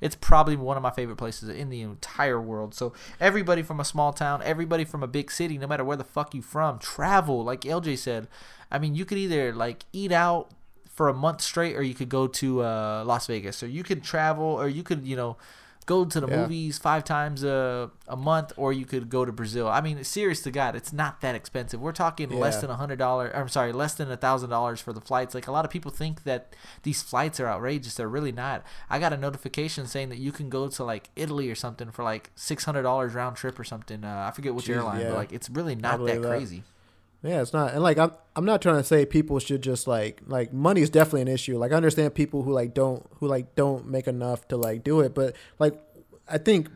It's 0.00 0.14
probably 0.14 0.54
one 0.56 0.76
of 0.76 0.82
my 0.82 0.92
favorite 0.92 1.16
places 1.16 1.48
in 1.48 1.70
the 1.70 1.82
entire 1.82 2.40
world. 2.40 2.72
So 2.72 2.92
everybody 3.20 3.62
from 3.62 3.80
a 3.80 3.84
small 3.84 4.12
town, 4.12 4.40
everybody 4.44 4.84
from 4.84 5.02
a 5.02 5.08
big 5.08 5.30
city, 5.30 5.58
no 5.58 5.66
matter 5.66 5.84
where 5.84 5.96
the 5.96 6.04
fuck 6.04 6.34
you 6.34 6.40
from, 6.42 6.78
travel. 6.78 7.42
Like 7.44 7.62
LJ 7.62 7.98
said, 7.98 8.28
I 8.70 8.78
mean, 8.78 8.94
you 8.94 9.04
could 9.04 9.18
either 9.18 9.52
like 9.52 9.84
eat 9.92 10.12
out 10.12 10.50
for 10.98 11.06
a 11.08 11.14
month 11.14 11.40
straight, 11.40 11.74
or 11.78 11.82
you 11.90 11.94
could 12.00 12.08
go 12.18 12.26
to 12.42 12.46
uh, 12.62 13.04
Las 13.06 13.24
Vegas, 13.32 13.62
or 13.62 13.68
you 13.68 13.82
could 13.88 14.02
travel, 14.12 14.44
or 14.62 14.68
you 14.68 14.82
could 14.88 15.02
you 15.06 15.16
know 15.20 15.36
go 15.86 16.04
to 16.04 16.20
the 16.20 16.26
Yeah. 16.28 16.40
movies 16.40 16.76
five 16.76 17.02
times 17.02 17.42
a, 17.42 17.90
a 18.08 18.16
month, 18.30 18.52
or 18.62 18.68
you 18.80 18.84
could 18.84 19.08
go 19.08 19.24
to 19.24 19.32
Brazil. 19.32 19.66
I 19.68 19.80
mean, 19.80 19.96
serious 20.04 20.40
to 20.42 20.50
God, 20.50 20.76
it's 20.80 20.92
not 20.92 21.22
that 21.24 21.34
expensive. 21.34 21.80
We're 21.80 21.92
talking 22.06 22.28
less 22.44 22.56
than 22.60 22.68
a 22.68 22.78
hundred 22.82 22.98
dollars. 22.98 23.30
I'm 23.34 23.48
sorry, 23.48 23.72
less 23.72 23.94
than 23.94 24.10
a 24.10 24.16
thousand 24.26 24.50
dollars 24.50 24.80
for 24.82 24.92
the 24.92 25.00
flights. 25.00 25.34
Like 25.34 25.46
a 25.46 25.52
lot 25.52 25.64
of 25.64 25.70
people 25.70 25.90
think 25.90 26.24
that 26.24 26.42
these 26.82 27.00
flights 27.10 27.40
are 27.40 27.46
outrageous. 27.54 27.94
They're 27.94 28.14
really 28.18 28.32
not. 28.32 28.58
I 28.90 28.98
got 28.98 29.12
a 29.12 29.16
notification 29.16 29.86
saying 29.86 30.08
that 30.12 30.18
you 30.26 30.32
can 30.38 30.50
go 30.50 30.62
to 30.76 30.84
like 30.92 31.04
Italy 31.24 31.48
or 31.48 31.54
something 31.54 31.90
for 31.90 32.02
like 32.12 32.24
six 32.34 32.64
hundred 32.64 32.82
dollars 32.82 33.14
round 33.14 33.36
trip 33.36 33.56
or 33.58 33.64
something. 33.64 34.04
Uh, 34.04 34.26
I 34.28 34.30
forget 34.36 34.52
which 34.54 34.66
Jeez, 34.66 34.74
airline, 34.76 35.00
yeah. 35.00 35.08
but 35.10 35.16
like 35.22 35.32
it's 35.32 35.48
really 35.48 35.76
not 35.76 36.04
that 36.04 36.20
that. 36.22 36.28
crazy. 36.28 36.64
Yeah, 37.22 37.42
it's 37.42 37.52
not, 37.52 37.74
and 37.74 37.82
like 37.82 37.98
I'm, 37.98 38.12
I'm 38.36 38.44
not 38.44 38.62
trying 38.62 38.76
to 38.76 38.84
say 38.84 39.04
people 39.04 39.38
should 39.40 39.62
just 39.62 39.88
like, 39.88 40.22
like 40.26 40.52
money 40.52 40.82
is 40.82 40.90
definitely 40.90 41.22
an 41.22 41.28
issue. 41.28 41.58
Like 41.58 41.72
I 41.72 41.74
understand 41.74 42.14
people 42.14 42.42
who 42.44 42.52
like 42.52 42.74
don't, 42.74 43.04
who 43.18 43.26
like 43.26 43.54
don't 43.56 43.88
make 43.88 44.06
enough 44.06 44.46
to 44.48 44.56
like 44.56 44.84
do 44.84 45.00
it, 45.00 45.14
but 45.14 45.34
like 45.58 45.74
I 46.28 46.38
think 46.38 46.68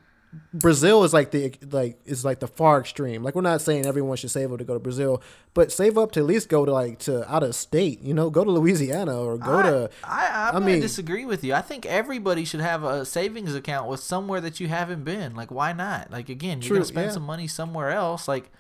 Brazil 0.55 1.05
is 1.05 1.13
like 1.13 1.31
the 1.31 1.53
like 1.71 2.01
is 2.07 2.25
like 2.25 2.41
the 2.41 2.49
far 2.49 2.81
extreme. 2.81 3.23
Like 3.23 3.35
we're 3.35 3.43
not 3.43 3.61
saying 3.61 3.85
everyone 3.85 4.17
should 4.17 4.31
save 4.31 4.51
up 4.51 4.59
to 4.59 4.65
go 4.65 4.73
to 4.75 4.81
Brazil, 4.81 5.23
but 5.53 5.71
save 5.71 5.99
up 5.99 6.13
to 6.13 6.21
at 6.21 6.27
least 6.27 6.49
go 6.49 6.65
to 6.65 6.73
like 6.73 6.99
to 7.01 7.31
out 7.33 7.43
of 7.43 7.55
state. 7.55 8.01
You 8.01 8.15
know, 8.15 8.31
go 8.31 8.43
to 8.43 8.51
Louisiana 8.51 9.21
or 9.21 9.37
go 9.37 9.59
I, 9.59 9.63
to. 9.63 9.91
I, 10.05 10.51
I'm 10.55 10.63
I 10.63 10.67
mean- 10.67 10.81
disagree 10.81 11.27
with 11.27 11.45
you. 11.45 11.53
I 11.53 11.61
think 11.61 11.85
everybody 11.85 12.45
should 12.45 12.61
have 12.61 12.83
a 12.83 13.05
savings 13.05 13.55
account 13.55 13.89
with 13.89 14.01
somewhere 14.01 14.41
that 14.41 14.59
you 14.59 14.69
haven't 14.69 15.05
been. 15.05 15.35
Like, 15.35 15.51
why 15.51 15.73
not? 15.73 16.11
Like, 16.11 16.31
again, 16.31 16.63
you're 16.63 16.69
True, 16.69 16.77
gonna 16.79 16.87
spend 16.87 17.07
yeah. 17.09 17.13
some 17.13 17.25
money 17.25 17.47
somewhere 17.47 17.91
else. 17.91 18.27
Like, 18.27 18.51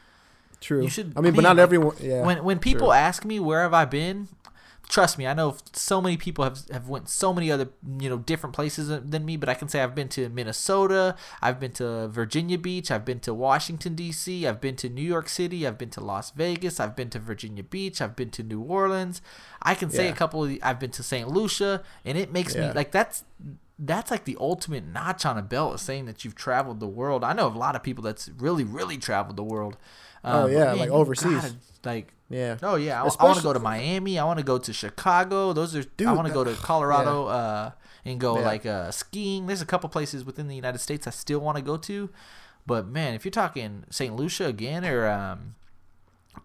True. 0.62 0.82
you 0.82 0.88
should- 0.88 1.12
I 1.16 1.20
mean, 1.20 1.34
but 1.34 1.42
not 1.42 1.58
everyone. 1.58 1.96
Yeah. 2.00 2.24
when 2.24 2.42
when 2.44 2.58
people 2.58 2.88
true. 2.88 2.92
ask 3.08 3.24
me 3.26 3.38
where 3.40 3.62
have 3.62 3.74
I 3.74 3.84
been, 3.84 4.28
trust 4.88 5.16
me, 5.18 5.26
I 5.26 5.34
know 5.34 5.56
so 5.72 6.00
many 6.00 6.16
people 6.16 6.44
have 6.44 6.58
have 6.70 6.88
went 6.88 7.08
so 7.08 7.32
many 7.32 7.50
other 7.50 7.68
you 7.98 8.08
know 8.08 8.18
different 8.18 8.54
places 8.54 8.88
than 8.88 9.24
me. 9.24 9.36
But 9.36 9.48
I 9.48 9.54
can 9.54 9.68
say 9.68 9.80
I've 9.82 9.94
been 9.94 10.08
to 10.10 10.28
Minnesota, 10.28 11.16
I've 11.40 11.58
been 11.58 11.72
to 11.72 12.08
Virginia 12.08 12.58
Beach, 12.58 12.90
I've 12.90 13.04
been 13.04 13.20
to 13.20 13.34
Washington 13.34 13.94
D.C., 13.94 14.46
I've 14.46 14.60
been 14.60 14.76
to 14.76 14.88
New 14.88 15.02
York 15.14 15.28
City, 15.28 15.66
I've 15.66 15.78
been 15.78 15.90
to 15.90 16.00
Las 16.00 16.30
Vegas, 16.32 16.78
I've 16.80 16.94
been 16.94 17.10
to 17.10 17.18
Virginia 17.18 17.64
Beach, 17.64 18.00
I've 18.00 18.14
been 18.16 18.30
to 18.30 18.42
New 18.42 18.60
Orleans. 18.60 19.20
I 19.62 19.74
can 19.74 19.90
say 19.90 20.06
Yeah. 20.06 20.12
a 20.12 20.14
couple. 20.16 20.42
Of 20.44 20.48
the, 20.50 20.62
I've 20.62 20.78
been 20.78 20.90
to 20.92 21.02
St. 21.02 21.28
Lucia, 21.28 21.82
and 22.04 22.16
it 22.18 22.32
makes 22.32 22.54
me 22.54 22.70
like 22.72 22.92
that's. 22.92 23.24
That's 23.84 24.12
like 24.12 24.26
the 24.26 24.36
ultimate 24.38 24.84
notch 24.86 25.26
on 25.26 25.36
a 25.36 25.42
belt, 25.42 25.74
is 25.74 25.80
saying 25.80 26.04
that 26.06 26.24
you've 26.24 26.36
traveled 26.36 26.78
the 26.78 26.86
world. 26.86 27.24
I 27.24 27.32
know 27.32 27.48
a 27.48 27.48
lot 27.48 27.74
of 27.74 27.82
people 27.82 28.04
that's 28.04 28.28
really, 28.38 28.62
really 28.62 28.96
traveled 28.96 29.36
the 29.36 29.42
world. 29.42 29.76
Oh, 30.24 30.44
Um, 30.44 30.52
yeah, 30.52 30.66
but 30.70 30.78
like 30.78 30.90
overseas. 30.90 31.32
gotta, 31.42 31.54
like 31.84 32.12
yeah. 32.30 32.56
Oh 32.62 32.76
yeah, 32.76 33.02
I, 33.02 33.08
I 33.20 33.24
want 33.24 33.36
to 33.38 33.42
go 33.42 33.52
to 33.52 33.58
Miami. 33.58 34.18
I 34.18 34.24
want 34.24 34.38
to 34.38 34.44
go 34.44 34.56
to 34.58 34.72
Chicago. 34.72 35.52
Those 35.52 35.74
are. 35.76 35.82
Dude, 35.82 36.06
I 36.08 36.12
want 36.12 36.28
to 36.28 36.34
go 36.34 36.44
to 36.44 36.54
Colorado 36.62 37.26
uh, 37.26 37.70
and 38.04 38.18
go 38.20 38.38
Yeah. 38.38 38.44
like 38.44 38.64
uh, 38.66 38.90
skiing. 38.90 39.46
There's 39.46 39.62
a 39.62 39.66
couple 39.66 39.88
places 39.88 40.24
within 40.24 40.48
the 40.48 40.54
United 40.56 40.78
States 40.78 41.06
I 41.06 41.10
still 41.10 41.40
want 41.40 41.56
to 41.58 41.62
go 41.62 41.76
to, 41.76 42.08
but 42.66 42.86
man, 42.86 43.14
if 43.14 43.24
you're 43.24 43.30
talking 43.32 43.84
St. 43.90 44.14
Lucia 44.14 44.46
again 44.46 44.84
or 44.84 45.08
um, 45.08 45.56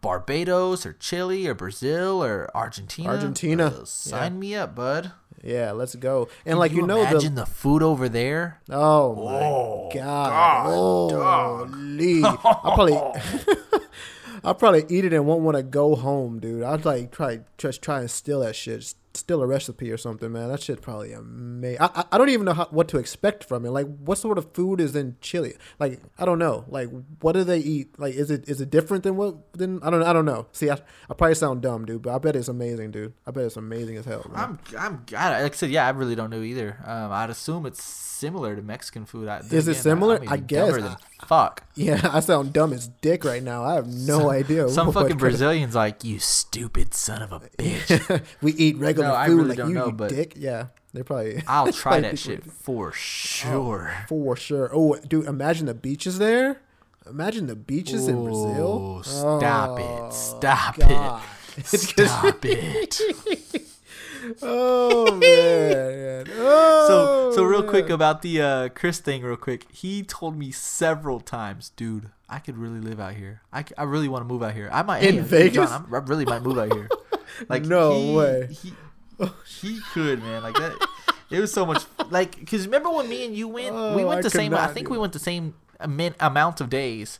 Barbados 0.01 0.85
or 0.85 0.93
Chile 0.93 1.47
or 1.47 1.53
Brazil 1.53 2.23
or 2.23 2.49
Argentina, 2.55 3.09
Argentina, 3.09 3.65
uh, 3.67 3.85
sign 3.85 4.39
me 4.39 4.55
up, 4.55 4.75
bud. 4.75 5.11
Yeah, 5.43 5.71
let's 5.71 5.95
go. 5.95 6.29
And 6.45 6.53
Can 6.53 6.59
like 6.59 6.71
you, 6.71 6.85
know 6.85 7.01
imagine 7.01 7.35
the 7.35 7.41
the 7.41 7.47
food 7.47 7.83
over 7.83 8.09
there. 8.09 8.61
Oh 8.69 9.15
my 9.15 9.45
Oh, 9.45 9.89
god! 9.93 11.09
God, 11.11 11.69
Holy! 11.69 12.23
I'll 12.23 12.37
probably, 12.73 12.99
I'll 14.43 14.55
probably 14.55 14.85
eat 14.89 15.05
it 15.05 15.13
and 15.13 15.25
won't 15.25 15.41
want 15.41 15.57
to 15.57 15.63
go 15.63 15.95
home, 15.95 16.39
dude. 16.39 16.63
I'd 16.63 16.85
like 16.85 17.11
try 17.11 17.41
just 17.57 17.81
try 17.81 17.99
and 17.99 18.09
steal 18.09 18.39
that 18.41 18.55
shit, 18.55 18.93
steal 19.17 19.41
a 19.41 19.47
recipe 19.47 19.91
or 19.91 19.97
something, 19.97 20.31
man. 20.31 20.49
That 20.49 20.61
shit's 20.61 20.81
probably 20.81 21.13
amazing. 21.13 21.81
I, 21.81 21.89
I, 21.93 22.05
I 22.13 22.17
don't 22.17 22.29
even 22.29 22.45
know 22.45 22.53
how, 22.53 22.67
what 22.71 22.87
to 22.89 22.97
expect 22.97 23.43
from 23.43 23.65
it. 23.65 23.71
Like, 23.71 23.87
what 23.99 24.17
sort 24.17 24.37
of 24.37 24.53
food 24.53 24.79
is 24.79 24.95
in 24.95 25.17
Chile? 25.21 25.55
Like, 25.79 26.01
I 26.17 26.25
don't 26.25 26.39
know. 26.39 26.65
Like, 26.67 26.89
what 27.21 27.33
do 27.33 27.43
they 27.43 27.59
eat? 27.59 27.99
Like, 27.99 28.15
is 28.15 28.31
it 28.31 28.47
is 28.47 28.61
it 28.61 28.69
different 28.69 29.03
than 29.03 29.15
what? 29.17 29.53
Then 29.53 29.79
I 29.83 29.89
don't 29.89 30.03
I 30.03 30.13
don't 30.13 30.25
know. 30.25 30.47
See, 30.51 30.69
I, 30.69 30.75
I 31.09 31.13
probably 31.13 31.35
sound 31.35 31.61
dumb, 31.61 31.85
dude, 31.85 32.01
but 32.01 32.13
I 32.13 32.17
bet 32.19 32.35
it's 32.35 32.47
amazing, 32.47 32.91
dude. 32.91 33.13
I 33.25 33.31
bet 33.31 33.45
it's 33.45 33.57
amazing 33.57 33.97
as 33.97 34.05
hell. 34.05 34.25
Man. 34.31 34.43
I'm, 34.43 34.59
I'm, 34.77 35.05
I, 35.15 35.41
like 35.43 35.53
I 35.53 35.55
said, 35.55 35.69
yeah, 35.69 35.85
I 35.85 35.89
really 35.91 36.15
don't 36.15 36.29
know 36.29 36.41
either. 36.41 36.77
Um, 36.85 37.11
I'd 37.11 37.29
assume 37.29 37.65
it's 37.65 38.07
similar 38.17 38.55
to 38.55 38.61
Mexican 38.61 39.05
food. 39.05 39.27
I, 39.27 39.39
Is 39.39 39.67
it 39.67 39.75
similar? 39.75 40.19
may 40.19 40.27
I 40.27 40.37
guess. 40.37 40.75
fuck. 41.27 41.63
yeah, 41.75 42.09
I 42.11 42.19
sound 42.19 42.51
dumb 42.51 42.73
as 42.73 42.87
dick 42.87 43.23
right 43.23 43.43
now. 43.43 43.63
I 43.63 43.75
have 43.75 43.87
no 43.87 44.31
idea. 44.31 44.67
Some 44.69 44.91
fucking 44.93 45.17
Brazilians 45.17 45.75
like 45.75 46.03
you, 46.03 46.19
stupid 46.19 46.93
son 46.93 47.21
of 47.21 47.31
a 47.31 47.39
bitch. 47.57 48.23
we 48.41 48.53
eat 48.53 48.77
regular 48.77 49.06
No, 49.07 49.13
I 49.15 49.27
really 49.27 49.49
like 49.49 49.57
don't 49.57 49.69
you, 49.69 49.75
know, 49.75 49.85
you 49.87 49.91
but- 49.93 50.09
dick. 50.09 50.33
Yeah, 50.37 50.67
they 50.93 51.03
probably. 51.03 51.43
I'll 51.47 51.71
try 51.71 51.99
that 52.01 52.17
shit 52.25 52.45
for 52.51 52.91
sure. 52.91 53.93
for 54.07 54.35
sure. 54.35 54.69
Oh, 54.73 54.95
dude, 55.07 55.25
imagine 55.25 55.65
the 55.67 55.73
beaches 55.73 56.17
there. 56.19 56.61
Imagine 57.09 57.47
the 57.47 57.55
beaches 57.55 58.07
in 58.07 58.21
Brazil. 58.23 58.97
Ooh, 58.99 59.03
stop 59.03 59.79
Oh, 59.79 60.07
it! 60.07 60.13
Stop 60.13 60.77
God. 60.77 61.23
it! 61.57 61.65
Stop 61.65 62.45
it! 62.45 62.99
Oh 64.41 65.11
man. 65.15 66.27
Oh, 66.37 66.85
so 67.31 67.35
so 67.37 67.43
real 67.43 67.63
quick 67.63 67.89
about 67.89 68.21
the 68.23 68.41
uh, 68.41 68.69
Chris 68.69 68.99
thing, 68.99 69.21
real 69.23 69.37
quick. 69.37 69.65
He 69.71 70.03
told 70.03 70.37
me 70.37 70.51
several 70.51 71.19
times, 71.21 71.69
dude, 71.77 72.09
I 72.27 72.39
could 72.39 72.57
really 72.57 72.79
live 72.81 72.99
out 72.99 73.13
here. 73.13 73.41
I, 73.53 73.63
I 73.77 73.83
really 73.83 74.09
want 74.09 74.23
to 74.23 74.27
move 74.27 74.43
out 74.43 74.53
here. 74.53 74.69
I 74.71 74.83
might 74.83 75.03
In 75.03 75.15
hey, 75.15 75.21
Vegas? 75.21 75.69
John, 75.69 75.85
I'm- 75.89 75.93
I 75.95 75.97
really 75.99 76.25
might 76.25 76.41
move 76.41 76.57
out 76.57 76.73
here. 76.73 76.89
Like 77.47 77.63
No 77.63 77.93
he- 77.93 78.15
way. 78.15 78.47
He, 78.51 78.73
he 79.61 79.79
could, 79.93 80.21
man. 80.21 80.43
Like 80.43 80.55
that. 80.55 80.75
It 81.29 81.39
was 81.39 81.51
so 81.51 81.65
much 81.65 81.83
like 82.09 82.39
because 82.39 82.65
remember 82.65 82.89
when 82.89 83.09
me 83.09 83.25
and 83.25 83.35
you 83.35 83.47
went? 83.47 83.73
we 83.75 84.03
Oh, 84.03 84.07
went 84.07 84.19
I 84.19 84.21
the 84.21 84.29
same. 84.29 84.53
I 84.53 84.67
think 84.67 84.89
we 84.89 84.97
went 84.97 85.13
the 85.13 85.19
same 85.19 85.55
amount 85.79 86.61
of 86.61 86.69
days, 86.69 87.19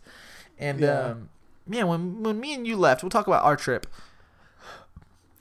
and 0.57 0.79
Yeah. 0.79 0.99
um, 1.11 1.29
man, 1.67 1.87
when 1.87 2.23
when 2.23 2.39
me 2.39 2.53
and 2.53 2.65
you 2.65 2.77
left, 2.77 3.03
we'll 3.03 3.09
talk 3.09 3.27
about 3.27 3.43
our 3.43 3.55
trip. 3.57 3.85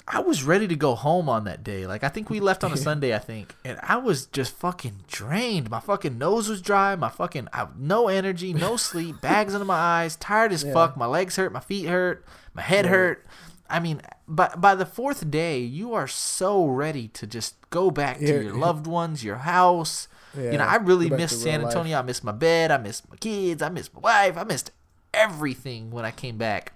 I 0.09 0.21
was 0.21 0.45
ready 0.45 0.69
to 0.69 0.77
go 0.77 0.95
home 0.95 1.29
on 1.29 1.45
that 1.45 1.65
day. 1.65 1.85
Like 1.87 2.05
I 2.05 2.09
think 2.09 2.31
we 2.31 2.39
left 2.39 2.63
on 2.63 2.73
a 2.73 2.77
Sunday, 2.89 3.13
I 3.15 3.19
think, 3.19 3.55
and 3.65 3.79
I 3.83 3.97
was 3.97 4.27
just 4.27 4.55
fucking 4.55 5.01
drained. 5.09 5.69
My 5.69 5.81
fucking 5.81 6.17
nose 6.17 6.49
was 6.49 6.63
dry. 6.63 6.95
My 6.95 7.09
fucking 7.09 7.49
I, 7.53 7.67
no 7.77 8.07
energy, 8.09 8.53
no 8.53 8.77
sleep, 8.77 9.21
bags 9.21 9.53
under 9.55 9.65
my 9.65 9.75
eyes, 9.75 10.15
tired 10.17 10.53
as 10.53 10.63
Yeah. 10.63 10.73
fuck. 10.73 10.97
My 10.97 11.07
legs 11.07 11.35
hurt, 11.37 11.53
my 11.53 11.61
feet 11.61 11.87
hurt, 11.87 12.25
my 12.55 12.63
head 12.63 12.85
Right. 12.85 12.91
hurt. 12.93 13.27
I 13.69 13.81
mean, 13.81 14.01
but 14.29 14.61
by 14.61 14.75
the 14.75 14.87
fourth 14.87 15.31
day, 15.31 15.59
you 15.61 15.93
are 15.95 16.07
so 16.07 16.67
ready 16.67 17.09
to 17.09 17.27
just 17.27 17.55
go 17.71 17.91
back 17.91 18.19
to 18.19 18.25
Yeah. 18.27 18.41
your 18.41 18.55
loved 18.55 18.87
ones, 18.87 19.25
your 19.25 19.37
house. 19.37 20.09
you 20.35 20.53
know, 20.53 20.65
I 20.65 20.77
really 20.77 21.09
miss 21.09 21.41
San 21.43 21.61
real 21.61 21.69
life. 21.69 21.77
Antonio. 21.77 21.99
I 21.99 22.03
miss 22.03 22.23
my 22.23 22.33
bed. 22.33 22.71
I 22.71 22.77
miss 22.79 23.03
my 23.09 23.17
kids. 23.17 23.63
I 23.63 23.69
miss 23.71 23.93
my 23.95 24.01
wife. 24.01 24.37
I 24.37 24.45
missed 24.45 24.71
everything 25.15 25.91
when 25.91 26.05
I 26.05 26.11
came 26.11 26.37
back. 26.37 26.73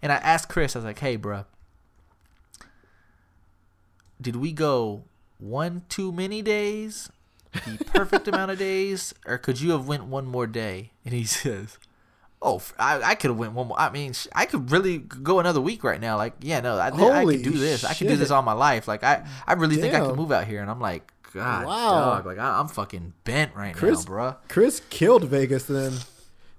And 0.00 0.10
I 0.10 0.16
asked 0.16 0.48
Chris, 0.48 0.74
I 0.74 0.78
was 0.80 0.84
like, 0.86 0.98
hey, 0.98 1.16
bruh, 1.18 1.44
did 4.20 4.36
we 4.36 4.52
go 4.52 5.04
one 5.38 5.82
too 5.88 6.12
many 6.12 6.42
days, 6.42 7.10
the 7.52 7.84
perfect 7.86 8.28
amount 8.28 8.50
of 8.50 8.58
days, 8.58 9.12
or 9.26 9.36
could 9.38 9.60
you 9.60 9.72
have 9.72 9.86
went 9.86 10.04
one 10.04 10.26
more 10.26 10.46
day? 10.46 10.92
And 11.04 11.12
he 11.14 11.24
says, 11.26 11.78
oh, 12.42 12.60
I, 12.78 13.00
I 13.02 13.14
could 13.14 13.30
have 13.30 13.38
went 13.38 13.52
one 13.52 13.68
more. 13.68 13.78
I 13.80 13.90
mean, 13.90 14.12
sh- 14.12 14.26
I 14.34 14.46
could 14.46 14.70
really 14.70 14.98
go 14.98 15.38
another 15.38 15.60
week 15.60 15.84
right 15.84 16.00
now. 16.00 16.16
Like, 16.16 16.34
yeah, 16.40 16.60
no, 16.60 16.76
I, 16.76 16.88
I 16.88 17.24
could 17.24 17.42
do 17.42 17.50
this. 17.52 17.84
I 17.84 17.94
could 17.94 18.08
do 18.08 18.16
this 18.16 18.30
all 18.30 18.42
my 18.42 18.52
life. 18.52 18.88
Like, 18.88 19.04
I, 19.04 19.24
I 19.46 19.52
really 19.54 19.76
think 19.76 19.94
I 19.94 20.00
Damn. 20.00 20.16
move 20.16 20.32
out 20.32 20.46
here. 20.46 20.60
And 20.60 20.70
I'm 20.70 20.80
like, 20.80 21.12
God, 21.32 21.66
Wow. 21.66 21.90
dog. 22.14 22.26
Like, 22.26 22.38
I, 22.38 22.58
I'm 22.60 22.68
fucking 22.68 23.12
bent 23.24 23.54
right 23.54 23.74
Chris- 23.74 24.00
now, 24.00 24.04
bro. 24.06 24.36
Chris 24.48 24.82
killed 24.90 25.24
Vegas 25.24 25.64
then. 25.64 25.92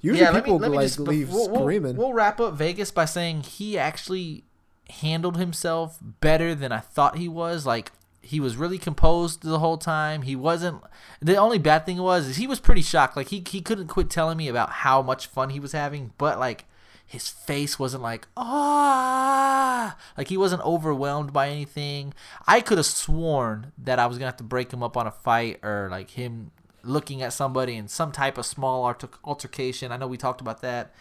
Usually 0.02 0.30
me- 0.34 0.42
people 0.42 0.60
me 0.60 0.68
like 0.70 0.86
just- 0.88 1.00
leave 1.00 1.30
we'll, 1.30 1.50
we'll- 1.50 1.62
screaming. 1.62 1.96
We'll, 1.96 2.14
wrap 2.14 2.40
up 2.40 2.54
Vegas 2.56 2.92
by 2.92 3.06
saying 3.06 3.44
he 3.44 3.78
actually 3.78 4.44
handled 4.90 5.38
himself 5.38 5.98
better 6.02 6.54
than 6.56 6.72
I 6.72 6.80
thought 6.80 7.18
he 7.18 7.28
was. 7.30 7.66
Like 7.66 7.92
he 8.24 8.40
was 8.40 8.56
really 8.58 8.78
composed 8.80 9.44
the 9.44 9.60
whole 9.60 9.78
time. 9.78 10.24
He 10.24 10.36
wasn't. 10.36 10.82
The 11.22 11.36
only 11.36 11.60
bad 11.60 11.86
thing 11.86 11.98
was 11.98 12.26
is 12.28 12.38
he 12.38 12.48
was 12.48 12.60
pretty 12.60 12.82
shocked. 12.82 13.16
Like 13.16 13.28
he 13.28 13.44
he 13.48 13.62
couldn't 13.62 13.88
quit 13.88 14.10
telling 14.10 14.38
me 14.38 14.48
about 14.48 14.70
how 14.72 15.02
much 15.04 15.28
fun 15.28 15.50
he 15.52 15.60
was 15.60 15.74
having, 15.74 16.14
but 16.18 16.40
like. 16.40 16.66
His 17.06 17.28
face 17.30 17.78
wasn't 17.78 18.02
like 18.02 18.28
ah, 18.38 19.96
like 20.18 20.30
he 20.30 20.38
wasn't 20.38 20.64
overwhelmed 20.64 21.32
by 21.32 21.50
anything. 21.50 22.14
I 22.48 22.60
could 22.62 22.78
have 22.80 22.88
sworn 22.88 23.72
that 23.78 24.00
I 24.00 24.08
was 24.08 24.18
gonna 24.18 24.28
have 24.28 24.38
to 24.38 24.44
break 24.44 24.72
him 24.74 24.82
up 24.82 24.98
on 24.98 25.06
a 25.06 25.12
fight 25.12 25.60
or 25.64 25.90
like 25.92 26.12
him 26.12 26.52
looking 26.82 27.22
at 27.22 27.34
somebody 27.34 27.76
in 27.76 27.88
some 27.88 28.12
type 28.12 28.38
of 28.40 28.46
small 28.48 28.84
alter- 28.86 29.10
altercation. 29.24 29.92
I 29.92 29.98
know 29.98 30.08
we 30.08 30.18
talked 30.18 30.42
about 30.42 30.62
that. 30.62 30.92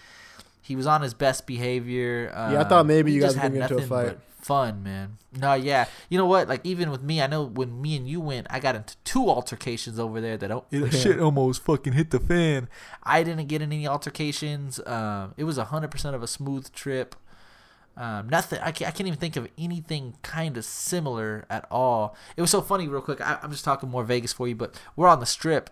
He 0.61 0.77
was 0.77 0.87
on 0.87 1.01
his 1.03 1.15
best 1.15 1.47
behavior. 1.47 2.31
Yeah, 2.35 2.59
I 2.59 2.63
Um, 2.63 2.69
thought 2.69 2.87
maybe 2.87 3.13
you 3.13 3.21
guys 3.23 3.35
had 3.35 3.53
were 3.53 3.59
gonna 3.61 3.69
get 3.69 3.79
into 3.81 3.95
a 3.95 4.05
fight. 4.09 4.19
Fun, 4.43 4.83
man. 4.83 5.19
No, 5.39 5.55
yeah. 5.55 5.87
You 6.11 6.19
know 6.19 6.27
what? 6.27 6.49
Like 6.49 6.61
even 6.65 6.91
with 6.91 7.03
me, 7.03 7.23
I 7.23 7.29
know 7.29 7.45
when 7.45 7.81
me 7.81 7.97
and 7.97 8.09
you 8.09 8.21
went, 8.21 8.49
I 8.51 8.59
got 8.59 8.75
into 8.75 8.97
two 9.05 9.29
altercations 9.29 9.99
over 10.01 10.21
there 10.21 10.37
that 10.37 10.51
al- 10.51 10.67
Yeah. 10.71 10.89
shit 10.91 11.21
almost 11.21 11.63
fucking 11.65 11.93
hit 11.93 12.11
the 12.11 12.19
fan. 12.21 12.69
I 13.05 13.23
didn't 13.23 13.47
get 13.47 13.63
in 13.63 13.73
any 13.73 13.87
altercations. 13.87 14.81
Um, 14.87 15.35
it 15.37 15.45
was 15.45 15.57
hundred 15.59 15.93
percent 15.93 16.17
of 16.17 16.23
a 16.23 16.27
smooth 16.27 16.73
trip. 16.73 17.15
Um, 17.97 18.29
nothing. 18.29 18.59
I 18.63 18.73
can't, 18.73 18.89
I 18.89 18.93
can't 18.93 19.07
even 19.07 19.19
think 19.21 19.37
of 19.37 19.47
anything 19.59 20.15
kind 20.23 20.57
of 20.57 20.65
similar 20.65 21.45
at 21.49 21.67
all. 21.71 22.17
It 22.37 22.41
was 22.41 22.51
so 22.51 22.63
funny, 22.63 22.89
real 22.89 23.03
quick. 23.03 23.21
I, 23.21 23.39
I'm 23.43 23.51
just 23.53 23.65
talking 23.65 23.91
more 23.91 24.03
Vegas 24.03 24.33
for 24.33 24.49
you, 24.49 24.57
but 24.57 24.75
we're 24.97 25.09
on 25.09 25.21
the 25.21 25.27
strip. 25.27 25.71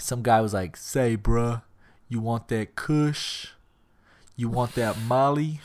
Some 0.00 0.22
guy 0.22 0.40
was 0.40 0.52
like, 0.54 0.76
"Say, 0.76 1.16
bruh, 1.16 1.62
you 2.08 2.18
want 2.20 2.48
that 2.48 2.74
Kush? 2.74 3.48
You 4.36 4.48
want 4.48 4.74
that 4.74 4.98
Molly? 4.98 5.60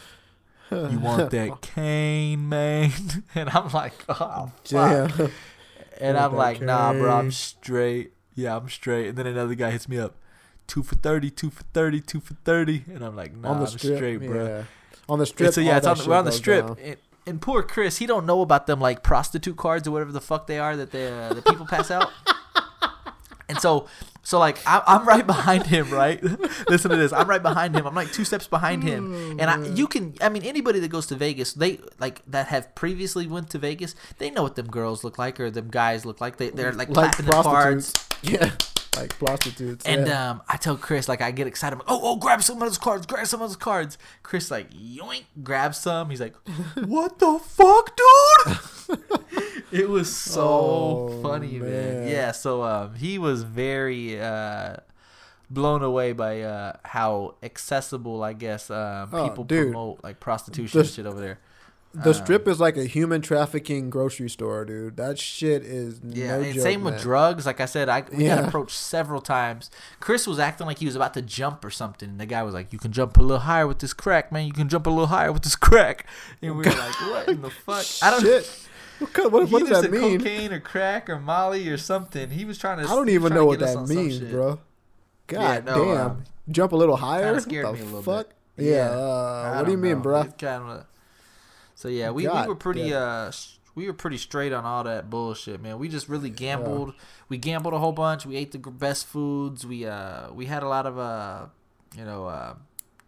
You 0.71 0.99
want 0.99 1.31
that 1.31 1.61
cane, 1.75 2.47
man?" 2.49 2.91
And 3.35 3.49
I'm 3.49 3.71
like, 3.71 3.93
"Oh, 4.09 4.51
fuck." 4.63 5.15
Damn. 5.17 5.31
And 5.99 6.17
I'm 6.17 6.35
like, 6.35 6.61
"Nah, 6.61 6.93
bro, 6.93 7.11
I'm 7.11 7.31
straight. 7.31 8.13
Yeah, 8.35 8.55
I'm 8.55 8.69
straight." 8.69 9.07
And 9.09 9.17
then 9.17 9.27
another 9.27 9.55
guy 9.55 9.71
hits 9.71 9.89
me 9.89 9.97
up, 9.99 10.15
two 10.67 10.83
for 10.83 10.95
thirty, 10.95 11.29
two 11.29 11.49
for 11.49 11.63
thirty, 11.73 11.99
two 12.01 12.19
for 12.19 12.35
thirty, 12.45 12.83
and 12.93 13.03
I'm 13.03 13.15
like, 13.15 13.35
"Nah, 13.35 13.49
on 13.49 13.55
the 13.57 13.65
I'm 13.65 13.77
strip, 13.77 13.95
straight, 13.97 14.17
bro." 14.17 14.45
yeah. 14.45 14.63
On 15.09 15.17
the 15.17 15.23
And 15.23 15.27
strip. 15.27 15.53
so 15.53 15.61
yeah, 15.61 15.77
it's 15.77 15.87
on 15.87 15.97
the, 15.97 16.07
we're 16.07 16.15
on 16.15 16.25
the 16.25 16.31
strip, 16.31 16.77
and, 16.81 16.97
and 17.25 17.41
poor 17.41 17.63
Chris, 17.63 17.97
he 17.97 18.05
don't 18.05 18.25
know 18.25 18.41
about 18.41 18.67
them 18.67 18.79
like 18.79 19.01
prostitute 19.03 19.57
cards 19.57 19.87
or 19.87 19.91
whatever 19.91 20.11
the 20.11 20.21
fuck 20.21 20.45
they 20.47 20.59
are 20.59 20.75
that 20.77 20.91
the 20.91 21.11
uh, 21.11 21.33
the 21.33 21.41
people 21.41 21.65
pass 21.65 21.89
out. 21.91 22.09
And 23.49 23.59
so, 23.59 23.87
so 24.23 24.39
like 24.39 24.57
I, 24.65 24.81
I'm 24.85 25.07
right 25.07 25.25
behind 25.25 25.67
him, 25.67 25.89
right? 25.89 26.21
Listen 26.69 26.91
to 26.91 26.97
this. 26.97 27.11
I'm 27.13 27.27
right 27.29 27.41
behind 27.41 27.75
him. 27.75 27.85
I'm 27.87 27.95
like 27.95 28.11
two 28.11 28.25
steps 28.25 28.47
behind 28.47 28.83
him, 28.83 29.39
and 29.39 29.49
I, 29.49 29.65
you 29.67 29.87
can. 29.87 30.15
I 30.21 30.29
mean, 30.29 30.43
anybody 30.43 30.79
that 30.79 30.89
goes 30.89 31.07
to 31.07 31.15
Vegas, 31.15 31.53
they 31.53 31.79
like 31.99 32.21
that 32.27 32.47
have 32.47 32.75
previously 32.75 33.27
went 33.27 33.49
to 33.51 33.57
Vegas. 33.57 33.95
They 34.17 34.29
know 34.29 34.43
what 34.43 34.55
them 34.55 34.67
girls 34.67 35.03
look 35.03 35.17
like 35.17 35.39
or 35.39 35.49
them 35.49 35.69
guys 35.69 36.05
look 36.05 36.21
like. 36.21 36.37
They 36.37 36.49
they're 36.49 36.71
like, 36.73 36.89
like 36.89 37.13
clapping 37.13 37.25
the 37.25 37.43
cards. 37.43 38.05
Yeah, 38.21 38.51
like 38.97 39.17
prostitutes. 39.17 39.85
And 39.85 40.07
yeah. 40.07 40.31
um, 40.31 40.41
I 40.49 40.57
tell 40.57 40.75
Chris 40.75 41.07
like 41.07 41.21
I 41.21 41.31
get 41.31 41.47
excited. 41.47 41.75
I'm 41.75 41.79
like, 41.79 41.87
oh, 41.89 41.99
oh, 42.03 42.15
grab 42.17 42.43
some 42.43 42.57
of 42.57 42.67
those 42.67 42.77
cards. 42.77 43.05
Grab 43.05 43.25
some 43.27 43.41
of 43.41 43.49
those 43.49 43.55
cards. 43.55 43.97
Chris 44.23 44.51
like 44.51 44.71
yoink, 44.71 45.23
grabs 45.41 45.77
some. 45.77 46.09
He's 46.09 46.19
like, 46.19 46.35
what 46.85 47.19
the 47.19 47.39
fuck, 47.39 47.95
dude? 47.95 48.99
It 49.71 49.87
was 49.89 50.13
so 50.15 50.41
Oh, 50.41 51.19
funny, 51.21 51.59
man. 51.59 51.69
man. 51.71 52.07
Yeah. 52.07 52.31
So 52.31 52.63
um, 52.63 52.95
he 52.95 53.17
was 53.17 53.43
very 53.43 54.19
uh 54.21 54.77
blown 55.49 55.81
away 55.83 56.13
by 56.13 56.41
uh 56.41 56.73
how 56.85 57.35
accessible 57.41 58.23
I 58.23 58.33
guess 58.33 58.69
um 58.69 59.09
Oh, 59.11 59.27
people 59.27 59.43
dude. 59.43 59.71
promote 59.71 60.03
like 60.03 60.19
prostitution 60.19 60.79
The- 60.81 60.85
shit 60.87 61.05
over 61.05 61.19
there. 61.19 61.39
the 61.91 62.09
um, 62.09 62.13
strip 62.13 62.47
is 62.47 62.59
like 62.59 62.77
a 62.77 62.83
human 62.85 63.19
trafficking 63.19 63.89
grocery 63.89 64.29
store, 64.29 64.63
dude. 64.63 64.95
That 64.97 65.17
shit 65.17 65.63
is 65.63 65.99
Yeah, 66.07 66.37
no 66.37 66.43
and 66.43 66.53
joke, 66.53 66.61
same 66.63 66.83
with 66.83 67.01
drugs. 67.01 67.47
Like 67.47 67.59
I 67.59 67.65
said, 67.65 67.89
I 67.89 68.03
we 68.15 68.25
got 68.27 68.45
approached 68.47 68.77
several 68.77 69.21
times. 69.21 69.71
Chris 69.99 70.27
was 70.27 70.37
acting 70.37 70.67
like 70.67 70.77
he 70.77 70.85
was 70.85 70.95
about 70.95 71.15
to 71.15 71.23
jump 71.23 71.65
or 71.65 71.71
something. 71.71 72.07
And 72.09 72.19
the 72.19 72.27
guy 72.27 72.43
was 72.43 72.53
like, 72.53 72.71
"You 72.71 72.77
can 72.77 72.91
jump 72.91 73.17
a 73.17 73.21
little 73.23 73.39
higher 73.39 73.65
with 73.65 73.79
this 73.79 73.93
crack, 73.93 74.31
man. 74.31 74.45
You 74.45 74.53
can 74.53 74.69
jump 74.69 74.85
a 74.85 74.91
little 74.91 75.07
higher 75.07 75.31
with 75.31 75.41
this 75.41 75.55
crack." 75.55 76.05
And 76.43 76.57
we 76.57 76.63
were 76.65 76.71
like, 76.71 77.01
"What 77.09 77.27
in 77.27 77.41
the 77.41 77.49
fuck?" 77.65 77.85
I 78.03 78.11
don't. 78.11 78.21
Shit. 78.21 78.67
What, 78.99 79.31
what, 79.31 79.47
he 79.47 79.53
what 79.53 79.59
does 79.59 79.69
either 79.71 79.81
that 79.81 79.81
said 79.83 79.91
mean? 79.91 80.19
Cocaine 80.19 80.53
or 80.53 80.59
crack 80.59 81.09
or 81.09 81.19
Molly 81.19 81.69
or 81.69 81.77
something. 81.77 82.29
He 82.31 82.45
was 82.45 82.57
trying 82.57 82.77
to. 82.79 82.83
I 82.83 82.87
don't 82.87 83.09
even 83.09 83.29
trying 83.29 83.39
know 83.41 83.45
what 83.45 83.59
that 83.59 83.87
means, 83.87 84.19
bro. 84.19 84.59
God 85.27 85.41
Yeah, 85.41 85.59
no, 85.75 85.85
damn. 85.85 86.05
um, 86.11 86.23
Jump 86.49 86.71
a 86.71 86.75
little 86.75 86.95
higher? 86.97 87.39
scared 87.39 87.65
the 87.67 87.73
me 87.73 87.79
a 87.81 87.83
little 87.85 88.01
fuck? 88.01 88.29
bit. 88.55 88.65
Yeah. 88.65 88.71
Yeah. 88.75 88.89
uh, 88.91 89.55
what 89.55 89.65
do 89.65 89.71
you 89.71 89.77
don't 89.77 89.81
mean, 89.83 89.99
bro? 90.01 90.23
Kinda- 90.37 90.85
So 91.75 91.87
yeah, 91.87 92.09
we, 92.11 92.27
we 92.27 92.47
were 92.47 92.55
pretty 92.55 92.89
damn. 92.89 93.27
uh 93.27 93.31
we 93.75 93.85
were 93.87 93.93
pretty 93.93 94.17
straight 94.17 94.51
on 94.51 94.65
all 94.65 94.83
that 94.83 95.09
bullshit, 95.09 95.61
man. 95.61 95.79
We 95.79 95.87
just 95.87 96.09
really 96.09 96.29
gambled. 96.29 96.93
We 97.29 97.37
gambled 97.37 97.73
a 97.73 97.77
whole 97.79 97.93
bunch. 97.93 98.25
We 98.25 98.35
ate 98.35 98.51
the 98.51 98.57
best 98.57 99.05
foods. 99.05 99.65
We 99.65 99.85
uh 99.85 100.33
we 100.33 100.47
had 100.47 100.63
a 100.63 100.67
lot 100.67 100.85
of 100.85 100.97
uh 100.99 101.45
you 101.95 102.03
know 102.03 102.25
uh 102.25 102.55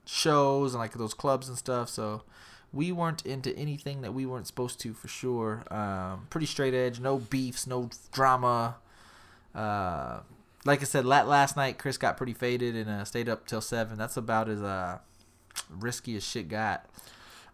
shows 0.05 0.73
and 0.73 0.79
like 0.79 0.93
those 0.93 1.13
clubs 1.13 1.49
and 1.49 1.57
stuff. 1.57 1.89
So 1.89 2.21
we 2.73 2.91
weren't 2.91 3.25
into 3.25 3.55
anything 3.57 4.01
that 4.01 4.13
we 4.13 4.25
weren't 4.25 4.47
supposed 4.47 4.79
to 4.81 4.93
for 4.93 5.07
sure. 5.07 5.63
Um, 5.71 6.27
pretty 6.29 6.45
straight 6.47 6.73
edge. 6.73 6.99
No 6.99 7.17
beefs. 7.17 7.67
No 7.67 7.89
drama. 8.13 8.75
Uh, 9.53 10.21
like 10.63 10.81
I 10.81 10.85
said, 10.85 11.05
la- 11.05 11.23
last 11.23 11.57
night 11.57 11.77
Chris 11.77 11.97
got 11.97 12.15
pretty 12.17 12.33
faded 12.33 12.75
and 12.75 12.89
uh, 12.89 13.03
stayed 13.05 13.27
up 13.27 13.45
till 13.47 13.61
seven. 13.61 13.97
That's 13.97 14.15
about 14.17 14.47
as 14.47 14.61
uh 14.61 14.99
risky 15.69 16.15
as 16.15 16.23
shit 16.23 16.47
got. 16.47 16.85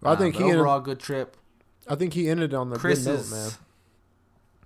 I 0.03 0.15
think 0.15 0.35
Uh, 0.35 0.37
he 0.37 0.43
but 0.43 0.49
ended- 0.49 0.59
overall 0.59 0.79
good 0.79 0.99
trip. 0.99 1.35
I 1.87 1.95
think 1.95 2.13
he 2.13 2.29
ended 2.29 2.53
on 2.53 2.69
the 2.69 2.77
Chris 2.77 3.05
good 3.05 3.17
note, 3.19 3.31
man. 3.31 3.51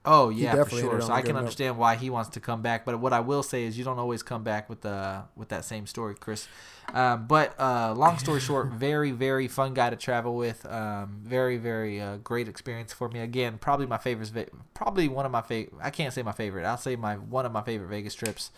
Oh 0.03 0.29
yeah, 0.29 0.63
for 0.63 0.69
sure. 0.71 1.01
So 1.01 1.07
I 1.07 1.17
a 1.17 1.19
I 1.19 1.21
good 1.21 1.27
can 1.27 1.37
understand 1.37 1.77
why 1.77 1.95
he 1.95 2.09
wants 2.09 2.31
to 2.31 2.39
come 2.39 2.61
back. 2.63 2.85
But 2.85 2.99
what 2.99 3.13
I 3.13 3.19
will 3.19 3.43
say 3.43 3.65
is, 3.65 3.77
you 3.77 3.83
don't 3.83 3.99
always 3.99 4.23
come 4.23 4.43
back 4.43 4.67
with 4.67 4.81
the 4.81 5.23
with 5.35 5.49
that 5.49 5.63
same 5.63 5.85
story, 5.85 6.15
Chris. 6.15 6.47
Um, 6.93 7.27
but 7.27 7.57
uh, 7.59 7.93
long 7.95 8.17
story 8.17 8.39
short, 8.39 8.67
very 8.71 9.11
very 9.11 9.47
fun 9.47 9.75
guy 9.75 9.91
to 9.91 9.95
travel 9.95 10.35
with. 10.35 10.65
Um, 10.65 11.19
very 11.23 11.57
very 11.57 12.01
uh, 12.01 12.17
great 12.17 12.47
experience 12.47 12.91
for 12.93 13.09
me. 13.09 13.19
Again, 13.19 13.59
probably 13.59 13.85
my 13.85 13.99
favorite. 13.99 14.51
Probably 14.73 15.07
one 15.07 15.27
of 15.27 15.31
my 15.31 15.41
favorite. 15.41 15.79
I 15.81 15.91
can't 15.91 16.13
say 16.13 16.23
my 16.23 16.31
favorite. 16.31 16.65
I'll 16.65 16.77
say 16.77 16.95
my 16.95 17.15
one 17.15 17.45
of 17.45 17.51
my 17.51 17.61
favorite 17.61 17.89
Vegas 17.89 18.15
trips. 18.15 18.49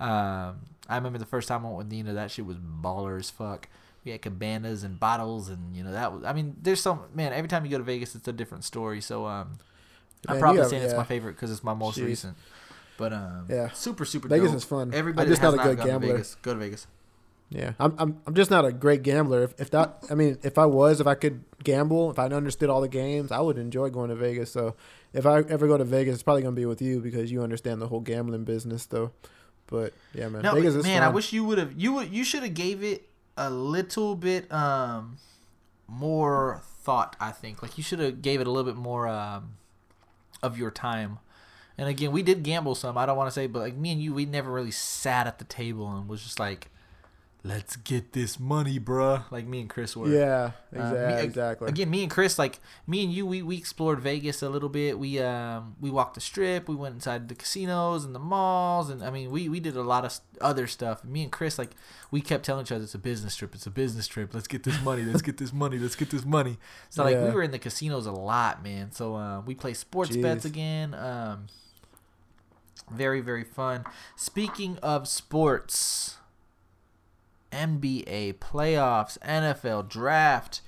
Um, 0.00 0.62
I 0.88 0.96
remember 0.96 1.18
the 1.18 1.26
first 1.26 1.46
time 1.46 1.64
I 1.64 1.68
went 1.68 1.78
with 1.78 1.92
Nina. 1.92 2.14
That 2.14 2.32
shit 2.32 2.46
was 2.46 2.56
baller 2.56 3.18
as 3.18 3.30
fuck. 3.30 3.68
We 4.04 4.10
had 4.10 4.22
cabanas 4.22 4.82
and 4.82 4.98
bottles, 4.98 5.50
and 5.50 5.76
you 5.76 5.84
know 5.84 5.92
that 5.92 6.12
was. 6.12 6.24
I 6.24 6.32
mean, 6.32 6.56
there's 6.60 6.80
some 6.80 7.02
man. 7.14 7.32
Every 7.32 7.48
time 7.48 7.64
you 7.64 7.70
go 7.70 7.78
to 7.78 7.84
Vegas, 7.84 8.16
it's 8.16 8.26
a 8.26 8.32
different 8.32 8.64
story. 8.64 9.00
So 9.00 9.26
um, 9.26 9.58
I'm 10.28 10.34
Man, 10.34 10.40
probably 10.40 10.60
have- 10.60 10.70
saying 10.70 10.82
it's 10.82 10.94
my 10.94 11.04
favorite 11.04 11.32
because 11.32 11.50
it's 11.50 11.64
my 11.64 11.74
most 11.74 11.98
Jeez. 11.98 12.04
recent. 12.06 12.36
But 12.98 13.12
um, 13.14 13.46
Yeah. 13.48 13.70
super 13.70 14.04
super. 14.04 14.28
Vegas 14.28 14.48
dope. 14.50 14.56
is 14.58 14.64
fun. 14.64 14.92
Everybody 14.94 15.26
I'm 15.26 15.32
just 15.32 15.42
not 15.42 15.54
a 15.54 15.56
good 15.74 15.78
gambler. 15.84 16.12
Vegas, 16.12 16.34
go 16.42 16.52
to 16.52 16.58
Vegas. 16.58 16.86
Yeah, 17.52 17.72
I'm, 17.80 17.94
I'm 17.98 18.20
I'm 18.28 18.34
just 18.34 18.48
not 18.50 18.64
a 18.64 18.70
great 18.70 19.02
gambler. 19.02 19.42
If, 19.42 19.54
if 19.60 19.70
that, 19.72 20.04
I 20.08 20.14
mean, 20.14 20.38
if 20.44 20.56
I 20.56 20.66
was, 20.66 21.00
if 21.00 21.06
I 21.08 21.14
could 21.16 21.42
gamble, 21.64 22.08
if 22.10 22.18
I 22.18 22.26
understood 22.26 22.70
all 22.70 22.80
the 22.80 22.86
games, 22.88 23.32
I 23.32 23.40
would 23.40 23.58
enjoy 23.58 23.90
going 23.90 24.10
to 24.10 24.14
Vegas. 24.14 24.52
So 24.52 24.76
if 25.12 25.26
I 25.26 25.38
ever 25.40 25.66
go 25.66 25.76
to 25.76 25.82
Vegas, 25.84 26.14
it's 26.14 26.22
probably 26.22 26.42
gonna 26.42 26.54
be 26.54 26.66
with 26.66 26.80
you 26.80 27.00
because 27.00 27.32
you 27.32 27.42
understand 27.42 27.82
the 27.82 27.88
whole 27.88 27.98
gambling 28.00 28.44
business, 28.44 28.86
though. 28.86 29.10
But 29.66 29.94
yeah, 30.14 30.28
man, 30.28 30.42
No, 30.42 30.54
Vegas 30.54 30.76
is 30.76 30.84
man, 30.84 31.00
fun. 31.02 31.10
I 31.10 31.12
wish 31.12 31.32
you 31.32 31.42
would 31.44 31.58
have. 31.58 31.72
You 31.76 31.94
would. 31.94 32.12
You 32.12 32.22
should 32.22 32.44
have 32.44 32.54
gave 32.54 32.84
it 32.84 33.08
a 33.36 33.50
little 33.50 34.14
bit 34.14 34.52
um 34.52 35.16
more 35.88 36.62
thought. 36.82 37.16
I 37.18 37.32
think 37.32 37.62
like 37.62 37.76
you 37.78 37.82
should 37.84 37.98
have 37.98 38.22
gave 38.22 38.40
it 38.40 38.46
a 38.46 38.50
little 38.50 38.70
bit 38.70 38.78
more 38.80 39.08
um, 39.08 39.56
of 40.42 40.58
your 40.58 40.70
time. 40.70 41.18
And 41.78 41.88
again, 41.88 42.12
we 42.12 42.22
did 42.22 42.42
gamble 42.42 42.74
some. 42.74 42.98
I 42.98 43.06
don't 43.06 43.16
want 43.16 43.28
to 43.28 43.34
say, 43.34 43.46
but 43.46 43.60
like 43.60 43.76
me 43.76 43.92
and 43.92 44.02
you, 44.02 44.12
we 44.12 44.26
never 44.26 44.50
really 44.50 44.70
sat 44.70 45.26
at 45.26 45.38
the 45.38 45.44
table 45.44 45.90
and 45.90 46.08
was 46.08 46.22
just 46.22 46.38
like, 46.38 46.70
"Let's 47.42 47.76
get 47.76 48.12
this 48.12 48.38
money, 48.38 48.78
bruh." 48.78 49.24
Like 49.30 49.46
me 49.46 49.60
and 49.60 49.70
Chris 49.70 49.96
were. 49.96 50.08
Yeah, 50.08 50.50
Uh, 50.74 50.78
exactly. 50.78 51.06
me- 51.16 51.22
exactly. 51.22 51.68
Again, 51.68 51.90
me 51.90 52.02
and 52.02 52.10
Chris, 52.10 52.38
like 52.38 52.60
me 52.86 53.02
and 53.04 53.12
you, 53.12 53.24
we, 53.26 53.40
we 53.42 53.56
explored 53.56 54.00
Vegas 54.00 54.42
a 54.42 54.48
little 54.50 54.68
bit. 54.68 54.98
We 54.98 55.18
um 55.20 55.76
we 55.80 55.90
walked 55.90 56.14
the 56.14 56.20
strip. 56.20 56.68
We 56.68 56.74
went 56.76 56.94
inside 56.94 57.28
the 57.28 57.34
casinos 57.34 58.04
and 58.04 58.14
the 58.14 58.18
malls, 58.18 58.90
and 58.90 59.02
I 59.02 59.10
mean 59.10 59.30
we, 59.30 59.48
we 59.48 59.58
did 59.60 59.76
a 59.76 59.82
lot 59.82 60.04
of 60.04 60.18
other 60.40 60.66
stuff. 60.66 61.02
Me 61.04 61.22
and 61.22 61.32
Chris, 61.32 61.58
like 61.58 61.70
we 62.10 62.20
kept 62.20 62.44
telling 62.44 62.62
each 62.66 62.72
other, 62.72 62.84
"It's 62.84 62.94
a 62.94 62.98
business 62.98 63.34
trip. 63.36 63.54
It's 63.54 63.66
a 63.66 63.70
business 63.70 64.06
trip. 64.06 64.34
Let's 64.34 64.48
get 64.48 64.62
this 64.64 64.80
money. 64.82 65.02
Let's 65.02 65.22
get 65.22 65.38
this 65.38 65.52
money. 65.52 65.78
Let's 65.78 65.96
get 65.96 66.10
this 66.10 66.24
money." 66.24 66.58
So 66.90 67.04
like 67.04 67.16
we 67.16 67.30
were 67.30 67.42
in 67.42 67.52
the 67.52 67.58
casinos 67.58 68.06
a 68.06 68.12
lot, 68.12 68.62
man. 68.62 68.92
So 68.92 69.14
uh, 69.16 69.40
we 69.40 69.54
play 69.54 69.74
sports 69.74 70.14
bets 70.16 70.44
again. 70.44 70.92
Um, 70.94 71.46
very 72.90 73.20
very 73.20 73.44
fun. 73.44 73.84
Speaking 74.16 74.76
of 74.82 75.08
sports. 75.08 76.16
NBA 77.52 78.34
playoffs, 78.34 79.18
NFL 79.18 79.88
draft. 79.88 80.60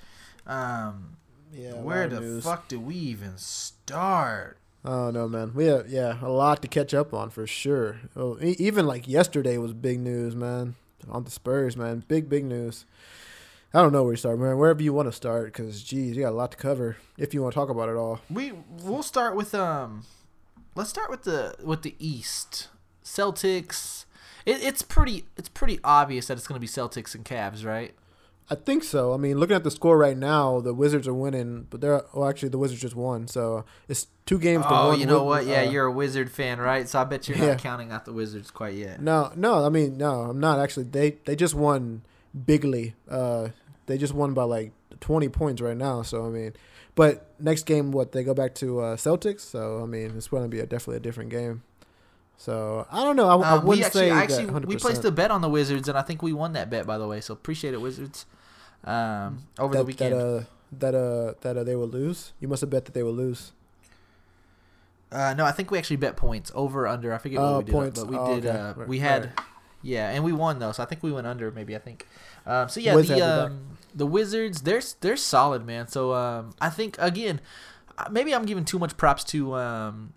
Um, 0.45 1.17
yeah. 1.51 1.73
where 1.73 2.07
the 2.07 2.19
news. 2.19 2.43
fuck 2.43 2.67
do 2.67 2.79
we 2.79 2.95
even 2.95 3.37
start? 3.37 4.57
Oh 4.85 5.11
no, 5.11 5.29
man. 5.29 5.53
We 5.53 5.65
have 5.65 5.89
yeah 5.89 6.17
a 6.21 6.29
lot 6.29 6.61
to 6.61 6.67
catch 6.67 6.93
up 6.93 7.13
on 7.13 7.29
for 7.29 7.47
sure. 7.47 8.01
Oh, 8.15 8.37
e- 8.41 8.55
even 8.59 8.85
like 8.85 9.07
yesterday 9.07 9.57
was 9.57 9.73
big 9.73 9.99
news, 9.99 10.35
man. 10.35 10.75
On 11.09 11.23
the 11.23 11.31
Spurs, 11.31 11.77
man. 11.77 12.03
Big 12.07 12.27
big 12.29 12.43
news. 12.43 12.85
I 13.73 13.81
don't 13.81 13.91
know 13.91 14.03
where 14.03 14.13
you 14.13 14.17
start, 14.17 14.37
man. 14.39 14.57
Wherever 14.57 14.83
you 14.83 14.93
want 14.93 15.07
to 15.07 15.11
start, 15.11 15.45
because 15.45 15.81
geez, 15.83 16.15
you 16.15 16.23
got 16.23 16.33
a 16.33 16.35
lot 16.35 16.51
to 16.51 16.57
cover. 16.57 16.97
If 17.17 17.33
you 17.33 17.41
want 17.41 17.53
to 17.53 17.59
talk 17.59 17.69
about 17.69 17.89
it 17.89 17.95
all. 17.95 18.19
We 18.29 18.53
we'll 18.83 19.03
start 19.03 19.35
with 19.35 19.55
um, 19.55 20.03
let's 20.75 20.89
start 20.89 21.09
with 21.09 21.23
the 21.23 21.55
with 21.63 21.81
the 21.83 21.95
East 21.97 22.67
Celtics. 23.03 24.05
It, 24.45 24.63
it's 24.63 24.81
pretty 24.81 25.25
it's 25.37 25.49
pretty 25.49 25.79
obvious 25.83 26.27
that 26.27 26.37
it's 26.37 26.47
gonna 26.47 26.59
be 26.59 26.67
Celtics 26.67 27.15
and 27.15 27.23
Cavs, 27.25 27.65
right? 27.65 27.93
I 28.49 28.55
think 28.55 28.83
so. 28.83 29.13
I 29.13 29.17
mean, 29.17 29.37
looking 29.37 29.55
at 29.55 29.63
the 29.63 29.71
score 29.71 29.97
right 29.97 30.17
now, 30.17 30.59
the 30.59 30.73
Wizards 30.73 31.07
are 31.07 31.13
winning, 31.13 31.65
but 31.69 31.79
they're 31.79 32.03
well, 32.13 32.27
actually 32.27 32.49
the 32.49 32.57
Wizards 32.57 32.81
just 32.81 32.95
won, 32.95 33.27
so 33.27 33.63
it's 33.87 34.07
two 34.25 34.37
games 34.37 34.65
to 34.65 34.73
Oh, 34.73 34.87
one. 34.89 34.99
you 34.99 35.05
know 35.05 35.23
what? 35.23 35.45
Yeah, 35.45 35.61
uh, 35.61 35.71
you're 35.71 35.85
a 35.85 35.91
Wizard 35.91 36.29
fan, 36.29 36.59
right? 36.59 36.87
So 36.89 36.99
I 36.99 37.05
bet 37.05 37.29
you're 37.29 37.37
Yeah. 37.37 37.49
not 37.51 37.59
counting 37.59 37.91
out 37.91 38.03
the 38.03 38.11
Wizards 38.13 38.51
quite 38.51 38.73
yet. 38.73 39.01
No, 39.01 39.31
no. 39.37 39.65
I 39.65 39.69
mean, 39.69 39.97
no. 39.97 40.23
I'm 40.23 40.39
not 40.41 40.59
actually. 40.59 40.83
They 40.85 41.11
they 41.25 41.35
just 41.37 41.55
won 41.55 42.01
bigly. 42.45 42.95
Uh, 43.09 43.49
they 43.85 43.97
just 43.97 44.13
won 44.13 44.33
by 44.33 44.43
like 44.43 44.71
20 44.99 45.29
points 45.29 45.61
right 45.61 45.77
now. 45.77 46.01
So 46.01 46.25
I 46.25 46.29
mean, 46.29 46.53
but 46.95 47.33
next 47.39 47.63
game, 47.65 47.91
what 47.91 48.11
they 48.11 48.23
go 48.25 48.33
back 48.33 48.55
to 48.55 48.81
uh, 48.81 48.95
Celtics. 48.97 49.39
So 49.41 49.81
I 49.81 49.85
mean, 49.85 50.13
it's 50.17 50.27
going 50.27 50.43
to 50.43 50.49
be 50.49 50.59
a, 50.59 50.65
definitely 50.65 50.97
a 50.97 50.99
different 51.01 51.29
game. 51.29 51.63
So 52.37 52.85
I 52.91 53.03
don't 53.03 53.15
know. 53.15 53.27
I, 53.29 53.35
I 53.35 53.51
Um, 53.57 53.65
wouldn't 53.65 53.67
we 53.79 53.83
actually, 53.85 53.99
say 54.01 54.11
I 54.11 54.15
that 54.15 54.23
actually 54.23 54.45
100. 54.45 54.67
we 54.67 54.75
placed 54.77 55.05
a 55.05 55.11
bet 55.11 55.31
on 55.31 55.41
the 55.41 55.49
Wizards, 55.49 55.87
and 55.87 55.97
I 55.97 56.01
think 56.01 56.21
we 56.21 56.33
won 56.33 56.53
that 56.53 56.69
bet, 56.69 56.85
by 56.85 56.97
the 56.97 57.07
way. 57.07 57.21
So 57.21 57.33
appreciate 57.33 57.73
it, 57.73 57.81
Wizards. 57.81 58.25
Um, 58.83 59.43
over 59.59 59.73
that, 59.73 59.79
the 59.79 59.85
weekend. 59.85 60.13
that 60.13 60.19
uh 60.19 60.43
that 60.79 60.95
uh 60.95 61.33
that 61.41 61.57
uh, 61.57 61.63
they 61.63 61.75
will 61.75 61.87
lose. 61.87 62.33
You 62.41 62.47
must 62.49 62.61
have 62.61 62.69
bet 62.69 62.85
that 62.85 62.93
they 62.93 63.03
will 63.03 63.13
lose. 63.13 63.53
Uh, 65.11 65.33
no, 65.35 65.45
I 65.45 65.51
think 65.51 65.69
we 65.69 65.77
actually 65.77 65.97
bet 65.97 66.15
points 66.17 66.51
over 66.55 66.87
under. 66.87 67.13
I 67.13 67.17
forget 67.19 67.39
Oh, 67.39 67.57
what 67.57 67.57
we 67.59 67.63
did, 67.65 67.71
points. 67.71 67.99
but 67.99 68.09
we 68.09 68.17
Oh, 68.17 68.35
did. 68.35 68.45
okay. 68.47 68.57
Uh, 68.57 68.73
Right, 68.73 68.87
we 68.87 68.99
had, 68.99 69.25
right. 69.25 69.33
yeah, 69.83 70.09
and 70.09 70.23
we 70.23 70.33
won 70.33 70.57
though. 70.59 70.71
So 70.71 70.81
I 70.81 70.87
think 70.87 71.03
we 71.03 71.11
went 71.11 71.27
under. 71.27 71.51
Maybe 71.51 71.75
I 71.75 71.79
think. 71.79 72.07
Um, 72.47 72.67
so 72.67 72.79
yeah, 72.79 72.95
Wiz 72.95 73.07
the 73.07 73.13
had 73.13 73.19
your 73.19 73.27
back. 73.27 73.51
um, 73.51 73.77
the 73.93 74.07
Wizards, 74.07 74.63
they're 74.63 74.81
they're 75.01 75.15
solid, 75.15 75.65
man. 75.65 75.87
So 75.87 76.13
um, 76.13 76.53
I 76.59 76.69
think 76.71 76.97
again, 76.99 77.39
uh, 77.97 78.09
maybe 78.11 78.33
I'm 78.33 78.45
giving 78.45 78.65
too 78.65 78.79
much 78.79 78.97
props 78.97 79.23
to 79.25 79.53
um, 79.55 80.13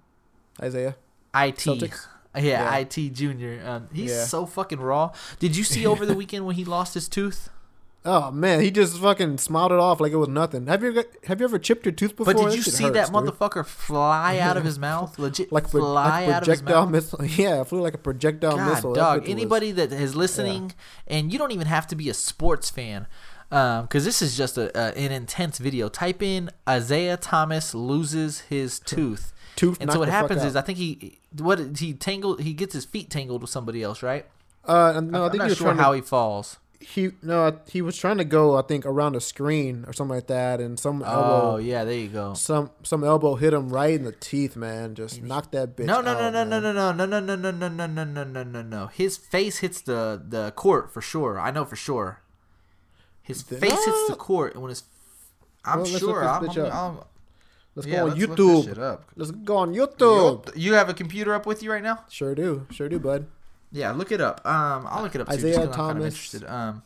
Isaiah. 0.61 0.97
It. 1.45 1.57
Celtics? 1.57 2.07
Yeah, 2.35 2.43
Yeah. 2.43 2.77
it 2.77 2.91
Junior. 3.15 3.63
Um, 3.67 3.89
he's 3.93 4.11
Yeah. 4.11 4.25
so 4.25 4.45
fucking 4.47 4.81
raw. 4.81 5.13
Did 5.39 5.57
you 5.57 5.65
see 5.65 5.87
over 5.87 6.05
the 6.05 6.15
weekend 6.15 6.45
when 6.47 6.57
he 6.57 6.65
lost 6.65 6.95
his 6.95 7.09
tooth? 7.09 7.49
Oh 8.09 8.31
man, 8.31 8.61
he 8.61 8.71
just 8.71 8.99
fucking 8.99 9.39
smiled 9.39 9.73
it 9.73 9.81
off 9.81 9.99
like 10.01 10.13
it 10.13 10.17
was 10.17 10.29
nothing. 10.29 10.69
Have 10.69 10.81
you 10.85 10.91
ever, 10.91 11.03
have 11.25 11.41
you 11.41 11.45
ever 11.45 11.59
chipped 11.59 11.85
your 11.87 11.91
tooth 11.93 12.15
before? 12.15 12.35
But 12.35 12.41
did 12.51 12.55
you 12.55 12.63
see 12.63 12.85
hurts, 12.85 12.95
that 12.95 13.07
dude. 13.07 13.17
motherfucker 13.35 13.67
fly 13.67 14.39
out 14.39 14.57
of 14.57 14.63
his 14.71 14.79
mouth? 14.79 15.19
Legit, 15.19 15.51
like, 15.51 15.69
pro- 15.69 15.81
fly 15.81 16.25
like 16.27 16.33
out 16.33 16.43
of 16.43 16.49
his 16.49 16.63
mouth. 16.63 16.89
missile? 16.89 17.25
Yeah, 17.25 17.63
it 17.63 17.67
flew 17.67 17.81
like 17.81 17.95
a 17.95 17.99
projectile 17.99 18.59
God, 18.59 18.69
missile. 18.75 18.93
That 18.93 19.01
dog. 19.01 19.19
bitch 19.19 19.23
was- 19.23 19.31
Anybody 19.31 19.73
that 19.73 19.91
is 19.93 20.15
listening, 20.15 20.73
and 21.09 21.33
you 21.33 21.39
don't 21.41 21.51
even 21.51 21.67
have 21.67 21.89
to 21.89 21.97
be 21.97 22.09
a 22.09 22.15
sports 22.15 22.71
fan, 22.71 23.09
because 23.51 24.05
this 24.05 24.23
is 24.23 24.37
just 24.37 24.57
a, 24.57 24.71
a 24.79 24.97
an 24.97 25.11
intense 25.11 25.59
video. 25.59 25.89
Type 25.89 26.23
in 26.23 26.51
Isaiah 26.69 27.17
Thomas 27.17 27.75
loses 27.75 28.43
his 28.43 28.79
tooth, 28.79 29.33
tooth 29.57 29.79
and 29.81 29.91
so 29.91 29.99
what 29.99 30.09
happens 30.09 30.45
is 30.45 30.55
I 30.55 30.61
think 30.61 30.79
he 30.79 31.19
what 31.41 31.79
he 31.79 31.93
tangled 31.95 32.41
he 32.41 32.53
gets 32.55 32.75
his 32.75 32.85
feet 32.85 33.11
tangled 33.11 33.41
with 33.43 33.51
somebody 33.51 33.83
else, 33.83 34.03
right? 34.03 34.27
Uh, 34.65 35.01
no, 35.01 35.23
I 35.23 35.27
I'm 35.27 35.31
think 35.31 35.39
not 35.41 35.45
he 35.47 35.51
was 35.51 35.59
sure 35.59 35.75
how 35.75 35.91
to, 35.91 35.97
he 35.97 36.03
falls. 36.03 36.57
he 36.81 37.11
no, 37.23 37.59
he 37.71 37.81
was 37.83 37.97
trying 37.97 38.19
to 38.19 38.25
go. 38.25 38.57
I 38.59 38.63
think 38.63 38.85
around 38.85 39.15
a 39.17 39.21
screen 39.21 39.85
or 39.87 39.93
something 39.93 40.15
like 40.17 40.27
that, 40.27 40.61
and 40.61 40.79
some 40.79 41.03
Oh 41.03 41.07
elbow, 41.07 41.57
yeah, 41.59 41.85
there 41.85 41.95
you 41.95 42.09
go. 42.09 42.35
some 42.35 42.71
some 42.83 43.05
elbow 43.05 43.37
hit 43.37 43.53
him 43.55 43.69
right 43.71 43.95
in 43.95 44.05
the 44.05 44.13
teeth, 44.13 44.57
man. 44.57 44.95
Just 44.95 45.23
knocked 45.23 45.53
that 45.53 45.77
bitch. 45.77 45.87
No, 45.87 46.01
no, 46.01 46.15
no, 46.15 46.27
out, 46.27 46.33
no, 46.33 46.45
no, 46.45 46.61
man. 46.61 46.75
no, 46.97 47.07
no, 47.07 47.21
no, 47.21 47.37
no, 47.37 47.37
no, 47.37 47.69
no, 47.69 47.69
no, 47.69 47.87
no, 47.87 48.05
no, 48.05 48.25
no, 48.25 48.43
no, 48.43 48.63
no. 48.63 48.87
His 48.89 49.17
face 49.17 49.59
hits 49.59 49.81
the 49.81 50.21
the 50.29 50.51
court 50.57 50.93
for 50.93 51.01
sure. 51.01 51.39
I 51.39 51.51
know 51.53 51.65
for 51.65 51.77
sure. 51.77 52.23
His 53.23 53.43
The- 53.45 53.57
face 53.59 53.85
hits 53.85 54.09
the 54.09 54.17
court, 54.17 54.55
and 54.55 54.63
when 54.63 54.71
his, 54.71 54.85
I'm 55.65 55.81
Well, 55.81 55.87
sure. 55.87 56.25
I'm, 56.25 56.49
I'm. 56.49 56.71
I'm, 56.71 56.99
Let's 57.77 57.87
yeah, 57.87 57.97
go 57.97 58.03
on 58.05 58.19
let's 58.19 58.23
YouTube. 58.23 59.05
Let's 59.17 59.31
go 59.31 59.57
on 59.59 59.75
YouTube. 59.75 60.51
You 60.57 60.73
have 60.75 60.89
a 60.89 60.95
computer 60.95 61.35
up 61.35 61.45
with 61.45 61.63
you 61.63 61.71
right 61.71 61.83
now? 61.83 62.05
Sure 62.09 62.35
do, 62.35 62.67
sure 62.71 62.89
do, 62.89 62.99
bud. 62.99 63.27
Yeah, 63.71 63.93
look 63.93 64.11
it 64.11 64.21
up. 64.21 64.41
Um, 64.47 64.87
I'll 64.89 65.03
look 65.03 65.15
it 65.15 65.21
up 65.21 65.29
too. 65.29 65.35
Isaiah 65.35 65.61
I'm 65.61 65.61
kind 65.61 65.71
of 65.71 65.77
Thomas. 65.77 66.05
interested. 66.15 66.45
Um, 66.45 66.83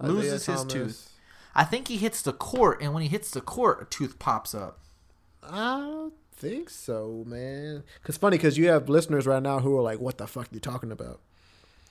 Isaiah 0.00 0.14
loses 0.14 0.46
his 0.46 0.56
Thomas. 0.58 0.72
tooth. 0.72 1.10
I 1.54 1.64
think 1.64 1.88
he 1.88 1.96
hits 1.96 2.22
the 2.22 2.32
court, 2.32 2.80
and 2.80 2.94
when 2.94 3.02
he 3.02 3.08
hits 3.08 3.32
the 3.32 3.40
court, 3.40 3.82
a 3.82 3.84
tooth 3.86 4.20
pops 4.20 4.54
up. 4.54 4.78
I 5.42 5.78
don't 5.80 6.12
think 6.36 6.70
so, 6.70 7.24
man. 7.26 7.82
Cause 8.04 8.16
funny, 8.16 8.38
cause 8.38 8.56
you 8.56 8.68
have 8.68 8.88
listeners 8.88 9.26
right 9.26 9.42
now 9.42 9.58
who 9.58 9.76
are 9.76 9.82
like, 9.82 9.98
"What 9.98 10.18
the 10.18 10.28
fuck 10.28 10.44
are 10.44 10.54
you 10.54 10.60
talking 10.60 10.92
about?" 10.92 11.20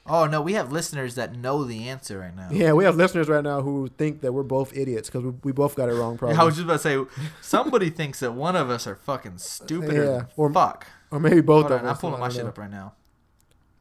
Oh 0.10 0.26
no, 0.26 0.42
we 0.42 0.54
have 0.54 0.72
listeners 0.72 1.16
that 1.16 1.36
know 1.36 1.64
the 1.64 1.90
answer 1.90 2.20
right 2.20 2.36
now. 2.36 2.50
Yeah, 2.52 2.74
we 2.74 2.84
have 2.86 2.96
listeners 2.96 3.28
right 3.28 3.44
now 3.44 3.62
who 3.62 3.90
think 3.98 4.22
that 4.22 4.32
we're 4.34 4.44
both 4.44 4.76
idiots 4.76 5.10
because 5.10 5.24
we, 5.26 5.32
we 5.44 5.52
both 5.52 5.76
got 5.76 5.90
it 5.90 5.94
wrong. 5.94 6.18
Probably, 6.20 6.38
I 6.38 6.44
was 6.44 6.56
just 6.56 6.66
about 6.66 6.82
to 6.82 7.08
say, 7.10 7.22
somebody 7.42 7.90
thinks 7.90 8.20
that 8.22 8.32
one 8.34 8.56
of 8.56 8.70
us 8.70 8.88
are 8.88 8.96
fucking 8.96 9.38
stupider 9.38 9.94
Yeah, 9.94 10.10
than 10.12 10.28
or- 10.38 10.52
fuck. 10.54 10.88
or 11.12 11.20
maybe 11.20 11.42
both 11.42 11.64
Hold 11.64 11.72
of 11.74 11.80
on, 11.82 11.86
us. 11.88 11.96
I'm 11.96 12.02
pulling 12.02 12.20
my 12.20 12.30
shit 12.30 12.44
know. 12.44 12.50
up 12.50 12.58
right 12.58 12.72
now. 12.72 12.94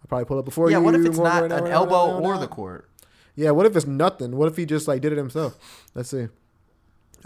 I'll 0.02 0.08
probably 0.08 0.24
pull 0.24 0.38
up 0.38 0.44
before 0.44 0.70
yeah, 0.70 0.78
you. 0.78 0.84
what 0.84 0.94
if 0.94 1.04
it's 1.06 1.18
not 1.18 1.42
right 1.42 1.52
an 1.52 1.64
right 1.64 1.72
elbow 1.72 2.18
now, 2.20 2.24
or 2.26 2.34
now. 2.34 2.40
the 2.40 2.48
court? 2.48 2.88
Yeah, 3.34 3.50
what 3.50 3.66
if 3.66 3.76
it's 3.76 3.86
nothing? 3.86 4.36
What 4.36 4.48
if 4.48 4.56
he 4.56 4.64
just 4.66 4.88
like 4.88 5.02
did 5.02 5.12
it 5.12 5.18
himself? 5.18 5.58
Let's 5.94 6.10
see. 6.10 6.28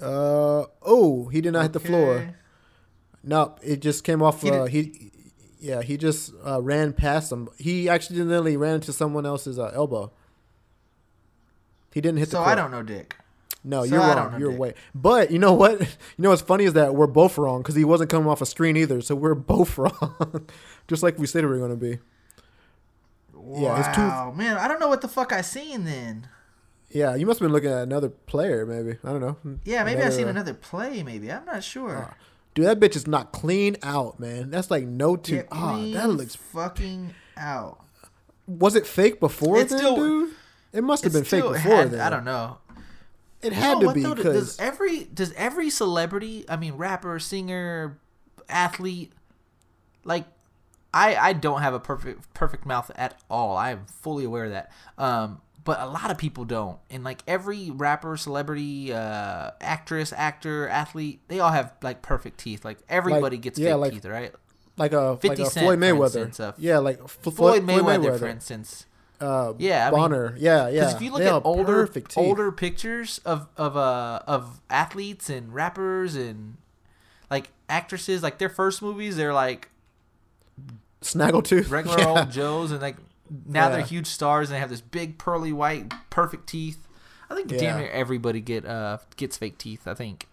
Uh 0.01 0.64
oh, 0.82 1.28
he 1.32 1.40
did 1.40 1.53
not 1.53 1.62
hit 1.62 1.72
the 1.72 1.80
floor. 1.80 2.14
Okay. 2.14 2.30
No, 3.22 3.55
it 3.62 3.80
just 3.80 4.03
came 4.03 4.22
off. 4.22 4.40
He 4.42 4.51
uh, 4.51 4.64
he, 4.64 5.12
yeah, 5.61 5.83
he 5.83 5.97
just 5.97 6.33
uh, 6.45 6.61
ran 6.61 6.93
past 6.93 7.31
him. 7.31 7.49
He 7.59 7.89
accidentally 7.89 8.57
ran 8.57 8.77
into 8.77 8.93
someone 8.93 9.27
else's 9.27 9.59
uh, 9.59 9.71
elbow. 9.75 10.11
He 11.93 12.01
didn't 12.01 12.19
hit 12.19 12.31
the. 12.31 12.37
So. 12.37 12.43
I 12.43 12.55
don't 12.55 12.71
know, 12.71 12.83
Dick. 12.83 13.17
No, 13.63 13.85
so 13.85 13.91
you're 13.95 14.01
wrong. 14.01 14.41
You're 14.41 14.53
Dick. 14.53 14.61
way. 14.61 14.75
But 14.95 15.31
you 15.31 15.39
know 15.39 15.53
what? 15.53 15.81
You 16.17 16.25
know 16.25 16.31
what's 16.31 16.43
funny 16.43 16.65
is 16.65 16.75
that 16.75 16.95
we're 16.95 17.07
both 17.07 17.39
wrong 17.39 17.63
because 17.63 17.75
he 17.75 17.85
wasn't 17.85 18.11
coming 18.11 18.29
off 18.29 18.43
a 18.43 18.47
screen 18.47 18.77
either. 18.77 19.01
So 19.01 19.15
we're 19.15 19.35
both 19.55 19.79
wrong, 19.79 20.49
just 20.89 21.03
like 21.03 21.19
we 21.19 21.27
said 21.27 21.45
we 21.45 21.51
were 21.51 21.59
going 21.59 21.71
to 21.71 21.77
be. 21.77 21.99
Yeah, 23.59 23.77
his 23.77 23.97
Wow, 23.97 24.33
man, 24.37 24.59
I 24.59 24.69
don't 24.69 24.81
know 24.81 24.89
what 24.89 25.01
the 25.01 25.09
fuck 25.09 25.33
I 25.33 25.41
seen 25.41 25.85
then. 25.85 26.29
Yeah, 26.91 27.15
you 27.15 27.25
must 27.25 27.39
have 27.39 27.47
been 27.47 27.53
looking 27.53 27.71
at 27.71 27.83
another 27.83 28.09
player, 28.09 28.67
maybe. 28.67 28.99
I 29.03 29.13
don't 29.13 29.21
know. 29.21 29.37
Yeah, 29.65 29.85
maybe 29.85 30.03
I 30.03 30.11
seen 30.11 30.27
uh, 30.27 30.31
another 30.31 30.55
play. 30.55 31.03
Maybe 31.03 31.32
I'm 31.32 31.45
not 31.45 31.65
sure. 31.65 32.09
Ah, 32.11 32.15
Dude, 32.61 32.69
that 32.69 32.81
bitch 32.81 32.97
is 32.97 33.07
not 33.07 33.32
clean 33.32 33.77
out, 33.82 34.20
man. 34.20 34.51
That's 34.51 34.70
like 34.70 34.85
no 34.87 35.16
two. 35.16 35.45
Ah, 35.51 35.77
me 35.77 35.95
that 35.95 36.11
looks. 36.11 36.35
fucking 36.37 37.15
out. 37.37 37.81
Was 38.47 38.74
it 38.77 38.87
fake 38.87 39.20
before 39.20 39.59
It's 39.61 39.70
then, 39.70 39.78
still- 39.78 39.97
dude? 39.97 40.35
It 40.73 40.85
must 40.85 41.03
have 41.05 41.12
been 41.12 41.24
fake 41.24 41.43
before 41.43 41.57
had- 41.57 41.91
then. 41.93 42.01
I 42.01 42.11
don't 42.11 42.24
know. 42.24 42.59
It 43.43 43.53
You 43.53 43.59
had 43.59 43.78
know 43.81 43.89
to 43.89 43.95
be 43.95 44.03
because 44.05 44.57
does 44.57 44.61
every 44.61 45.05
does 45.05 45.32
every 45.32 45.70
celebrity, 45.70 46.45
I 46.49 46.57
mean, 46.57 46.74
rapper, 46.74 47.19
singer, 47.19 47.99
athlete, 48.49 49.12
like, 50.05 50.27
I 50.93 51.16
I 51.16 51.32
don't 51.32 51.62
have 51.62 51.73
a 51.73 51.81
perfect 51.81 52.35
perfect 52.35 52.66
mouth 52.66 52.91
at 52.97 53.19
all. 53.31 53.57
I 53.57 53.70
am 53.70 53.87
fully 53.87 54.24
aware 54.24 54.45
of 54.45 54.51
that. 54.51 54.70
Um, 54.99 55.41
but 55.70 55.80
a 55.80 55.86
lot 55.86 56.10
of 56.10 56.18
people 56.18 56.44
don't, 56.44 56.78
and 56.90 57.05
like 57.05 57.22
every 57.28 57.70
rapper, 57.70 58.16
celebrity, 58.16 58.92
uh, 58.92 59.52
actress, 59.60 60.12
actor, 60.12 60.66
athlete, 60.68 61.20
they 61.28 61.38
all 61.38 61.52
have 61.52 61.72
like 61.80 62.02
perfect 62.02 62.40
teeth. 62.40 62.64
Like 62.64 62.78
everybody 62.88 63.38
gets 63.38 63.56
yeah, 63.56 63.74
fake 63.74 63.80
like 63.80 63.92
teeth, 63.92 64.05
right? 64.06 64.34
like 64.76 64.92
a 64.92 65.12
50 65.16 65.28
like 65.28 65.38
a 65.38 65.47
Cent, 65.47 65.64
Floyd 65.64 65.78
Mayweather. 65.78 66.24
instance, 66.26 66.40
uh, 66.40 66.52
yeah, 66.59 66.78
like 66.78 66.98
F- 67.05 67.18
Floyd 67.22 67.62
Mayweather, 67.62 68.18
for 68.18 68.26
instance. 68.26 68.86
uh, 69.20 69.52
Yeah, 69.59 69.86
I 69.86 69.90
mean- 69.92 70.01
Bonner. 70.01 70.34
yeah, 70.38 70.66
yeah. 70.66 70.80
Because 70.80 70.94
if 70.94 71.02
you 71.02 71.10
look 71.12 71.20
They 71.20 71.28
at 71.28 71.42
older 71.44 71.88
older 72.16 72.51
pictures 72.51 73.20
of 73.24 73.47
of 73.56 73.76
uh 73.76 74.22
of 74.26 74.60
athletes 74.70 75.30
and 75.30 75.55
rappers 75.55 76.16
and 76.16 76.56
like 77.30 77.51
actresses, 77.68 78.24
like 78.24 78.38
their 78.38 78.48
first 78.48 78.82
movies, 78.82 79.16
they're 79.16 79.32
like 79.34 79.68
Snaggletooth, 81.02 81.70
regular 81.78 81.98
yeah. 82.01 82.09
old 82.09 82.30
Joes, 82.32 82.72
and 82.72 82.80
like 82.82 82.97
now 83.47 83.69
they're 83.69 83.82
huge 83.82 84.07
stars 84.07 84.48
and 84.51 84.57
they 84.57 84.61
have 84.61 84.70
this 84.70 84.81
big 84.81 85.19
pearly 85.19 85.52
white 85.52 85.93
perfect 86.11 86.47
teeth. 86.48 86.86
I 87.31 87.35
think 87.36 87.51
Yeah. 87.52 87.59
damn 87.59 87.78
near 87.78 87.90
everybody 87.90 88.40
get 88.40 88.65
uh 88.66 88.98
gets 89.16 89.36
fake 89.36 89.59
teeth. 89.59 89.86
I 89.86 89.94
think. 89.94 90.27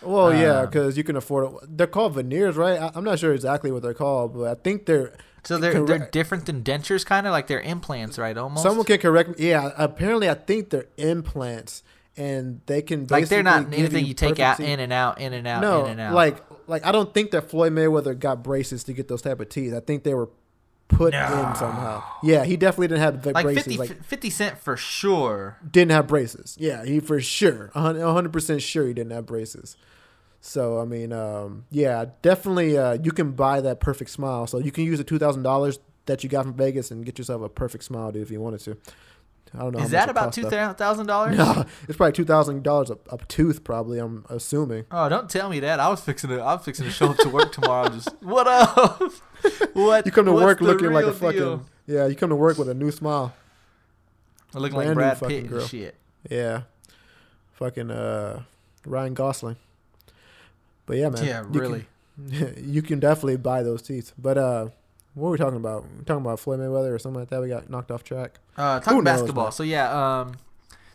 Well, 0.00 0.32
yeah, 0.32 0.60
Um, 0.60 0.66
because 0.66 0.96
you 0.96 1.02
can 1.02 1.16
afford 1.16 1.52
it. 1.52 1.76
They're 1.76 1.88
called 1.88 2.14
veneers, 2.14 2.56
right? 2.56 2.80
I, 2.80 2.90
I'm 2.94 3.02
not 3.02 3.18
sure 3.18 3.32
exactly 3.34 3.72
what 3.72 3.82
they're 3.82 3.94
called, 3.94 4.34
but 4.34 4.44
I 4.48 4.54
think 4.54 4.86
they're. 4.86 5.12
So 5.44 5.56
they're 5.58 5.82
they're 5.84 6.08
different 6.12 6.46
than 6.46 6.62
dentures, 6.62 7.04
kind 7.06 7.26
of 7.26 7.32
like 7.32 7.46
they're 7.48 7.60
implants, 7.60 8.18
right? 8.18 8.36
Almost. 8.36 8.62
Someone 8.62 8.84
can 8.86 8.98
correct 8.98 9.38
me. 9.38 9.48
Yeah, 9.48 9.72
apparently 9.76 10.28
I 10.28 10.34
think 10.34 10.70
they're 10.70 10.86
implants, 10.98 11.82
and 12.16 12.60
they 12.66 12.82
can 12.82 13.06
like 13.08 13.28
they're 13.28 13.42
not 13.42 13.72
anything 13.72 14.04
you, 14.06 14.14
take 14.14 14.38
out 14.40 14.58
teeth. 14.58 14.66
in 14.68 14.78
and 14.80 14.92
out, 14.92 15.20
in 15.20 15.32
and 15.32 15.46
out, 15.46 15.62
no, 15.62 15.84
in 15.86 15.92
and 15.92 16.00
out. 16.00 16.14
like 16.14 16.42
like 16.68 16.84
I 16.86 16.92
don't 16.92 17.12
think 17.14 17.30
that 17.32 17.50
Floyd 17.50 17.72
Mayweather 17.72 18.18
got 18.18 18.42
braces 18.42 18.84
to 18.84 18.92
get 18.92 19.08
those 19.08 19.22
type 19.22 19.40
of 19.40 19.48
teeth. 19.48 19.74
I 19.74 19.80
think 19.80 20.02
they 20.04 20.14
were 20.14 20.28
put 20.88 21.14
in 21.14 21.54
somehow. 21.54 22.02
Yeah, 22.22 22.44
he 22.44 22.56
definitely 22.56 22.88
didn't 22.88 23.00
have 23.02 23.22
the 23.22 23.32
like 23.32 23.44
braces. 23.44 23.76
50, 23.76 23.78
like 23.78 24.02
50 24.04 24.30
cent 24.30 24.58
for 24.58 24.76
sure. 24.76 25.58
didn't 25.70 25.92
have 25.92 26.06
braces. 26.06 26.56
Yeah, 26.58 26.84
he 26.84 27.00
for 27.00 27.20
sure, 27.20 27.70
a 27.74 28.12
hundred 28.12 28.32
percent 28.32 28.62
sure 28.62 28.86
he 28.86 28.94
didn't 28.94 29.12
have 29.12 29.26
braces. 29.26 29.76
So 30.40 30.80
I 30.80 30.84
mean, 30.84 31.12
um, 31.12 31.64
yeah, 31.70 32.06
definitely, 32.22 32.78
uh, 32.78 32.98
you 33.02 33.12
can 33.12 33.32
buy 33.32 33.60
that 33.60 33.80
perfect 33.80 34.10
smile. 34.10 34.46
So 34.46 34.58
you 34.58 34.72
can 34.72 34.84
use 34.84 34.98
the 34.98 35.04
two 35.04 35.18
thousand 35.18 35.42
dollars 35.42 35.78
that 36.06 36.22
you 36.24 36.30
got 36.30 36.44
from 36.44 36.54
Vegas 36.54 36.90
and 36.90 37.04
get 37.04 37.18
yourself 37.18 37.42
a 37.42 37.48
perfect 37.48 37.84
smile, 37.84 38.10
dude, 38.12 38.22
if 38.22 38.30
you 38.30 38.40
wanted 38.40 38.60
to. 38.60 38.76
I 39.54 39.58
don't 39.60 39.74
know. 39.74 39.82
Is 39.82 39.90
that 39.90 40.10
about 40.10 40.32
two 40.32 40.44
thousand 40.44 41.06
dollars? 41.06 41.36
No, 41.38 41.64
it's 41.88 41.96
probably 41.96 42.12
two 42.12 42.24
thousand 42.24 42.62
dollars 42.64 42.90
a, 42.90 42.98
a 43.10 43.18
tooth, 43.28 43.64
probably. 43.64 43.98
I'm 43.98 44.24
assuming. 44.28 44.84
Oh, 44.90 45.08
don't 45.08 45.30
tell 45.30 45.48
me 45.48 45.60
that. 45.60 45.80
I 45.80 45.88
was 45.88 46.00
fixing 46.00 46.30
to. 46.30 46.40
I 46.40 46.54
was 46.54 46.64
fixing 46.64 46.84
to 46.84 46.90
show 46.90 47.10
up 47.10 47.18
to 47.18 47.28
work 47.30 47.52
tomorrow. 47.52 47.88
Just 47.88 48.10
what 48.22 48.46
up? 48.46 49.00
what? 49.72 50.06
You 50.06 50.12
come 50.12 50.26
to 50.26 50.32
work 50.32 50.60
looking 50.60 50.92
like 50.92 51.04
a 51.04 51.12
fucking 51.12 51.38
deal? 51.38 51.66
yeah. 51.86 52.06
You 52.06 52.14
come 52.16 52.30
to 52.30 52.36
work 52.36 52.58
with 52.58 52.68
a 52.68 52.74
new 52.74 52.90
smile. 52.90 53.32
looking 54.54 54.74
brand 54.76 54.96
like 54.96 55.18
Brad 55.18 55.28
Pitt 55.30 55.40
and 55.40 55.48
girl. 55.48 55.66
shit. 55.66 55.94
Yeah, 56.30 56.62
fucking 57.52 57.90
uh, 57.90 58.42
Ryan 58.84 59.14
Gosling. 59.14 59.56
But 60.86 60.96
yeah, 60.96 61.08
man. 61.10 61.24
Yeah, 61.24 61.40
you 61.42 61.50
can- 61.50 61.60
really. 61.60 61.86
you 62.60 62.82
can 62.82 62.98
definitely 62.98 63.36
buy 63.36 63.62
those 63.62 63.80
teeth. 63.82 64.12
But 64.18 64.36
uh, 64.38 64.64
what 65.14 65.26
were 65.26 65.30
we 65.32 65.38
talking 65.38 65.56
about? 65.56 65.84
we 65.84 66.04
talking 66.04 66.24
about 66.24 66.40
Floyd 66.40 66.58
Mayweather 66.58 66.92
or 66.92 66.98
something 66.98 67.20
like 67.20 67.28
that. 67.30 67.40
We 67.40 67.48
got 67.48 67.70
knocked 67.70 67.90
off 67.92 68.02
track. 68.02 68.40
Uh, 68.56 68.80
talking 68.80 69.04
knows, 69.04 69.20
basketball. 69.20 69.44
man? 69.44 69.52
So 69.52 69.62
yeah, 69.62 70.20
um, 70.20 70.34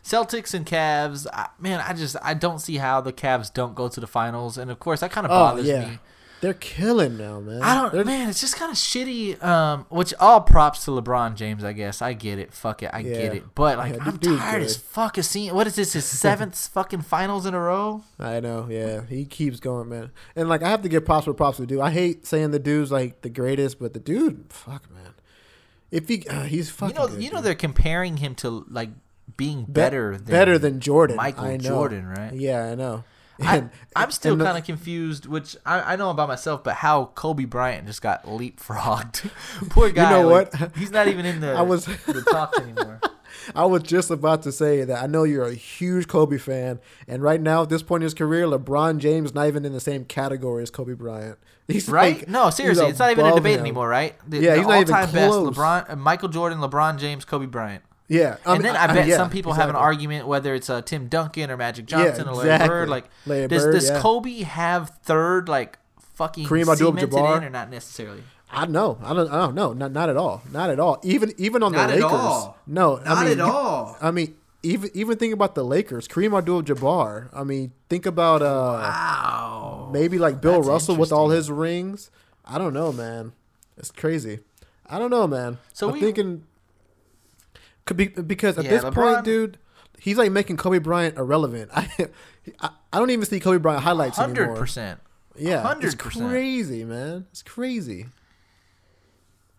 Celtics 0.04 0.52
and 0.52 0.66
Cavs. 0.66 1.26
I, 1.32 1.48
man, 1.58 1.80
I 1.80 1.94
just 1.94 2.16
I 2.22 2.34
don't 2.34 2.58
see 2.58 2.76
how 2.76 3.00
the 3.00 3.12
Cavs 3.12 3.52
don't 3.52 3.74
go 3.74 3.88
to 3.88 4.00
the 4.00 4.06
finals, 4.06 4.58
and 4.58 4.70
of 4.70 4.78
course 4.78 5.00
that 5.00 5.12
kind 5.12 5.24
of 5.26 5.30
Oh, 5.30 5.34
bothers 5.34 5.66
yeah. 5.66 5.88
me. 5.88 5.98
They're 6.44 6.52
killing 6.52 7.16
now, 7.16 7.40
man. 7.40 7.62
I 7.62 7.74
don't, 7.74 7.90
They're- 7.94 8.04
man. 8.04 8.28
It's 8.28 8.38
just 8.42 8.56
kind 8.56 8.70
of 8.70 8.76
shitty. 8.76 9.42
Um, 9.42 9.86
which 9.88 10.12
all 10.20 10.42
props 10.42 10.84
to 10.84 10.90
LeBron 10.90 11.36
James, 11.36 11.64
I 11.64 11.72
guess. 11.72 12.02
I 12.02 12.12
get 12.12 12.38
it. 12.38 12.52
Fuck 12.52 12.82
it, 12.82 12.90
I 12.92 12.98
Yeah. 12.98 13.12
get 13.14 13.34
it. 13.36 13.54
But 13.54 13.78
like, 13.78 13.94
Yeah, 13.94 14.04
I'm 14.04 14.18
tired 14.18 14.62
as 14.62 14.76
fuck 14.76 15.16
of 15.16 15.24
seeing. 15.24 15.54
What 15.54 15.66
is 15.66 15.74
this? 15.76 15.94
His 15.94 16.04
seventh 16.04 16.54
fucking 16.74 17.00
finals 17.00 17.46
in 17.46 17.54
a 17.54 17.60
row. 17.60 18.02
I 18.18 18.40
know. 18.40 18.66
Yeah, 18.68 19.06
he 19.08 19.24
keeps 19.24 19.58
going, 19.58 19.88
man. 19.88 20.10
And 20.36 20.50
like, 20.50 20.62
I 20.62 20.68
have 20.68 20.82
to 20.82 20.88
give 20.90 21.06
props 21.06 21.24
for 21.24 21.32
props 21.32 21.56
to 21.56 21.62
the 21.62 21.66
dude. 21.66 21.80
I 21.80 21.90
hate 21.90 22.26
saying 22.26 22.50
the 22.50 22.58
dude's 22.58 22.92
like 22.92 23.22
the 23.22 23.30
greatest, 23.30 23.78
but 23.78 23.94
the 23.94 24.00
dude, 24.00 24.44
fuck, 24.50 24.90
man. 24.92 25.14
If 25.90 26.08
he, 26.08 26.26
uh, 26.28 26.42
he's 26.42 26.68
fucking. 26.68 26.94
you 26.96 27.00
know, 27.00 27.08
good, 27.08 27.22
you 27.22 27.30
know, 27.30 27.36
dude. 27.38 27.44
they're 27.46 27.54
comparing 27.54 28.18
him 28.18 28.34
to 28.36 28.66
like 28.68 28.90
being 29.38 29.64
Be- 29.64 29.72
better, 29.72 30.16
than 30.18 30.24
better 30.26 30.58
than 30.58 30.80
Jordan. 30.80 31.16
Michael 31.16 31.44
I 31.44 31.56
know. 31.56 31.68
Jordan, 31.70 32.06
right? 32.06 32.34
Yeah, 32.34 32.64
I 32.66 32.74
know. 32.74 33.04
I, 33.42 33.56
And- 33.58 33.70
I'm 33.96 34.10
still 34.10 34.36
kind 34.36 34.56
of 34.58 34.64
confused, 34.64 35.26
which 35.26 35.56
I, 35.66 35.94
I 35.94 35.96
know 35.96 36.10
about 36.10 36.28
myself, 36.28 36.62
but 36.64 36.74
how 36.76 37.06
Kobe 37.14 37.44
Bryant 37.44 37.86
just 37.86 38.00
got 38.02 38.24
leapfrogged. 38.26 39.30
Poor 39.70 39.90
guy. 39.90 40.10
You 40.16 40.22
know 40.22 40.28
like, 40.28 40.52
what? 40.60 40.76
He's 40.76 40.90
not 40.90 41.08
even 41.08 41.26
in 41.26 41.40
the 41.40 41.52
I 41.56 41.62
was- 41.62 41.86
the 41.86 42.22
talks 42.30 42.58
anymore. 42.58 43.00
I 43.54 43.66
was 43.66 43.82
just 43.82 44.10
about 44.10 44.42
to 44.44 44.52
say 44.52 44.84
that 44.84 45.02
I 45.02 45.06
know 45.06 45.24
you're 45.24 45.44
a 45.44 45.52
huge 45.54 46.06
Kobe 46.06 46.38
fan, 46.38 46.78
and 47.08 47.22
right 47.22 47.40
now 47.40 47.62
at 47.62 47.68
this 47.68 47.82
point 47.82 48.02
in 48.02 48.04
his 48.04 48.14
career, 48.14 48.46
LeBron 48.46 48.98
James 48.98 49.30
is 49.30 49.34
not 49.34 49.48
even 49.48 49.64
in 49.64 49.72
the 49.72 49.80
same 49.80 50.04
category 50.04 50.62
as 50.62 50.70
Kobe 50.70 50.94
Bryant. 50.94 51.36
He's 51.66 51.88
Right? 51.88 52.18
like- 52.18 52.28
no, 52.28 52.50
seriously, 52.50 52.86
it's 52.86 52.98
not 53.00 53.10
even 53.10 53.26
a 53.26 53.34
debate 53.34 53.54
him. 53.56 53.60
anymore, 53.60 53.88
right? 53.88 54.14
The, 54.28 54.38
Yeah, 54.38 54.52
the 54.52 54.58
he's 54.58 54.66
not 54.68 54.80
even 54.82 54.94
all-time 54.94 55.12
best. 55.12 55.34
LeBron, 55.34 55.90
uh, 55.90 55.96
Michael 55.96 56.28
Jordan, 56.28 56.58
LeBron 56.60 56.98
James, 56.98 57.24
Kobe 57.24 57.46
Bryant. 57.46 57.82
Yeah, 58.14 58.36
I 58.46 58.54
and 58.54 58.62
mean, 58.62 58.72
then 58.72 58.76
I, 58.76 58.86
bet 58.94 59.06
yeah, 59.06 59.16
some 59.16 59.30
people 59.30 59.52
have 59.54 59.68
an 59.70 59.76
argument 59.76 60.26
whether 60.26 60.54
it's 60.54 60.70
uh, 60.70 60.82
Tim 60.82 61.08
Duncan 61.08 61.50
or 61.50 61.56
Magic 61.56 61.90
Yeah, 61.90 62.04
Johnson 62.06 62.28
or 62.28 62.34
Larry. 62.34 62.68
Bird. 62.68 62.88
Like, 62.88 63.04
Larry 63.26 63.48
does, 63.48 63.62
Bird, 63.64 63.72
does 63.74 63.90
yeah. 63.90 64.00
Kobe 64.00 64.42
have 64.42 64.90
third 65.02 65.48
like 65.48 65.78
fucking 66.14 66.46
Kareem 66.46 66.70
Abdul-Jabbar? 66.72 67.38
in 67.38 67.44
or 67.44 67.50
not 67.50 67.70
necessarily? 67.70 68.22
I 68.50 68.66
know. 68.66 68.98
I 69.02 69.12
don't. 69.14 69.28
I 69.30 69.38
don't 69.38 69.54
know. 69.56 69.72
Not 69.72 69.90
not 69.92 70.08
at 70.08 70.16
all. 70.16 70.42
Not 70.52 70.70
at 70.70 70.78
all. 70.78 71.00
Even 71.02 71.32
even 71.38 71.62
on 71.64 71.72
the 71.72 71.78
Lakers. 71.78 72.00
Not 72.00 72.00
the 72.00 72.06
at 72.06 72.12
Lakers. 72.12 72.26
all. 72.26 72.58
No, 72.66 73.00
I 73.04 73.24
mean, 73.24 73.38
you- 73.38 73.44
all. 73.44 73.96
I 74.00 74.10
mean, 74.12 74.34
even 74.62 74.90
even 74.94 75.18
think 75.18 75.34
about 75.34 75.54
the 75.56 75.64
Lakers. 75.64 76.06
Kareem 76.06 76.38
Abdul-Jabbar. 76.38 77.30
I 77.34 77.42
mean, 77.42 77.72
think 77.88 78.06
about 78.06 78.42
uh 78.42 78.78
Wow. 78.80 79.90
maybe 79.92 80.18
like 80.18 80.40
Bill 80.40 80.56
That's 80.56 80.68
Russell 80.68 80.96
with 80.96 81.10
all 81.12 81.30
his 81.30 81.50
rings. 81.50 82.10
I 82.44 82.58
don't 82.58 82.74
know, 82.74 82.92
man. 82.92 83.32
It's 83.76 83.90
crazy. 83.90 84.38
I 84.86 84.98
don't 85.00 85.10
know, 85.10 85.26
man. 85.26 85.58
So 85.72 85.88
I'm 85.88 85.94
we- 85.94 86.00
thinking 86.00 86.44
be 87.92 88.08
because 88.08 88.56
at 88.58 88.64
Yeah, 88.64 88.70
this 88.70 88.84
LeBron- 88.84 88.94
point, 88.94 89.24
dude, 89.24 89.58
he's 89.98 90.16
like 90.16 90.30
making 90.32 90.56
Kobe 90.56 90.78
Bryant 90.78 91.18
irrelevant. 91.18 91.70
I, 91.76 91.88
I 92.60 92.70
I 92.92 92.98
don't 92.98 93.10
even 93.10 93.26
see 93.26 93.40
Kobe 93.40 93.58
Bryant 93.58 93.82
highlights 93.82 94.16
Hundred 94.16 94.42
anymore. 94.44 94.56
percent. 94.58 95.00
Yeah, 95.36 95.68
it's 95.80 95.94
100%. 95.96 96.28
crazy, 96.30 96.84
man. 96.84 97.26
It's 97.32 97.42
crazy. 97.42 98.06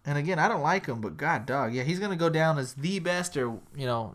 And 0.08 0.18
again, 0.20 0.38
I 0.38 0.48
don't 0.48 0.62
like 0.62 0.86
him, 0.86 1.02
but 1.02 1.18
God, 1.18 1.48
dog, 1.48 1.74
yeah, 1.74 1.82
he's 1.84 2.00
gonna 2.00 2.16
go 2.16 2.30
down 2.30 2.60
as 2.60 2.76
the 2.76 3.00
best, 3.00 3.36
or 3.36 3.58
you 3.76 3.86
know, 3.88 4.14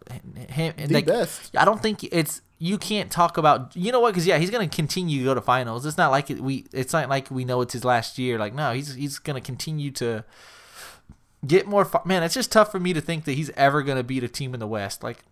him. 0.48 0.72
The 0.76 0.86
like, 0.94 1.06
best. 1.06 1.56
I 1.56 1.64
don't 1.64 1.82
think 1.82 2.04
it's 2.04 2.42
you 2.58 2.78
can't 2.78 3.10
talk 3.10 3.36
about. 3.36 3.74
You 3.74 3.90
know 3.90 3.98
what? 3.98 4.12
Because 4.12 4.24
yeah, 4.24 4.38
he's 4.38 4.50
gonna 4.50 4.68
continue 4.68 5.18
to 5.18 5.24
go 5.24 5.34
to 5.34 5.40
finals. 5.40 5.84
It's 5.84 5.98
not 5.98 6.12
like 6.12 6.30
it, 6.30 6.40
we. 6.40 6.66
It's 6.72 6.92
not 6.92 7.08
like 7.08 7.28
we 7.30 7.44
know 7.44 7.60
it's 7.60 7.72
his 7.72 7.84
last 7.84 8.18
year. 8.18 8.38
Like 8.38 8.54
no, 8.54 8.72
he's 8.72 8.94
he's 8.94 9.18
gonna 9.18 9.40
continue 9.40 9.90
to 9.92 10.24
get 11.46 11.66
more. 11.66 11.88
Man, 12.04 12.22
it's 12.22 12.34
just 12.34 12.52
tough 12.52 12.70
for 12.70 12.80
me 12.80 12.92
to 12.92 13.00
think 13.00 13.24
that 13.24 13.32
he's 13.32 13.50
ever 13.50 13.82
gonna 13.82 14.02
beat 14.02 14.24
a 14.24 14.28
team 14.28 14.54
in 14.54 14.60
the 14.60 14.66
West. 14.66 15.02
Like, 15.02 15.24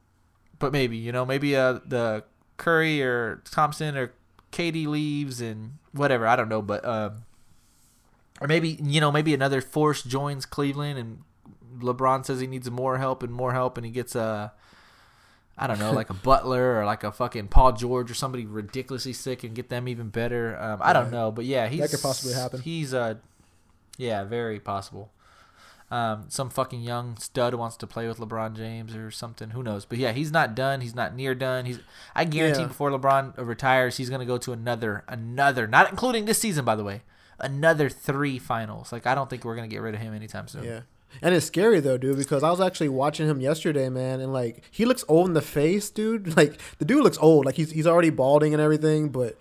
but 0.58 0.72
maybe 0.72 0.96
you 0.96 1.12
know, 1.12 1.24
maybe 1.24 1.56
uh 1.56 1.80
the 1.84 2.24
Curry 2.56 3.02
or 3.02 3.42
Thompson 3.50 3.96
or 3.96 4.12
KD 4.52 4.86
leaves 4.86 5.40
and 5.40 5.78
whatever. 5.92 6.26
I 6.26 6.36
don't 6.36 6.48
know, 6.48 6.62
but 6.62 6.84
um, 6.84 7.24
or 8.40 8.48
maybe 8.48 8.78
you 8.82 9.00
know, 9.00 9.12
maybe 9.12 9.34
another 9.34 9.60
force 9.60 10.02
joins 10.02 10.46
Cleveland 10.46 10.98
and 10.98 11.22
LeBron 11.78 12.24
says 12.24 12.40
he 12.40 12.46
needs 12.46 12.70
more 12.70 12.98
help 12.98 13.22
and 13.22 13.32
more 13.32 13.52
help, 13.52 13.76
and 13.76 13.86
he 13.86 13.92
gets 13.92 14.14
a. 14.14 14.52
I 15.60 15.66
don't 15.66 15.80
know, 15.80 15.90
like 15.90 16.08
a 16.08 16.14
Butler 16.24 16.78
or 16.78 16.84
like 16.84 17.02
a 17.02 17.10
fucking 17.10 17.48
Paul 17.48 17.72
George 17.72 18.12
or 18.12 18.14
somebody 18.14 18.46
ridiculously 18.46 19.12
sick 19.12 19.42
and 19.42 19.56
get 19.56 19.68
them 19.68 19.88
even 19.88 20.08
better. 20.08 20.56
Um, 20.56 20.78
I 20.80 20.92
don't 20.92 21.10
know, 21.10 21.32
but 21.32 21.46
yeah, 21.46 21.66
he's 21.66 21.90
could 21.90 22.00
possibly 22.00 22.34
happen. 22.34 22.60
He's 22.60 22.94
uh, 22.94 23.16
yeah, 23.96 24.22
very 24.22 24.60
possible. 24.60 25.10
Um, 25.90 26.26
some 26.28 26.50
fucking 26.50 26.82
young 26.82 27.16
stud 27.16 27.54
wants 27.54 27.76
to 27.78 27.86
play 27.86 28.06
with 28.06 28.18
LeBron 28.18 28.54
James 28.54 28.94
or 28.94 29.10
something. 29.10 29.50
Who 29.50 29.62
knows? 29.62 29.86
But 29.86 29.96
yeah, 29.98 30.12
he's 30.12 30.30
not 30.30 30.54
done. 30.54 30.82
He's 30.82 30.94
not 30.94 31.14
near 31.16 31.34
done. 31.34 31.64
He's. 31.64 31.80
I 32.14 32.24
guarantee 32.24 32.60
Yeah. 32.62 32.66
before 32.66 32.90
LeBron 32.90 33.34
retires, 33.38 33.96
he's 33.96 34.10
gonna 34.10 34.26
go 34.26 34.36
to 34.38 34.52
another, 34.52 35.04
another, 35.08 35.66
not 35.66 35.90
including 35.90 36.26
this 36.26 36.38
season, 36.38 36.64
by 36.66 36.76
the 36.76 36.84
way, 36.84 37.02
another 37.38 37.88
three 37.88 38.38
finals. 38.38 38.92
Like 38.92 39.06
I 39.06 39.14
don't 39.14 39.30
think 39.30 39.44
we're 39.46 39.56
gonna 39.56 39.68
get 39.68 39.80
rid 39.80 39.94
of 39.94 40.00
him 40.00 40.12
anytime 40.12 40.46
soon. 40.46 40.64
Yeah. 40.64 40.80
And 41.22 41.34
it's 41.34 41.46
scary 41.46 41.80
though, 41.80 41.96
dude, 41.96 42.18
because 42.18 42.42
I 42.42 42.50
was 42.50 42.60
actually 42.60 42.90
watching 42.90 43.26
him 43.26 43.40
yesterday, 43.40 43.88
man, 43.88 44.20
and 44.20 44.30
like 44.30 44.62
he 44.70 44.84
looks 44.84 45.06
old 45.08 45.26
in 45.28 45.32
the 45.32 45.40
face, 45.40 45.88
dude. 45.88 46.28
Like 46.36 46.60
the 46.76 46.84
dude 46.84 47.02
looks 47.02 47.16
old, 47.18 47.46
like 47.46 47.54
he's 47.54 47.70
he's 47.70 47.86
already 47.86 48.10
balding 48.10 48.52
and 48.52 48.62
everything, 48.62 49.08
but 49.08 49.38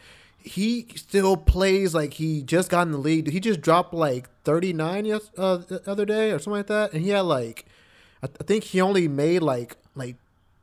he 0.47 0.87
still 0.95 1.37
plays 1.37 1.93
like 1.93 2.13
he 2.13 2.41
just 2.41 2.69
got 2.69 2.87
in 2.87 2.91
the 2.91 2.97
league. 2.97 3.29
He 3.29 3.39
just 3.39 3.61
dropped 3.61 3.93
like 3.93 4.29
39 4.43 5.05
yes, 5.05 5.29
uh, 5.37 5.57
the 5.57 5.81
other 5.89 6.05
day 6.05 6.31
or 6.31 6.39
something 6.39 6.59
like 6.59 6.67
that, 6.67 6.93
and 6.93 7.01
he 7.01 7.09
had 7.09 7.21
like 7.21 7.65
I, 8.23 8.27
I 8.27 8.43
think 8.43 8.65
he 8.65 8.81
only 8.81 9.07
made 9.07 9.41
like 9.41 9.77
like 9.95 10.15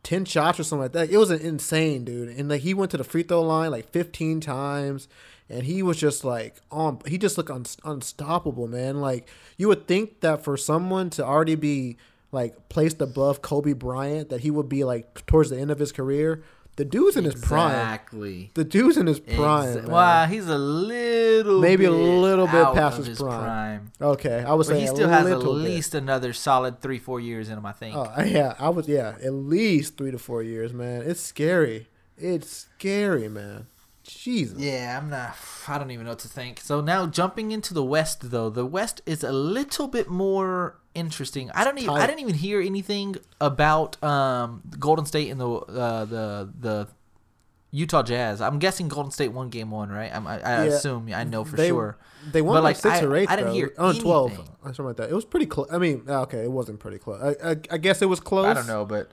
10 0.04 0.26
shots 0.26 0.60
or 0.60 0.64
something 0.64 0.82
like 0.82 0.92
that. 0.92 1.10
It 1.10 1.16
was 1.16 1.30
insane, 1.30 2.04
dude. 2.04 2.28
And 2.28 2.48
like 2.48 2.60
he 2.60 2.74
went 2.74 2.90
to 2.92 2.96
the 2.96 3.04
free 3.04 3.22
throw 3.22 3.42
line 3.42 3.70
like 3.70 3.90
15 3.90 4.40
times 4.40 5.08
and 5.48 5.64
he 5.64 5.82
was 5.82 5.96
just 5.96 6.24
like 6.24 6.56
on 6.70 7.00
he 7.06 7.18
just 7.18 7.36
looked 7.36 7.50
un, 7.50 7.64
unstoppable, 7.84 8.68
man. 8.68 9.00
Like 9.00 9.28
you 9.56 9.68
would 9.68 9.88
think 9.88 10.20
that 10.20 10.44
for 10.44 10.56
someone 10.56 11.10
to 11.10 11.24
already 11.24 11.54
be 11.54 11.96
like 12.32 12.68
placed 12.68 13.00
above 13.00 13.42
Kobe 13.42 13.72
Bryant 13.72 14.28
that 14.28 14.40
he 14.40 14.50
would 14.50 14.68
be 14.68 14.84
like 14.84 15.24
towards 15.26 15.50
the 15.50 15.58
end 15.58 15.70
of 15.70 15.78
his 15.78 15.92
career. 15.92 16.42
The 16.76 16.84
dude's 16.84 17.16
in 17.16 17.24
his 17.24 17.34
prime. 17.36 17.70
Exactly. 17.70 18.50
The 18.54 18.64
dude's 18.64 18.96
in 18.96 19.06
his 19.06 19.20
prime. 19.20 19.76
Exa-. 19.76 19.88
Well, 19.88 20.26
he's 20.26 20.48
a 20.48 20.58
little 20.58 21.60
Maybe 21.60 21.84
a 21.84 21.90
little 21.90 22.46
bit 22.46 22.64
past 22.74 22.96
his 22.98 23.06
his 23.06 23.18
prime. 23.20 23.92
Okay, 24.00 24.42
I 24.42 24.54
was 24.54 24.66
But 24.66 24.74
saying 24.74 24.88
he 24.88 24.94
still 24.94 25.08
has 25.08 25.26
at 25.26 25.38
little 25.38 25.54
bit. 25.54 25.62
least 25.62 25.94
another 25.94 26.32
solid 26.32 26.80
three, 26.80 26.98
four 26.98 27.20
years 27.20 27.48
in 27.48 27.58
him, 27.58 27.66
I 27.66 27.72
think. 27.72 27.94
Oh 27.96 28.10
yeah, 28.24 28.54
I 28.58 28.70
was 28.70 28.88
yeah, 28.88 29.14
at 29.22 29.32
least 29.32 29.96
three 29.96 30.10
to 30.10 30.18
four 30.18 30.42
years, 30.42 30.72
man. 30.72 31.02
It's 31.02 31.20
scary. 31.20 31.88
It's 32.16 32.50
scary, 32.76 33.28
man. 33.28 33.66
Jesus. 34.02 34.58
Yeah, 34.58 34.98
I'm 35.00 35.08
not. 35.10 35.34
I 35.66 35.78
don't 35.78 35.90
even 35.90 36.04
know 36.04 36.10
what 36.12 36.18
to 36.20 36.28
think. 36.28 36.60
So 36.60 36.80
now 36.80 37.06
jumping 37.06 37.52
into 37.52 37.72
the 37.72 37.84
West, 37.84 38.30
though, 38.30 38.50
the 38.50 38.66
West 38.66 39.00
is 39.06 39.24
a 39.24 39.32
little 39.32 39.88
bit 39.88 40.08
more 40.10 40.76
interesting. 40.94 41.50
I 41.52 41.64
don't 41.64 41.78
even. 41.78 41.90
I 41.94 42.06
didn't 42.06 42.20
even 42.20 42.34
hear 42.34 42.60
anything 42.60 43.16
about 43.40 44.02
um, 44.02 44.62
Golden 44.78 45.06
State 45.06 45.30
and 45.30 45.40
the 45.40 45.48
uh, 45.48 46.04
the 46.04 46.52
the 46.58 46.88
Utah 47.70 48.02
Jazz. 48.02 48.40
I'm 48.40 48.58
guessing 48.58 48.88
Golden 48.88 49.10
State 49.10 49.32
won 49.32 49.48
Game 49.50 49.70
One, 49.70 49.90
right? 49.90 50.14
I'm, 50.14 50.26
I, 50.26 50.34
I 50.36 50.38
Yeah. 50.40 50.62
assume. 50.74 51.10
I 51.12 51.24
know 51.24 51.44
for 51.44 51.56
they, 51.56 51.68
sure. 51.68 51.98
They 52.30 52.40
won 52.40 52.54
But, 52.56 52.62
like, 52.62 52.76
six 52.76 53.00
I- 53.00 53.02
or 53.04 53.16
eight. 53.16 53.28
I 53.28 53.36
didn't 53.36 53.52
hear 53.54 53.72
oh, 53.78 53.92
12 53.92 54.38
or 54.62 54.68
something 54.68 54.84
like 54.86 54.96
that. 54.98 55.10
It 55.10 55.14
was 55.14 55.24
pretty 55.24 55.46
close. 55.46 55.68
I 55.72 55.78
mean, 55.78 56.04
okay, 56.08 56.44
it 56.44 56.52
wasn't 56.52 56.78
pretty 56.78 56.98
close. 56.98 57.20
I, 57.20 57.50
I, 57.50 57.56
I 57.72 57.78
guess 57.78 58.00
it 58.00 58.06
was 58.06 58.20
close. 58.20 58.46
I 58.46 58.54
don't 58.54 58.66
know, 58.68 58.84
but 58.84 59.10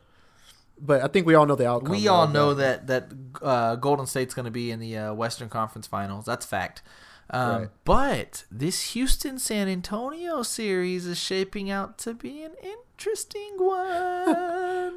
but 0.79 1.03
I 1.03 1.07
think 1.07 1.25
we 1.27 1.35
all 1.35 1.45
know 1.45 1.55
the 1.55 1.67
outcome. 1.67 1.91
we 1.91 2.07
all 2.07 2.27
know 2.27 2.53
that 2.53 2.87
that 2.87 3.11
uh, 3.41 3.75
Golden 3.77 4.05
State's 4.05 4.33
going 4.33 4.45
to 4.45 4.51
be 4.51 4.69
in 4.71 4.79
the 4.79 4.95
uh, 4.97 5.13
Western 5.13 5.49
Conference 5.49 5.87
Finals. 5.87 6.25
That's 6.25 6.45
fact. 6.45 6.83
Um, 7.31 7.51
Right. 7.61 7.69
But 7.85 8.43
this 8.51 8.91
Houston 8.91 9.39
San 9.39 9.67
Antonio 9.69 10.43
series 10.43 11.05
is 11.05 11.17
shaping 11.17 11.71
out 11.71 11.97
to 11.99 12.13
be 12.13 12.43
an 12.43 12.51
interesting 12.61 13.53
one. 13.57 14.95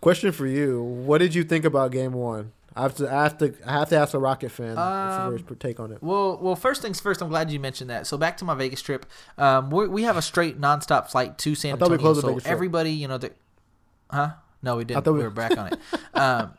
Question 0.00 0.32
for 0.32 0.46
you: 0.46 0.82
What 0.82 1.18
did 1.18 1.34
you 1.34 1.44
think 1.44 1.64
about 1.64 1.90
Game 1.92 2.12
One? 2.12 2.52
I 2.74 2.82
have 2.82 2.94
to, 2.96 3.12
I 3.12 3.22
have 3.24 3.36
to, 3.38 3.54
I 3.66 3.72
have 3.72 3.88
to 3.90 3.96
ask 3.96 4.14
a 4.14 4.18
Rocket 4.18 4.48
fan 4.50 4.78
Um, 4.78 5.36
for 5.38 5.48
his 5.52 5.58
take 5.58 5.78
on 5.78 5.92
it. 5.92 6.02
well, 6.02 6.38
well, 6.40 6.56
first 6.56 6.80
things 6.80 7.00
first. 7.00 7.20
I'm 7.20 7.28
glad 7.28 7.50
you 7.50 7.60
mentioned 7.60 7.90
that. 7.90 8.06
So 8.06 8.16
back 8.16 8.38
to 8.38 8.44
my 8.46 8.54
Vegas 8.54 8.80
trip. 8.80 9.04
Um, 9.36 9.70
we 9.70 9.86
we 9.88 10.02
have 10.04 10.16
a 10.16 10.22
straight 10.22 10.58
nonstop 10.60 11.10
flight 11.10 11.36
to 11.38 11.54
San 11.54 11.74
I 11.74 11.78
thought 11.78 11.90
we 11.90 11.96
Antonio. 11.96 12.20
so 12.20 12.28
Vegas 12.28 12.42
trip. 12.44 12.52
everybody, 12.52 12.92
you 12.92 13.08
know, 13.08 13.18
the, 13.18 13.32
huh? 14.10 14.30
No, 14.62 14.76
we 14.76 14.84
didn't. 14.84 15.04
we, 15.06 15.12
we- 15.12 15.22
were 15.22 15.30
back 15.30 15.56
on 15.58 15.72
it. 15.72 15.78
Um, 16.14 16.54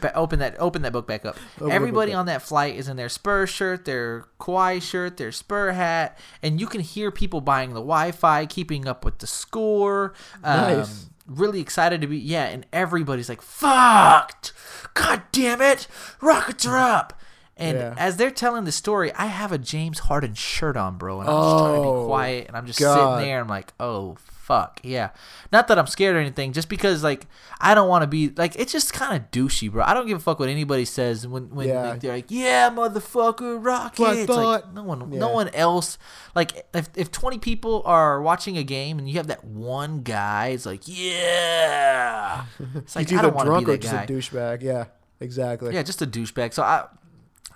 ba- 0.00 0.14
open 0.16 0.38
that 0.40 0.56
open 0.58 0.82
that 0.82 0.92
book 0.92 1.06
back 1.06 1.24
up. 1.24 1.36
Open 1.60 1.72
Everybody 1.72 2.12
on 2.12 2.26
that 2.26 2.42
flight 2.42 2.76
is 2.76 2.88
in 2.88 2.96
their 2.96 3.08
Spurs 3.08 3.50
shirt, 3.50 3.84
their 3.84 4.26
Kawhi 4.40 4.80
shirt, 4.80 5.16
their 5.16 5.32
Spur 5.32 5.72
hat, 5.72 6.18
and 6.42 6.60
you 6.60 6.66
can 6.66 6.80
hear 6.80 7.10
people 7.10 7.40
buying 7.40 7.70
the 7.70 7.80
Wi-Fi, 7.80 8.46
keeping 8.46 8.86
up 8.86 9.04
with 9.04 9.18
the 9.18 9.26
score. 9.26 10.14
Um, 10.42 10.78
Nice. 10.78 11.06
Really 11.26 11.60
excited 11.60 12.00
to 12.00 12.06
be 12.08 12.18
yeah, 12.18 12.44
and 12.46 12.66
everybody's 12.72 13.28
like, 13.28 13.40
"Fucked! 13.40 14.52
God 14.94 15.22
damn 15.30 15.62
it! 15.62 15.86
Rockets 16.20 16.66
are 16.66 16.76
up!" 16.76 17.18
And 17.62 17.78
Yeah. 17.78 17.94
as 17.96 18.16
they're 18.16 18.30
telling 18.30 18.64
the 18.64 18.72
story, 18.72 19.12
I 19.14 19.26
have 19.26 19.52
a 19.52 19.58
James 19.58 20.00
Harden 20.00 20.34
shirt 20.34 20.76
on, 20.76 20.96
bro, 20.98 21.20
and 21.20 21.30
I'm 21.30 21.36
just 21.36 21.58
trying 21.58 21.82
to 21.82 21.88
Oh, 21.88 22.00
be 22.02 22.06
quiet, 22.06 22.44
and 22.48 22.56
I'm 22.56 22.66
just 22.66 22.78
God. 22.80 22.94
sitting 23.18 23.28
there. 23.28 23.40
I'm 23.40 23.48
like, 23.48 23.72
"Oh 23.78 24.16
fuck, 24.24 24.80
yeah." 24.82 25.10
Not 25.52 25.68
that 25.68 25.78
I'm 25.78 25.86
scared 25.86 26.16
or 26.16 26.18
anything, 26.18 26.52
just 26.52 26.68
because 26.68 27.04
like 27.04 27.26
I 27.60 27.74
don't 27.74 27.88
want 27.88 28.02
to 28.02 28.06
be 28.08 28.32
like 28.36 28.56
it's 28.56 28.72
just 28.72 28.92
kind 28.92 29.14
of 29.16 29.30
douchey, 29.30 29.70
bro. 29.70 29.84
I 29.84 29.94
don't 29.94 30.06
give 30.08 30.16
a 30.18 30.20
fuck 30.20 30.40
what 30.40 30.48
anybody 30.48 30.84
says 30.84 31.26
when 31.26 31.50
when 31.54 31.68
Yeah. 31.68 31.90
like, 31.90 32.00
they're 32.00 32.12
like, 32.12 32.26
"Yeah, 32.30 32.70
motherfucker, 32.70 33.64
Rockets." 33.64 34.28
Like, 34.28 34.72
no 34.72 34.82
one, 34.82 35.12
Yeah. 35.12 35.18
no 35.20 35.28
one 35.28 35.48
else. 35.50 35.98
Like 36.34 36.66
if 36.74 36.88
if 36.96 37.12
20 37.12 37.38
people 37.38 37.82
are 37.86 38.20
watching 38.20 38.58
a 38.58 38.64
game 38.64 38.98
and 38.98 39.08
you 39.08 39.16
have 39.18 39.28
that 39.28 39.44
one 39.44 40.00
guy, 40.02 40.48
it's 40.48 40.66
like, 40.66 40.82
"Yeah." 40.86 42.44
It's 42.74 42.96
like 42.96 43.10
I 43.12 43.14
either 43.14 43.22
don't 43.30 43.36
want 43.36 43.46
to 43.48 43.58
be 43.58 43.64
or 43.72 43.76
that 43.76 43.80
just 43.82 43.92
guy. 43.94 44.02
a 44.02 44.06
douchebag. 44.06 44.62
Yeah, 44.62 44.84
exactly. 45.20 45.74
Yeah, 45.74 45.82
just 45.82 46.02
a 46.02 46.06
douchebag. 46.06 46.52
So 46.54 46.62
I, 46.62 46.86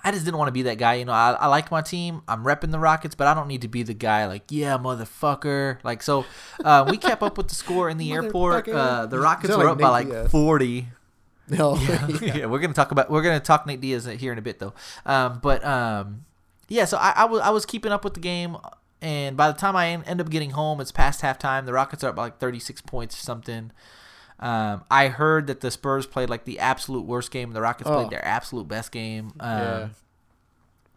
I 0.05 0.12
just 0.12 0.24
didn't 0.24 0.39
want 0.39 0.48
to 0.48 0.52
be 0.52 0.62
that 0.62 0.78
guy. 0.78 0.94
You 0.94 1.05
know, 1.05 1.12
I, 1.12 1.32
I 1.32 1.47
like 1.47 1.70
my 1.70 1.82
team. 1.82 2.23
I'm 2.28 2.44
repping 2.44 2.70
the 2.70 2.78
Rockets, 2.78 3.14
but 3.14 3.27
I 3.27 3.35
don't 3.35 3.48
need 3.48 3.62
to 3.62 3.68
be 3.68 3.82
the 3.82 3.94
guy 3.94 4.27
like, 4.27 4.44
yeah, 4.51 4.78
motherfucker. 4.78 5.78
Like 5.85 6.02
so, 6.02 6.24
uh, 6.64 6.86
we 6.89 6.97
kept 6.97 7.23
up 7.23 7.36
with 7.36 7.48
the 7.48 7.55
score 7.55 7.89
in 7.89 7.98
the 7.98 8.12
airport. 8.14 8.68
Uh, 8.68 9.06
the 9.06 9.18
Rockets 9.18 9.56
were 9.56 9.64
like 9.64 9.73
up 9.73 9.78
by 9.78 9.89
like 9.89 10.09
Diaz. 10.09 10.31
40. 10.31 10.89
No, 11.48 11.77
yeah. 12.20 12.47
we're 12.47 12.59
gonna 12.59 12.74
talk 12.74 12.90
about 12.90 13.09
we're 13.10 13.23
gonna 13.23 13.39
talk 13.39 13.66
Nate 13.66 13.81
Diaz 13.81 14.05
here 14.05 14.32
in 14.32 14.39
a 14.39 14.43
bit 14.43 14.59
though. 14.59 14.74
Um, 15.05 15.39
but 15.40 15.64
um, 15.64 16.24
yeah, 16.68 16.85
so 16.85 16.97
I, 16.97 17.12
I 17.16 17.24
was 17.27 17.40
I 17.40 17.51
was 17.51 17.64
keeping 17.64 17.93
up 17.93 18.02
with 18.02 18.14
the 18.14 18.20
game, 18.20 18.56
and 19.01 19.36
by 19.36 19.51
the 19.51 19.59
time 19.59 19.77
I 19.77 19.89
end 19.90 20.20
up 20.20 20.28
getting 20.28 20.51
home, 20.51 20.81
it's 20.81 20.90
past 20.90 21.23
halftime. 21.23 21.64
The 21.64 21.73
Rockets 21.73 22.02
are 22.02 22.09
up 22.09 22.16
by 22.16 22.24
like 22.24 22.39
36 22.39 22.81
points 22.82 23.16
or 23.16 23.23
something. 23.23 23.70
Um, 24.38 24.84
I 24.90 25.08
heard 25.08 25.46
that 25.46 25.60
the 25.60 25.70
Spurs 25.70 26.06
played 26.06 26.28
like 26.28 26.44
the 26.44 26.58
absolute 26.58 27.06
worst 27.06 27.30
game. 27.30 27.52
The 27.52 27.60
Rockets 27.62 27.88
Oh. 27.88 27.94
played 27.94 28.10
their 28.10 28.24
absolute 28.24 28.68
best 28.68 28.92
game. 28.92 29.32
Um, 29.40 29.58
Yeah. 29.58 29.88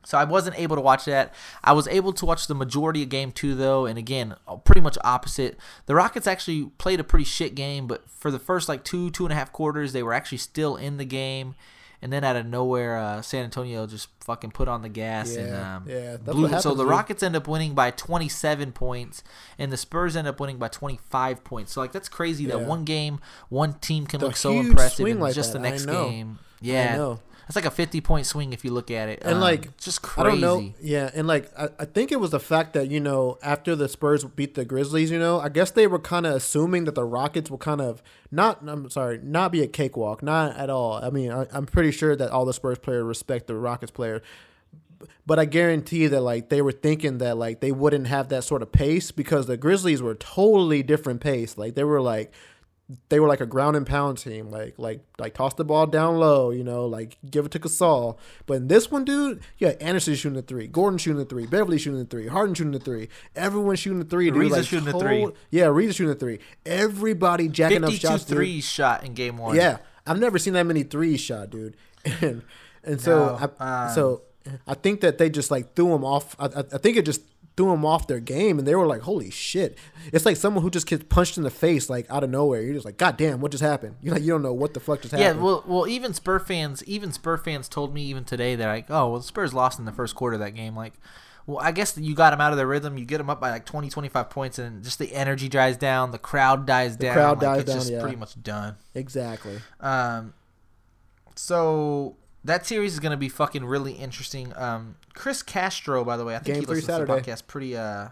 So 0.05 0.17
I 0.17 0.23
wasn't 0.23 0.57
able 0.57 0.75
to 0.75 0.81
watch 0.81 1.05
that. 1.05 1.35
I 1.63 1.73
was 1.73 1.87
able 1.87 2.13
to 2.13 2.25
watch 2.25 2.47
the 2.47 2.55
majority 2.55 3.03
of 3.03 3.09
game 3.09 3.31
two 3.31 3.53
though, 3.53 3.85
and 3.85 3.97
again, 3.99 4.35
pretty 4.63 4.81
much 4.81 4.97
opposite. 5.03 5.59
The 5.85 5.93
Rockets 5.93 6.25
actually 6.25 6.65
played 6.77 6.99
a 6.99 7.03
pretty 7.03 7.25
shit 7.25 7.53
game, 7.53 7.85
but 7.85 8.09
for 8.09 8.31
the 8.31 8.39
first 8.39 8.67
like 8.69 8.83
two, 8.83 9.11
two 9.11 9.25
and 9.25 9.31
a 9.33 9.35
half 9.35 9.51
quarters, 9.51 9.93
they 9.93 10.01
were 10.01 10.13
actually 10.13 10.39
still 10.39 10.75
in 10.77 10.97
the 10.97 11.05
game. 11.05 11.53
And 12.01 12.13
then 12.13 12.23
out 12.23 12.37
of 12.37 12.45
nowhere, 12.45 12.97
uh, 12.97 13.21
San 13.21 13.43
Antonio 13.43 13.85
just 13.85 14.07
fucking 14.21 14.51
put 14.51 14.67
on 14.69 14.81
the 14.81 14.89
gas 14.89 15.35
and 15.35 15.53
um, 15.53 15.85
yeah, 15.85 16.15
blew- 16.17 16.43
what 16.43 16.49
so 16.49 16.55
happens, 16.55 16.77
the 16.77 16.83
dude. 16.83 16.89
Rockets 16.89 17.23
end 17.23 17.35
up 17.35 17.47
winning 17.47 17.73
by 17.73 17.91
27 17.91 18.71
points, 18.71 19.23
and 19.57 19.71
the 19.71 19.77
Spurs 19.77 20.15
end 20.15 20.27
up 20.27 20.39
winning 20.39 20.57
by 20.57 20.69
25 20.69 21.43
points. 21.43 21.73
So 21.73 21.81
like 21.81 21.91
that's 21.91 22.07
crazy 22.07 22.45
that 22.45 22.61
one 22.61 22.85
game, 22.85 23.19
one 23.49 23.73
team 23.73 24.05
can 24.07 24.21
The 24.21 24.27
look 24.27 24.37
so 24.37 24.53
impressive, 24.53 25.05
and 25.05 25.19
like 25.19 25.35
just 25.35 25.51
that, 25.51 25.59
the 25.59 25.69
next 25.69 25.85
game, 25.85 26.39
yeah, 26.61 27.15
it's 27.49 27.55
like 27.55 27.65
a 27.65 27.71
50 27.71 27.99
point 28.01 28.25
swing 28.27 28.53
if 28.53 28.63
you 28.63 28.71
look 28.71 28.89
at 28.91 29.09
it. 29.09 29.19
And, 29.23 29.33
Um, 29.35 29.41
like, 29.41 29.75
just 29.77 30.05
I 30.05 30.07
crazy. 30.07 30.29
don't 30.29 30.41
know. 30.41 30.73
Yeah, 30.79 31.09
and 31.13 31.27
like 31.27 31.51
I, 31.57 31.69
I 31.79 31.85
think 31.85 32.11
it 32.11 32.19
was 32.19 32.29
the 32.31 32.39
fact 32.39 32.73
that 32.73 32.89
you 32.91 32.99
know 32.99 33.37
after 33.43 33.75
the 33.75 33.89
Spurs 33.89 34.23
beat 34.23 34.53
the 34.53 34.63
Grizzlies, 34.65 35.09
you 35.09 35.17
know, 35.19 35.39
I 35.41 35.49
guess 35.49 35.71
they 35.71 35.87
were 35.87 35.99
kind 35.99 36.25
of 36.27 36.35
assuming 36.35 36.85
that 36.85 36.93
the 36.95 37.03
Rockets 37.03 37.49
will 37.49 37.57
kind 37.57 37.81
of 37.81 38.01
not. 38.31 38.59
I'm 38.67 38.89
sorry, 38.91 39.19
not 39.23 39.51
be 39.51 39.63
a 39.63 39.67
cakewalk, 39.67 40.21
not 40.23 40.55
at 40.57 40.69
all. 40.69 40.93
I 41.03 41.09
mean, 41.09 41.31
I, 41.31 41.47
I'm 41.51 41.65
pretty 41.65 41.91
sure 41.91 42.15
that 42.15 42.29
all 42.29 42.45
the 42.45 42.53
Spurs 42.53 42.77
players 42.77 43.03
respect 43.03 43.47
the 43.47 43.55
Rockets 43.55 43.91
player, 43.91 44.21
but 45.25 45.39
I 45.39 45.45
guarantee 45.45 46.05
that 46.07 46.21
like 46.21 46.49
they 46.49 46.61
were 46.61 46.71
thinking 46.71 47.17
that 47.17 47.35
like 47.37 47.61
they 47.61 47.71
wouldn't 47.71 48.07
have 48.07 48.29
that 48.29 48.43
sort 48.43 48.61
of 48.61 48.71
pace 48.71 49.11
because 49.11 49.47
the 49.47 49.57
Grizzlies 49.57 50.01
were 50.03 50.13
totally 50.13 50.83
different 50.83 51.19
pace. 51.21 51.57
Like 51.57 51.73
they 51.73 51.83
were 51.83 52.01
like 52.01 52.31
they 53.09 53.19
were 53.19 53.27
like 53.27 53.41
a 53.41 53.45
ground 53.45 53.75
and 53.75 53.85
pound 53.85 54.17
team, 54.17 54.49
like 54.49 54.73
like 54.77 55.01
like 55.19 55.35
toss 55.35 55.53
the 55.53 55.63
ball 55.63 55.85
down 55.85 56.17
low, 56.17 56.49
you 56.49 56.63
know, 56.63 56.85
like 56.87 57.17
give 57.29 57.45
it 57.45 57.51
to 57.51 57.59
Gasol. 57.59 58.17
But 58.47 58.55
in 58.55 58.67
this 58.67 58.89
one, 58.89 59.05
dude, 59.05 59.41
yeah, 59.59 59.69
Anderson 59.79 60.15
shooting 60.15 60.35
the 60.35 60.41
three, 60.41 60.65
Gordon 60.65 60.97
shooting 60.97 61.19
the 61.19 61.25
three, 61.25 61.45
Beverley 61.45 61.77
shooting 61.77 61.99
the 61.99 62.05
three, 62.05 62.27
Harden 62.27 62.55
shooting 62.55 62.71
the 62.71 62.79
three, 62.79 63.09
everyone 63.35 63.75
shooting 63.75 63.99
the 63.99 64.05
three, 64.05 64.31
dude. 64.31 64.51
Like, 64.51 64.63
shooting 64.65 64.85
the 64.85 64.99
three. 64.99 65.27
Yeah, 65.51 65.65
Reza 65.65 65.93
shooting 65.93 66.13
the 66.13 66.19
three. 66.19 66.39
Everybody 66.65 67.47
jacking 67.47 67.83
up 67.83 67.91
52 67.91 68.07
shots, 68.07 68.25
dude. 68.25 68.63
shot 68.63 69.03
in 69.03 69.13
game 69.13 69.37
one. 69.37 69.55
Yeah, 69.55 69.77
I've 70.07 70.19
never 70.19 70.39
seen 70.39 70.53
that 70.53 70.65
many 70.65 70.83
threes 70.83 71.19
shot, 71.19 71.49
dude. 71.49 71.75
And 72.21 72.43
and 72.83 72.99
so 73.01 73.37
No, 73.39 73.51
I, 73.59 73.87
um, 73.87 73.93
so 73.93 74.21
I 74.65 74.73
think 74.73 75.01
that 75.01 75.17
they 75.17 75.29
just 75.29 75.51
like 75.51 75.75
threw 75.75 75.89
them 75.89 76.03
off. 76.05 76.35
I, 76.39 76.45
I 76.45 76.59
I 76.73 76.77
think 76.77 76.97
it 76.97 77.05
just 77.05 77.21
threw 77.59 77.71
them 77.71 77.83
off 77.85 78.07
their 78.07 78.21
game, 78.21 78.57
and 78.57 78.65
they 78.65 78.73
were 78.73 78.87
like, 78.87 79.01
"Holy 79.01 79.29
shit!" 79.29 79.77
It's 80.13 80.25
like 80.25 80.37
someone 80.37 80.63
who 80.63 80.69
just 80.69 80.87
gets 80.87 81.03
punched 81.09 81.37
in 81.37 81.43
the 81.43 81.49
face 81.49 81.89
like 81.89 82.09
out 82.09 82.23
of 82.23 82.29
nowhere. 82.29 82.61
You're 82.61 82.73
just 82.73 82.85
like, 82.85 82.95
"God 82.95 83.17
damn, 83.17 83.41
what 83.41 83.51
just 83.51 83.61
happened?" 83.61 83.97
You 84.01 84.13
like 84.13 84.21
you 84.21 84.29
don't 84.29 84.41
know 84.41 84.53
what 84.53 84.73
the 84.73 84.79
fuck 84.79 85.01
just 85.01 85.13
Yeah, 85.13 85.19
happened. 85.25 85.43
well, 85.43 85.65
well, 85.67 85.85
even 85.85 86.13
Spur 86.13 86.39
fans, 86.39 86.81
even 86.85 87.11
Spur 87.11 87.35
fans 87.35 87.67
told 87.67 87.93
me 87.93 88.03
even 88.03 88.23
today 88.23 88.55
that 88.55 88.65
like, 88.65 88.85
oh, 88.89 89.09
well, 89.09 89.17
the 89.19 89.25
Spurs 89.25 89.53
lost 89.53 89.77
in 89.77 89.83
the 89.83 89.91
first 89.91 90.15
quarter 90.15 90.35
of 90.35 90.39
that 90.39 90.51
game. 90.51 90.73
Like, 90.73 90.93
well, 91.47 91.57
I 91.59 91.73
guess 91.73 91.97
you 91.97 92.15
got 92.15 92.29
them 92.29 92.39
out 92.39 92.53
of 92.53 92.57
their 92.57 92.65
rhythm. 92.65 92.97
You 92.97 93.03
get 93.03 93.17
them 93.17 93.29
up 93.29 93.41
by 93.41 93.49
like 93.49 93.65
20, 93.65 93.89
25 93.89 94.29
points, 94.29 94.57
and 94.57 94.81
just 94.81 94.97
the 94.97 95.13
energy 95.13 95.49
dies 95.49 95.75
down. 95.75 96.11
The 96.11 96.17
crowd 96.17 96.65
dies 96.65 96.95
down. 96.95 97.13
crowd 97.13 97.41
like, 97.41 97.41
dies 97.41 97.59
it's 97.63 97.69
down, 97.71 97.77
just 97.79 97.91
yeah. 97.91 98.01
pretty 98.01 98.15
much 98.15 98.41
done. 98.41 98.77
exactly. 98.95 99.59
Um, 99.81 100.33
so 101.35 102.15
that 102.43 102.65
series 102.65 102.93
is 102.93 102.99
gonna 102.99 103.17
be 103.17 103.29
fucking 103.29 103.65
really 103.65 103.93
interesting. 103.93 104.53
Um, 104.55 104.95
Chris 105.13 105.43
Castro, 105.43 106.03
by 106.03 106.17
the 106.17 106.25
way, 106.25 106.35
I 106.35 106.39
think 106.39 106.55
Game 106.55 106.61
he 106.63 106.65
listens 106.67 106.87
to 106.97 107.05
the 107.05 107.11
podcast 107.13 107.47
pretty 107.47 107.75
uh 107.77 108.09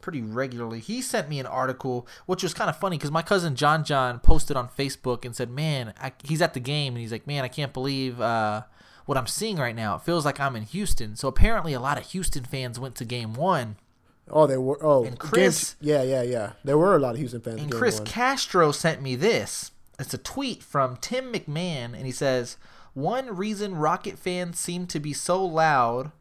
pretty 0.00 0.20
regularly. 0.20 0.80
He 0.80 1.00
sent 1.00 1.28
me 1.28 1.38
an 1.38 1.46
article, 1.46 2.06
which 2.26 2.42
was 2.42 2.52
kind 2.54 2.68
of 2.68 2.76
funny 2.76 2.98
because 2.98 3.10
my 3.12 3.22
cousin 3.22 3.54
John 3.54 3.84
John 3.84 4.18
posted 4.18 4.56
on 4.56 4.68
Facebook 4.68 5.24
and 5.24 5.34
said, 5.34 5.50
"Man, 5.50 5.94
I, 6.00 6.12
he's 6.24 6.42
at 6.42 6.54
the 6.54 6.60
game 6.60 6.94
and 6.94 7.00
he's 7.00 7.12
like, 7.12 7.26
man, 7.26 7.44
I 7.44 7.48
can't 7.48 7.72
believe 7.72 8.20
uh, 8.20 8.62
what 9.06 9.16
I'm 9.18 9.26
seeing 9.28 9.56
right 9.56 9.76
now. 9.76 9.94
It 9.96 10.02
feels 10.02 10.24
like 10.24 10.40
I'm 10.40 10.56
in 10.56 10.64
Houston." 10.64 11.14
So 11.16 11.28
apparently, 11.28 11.72
a 11.72 11.80
lot 11.80 11.98
of 11.98 12.10
Houston 12.10 12.44
fans 12.44 12.78
went 12.80 12.94
to 12.96 13.04
Game 13.04 13.34
One, 13.34 13.76
Oh, 14.30 14.46
they 14.46 14.56
were. 14.56 14.78
Oh, 14.82 15.04
And 15.04 15.18
game- 15.18 15.30
Chris- 15.30 15.74
yeah, 15.80 16.02
yeah, 16.02 16.22
yeah. 16.22 16.52
There 16.64 16.78
were 16.78 16.96
a 16.96 16.98
lot 16.98 17.14
of 17.14 17.18
Houston 17.18 17.40
fans. 17.40 17.60
and 17.60 17.70
Chris 17.72 17.98
one. 17.98 18.06
Castro 18.06 18.70
sent 18.72 19.02
me 19.02 19.14
this. 19.16 19.72
It's 19.98 20.14
a 20.14 20.18
tweet 20.18 20.62
from 20.62 20.96
Tim 20.96 21.32
McMahon, 21.32 21.94
and 21.94 22.06
he 22.06 22.12
says, 22.12 22.56
"One 22.94 23.34
reason 23.36 23.74
Rocket 23.76 24.18
fans 24.18 24.58
seem 24.58 24.86
to 24.88 25.00
be 25.00 25.12
so 25.12 25.44
loud." 25.44 26.12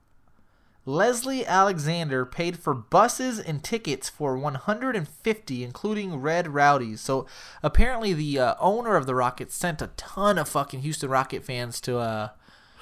Leslie 0.83 1.45
Alexander 1.45 2.25
paid 2.25 2.57
for 2.57 2.73
buses 2.73 3.39
and 3.39 3.63
tickets 3.63 4.09
for 4.09 4.35
150, 4.35 5.63
including 5.63 6.15
Red 6.15 6.47
Rowdies. 6.47 6.99
So 7.01 7.27
apparently, 7.61 8.13
the 8.13 8.39
uh, 8.39 8.55
owner 8.59 8.95
of 8.95 9.05
the 9.05 9.13
Rockets 9.13 9.53
sent 9.55 9.81
a 9.83 9.87
ton 9.95 10.39
of 10.39 10.49
fucking 10.49 10.79
Houston 10.81 11.09
Rocket 11.11 11.43
fans 11.45 11.79
to 11.81 11.99
uh, 11.99 12.29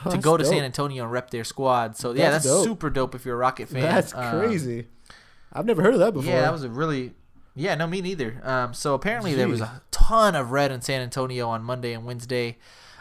to 0.03 0.09
That's 0.11 0.23
go 0.23 0.37
to 0.37 0.43
dope. 0.45 0.53
San 0.53 0.63
Antonio 0.63 1.03
and 1.03 1.11
rep 1.11 1.29
their 1.29 1.43
squad. 1.43 1.97
So 1.97 2.11
yeah, 2.13 2.31
That's 2.31 2.45
that's 2.45 2.55
dope. 2.55 2.63
super 2.63 2.89
dope 2.89 3.15
if 3.15 3.25
you're 3.25 3.35
a 3.35 3.37
Rocket 3.39 3.67
fan. 3.67 3.81
That's 3.81 4.13
Um, 4.15 4.39
crazy. 4.39 4.87
I've 5.51 5.65
never 5.65 5.81
heard 5.81 5.93
of 5.93 5.99
that 5.99 6.13
before. 6.13 6.31
yeah, 6.31 6.41
that 6.41 6.53
was 6.53 6.63
a 6.63 6.69
really. 6.69 7.13
Yeah, 7.59 7.75
no, 7.75 7.87
me 7.87 8.01
neither. 8.01 8.39
Um, 8.43 8.73
so 8.73 8.93
apparently 8.93 9.35
there 9.35 9.47
was 9.49 9.59
a 9.61 9.81
ton 9.91 10.35
of 10.35 10.51
red 10.51 10.71
in 10.71 10.81
San 10.81 11.01
Antonio 11.01 11.49
on 11.49 11.63
Monday 11.63 11.93
and 11.93 12.05
Wednesday. 12.05 12.57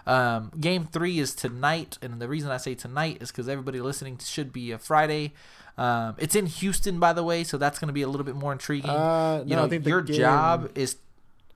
Um, 0.06 0.50
game 0.58 0.86
three 0.86 1.18
is 1.18 1.34
tonight, 1.34 1.96
and 2.02 2.20
the 2.20 2.28
reason 2.28 2.50
I 2.50 2.56
say 2.56 2.74
tonight 2.74 3.18
is 3.20 3.30
because 3.30 3.48
everybody 3.48 3.80
listening 3.80 4.18
should 4.18 4.52
be 4.52 4.72
a 4.72 4.78
Friday. 4.78 5.32
Um, 5.76 6.16
it's 6.18 6.34
in 6.34 6.46
Houston, 6.46 6.98
by 6.98 7.12
the 7.12 7.22
way, 7.22 7.44
so 7.44 7.56
that's 7.56 7.78
going 7.78 7.86
to 7.88 7.92
be 7.92 8.02
a 8.02 8.08
little 8.08 8.24
bit 8.24 8.34
more 8.34 8.50
intriguing. 8.52 8.90
Uh, 8.90 9.44
you 9.46 9.54
no, 9.54 9.64
I 9.64 9.66
know, 9.68 9.76
your 9.78 10.02
game- 10.02 10.16
job 10.16 10.70
is. 10.74 10.96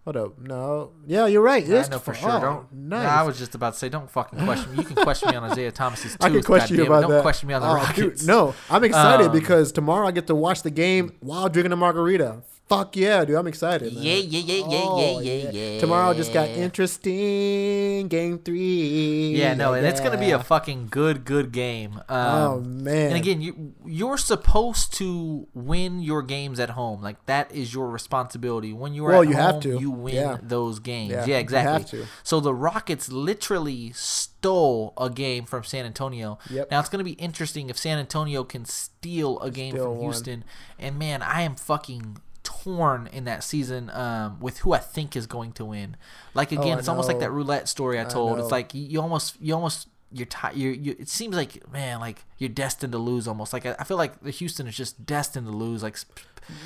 Hold 0.05 0.17
up. 0.17 0.39
No. 0.39 0.91
Yeah, 1.07 1.27
you're 1.27 1.43
right. 1.43 1.65
I 1.65 1.87
know 1.89 1.99
for 2.01 2.13
sure. 2.13 2.31
oh, 2.33 2.41
don't. 2.41 2.73
Nice. 2.73 3.05
Nah, 3.05 3.21
I 3.21 3.23
was 3.23 3.39
just 3.39 3.55
about 3.55 3.75
to 3.75 3.79
say, 3.79 3.89
don't 3.89 4.11
fucking 4.11 4.45
question 4.45 4.73
me. 4.73 4.79
You 4.79 4.85
can 4.85 4.97
question 4.97 5.31
me 5.31 5.37
on 5.37 5.45
Isaiah 5.45 5.71
Thomas's 5.81 6.13
tooth. 6.13 6.23
I 6.23 6.29
can 6.31 6.43
question 6.43 6.77
you 6.77 6.87
about 6.87 7.03
don't 7.03 7.11
that. 7.13 7.23
question 7.23 7.47
me 7.49 7.55
on 7.55 7.63
the 7.63 7.69
Oh, 7.69 7.75
Rockets. 7.75 8.21
Dude, 8.21 8.27
no, 8.29 8.53
I'm 8.69 8.83
excited 8.83 9.27
Um, 9.29 9.33
because 9.33 9.71
tomorrow 9.71 10.09
I 10.09 10.11
get 10.11 10.27
to 10.27 10.35
watch 10.35 10.63
the 10.63 10.73
game 10.73 11.13
while 11.21 11.49
drinking 11.49 11.71
a 11.73 11.77
margarita. 11.77 12.43
Fuck 12.73 12.97
yeah, 12.97 13.23
dude! 13.27 13.37
I'm 13.37 13.47
excited. 13.47 13.93
Man. 13.93 14.03
Yeah, 14.03 14.15
yeah, 14.15 14.41
yeah, 14.41 14.55
yeah, 14.67 14.81
Oh, 14.85 15.21
yeah, 15.21 15.51
yeah. 15.51 15.79
Tomorrow 15.79 16.15
just 16.15 16.33
got 16.33 16.49
interesting. 16.49 18.09
Game 18.09 18.39
three. 18.39 19.35
Yeah, 19.37 19.53
no, 19.55 19.75
and 19.75 19.85
it's 19.87 20.01
gonna 20.01 20.17
be 20.17 20.31
a 20.31 20.43
fucking 20.43 20.89
good, 20.91 21.27
good 21.27 21.53
game. 21.53 22.01
Um, 22.09 22.27
oh 22.43 22.61
man. 22.61 23.09
And 23.09 23.17
again, 23.17 23.43
you 23.43 23.75
you're 23.85 24.17
supposed 24.17 24.95
to 24.95 25.47
win 25.53 26.01
your 26.01 26.23
games 26.23 26.59
at 26.59 26.71
home. 26.71 27.03
Like 27.03 27.25
that 27.27 27.53
is 27.53 27.75
your 27.75 27.89
responsibility. 27.91 28.73
When 28.73 28.95
you're 28.95 29.09
Well, 29.11 29.23
at 29.23 29.29
you 29.29 29.35
have 29.35 29.61
to. 29.61 29.79
you 29.79 29.91
win 29.91 30.15
Yeah. 30.15 30.39
those 30.43 30.79
games. 30.79 31.11
Yeah, 31.13 31.27
Yeah, 31.27 31.35
you 31.37 31.41
exactly. 31.43 31.73
have 31.73 32.07
to. 32.07 32.07
So 32.23 32.41
the 32.41 32.55
Rockets 32.55 33.11
literally 33.13 33.93
stole 33.95 34.95
a 34.97 35.11
game 35.11 35.45
from 35.45 35.63
San 35.65 35.85
Antonio. 35.85 36.39
Yep. 36.51 36.71
Now 36.71 36.81
it's 36.81 36.89
going 36.89 36.99
to 37.01 37.05
be 37.05 37.13
interesting 37.23 37.69
if 37.71 37.77
San 37.77 37.99
Antonio 37.99 38.45
can 38.45 38.65
steal 38.65 39.39
a 39.41 39.51
game 39.51 39.73
Steal 39.73 39.85
from 39.85 39.95
one. 39.97 40.03
Houston. 40.05 40.45
And 40.79 40.99
man, 40.99 41.23
I 41.23 41.43
am 41.43 41.55
fucking 41.55 42.17
torn 42.63 43.09
in 43.13 43.25
that 43.25 43.43
season 43.45 43.91
um, 43.91 44.39
with 44.41 44.59
who 44.59 44.73
I 44.73 44.79
think 44.79 45.17
is 45.17 45.27
going 45.27 45.53
to 45.53 45.65
win. 45.65 45.97
Like 46.35 46.53
again, 46.53 46.65
Oh, 46.67 46.77
I 46.77 46.79
it's 46.79 46.89
almost 46.89 47.09
like 47.09 47.21
that 47.21 47.31
roulette 47.31 47.69
story 47.69 47.99
I 47.99 48.03
I 48.03 48.05
told. 48.05 48.37
know. 48.39 48.43
It's 48.43 48.53
like 48.53 48.73
you, 48.75 49.01
almost 49.01 49.37
you 49.41 49.55
almost 49.55 49.89
you're 50.13 50.27
tired. 50.27 50.57
You, 50.57 50.71
you, 50.71 50.97
it 50.99 51.09
seems 51.09 51.35
like 51.37 51.71
man, 51.73 52.01
like 52.01 52.25
you're 52.39 52.49
destined 52.51 52.93
to 52.93 52.99
lose 52.99 53.27
almost. 53.27 53.53
Like 53.53 53.67
I, 53.67 53.75
I 53.79 53.85
feel 53.85 53.97
like 53.97 54.21
the 54.23 54.31
Houston 54.31 54.67
is 54.67 54.77
just 54.77 55.07
destined 55.07 55.47
to 55.47 55.53
lose. 55.53 55.83
Like 55.83 55.97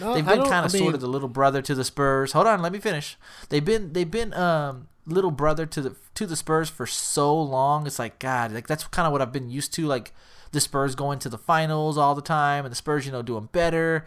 No, 0.00 0.14
they've 0.14 0.26
been 0.26 0.42
kind 0.44 0.66
of 0.66 0.74
I 0.74 0.78
sort 0.78 0.94
of 0.94 1.00
the 1.00 1.06
little 1.06 1.28
brother 1.28 1.62
to 1.62 1.74
the 1.74 1.84
Spurs. 1.84 2.32
Hold 2.32 2.46
on, 2.46 2.60
let 2.62 2.72
me 2.72 2.78
finish. 2.78 3.16
They've 3.48 3.64
been 3.64 3.92
they've 3.92 4.10
been 4.10 4.34
um 4.34 4.88
little 5.06 5.30
brother 5.30 5.66
to 5.66 5.80
the 5.80 5.96
to 6.14 6.26
the 6.26 6.34
Spurs 6.36 6.68
for 6.68 6.86
so 6.86 7.40
long. 7.40 7.86
It's 7.86 7.98
like 7.98 8.18
God, 8.18 8.52
like 8.52 8.66
that's 8.66 8.84
kind 8.88 9.06
of 9.06 9.12
what 9.12 9.22
I've 9.22 9.32
been 9.32 9.48
used 9.50 9.72
to. 9.74 9.86
Like 9.86 10.12
the 10.52 10.60
Spurs 10.60 10.94
going 10.94 11.18
to 11.20 11.28
the 11.28 11.38
finals 11.38 11.96
all 11.98 12.14
the 12.14 12.22
time, 12.22 12.64
and 12.64 12.72
the 12.72 12.76
Spurs, 12.76 13.06
you 13.06 13.12
know, 13.12 13.22
doing 13.22 13.48
better. 13.52 14.04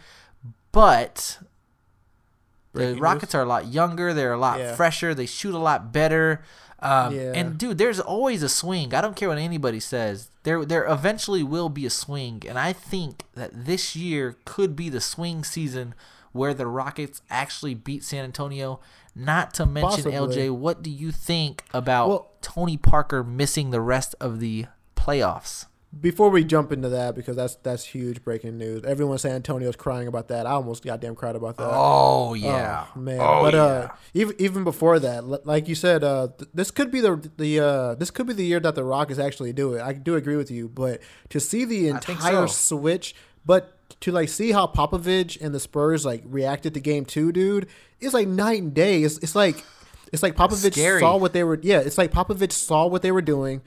But 0.71 1.39
the 2.73 2.91
news. 2.91 2.99
Rockets 2.99 3.33
are 3.35 3.41
a 3.41 3.45
lot 3.45 3.67
younger. 3.67 4.13
They're 4.13 4.33
a 4.33 4.37
lot 4.37 4.59
Yeah. 4.59 4.75
fresher. 4.75 5.13
They 5.15 5.25
shoot 5.25 5.53
a 5.53 5.59
lot 5.59 5.91
better. 5.91 6.41
Um, 6.81 7.13
Yeah. 7.13 7.31
And 7.35 7.57
dude, 7.57 7.77
there's 7.77 7.99
always 7.99 8.41
a 8.43 8.47
swing. 8.49 8.93
I 8.93 9.01
don't 9.01 9.15
care 9.15 9.27
what 9.29 9.37
anybody 9.37 9.79
says. 9.81 10.29
There, 10.43 10.63
there 10.63 10.85
eventually 10.85 11.43
will 11.43 11.67
be 11.69 11.85
a 11.85 11.89
swing, 11.89 12.43
and 12.47 12.57
I 12.57 12.71
think 12.73 13.25
that 13.35 13.65
this 13.65 13.95
year 13.95 14.37
could 14.45 14.75
be 14.75 14.87
the 14.89 15.01
swing 15.01 15.43
season 15.43 15.93
where 16.31 16.53
the 16.53 16.67
Rockets 16.67 17.21
actually 17.29 17.73
beat 17.73 18.03
San 18.03 18.23
Antonio. 18.23 18.79
Not 19.15 19.53
to 19.55 19.65
mention 19.65 19.89
Possibly. 20.11 20.13
LJ. 20.13 20.49
What 20.51 20.81
do 20.81 20.89
you 20.89 21.11
think 21.11 21.65
about 21.73 22.07
Well- 22.07 22.27
Tony 22.41 22.77
Parker 22.77 23.23
missing 23.23 23.71
the 23.71 23.81
rest 23.81 24.15
of 24.21 24.39
the 24.39 24.67
playoffs? 24.95 25.65
Before 25.99 26.29
we 26.29 26.43
jump 26.43 26.71
into 26.71 26.87
that, 26.89 27.15
because 27.15 27.35
that's 27.35 27.55
that's 27.55 27.83
huge 27.83 28.23
breaking 28.23 28.59
news. 28.59 28.83
Everyone 28.85 29.15
in 29.15 29.19
San 29.19 29.31
Antonio's 29.31 29.75
crying 29.75 30.07
about 30.07 30.27
that. 30.27 30.45
I 30.45 30.51
almost 30.51 30.83
goddamn 30.85 31.15
cried 31.15 31.35
about 31.35 31.57
that. 31.57 31.67
Oh 31.71 32.35
Oh, 32.95 32.99
man. 32.99 33.17
but 33.17 33.55
uh, 33.55 33.87
even 34.13 34.35
even 34.37 34.63
before 34.63 34.99
that, 34.99 35.45
like 35.47 35.67
you 35.67 35.73
said, 35.73 36.03
uh, 36.03 36.27
th- 36.37 36.47
this 36.53 36.69
could 36.69 36.91
be 36.91 37.01
the 37.01 37.27
the 37.37 37.59
uh, 37.59 37.95
this 37.95 38.11
could 38.11 38.27
be 38.27 38.33
the 38.33 38.45
year 38.45 38.59
that 38.59 38.75
the 38.75 38.83
Rockets 38.83 39.19
actually 39.19 39.51
do 39.51 39.73
it. 39.73 39.81
I 39.81 39.93
do 39.93 40.15
agree 40.15 40.35
with 40.35 40.51
you, 40.51 40.69
but 40.69 41.01
to 41.29 41.39
see 41.39 41.65
the 41.65 41.87
entire 41.87 42.45
so. 42.47 42.77
switch, 42.77 43.15
but 43.43 43.75
to 44.01 44.11
like 44.11 44.29
see 44.29 44.51
how 44.51 44.67
Popovich 44.67 45.41
and 45.41 45.55
the 45.55 45.59
Spurs 45.59 46.05
like 46.05 46.21
reacted 46.23 46.75
to 46.75 46.79
Game 46.79 47.03
Two, 47.03 47.31
dude, 47.31 47.65
it's 47.99 48.13
like 48.13 48.27
night 48.27 48.61
and 48.61 48.75
day. 48.75 49.01
It's 49.01 49.17
it's 49.17 49.33
like 49.33 49.65
it's 50.13 50.21
like 50.21 50.35
Popovich 50.35 50.99
saw 50.99 51.17
what 51.17 51.33
they 51.33 51.43
were. 51.43 51.59
Yeah, 51.63 51.79
it's 51.79 51.97
like 51.97 52.11
Popovich 52.11 52.51
saw 52.51 52.85
what 52.85 53.01
they 53.01 53.11
were 53.11 53.23
doing. 53.23 53.63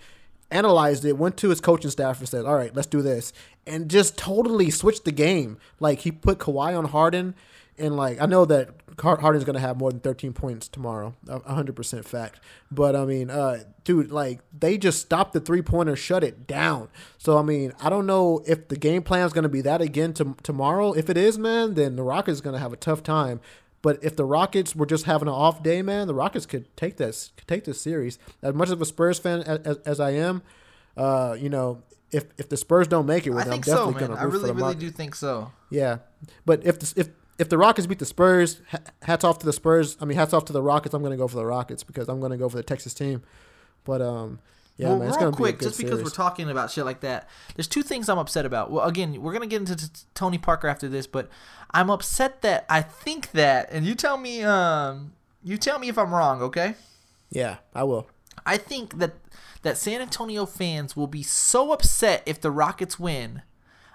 Analyzed 0.53 1.05
it, 1.05 1.17
went 1.17 1.37
to 1.39 1.49
his 1.49 1.61
coaching 1.61 1.91
staff 1.91 2.21
and 2.21 2.29
said, 2.29 2.45
"All 2.45 2.55
right, 2.55 2.75
let's 2.75 2.87
do 2.87 3.03
this," 3.03 3.33
and 3.67 3.89
just 3.89 4.17
totally 4.19 4.71
switched 4.71 5.05
the 5.05 5.13
game. 5.13 5.59
Like 5.81 6.01
he 6.01 6.13
put 6.13 6.39
Kawhi 6.39 6.77
on 6.77 6.85
Harden, 6.87 7.35
and 7.79 7.97
like 7.97 8.21
I 8.21 8.27
know 8.27 8.45
that 8.45 8.69
Har- 9.01 9.21
Harden's 9.21 9.45
gonna 9.45 9.59
have 9.61 9.79
more 9.79 9.91
than 9.91 10.01
13 10.01 10.33
points 10.35 10.69
tomorrow, 10.69 11.15
a 11.27 11.55
hundred 11.55 11.75
percent 11.75 12.05
fact. 12.05 12.41
But 12.71 12.95
I 12.95 13.05
mean, 13.07 13.31
uh, 13.31 13.65
dude, 13.85 14.11
like 14.13 14.41
they 14.57 14.77
just 14.77 15.01
stopped 15.01 15.33
the 15.33 15.41
three 15.41 15.63
pointer, 15.63 15.97
shut 15.97 16.23
it 16.23 16.47
down. 16.47 16.89
So 17.19 17.39
I 17.39 17.43
mean, 17.43 17.73
I 17.81 17.89
don't 17.89 18.07
know 18.07 18.43
if 18.47 18.69
the 18.69 18.77
game 18.77 19.03
plan 19.03 19.25
is 19.27 19.33
gonna 19.33 19.49
be 19.49 19.63
that 19.63 19.81
again 19.81 20.13
to- 20.15 20.37
tomorrow. 20.43 20.93
If 20.93 21.09
it 21.09 21.17
is, 21.17 21.39
man, 21.39 21.75
then 21.75 21.97
the 21.97 22.03
Rockets 22.03 22.41
gonna 22.43 22.59
have 22.59 22.73
a 22.73 22.77
tough 22.77 23.03
time. 23.03 23.41
But 23.83 24.03
if 24.03 24.15
the 24.15 24.25
Rockets 24.25 24.77
were 24.77 24.87
just 24.87 25.05
having 25.05 25.29
an 25.29 25.35
off 25.35 25.63
day, 25.63 25.83
man, 25.83 26.07
the 26.07 26.15
Rockets 26.15 26.47
could 26.47 26.75
take 26.77 26.97
this 26.97 27.33
could 27.37 27.49
take 27.49 27.65
this 27.65 27.81
series. 27.81 28.19
As 28.41 28.55
much 28.55 28.71
of 28.71 28.81
a 28.81 28.85
Spurs 28.85 29.19
fan 29.19 29.41
as, 29.41 29.59
as, 29.61 29.77
as 29.79 30.01
I 30.01 30.11
am, 30.13 30.43
uh, 30.97 31.37
you 31.39 31.49
know, 31.49 31.83
if 32.13 32.27
if 32.39 32.49
the 32.49 32.57
Spurs 32.57 32.87
don't 32.87 33.07
make 33.07 33.27
it, 33.27 33.31
well, 33.31 33.41
I 33.41 33.45
then 33.45 33.53
I'm 33.55 33.63
think 33.63 33.65
so, 33.65 33.91
definitely 33.91 34.15
man. 34.15 34.19
I 34.19 34.25
really, 34.25 34.53
really 34.53 34.75
do 34.77 34.91
think 34.91 35.17
so. 35.17 35.51
Yeah, 35.71 35.99
but 36.47 36.65
if 36.65 36.79
the, 36.79 37.01
if 37.01 37.09
if 37.39 37.49
the 37.49 37.59
Rockets 37.59 37.87
beat 37.89 37.99
the 37.99 38.07
Spurs, 38.07 38.61
hats 39.03 39.25
off 39.25 39.39
to 39.41 39.47
the 39.47 39.53
Spurs. 39.53 39.97
I 40.01 40.05
mean, 40.05 40.17
hats 40.17 40.33
off 40.33 40.45
to 40.47 40.53
the 40.53 40.63
Rockets. 40.63 40.95
I'm 40.95 41.03
gonna 41.03 41.17
go 41.17 41.27
for 41.27 41.37
the 41.37 41.47
Rockets 41.47 41.83
because 41.83 42.09
I'm 42.09 42.21
gonna 42.21 42.37
go 42.37 42.49
for 42.49 42.57
the 42.57 42.63
Texas 42.63 42.95
team. 42.95 43.23
But 43.85 44.01
um, 44.01 44.39
yeah, 44.77 44.89
well, 44.89 44.99
man, 44.99 45.09
it's 45.09 45.19
real 45.19 45.33
quick, 45.33 45.59
be 45.59 45.67
just 45.67 45.79
because 45.79 45.99
series. 45.99 46.05
we're 46.05 46.17
talking 46.17 46.51
about 46.51 46.71
shit 46.71 46.85
like 46.85 47.01
that, 47.01 47.29
there's 47.57 47.69
two 47.69 47.83
things 47.83 48.09
I'm 48.09 48.19
upset 48.19 48.47
about. 48.47 48.71
Well, 48.71 48.87
again, 48.87 49.21
we're 49.23 49.33
gonna 49.33 49.47
get 49.47 49.61
into 49.61 49.77
t- 49.77 49.89
Tony 50.15 50.39
Parker 50.39 50.69
after 50.69 50.89
this, 50.89 51.07
but 51.07 51.29
I'm 51.73 51.91
upset 51.91 52.43
that 52.43 52.65
I 52.69 52.83
think 52.83 53.33
that, 53.33 53.69
and 53.71 53.85
you 53.87 53.95
tell 53.95 54.17
me, 54.17 54.43
um, 54.43 55.13
you 55.43 55.57
tell 55.57 55.79
me 55.79 55.89
if 55.89 55.99
I'm 55.99 56.13
wrong, 56.13 56.43
okay? 56.43 56.75
yeah, 57.31 57.57
I 57.75 57.85
will. 57.85 58.09
I 58.45 58.57
think 58.57 58.99
that 58.99 59.13
that 59.63 59.77
San 59.77 60.01
Antonio 60.01 60.45
fans 60.47 60.97
will 60.97 61.07
be 61.07 61.23
so 61.23 61.73
upset 61.73 62.23
if 62.27 62.41
the 62.41 62.51
Rockets 62.51 62.99
win. 62.99 63.43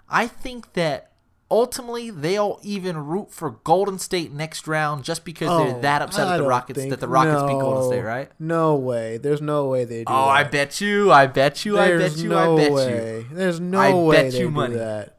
I 0.10 0.28
think 0.28 0.74
that 0.74 1.12
ultimately 1.50 2.10
they'll 2.10 2.60
even 2.62 2.98
root 2.98 3.32
for 3.32 3.52
Golden 3.64 3.98
State 4.00 4.32
next 4.34 4.68
round 4.68 5.04
just 5.04 5.24
because 5.24 5.48
they're 5.48 5.76
Oh, 5.78 5.82
that 5.82 6.02
upset 6.02 6.28
I 6.28 6.34
at 6.36 6.38
the 6.38 6.44
Rockets 6.48 6.80
think- 6.80 6.90
that 6.92 7.00
the 7.00 7.08
Rockets 7.08 7.42
beat 7.44 7.60
Golden 7.60 7.90
State, 7.90 8.02
right? 8.02 8.30
No 8.40 8.76
way. 8.76 9.18
There's 9.18 9.42
no 9.42 9.68
way 9.68 9.86
they 9.86 10.00
do. 10.00 10.06
Oh, 10.08 10.26
that. 10.26 10.32
I 10.32 10.44
bet 10.44 10.82
you, 10.82 11.12
I 11.12 11.28
bet 11.28 11.64
you, 11.66 11.80
I 11.80 11.88
There's 11.88 12.16
bet 12.16 12.24
you, 12.24 12.30
no 12.30 12.54
I 12.56 12.58
bet 12.58 12.70
you. 12.70 12.76
way. 12.76 13.26
There's 13.32 13.60
no 13.60 13.80
I 13.80 13.94
way 13.94 14.16
bet 14.24 14.32
they 14.34 14.40
you 14.40 14.46
do 14.46 14.52
money. 14.52 14.76
that. 14.76 15.14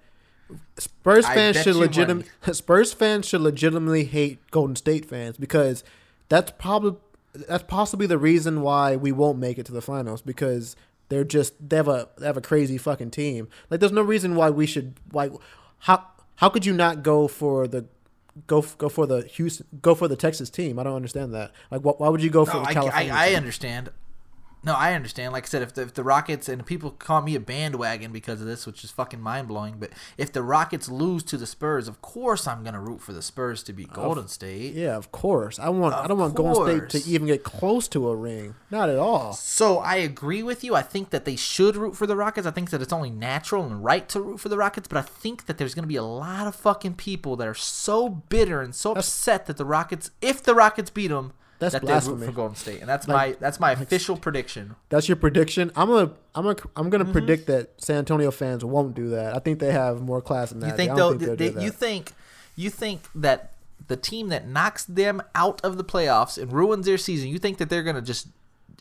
Spurs 0.79 1.27
fans 1.27 1.57
should 1.63 1.75
you 1.77 1.83
legitim- 1.83 2.25
Spurs 2.55 2.93
fans 2.93 3.27
should 3.27 3.41
legitimately 3.41 4.05
hate 4.05 4.39
Golden 4.51 4.77
State 4.77 5.05
fans 5.07 5.37
because 5.37 5.83
that's 6.29 6.53
probably 6.59 6.99
that's 7.35 7.65
possibly 7.65 8.07
the 8.07 8.19
reason 8.19 8.63
why 8.63 8.97
we 8.97 9.13
won't 9.13 9.39
make 9.39 9.59
it 9.59 9.67
to 9.67 9.73
the 9.73 9.83
finals 9.83 10.23
because 10.23 10.77
they're 11.09 11.25
just 11.25 11.55
they 11.69 11.77
have 11.77 11.89
a 11.89 12.09
they 12.19 12.27
have 12.27 12.37
a 12.37 12.41
crazy 12.43 12.79
fucking 12.79 13.11
team. 13.11 13.49
Like 13.71 13.81
there's 13.81 13.93
no 13.93 14.03
reason 14.03 14.37
why 14.37 14.51
we 14.51 14.67
should 14.67 14.95
why 15.11 15.31
how 15.81 16.05
how 16.39 16.49
could 16.49 16.65
you 16.67 16.73
not 16.73 17.03
go 17.03 17.29
for 17.29 17.69
the 17.69 17.85
go 18.47 18.63
go 18.79 18.89
for 18.89 19.07
the 19.07 19.23
Houston 19.23 19.67
go 19.83 19.95
for 19.95 20.09
the 20.09 20.17
Texas 20.17 20.51
team? 20.51 20.79
I 20.79 20.83
don't 20.85 20.95
understand 20.97 21.35
that. 21.35 21.53
Like 21.71 21.83
wh- 21.83 22.01
why 22.01 22.09
would 22.09 22.23
you 22.23 22.31
go 22.31 22.45
for 22.45 22.55
No, 22.59 22.63
the 22.63 22.69
I, 22.69 22.75
California? 22.75 23.13
I, 23.13 23.25
I 23.25 23.29
team? 23.29 23.37
understand. 23.37 23.91
No, 24.69 24.75
I 24.75 24.93
understand. 24.93 25.33
Like 25.33 25.45
I 25.45 25.47
said, 25.47 25.63
if 25.63 25.73
the, 25.73 25.81
if 25.81 25.95
the 25.95 26.05
Rockets 26.05 26.47
and 26.47 26.67
people 26.67 26.91
call 26.91 27.23
me 27.23 27.35
a 27.35 27.41
bandwagon 27.41 28.13
because 28.13 28.43
of 28.43 28.47
this, 28.47 28.67
which 28.67 28.85
is 28.85 28.91
fucking 28.91 29.19
mind 29.19 29.49
blowing, 29.49 29.77
but 29.79 29.89
if 30.19 30.31
the 30.31 30.43
Rockets 30.43 30.91
lose 30.91 31.23
to 31.23 31.39
the 31.39 31.47
Spurs, 31.47 31.89
of 31.89 32.03
course 32.03 32.47
I'm 32.47 32.63
gonna 32.65 32.79
root 32.79 33.01
for 33.01 33.15
the 33.15 33.23
Spurs 33.23 33.63
to 33.63 33.73
beat 33.73 33.95
Golden 33.95 34.29
State. 34.29 34.75
Yeah, 34.75 34.95
of 34.95 35.11
course. 35.11 35.59
I 35.59 35.71
want. 35.71 35.95
I 35.95 36.07
don't 36.07 36.19
want 36.19 36.35
Golden 36.35 36.91
State 36.91 37.01
to 37.01 37.11
even 37.11 37.27
get 37.27 37.45
close 37.45 37.89
to 37.89 38.11
a 38.11 38.15
ring. 38.15 38.57
Not 38.71 38.91
at 38.91 38.99
all. 38.99 39.33
So 39.33 39.79
I 39.79 39.97
agree 39.97 40.43
with 40.43 40.63
you. 40.63 40.75
I 40.75 40.83
think 40.83 41.09
that 41.11 41.25
they 41.25 41.37
should 41.37 41.75
root 41.75 41.97
for 41.97 42.07
the 42.07 42.15
Rockets. 42.15 42.47
I 42.47 42.51
think 42.51 42.69
that 42.69 42.83
it's 42.83 42.93
only 42.93 43.09
natural 43.09 43.65
and 43.65 43.83
right 43.83 44.07
to 44.11 44.21
root 44.21 44.39
for 44.39 44.51
the 44.51 44.59
Rockets, 44.59 44.87
but 44.87 44.99
I 44.99 45.03
think 45.03 45.47
that 45.47 45.57
there's 45.57 45.75
going 45.75 45.85
to 45.85 45.89
be 45.89 45.97
a 45.97 46.03
lot 46.03 46.47
of 46.47 46.55
fucking 46.55 46.97
people 46.97 47.37
that 47.37 47.49
are 47.49 47.55
so 47.55 48.11
bitter 48.11 48.61
and 48.61 48.75
so 48.75 48.93
upset 48.93 49.47
that 49.47 49.57
the 49.57 49.65
Rockets, 49.65 50.11
if 50.21 50.43
the 50.43 50.55
Rockets 50.55 50.91
beat 50.91 51.09
them, 51.09 51.33
That's 51.59 51.73
that 51.73 51.83
they 51.83 51.87
blasphemy. 51.87 52.27
for 52.27 52.33
Golden 52.33 52.55
State, 52.57 52.81
and 52.81 52.89
that's 52.89 53.09
Like- 53.09 53.17
my 53.33 53.37
that's 53.41 53.59
my 53.59 53.73
official 53.73 54.17
prediction. 54.17 54.77
That's 54.91 55.09
your 55.09 55.17
prediction. 55.17 55.73
I'm 55.75 55.89
gonna 55.89 56.13
I'm 56.35 56.45
gonna 56.45 56.57
I'm 56.77 56.89
gonna 56.91 57.05
Mhm. 57.05 57.13
predict 57.13 57.47
that 57.49 57.71
San 57.79 57.97
Antonio 57.99 58.31
fans 58.31 58.65
won't 58.65 58.95
do 58.95 59.09
that. 59.11 59.35
I 59.35 59.41
think 59.41 59.59
they 59.59 59.73
have 59.73 60.01
more 60.01 60.21
class 60.21 60.51
than 60.51 60.61
that. 60.61 60.69
You 60.71 60.77
think 60.77 60.93
I 60.93 60.95
they'll? 60.95 61.09
think 61.11 61.21
they- 61.21 61.27
they'll 61.27 61.37
do 61.55 61.65
you 61.65 61.71
that. 61.71 61.79
think 61.79 62.13
you 62.57 62.71
think 62.71 63.03
that 63.15 63.53
the 63.89 63.97
team 63.97 64.29
that 64.29 64.47
knocks 64.47 64.85
them 64.85 65.23
out 65.35 65.61
of 65.65 65.77
the 65.79 65.85
playoffs 65.85 66.41
and 66.41 66.53
ruins 66.53 66.87
their 66.87 66.99
season, 66.99 67.29
you 67.29 67.39
think 67.39 67.59
that 67.59 67.69
they're 67.71 67.83
gonna 67.85 68.03
just 68.03 68.29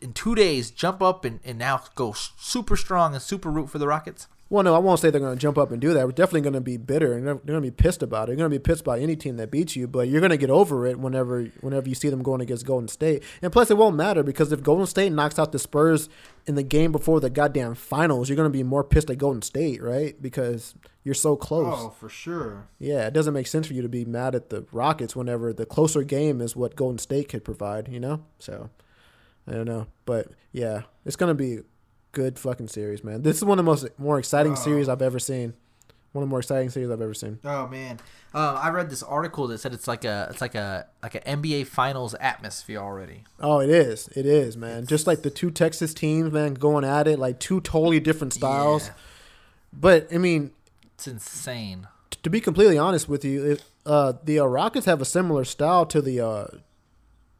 in 0.00 0.12
two 0.12 0.34
days 0.36 0.70
jump 0.70 1.02
up 1.02 1.24
and, 1.24 1.40
and 1.44 1.58
now 1.58 1.80
go 1.96 2.12
super 2.12 2.76
strong 2.76 3.14
and 3.14 3.22
super 3.22 3.50
root 3.50 3.68
for 3.70 3.78
the 3.78 3.86
Rockets? 3.88 4.28
Well, 4.50 4.64
no, 4.64 4.74
I 4.74 4.78
won't 4.78 4.98
say 4.98 5.10
they're 5.10 5.20
going 5.20 5.36
to 5.36 5.40
jump 5.40 5.58
up 5.58 5.70
and 5.70 5.80
do 5.80 5.92
that. 5.92 6.06
We're 6.06 6.12
definitely 6.12 6.40
going 6.40 6.54
to 6.54 6.62
be 6.62 6.78
bitter 6.78 7.12
and 7.12 7.26
they're, 7.26 7.34
going 7.34 7.58
to 7.58 7.60
be 7.60 7.70
pissed 7.70 8.02
about 8.02 8.24
it. 8.24 8.26
They're 8.28 8.36
going 8.36 8.50
to 8.50 8.58
be 8.58 8.62
pissed 8.62 8.82
by 8.82 8.98
any 8.98 9.14
team 9.14 9.36
that 9.36 9.50
beats 9.50 9.76
you, 9.76 9.86
but 9.86 10.08
you're 10.08 10.22
going 10.22 10.30
to 10.30 10.38
get 10.38 10.48
over 10.48 10.86
it 10.86 10.98
whenever 10.98 11.44
whenever 11.60 11.86
you 11.86 11.94
see 11.94 12.08
them 12.08 12.22
going 12.22 12.40
against 12.40 12.64
Golden 12.64 12.88
State. 12.88 13.22
And 13.42 13.52
plus, 13.52 13.70
it 13.70 13.76
won't 13.76 13.96
matter 13.96 14.22
because 14.22 14.50
if 14.50 14.62
Golden 14.62 14.86
State 14.86 15.12
knocks 15.12 15.38
out 15.38 15.52
the 15.52 15.58
Spurs 15.58 16.08
in 16.46 16.54
the 16.54 16.62
game 16.62 16.92
before 16.92 17.20
the 17.20 17.28
goddamn 17.28 17.74
finals, 17.74 18.28
you're 18.30 18.36
going 18.36 18.50
to 18.50 18.58
be 18.58 18.62
more 18.62 18.82
pissed 18.84 19.10
at 19.10 19.18
Golden 19.18 19.42
State, 19.42 19.82
right? 19.82 20.20
Because 20.20 20.74
you're 21.04 21.14
so 21.14 21.36
close. 21.36 21.74
Oh, 21.76 21.90
for 21.90 22.08
sure. 22.08 22.68
Yeah, 22.78 23.06
it 23.06 23.12
doesn't 23.12 23.34
make 23.34 23.46
sense 23.46 23.66
for 23.66 23.74
you 23.74 23.82
to 23.82 23.88
be 23.88 24.06
mad 24.06 24.34
at 24.34 24.48
the 24.48 24.66
Rockets 24.72 25.14
whenever 25.14 25.52
the 25.52 25.66
closer 25.66 26.02
game 26.02 26.40
is 26.40 26.56
what 26.56 26.74
Golden 26.74 26.98
State 26.98 27.28
could 27.28 27.44
provide, 27.44 27.88
you 27.88 28.00
know? 28.00 28.24
So, 28.38 28.70
I 29.46 29.52
don't 29.52 29.66
know. 29.66 29.88
But 30.06 30.28
yeah, 30.52 30.82
it's 31.04 31.16
going 31.16 31.30
to 31.30 31.34
be 31.34 31.60
good 32.12 32.38
fucking 32.38 32.68
series, 32.68 33.02
man. 33.04 33.22
This 33.22 33.36
is 33.36 33.44
one 33.44 33.58
of 33.58 33.64
the 33.64 33.70
most 33.70 33.86
more 33.98 34.18
exciting 34.18 34.52
Oh. 34.52 34.56
series 34.56 34.88
I've 34.88 35.02
ever 35.02 35.18
seen. 35.18 35.54
One 36.12 36.22
of 36.22 36.28
the 36.28 36.30
more 36.30 36.38
exciting 36.40 36.70
series 36.70 36.90
I've 36.90 37.02
ever 37.02 37.12
seen. 37.14 37.38
Oh 37.44 37.66
man, 37.68 38.00
uh, 38.34 38.58
I 38.62 38.70
read 38.70 38.88
this 38.88 39.02
article 39.02 39.46
that 39.48 39.58
said 39.58 39.74
it's 39.74 39.86
like 39.86 40.06
a 40.06 40.28
it's 40.30 40.40
like 40.40 40.54
a 40.54 40.86
like 41.02 41.14
an 41.14 41.42
NBA 41.42 41.66
Finals 41.66 42.14
atmosphere 42.18 42.78
already. 42.78 43.24
Oh, 43.40 43.60
it 43.60 43.68
is. 43.68 44.08
It 44.16 44.24
is, 44.24 44.56
man. 44.56 44.86
Just 44.86 45.06
like 45.06 45.20
the 45.22 45.30
two 45.30 45.50
Texas 45.50 45.92
teams, 45.92 46.32
man, 46.32 46.54
going 46.54 46.82
at 46.84 47.06
it, 47.06 47.18
like 47.18 47.38
two 47.38 47.60
totally 47.60 48.00
different 48.00 48.32
styles. 48.32 48.86
Yeah, 48.86 48.92
But, 49.72 50.08
I 50.12 50.16
mean, 50.18 50.52
it's 50.94 51.06
insane. 51.06 51.86
t- 52.10 52.18
to 52.22 52.30
be 52.30 52.40
completely 52.40 52.78
honest 52.78 53.06
with 53.08 53.22
you, 53.22 53.44
it, 53.44 53.64
uh, 53.84 54.14
the 54.24 54.40
uh, 54.40 54.46
Rockets 54.46 54.86
have 54.86 55.02
a 55.02 55.04
similar 55.04 55.44
style 55.44 55.84
to 55.86 56.00
the 56.00 56.20
uh, 56.20 56.46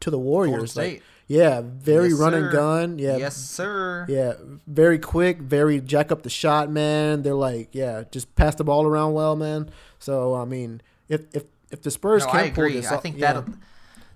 to 0.00 0.10
the 0.10 0.18
Golden 0.18 0.26
Warriors. 0.26 0.76
Like, 0.76 0.86
State. 0.90 1.02
Yeah, 1.28 1.60
very 1.64 2.08
Yes, 2.08 2.18
run 2.18 2.32
sir. 2.32 2.38
and 2.44 2.52
gun. 2.52 2.98
Yeah, 2.98 3.16
yes, 3.18 3.36
sir. 3.36 4.06
Yeah, 4.08 4.32
very 4.66 4.98
quick, 4.98 5.38
very 5.38 5.80
jack 5.80 6.10
up 6.10 6.22
the 6.24 6.30
shot, 6.30 6.70
man. 6.70 7.22
They're 7.22 7.34
like, 7.34 7.68
yeah, 7.72 8.02
just 8.10 8.34
pass 8.34 8.54
the 8.56 8.64
ball 8.64 8.84
around 8.86 9.12
well, 9.12 9.36
man. 9.36 9.70
So 10.00 10.34
I 10.34 10.44
mean, 10.44 10.80
if 11.08 11.22
if 11.32 11.44
if 11.70 11.82
the 11.82 11.90
Spurs 11.90 12.24
no, 12.24 12.30
can 12.32 12.40
I 12.40 12.50
pull 12.50 12.68
this, 12.70 12.90
I 12.90 12.96
think 12.96 13.18
yeah, 13.18 13.34
that 13.34 13.44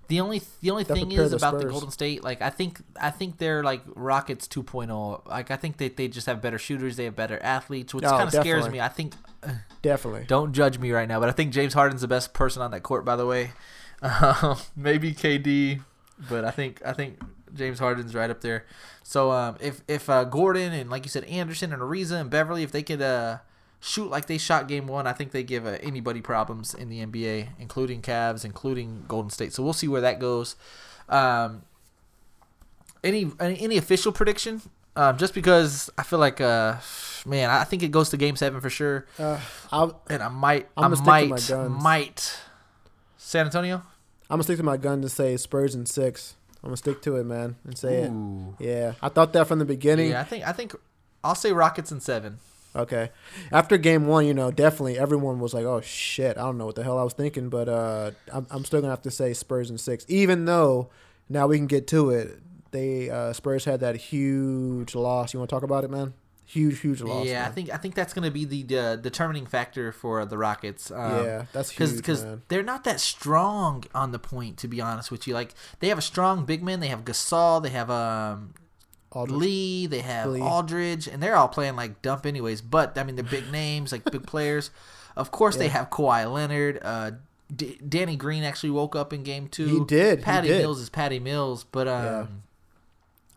the 0.08 0.20
only 0.20 0.42
the 0.60 0.70
only 0.70 0.84
thing 0.84 1.12
is 1.12 1.30
the 1.30 1.36
about 1.36 1.58
the 1.58 1.66
Golden 1.66 1.90
State, 1.90 2.24
like 2.24 2.42
I 2.42 2.50
think 2.50 2.80
I 3.00 3.10
think 3.10 3.38
they're 3.38 3.62
like 3.62 3.82
Rockets 3.94 4.48
2.0. 4.48 5.26
Like 5.26 5.50
I 5.50 5.56
think 5.56 5.76
that 5.78 5.96
they 5.96 6.08
just 6.08 6.26
have 6.26 6.40
better 6.42 6.58
shooters, 6.58 6.96
they 6.96 7.04
have 7.04 7.16
better 7.16 7.38
athletes, 7.42 7.94
which 7.94 8.04
Oh, 8.04 8.10
kind 8.10 8.24
of 8.24 8.32
scares 8.34 8.68
me. 8.68 8.80
I 8.80 8.88
think 8.88 9.14
definitely. 9.82 10.24
don't 10.28 10.52
judge 10.52 10.78
me 10.78 10.90
right 10.92 11.08
now, 11.08 11.20
but 11.20 11.28
I 11.28 11.32
think 11.32 11.52
James 11.52 11.74
Harden's 11.74 12.00
the 12.02 12.08
best 12.08 12.32
person 12.34 12.62
on 12.62 12.70
that 12.72 12.82
court. 12.82 13.04
By 13.04 13.16
the 13.16 13.26
way, 13.26 13.52
um, 14.02 14.56
maybe 14.76 15.12
KD, 15.14 15.82
but 16.28 16.44
I 16.44 16.50
think 16.50 16.80
I 16.84 16.92
think 16.92 17.20
James 17.54 17.78
Harden's 17.78 18.14
right 18.14 18.30
up 18.30 18.40
there. 18.40 18.66
So 19.02 19.30
um, 19.30 19.56
if 19.60 19.82
if 19.88 20.08
uh, 20.08 20.24
Gordon 20.24 20.72
and 20.72 20.90
like 20.90 21.04
you 21.04 21.10
said 21.10 21.24
Anderson 21.24 21.72
and 21.72 21.82
Ariza 21.82 22.20
and 22.20 22.30
Beverley, 22.30 22.62
if 22.62 22.72
they 22.72 22.82
could 22.82 23.02
uh, 23.02 23.38
shoot 23.80 24.10
like 24.10 24.26
they 24.26 24.38
shot 24.38 24.68
Game 24.68 24.86
One, 24.86 25.06
I 25.06 25.12
think 25.12 25.32
they 25.32 25.42
give 25.42 25.66
uh, 25.66 25.78
anybody 25.82 26.20
problems 26.20 26.74
in 26.74 26.88
the 26.88 27.04
NBA, 27.04 27.48
including 27.58 28.00
Cavs, 28.02 28.44
including 28.44 29.04
Golden 29.08 29.30
State. 29.30 29.52
So 29.52 29.62
we'll 29.62 29.72
see 29.72 29.88
where 29.88 30.00
that 30.00 30.18
goes. 30.18 30.56
Um, 31.08 31.62
any 33.04 33.30
any, 33.40 33.60
any 33.60 33.76
official 33.76 34.12
prediction? 34.12 34.62
Um, 34.94 35.16
just 35.16 35.32
because 35.32 35.88
I 35.96 36.02
feel 36.02 36.18
like, 36.18 36.38
uh, 36.38 36.76
man, 37.24 37.48
I 37.48 37.64
think 37.64 37.82
it 37.82 37.90
goes 37.90 38.10
to 38.10 38.18
Game 38.18 38.36
Seven 38.36 38.60
for 38.60 38.68
sure 38.68 39.06
Uh, 39.18 39.40
I'll, 39.72 40.02
and 40.10 40.22
I 40.22 40.28
might, 40.28 40.68
I'm 40.76 40.84
I 40.84 40.94
gonna 40.94 40.96
stick 40.96 41.46
to 41.48 41.56
my 41.56 41.68
might, 41.68 41.82
might. 41.82 42.38
San 43.16 43.46
Antonio. 43.46 43.82
I'm 44.32 44.36
gonna 44.36 44.44
stick 44.44 44.56
to 44.56 44.62
my 44.62 44.78
gun 44.78 45.02
to 45.02 45.10
say 45.10 45.36
Spurs 45.36 45.74
in 45.74 45.84
six. 45.84 46.36
I'm 46.62 46.68
gonna 46.68 46.78
stick 46.78 47.02
to 47.02 47.16
it, 47.16 47.24
man, 47.24 47.56
and 47.64 47.76
say 47.76 48.06
Ooh. 48.06 48.56
it. 48.58 48.66
Yeah, 48.66 48.92
I 49.02 49.10
thought 49.10 49.34
that 49.34 49.46
from 49.46 49.58
the 49.58 49.66
beginning. 49.66 50.12
Yeah, 50.12 50.22
I 50.22 50.24
think 50.24 50.48
I 50.48 50.52
think 50.52 50.74
I'll 51.22 51.34
say 51.34 51.52
Rockets 51.52 51.92
in 51.92 52.00
seven. 52.00 52.38
Okay. 52.74 53.10
After 53.50 53.76
game 53.76 54.06
one, 54.06 54.24
you 54.24 54.32
know, 54.32 54.50
definitely 54.50 54.98
everyone 54.98 55.38
was 55.38 55.52
like, 55.52 55.66
"Oh 55.66 55.82
shit!" 55.82 56.38
I 56.38 56.40
don't 56.40 56.56
know 56.56 56.64
what 56.64 56.76
the 56.76 56.82
hell 56.82 56.98
I 56.98 57.02
was 57.02 57.12
thinking, 57.12 57.50
but 57.50 57.68
uh, 57.68 58.12
I'm, 58.32 58.46
I'm 58.50 58.64
still 58.64 58.80
gonna 58.80 58.94
have 58.94 59.02
to 59.02 59.10
say 59.10 59.34
Spurs 59.34 59.68
in 59.68 59.76
six, 59.76 60.06
even 60.08 60.46
though 60.46 60.88
now 61.28 61.46
we 61.46 61.58
can 61.58 61.66
get 61.66 61.86
to 61.88 62.08
it. 62.08 62.38
They 62.70 63.10
uh, 63.10 63.34
Spurs 63.34 63.66
had 63.66 63.80
that 63.80 63.96
huge 63.96 64.94
loss. 64.94 65.34
You 65.34 65.40
want 65.40 65.50
to 65.50 65.54
talk 65.54 65.62
about 65.62 65.84
it, 65.84 65.90
man? 65.90 66.14
Huge, 66.52 66.80
huge 66.80 67.00
loss. 67.00 67.26
yeah, 67.26 67.46
I 67.46 67.50
think 67.50 67.70
I 67.72 67.78
think 67.78 67.94
that's 67.94 68.12
going 68.12 68.24
to 68.24 68.30
be 68.30 68.44
the 68.44 68.78
uh, 68.78 68.96
determining 68.96 69.46
factor 69.46 69.90
for 69.90 70.24
the 70.26 70.36
Rockets. 70.36 70.90
Um, 70.90 71.24
yeah, 71.24 71.44
that's 71.52 71.70
huge, 71.70 71.96
because 71.96 72.26
they're 72.48 72.62
not 72.62 72.84
that 72.84 73.00
strong 73.00 73.84
on 73.94 74.12
the 74.12 74.18
point. 74.18 74.58
To 74.58 74.68
be 74.68 74.78
honest 74.80 75.10
with 75.10 75.26
you, 75.26 75.32
like 75.32 75.54
they 75.80 75.88
have 75.88 75.96
a 75.96 76.02
strong 76.02 76.44
big 76.44 76.62
man. 76.62 76.80
They 76.80 76.88
have 76.88 77.04
Gasol. 77.06 77.62
They 77.62 77.70
have 77.70 77.88
um 77.90 78.52
Aldridge. 79.12 79.38
Lee. 79.40 79.86
They 79.86 80.00
have 80.00 80.28
Lee. 80.28 80.40
Aldridge, 80.42 81.08
and 81.08 81.22
they're 81.22 81.36
all 81.36 81.48
playing 81.48 81.74
like 81.76 82.02
dump 82.02 82.26
anyways. 82.26 82.60
But 82.60 82.98
I 82.98 83.04
mean, 83.04 83.16
they're 83.16 83.24
big 83.24 83.50
names, 83.50 83.90
like 83.90 84.04
big 84.04 84.26
players. 84.26 84.70
Of 85.16 85.30
course, 85.30 85.56
they 85.56 85.68
have 85.68 85.88
Kawhi 85.88 86.30
Leonard. 86.30 86.80
Uh, 86.82 87.12
D- 87.54 87.78
Danny 87.86 88.16
Green 88.16 88.42
actually 88.44 88.70
woke 88.70 88.94
up 88.94 89.12
in 89.14 89.22
game 89.22 89.48
two. 89.48 89.66
He 89.66 89.84
did, 89.84 90.18
he 90.18 90.24
Patty 90.24 90.48
did. 90.48 90.60
Mills 90.62 90.80
is 90.80 90.88
Patty 90.90 91.18
Mills, 91.18 91.64
but 91.64 91.86
um, 91.88 92.04
Yeah. 92.04 92.26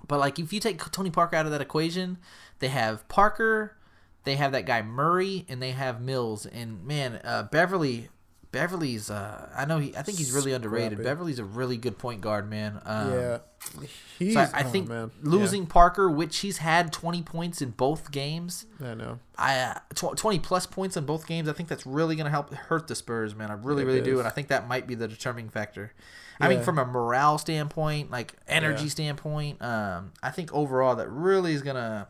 but 0.07 0.19
like 0.19 0.39
if 0.39 0.53
you 0.53 0.59
take 0.59 0.79
Tony 0.91 1.09
Parker 1.11 1.35
out 1.35 1.45
of 1.45 1.51
that 1.51 1.61
equation, 1.61 2.17
they 2.59 2.69
have 2.69 3.07
Parker, 3.07 3.77
they 4.23 4.35
have 4.35 4.51
that 4.53 4.65
guy 4.65 4.81
Murray, 4.81 5.45
and 5.47 5.61
they 5.61 5.71
have 5.71 6.01
Mills. 6.01 6.45
And 6.45 6.83
man, 6.85 7.21
uh, 7.23 7.43
Beverley, 7.43 8.09
Beverley's. 8.51 9.09
Uh, 9.11 9.49
I 9.55 9.65
know 9.65 9.79
he. 9.79 9.95
I 9.95 10.01
think 10.01 10.17
he's 10.17 10.31
really 10.31 10.53
underrated. 10.53 10.93
Scrappy. 10.93 11.03
Beverley's 11.03 11.39
a 11.39 11.43
really 11.43 11.77
good 11.77 11.97
point 11.97 12.21
guard, 12.21 12.49
man. 12.49 12.81
Um, 12.85 13.13
yeah, 13.13 13.37
he's. 14.17 14.33
So 14.33 14.39
I, 14.39 14.49
I 14.53 14.63
oh, 14.63 14.69
think 14.69 14.87
man. 14.87 15.11
losing 15.21 15.65
Parker, 15.67 16.09
which 16.09 16.37
he's 16.37 16.59
had 16.59 16.93
20 16.93 17.21
points 17.23 17.61
in 17.61 17.71
both 17.71 18.11
games, 18.11 18.65
I 18.81 18.93
know. 18.93 19.19
I 19.37 19.59
uh, 19.59 19.79
tw- 19.93 20.17
20 20.17 20.39
plus 20.39 20.65
points 20.65 20.95
in 20.95 21.05
both 21.05 21.27
games. 21.27 21.49
I 21.49 21.53
think 21.53 21.67
that's 21.67 21.85
really 21.85 22.15
going 22.15 22.25
to 22.25 22.31
help 22.31 22.53
hurt 22.53 22.87
the 22.87 22.95
Spurs, 22.95 23.35
man. 23.35 23.51
I 23.51 23.55
really, 23.55 23.83
It 23.83 23.87
really 23.87 24.01
do, 24.01 24.19
and 24.19 24.27
I 24.27 24.31
think 24.31 24.47
that 24.47 24.67
might 24.67 24.87
be 24.87 24.95
the 24.95 25.07
determining 25.09 25.49
factor. 25.49 25.91
I 26.39 26.49
mean, 26.49 26.61
from 26.63 26.79
a 26.79 26.85
morale 26.85 27.37
standpoint, 27.37 28.11
like 28.11 28.33
energy 28.47 28.83
Yeah. 28.83 28.89
standpoint, 28.89 29.61
um, 29.61 30.11
I 30.23 30.31
think 30.31 30.53
overall 30.53 30.95
that 30.95 31.09
really 31.09 31.53
is 31.53 31.61
gonna 31.61 32.07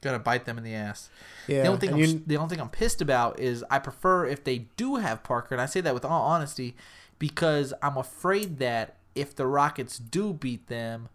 gonna 0.00 0.18
bite 0.18 0.44
them 0.46 0.56
in 0.58 0.64
the 0.64 0.74
ass. 0.74 1.10
Yeah, 1.46 1.62
The 1.62 1.68
only 1.68 1.80
thing 1.80 1.92
I'm, 1.92 1.98
you- 1.98 2.22
the 2.26 2.36
only 2.36 2.48
thing 2.50 2.60
I'm 2.60 2.70
pissed 2.70 3.00
about 3.02 3.38
is 3.40 3.64
I 3.70 3.78
prefer 3.78 4.26
if 4.26 4.44
they 4.44 4.58
do 4.76 4.96
have 4.96 5.22
Parker, 5.22 5.54
and 5.54 5.60
I 5.62 5.66
say 5.66 5.80
that 5.82 5.94
with 5.94 6.04
all 6.04 6.22
honesty, 6.22 6.76
because 7.18 7.74
I'm 7.82 7.96
afraid 7.96 8.58
that 8.60 8.96
if 9.14 9.34
the 9.36 9.46
Rockets 9.46 9.98
do 9.98 10.32
beat 10.32 10.68
them, 10.68 11.08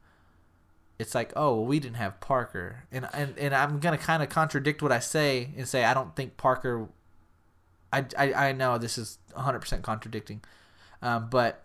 it's 0.99 1.13
like, 1.15 1.33
oh, 1.35 1.55
well, 1.55 1.65
we 1.65 1.79
didn't 1.79 1.97
have 1.97 2.19
Parker, 2.21 2.83
and 2.91 3.07
and, 3.13 3.37
and 3.37 3.53
I'm 3.55 3.79
gonna 3.79 3.97
kind 3.97 4.21
of 4.23 4.29
contradict 4.29 4.81
what 4.81 4.91
I 4.91 4.99
say 4.99 5.49
and 5.57 5.67
say 5.67 5.83
I 5.83 5.93
don't 5.93 6.15
think 6.15 6.37
Parker. 6.37 6.87
I, 7.93 8.05
I, 8.17 8.33
I 8.33 8.51
know 8.51 8.77
this 8.77 8.97
is 8.97 9.19
100% 9.37 9.81
contradicting, 9.81 10.41
um, 11.01 11.29
but 11.29 11.63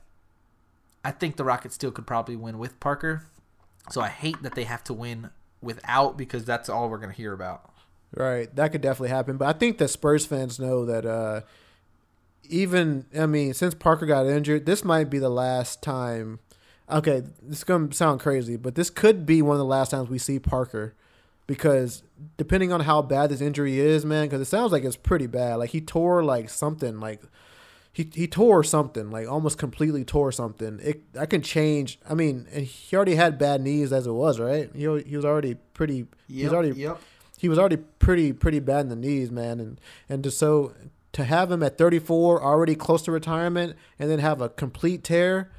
I 1.05 1.11
think 1.11 1.37
the 1.37 1.45
Rockets 1.45 1.75
still 1.75 1.91
could 1.91 2.07
probably 2.07 2.37
win 2.37 2.59
with 2.59 2.79
Parker. 2.79 3.25
So 3.91 4.01
I 4.01 4.09
hate 4.09 4.41
that 4.43 4.55
they 4.55 4.65
have 4.65 4.85
to 4.85 4.93
win 4.95 5.31
without 5.63 6.17
because 6.17 6.45
that's 6.45 6.69
all 6.69 6.89
we're 6.89 6.99
gonna 6.99 7.13
hear 7.13 7.33
about. 7.33 7.71
Right, 8.15 8.55
that 8.57 8.73
could 8.73 8.81
definitely 8.81 9.11
happen. 9.11 9.37
But 9.37 9.55
I 9.55 9.59
think 9.59 9.79
that 9.79 9.89
Spurs 9.89 10.27
fans 10.27 10.59
know 10.59 10.85
that 10.85 11.07
uh, 11.07 11.43
even 12.49 13.07
I 13.17 13.27
mean, 13.27 13.55
since 13.55 13.75
Parker 13.75 14.07
got 14.07 14.27
injured, 14.27 14.67
this 14.67 14.85
might 14.85 15.11
be 15.11 15.19
the 15.19 15.29
last 15.31 15.83
time. 15.83 16.41
Okay, 16.91 17.23
this 17.43 17.59
is 17.59 17.65
gonna 17.65 17.93
sound 17.93 18.21
crazy, 18.21 18.57
but 18.57 18.75
this 18.75 18.91
could 18.91 19.25
be 19.25 19.43
one 19.43 19.55
of 19.55 19.59
the 19.59 19.65
last 19.65 19.91
times 19.91 20.09
we 20.09 20.19
see 20.19 20.41
Parker, 20.41 20.95
because 21.47 22.03
depending 22.37 22.73
on 22.73 22.81
how 22.81 23.01
bad 23.01 23.31
this 23.31 23.41
injury 23.41 23.79
is, 23.79 24.05
man, 24.05 24.27
because 24.27 24.41
it 24.41 24.47
sounds 24.47 24.73
like 24.73 24.83
it's 24.83 24.97
pretty 24.97 25.29
bad. 25.29 25.57
Like 25.57 25.71
he 25.71 25.81
tore 25.81 26.25
like 26.25 26.49
something, 26.49 26.99
like 26.99 27.23
he 27.93 28.09
he 28.15 28.27
tore 28.27 28.63
something, 28.63 29.11
like 29.11 29.29
almost 29.29 29.59
completely 29.59 30.05
tore 30.05 30.33
something. 30.33 30.79
It 30.83 31.13
that 31.15 31.31
can 31.31 31.43
change. 31.43 31.99
I 32.09 32.15
mean, 32.15 32.47
and 32.53 32.65
he 32.65 32.95
already 32.95 33.17
had 33.17 33.39
bad 33.39 33.61
knees 33.61 33.93
as 33.93 34.07
it 34.07 34.13
was, 34.13 34.39
right? 34.39 34.71
He 34.75 34.83
he 35.03 35.17
was 35.17 35.25
already 35.25 35.57
pretty. 35.75 36.07
he 36.29 36.45
was 36.45 36.53
already 36.53 36.79
yep. 36.79 37.01
he 37.39 37.49
was 37.49 37.59
already 37.59 37.77
pretty 37.77 38.33
pretty 38.33 38.61
bad 38.61 38.81
in 38.83 38.89
the 38.89 38.97
knees, 38.97 39.31
man, 39.31 39.59
and 39.59 39.81
and 40.09 40.23
just 40.23 40.39
so 40.39 40.73
to 41.13 41.25
have 41.25 41.51
him 41.51 41.63
at 41.63 41.77
34, 41.77 42.43
already 42.43 42.77
close 42.77 43.03
to 43.03 43.13
retirement, 43.13 43.77
and 43.99 44.09
then 44.09 44.21
have 44.21 44.41
a 44.41 44.49
complete 44.49 45.03
tear. 45.03 45.51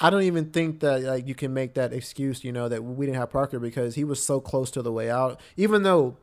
I 0.00 0.10
don't 0.10 0.22
even 0.22 0.46
think 0.50 0.80
that 0.80 1.02
like 1.02 1.28
you 1.28 1.34
can 1.34 1.52
make 1.52 1.74
that 1.74 1.92
excuse, 1.92 2.42
you 2.42 2.52
know, 2.52 2.68
that 2.68 2.82
we 2.82 3.06
didn't 3.06 3.18
have 3.18 3.30
Parker 3.30 3.60
because 3.60 3.94
he 3.94 4.04
was 4.04 4.22
so 4.22 4.40
close 4.40 4.70
to 4.72 4.82
the 4.82 4.90
way 4.90 5.10
out. 5.10 5.38
Even 5.56 5.82
though, 5.82 6.16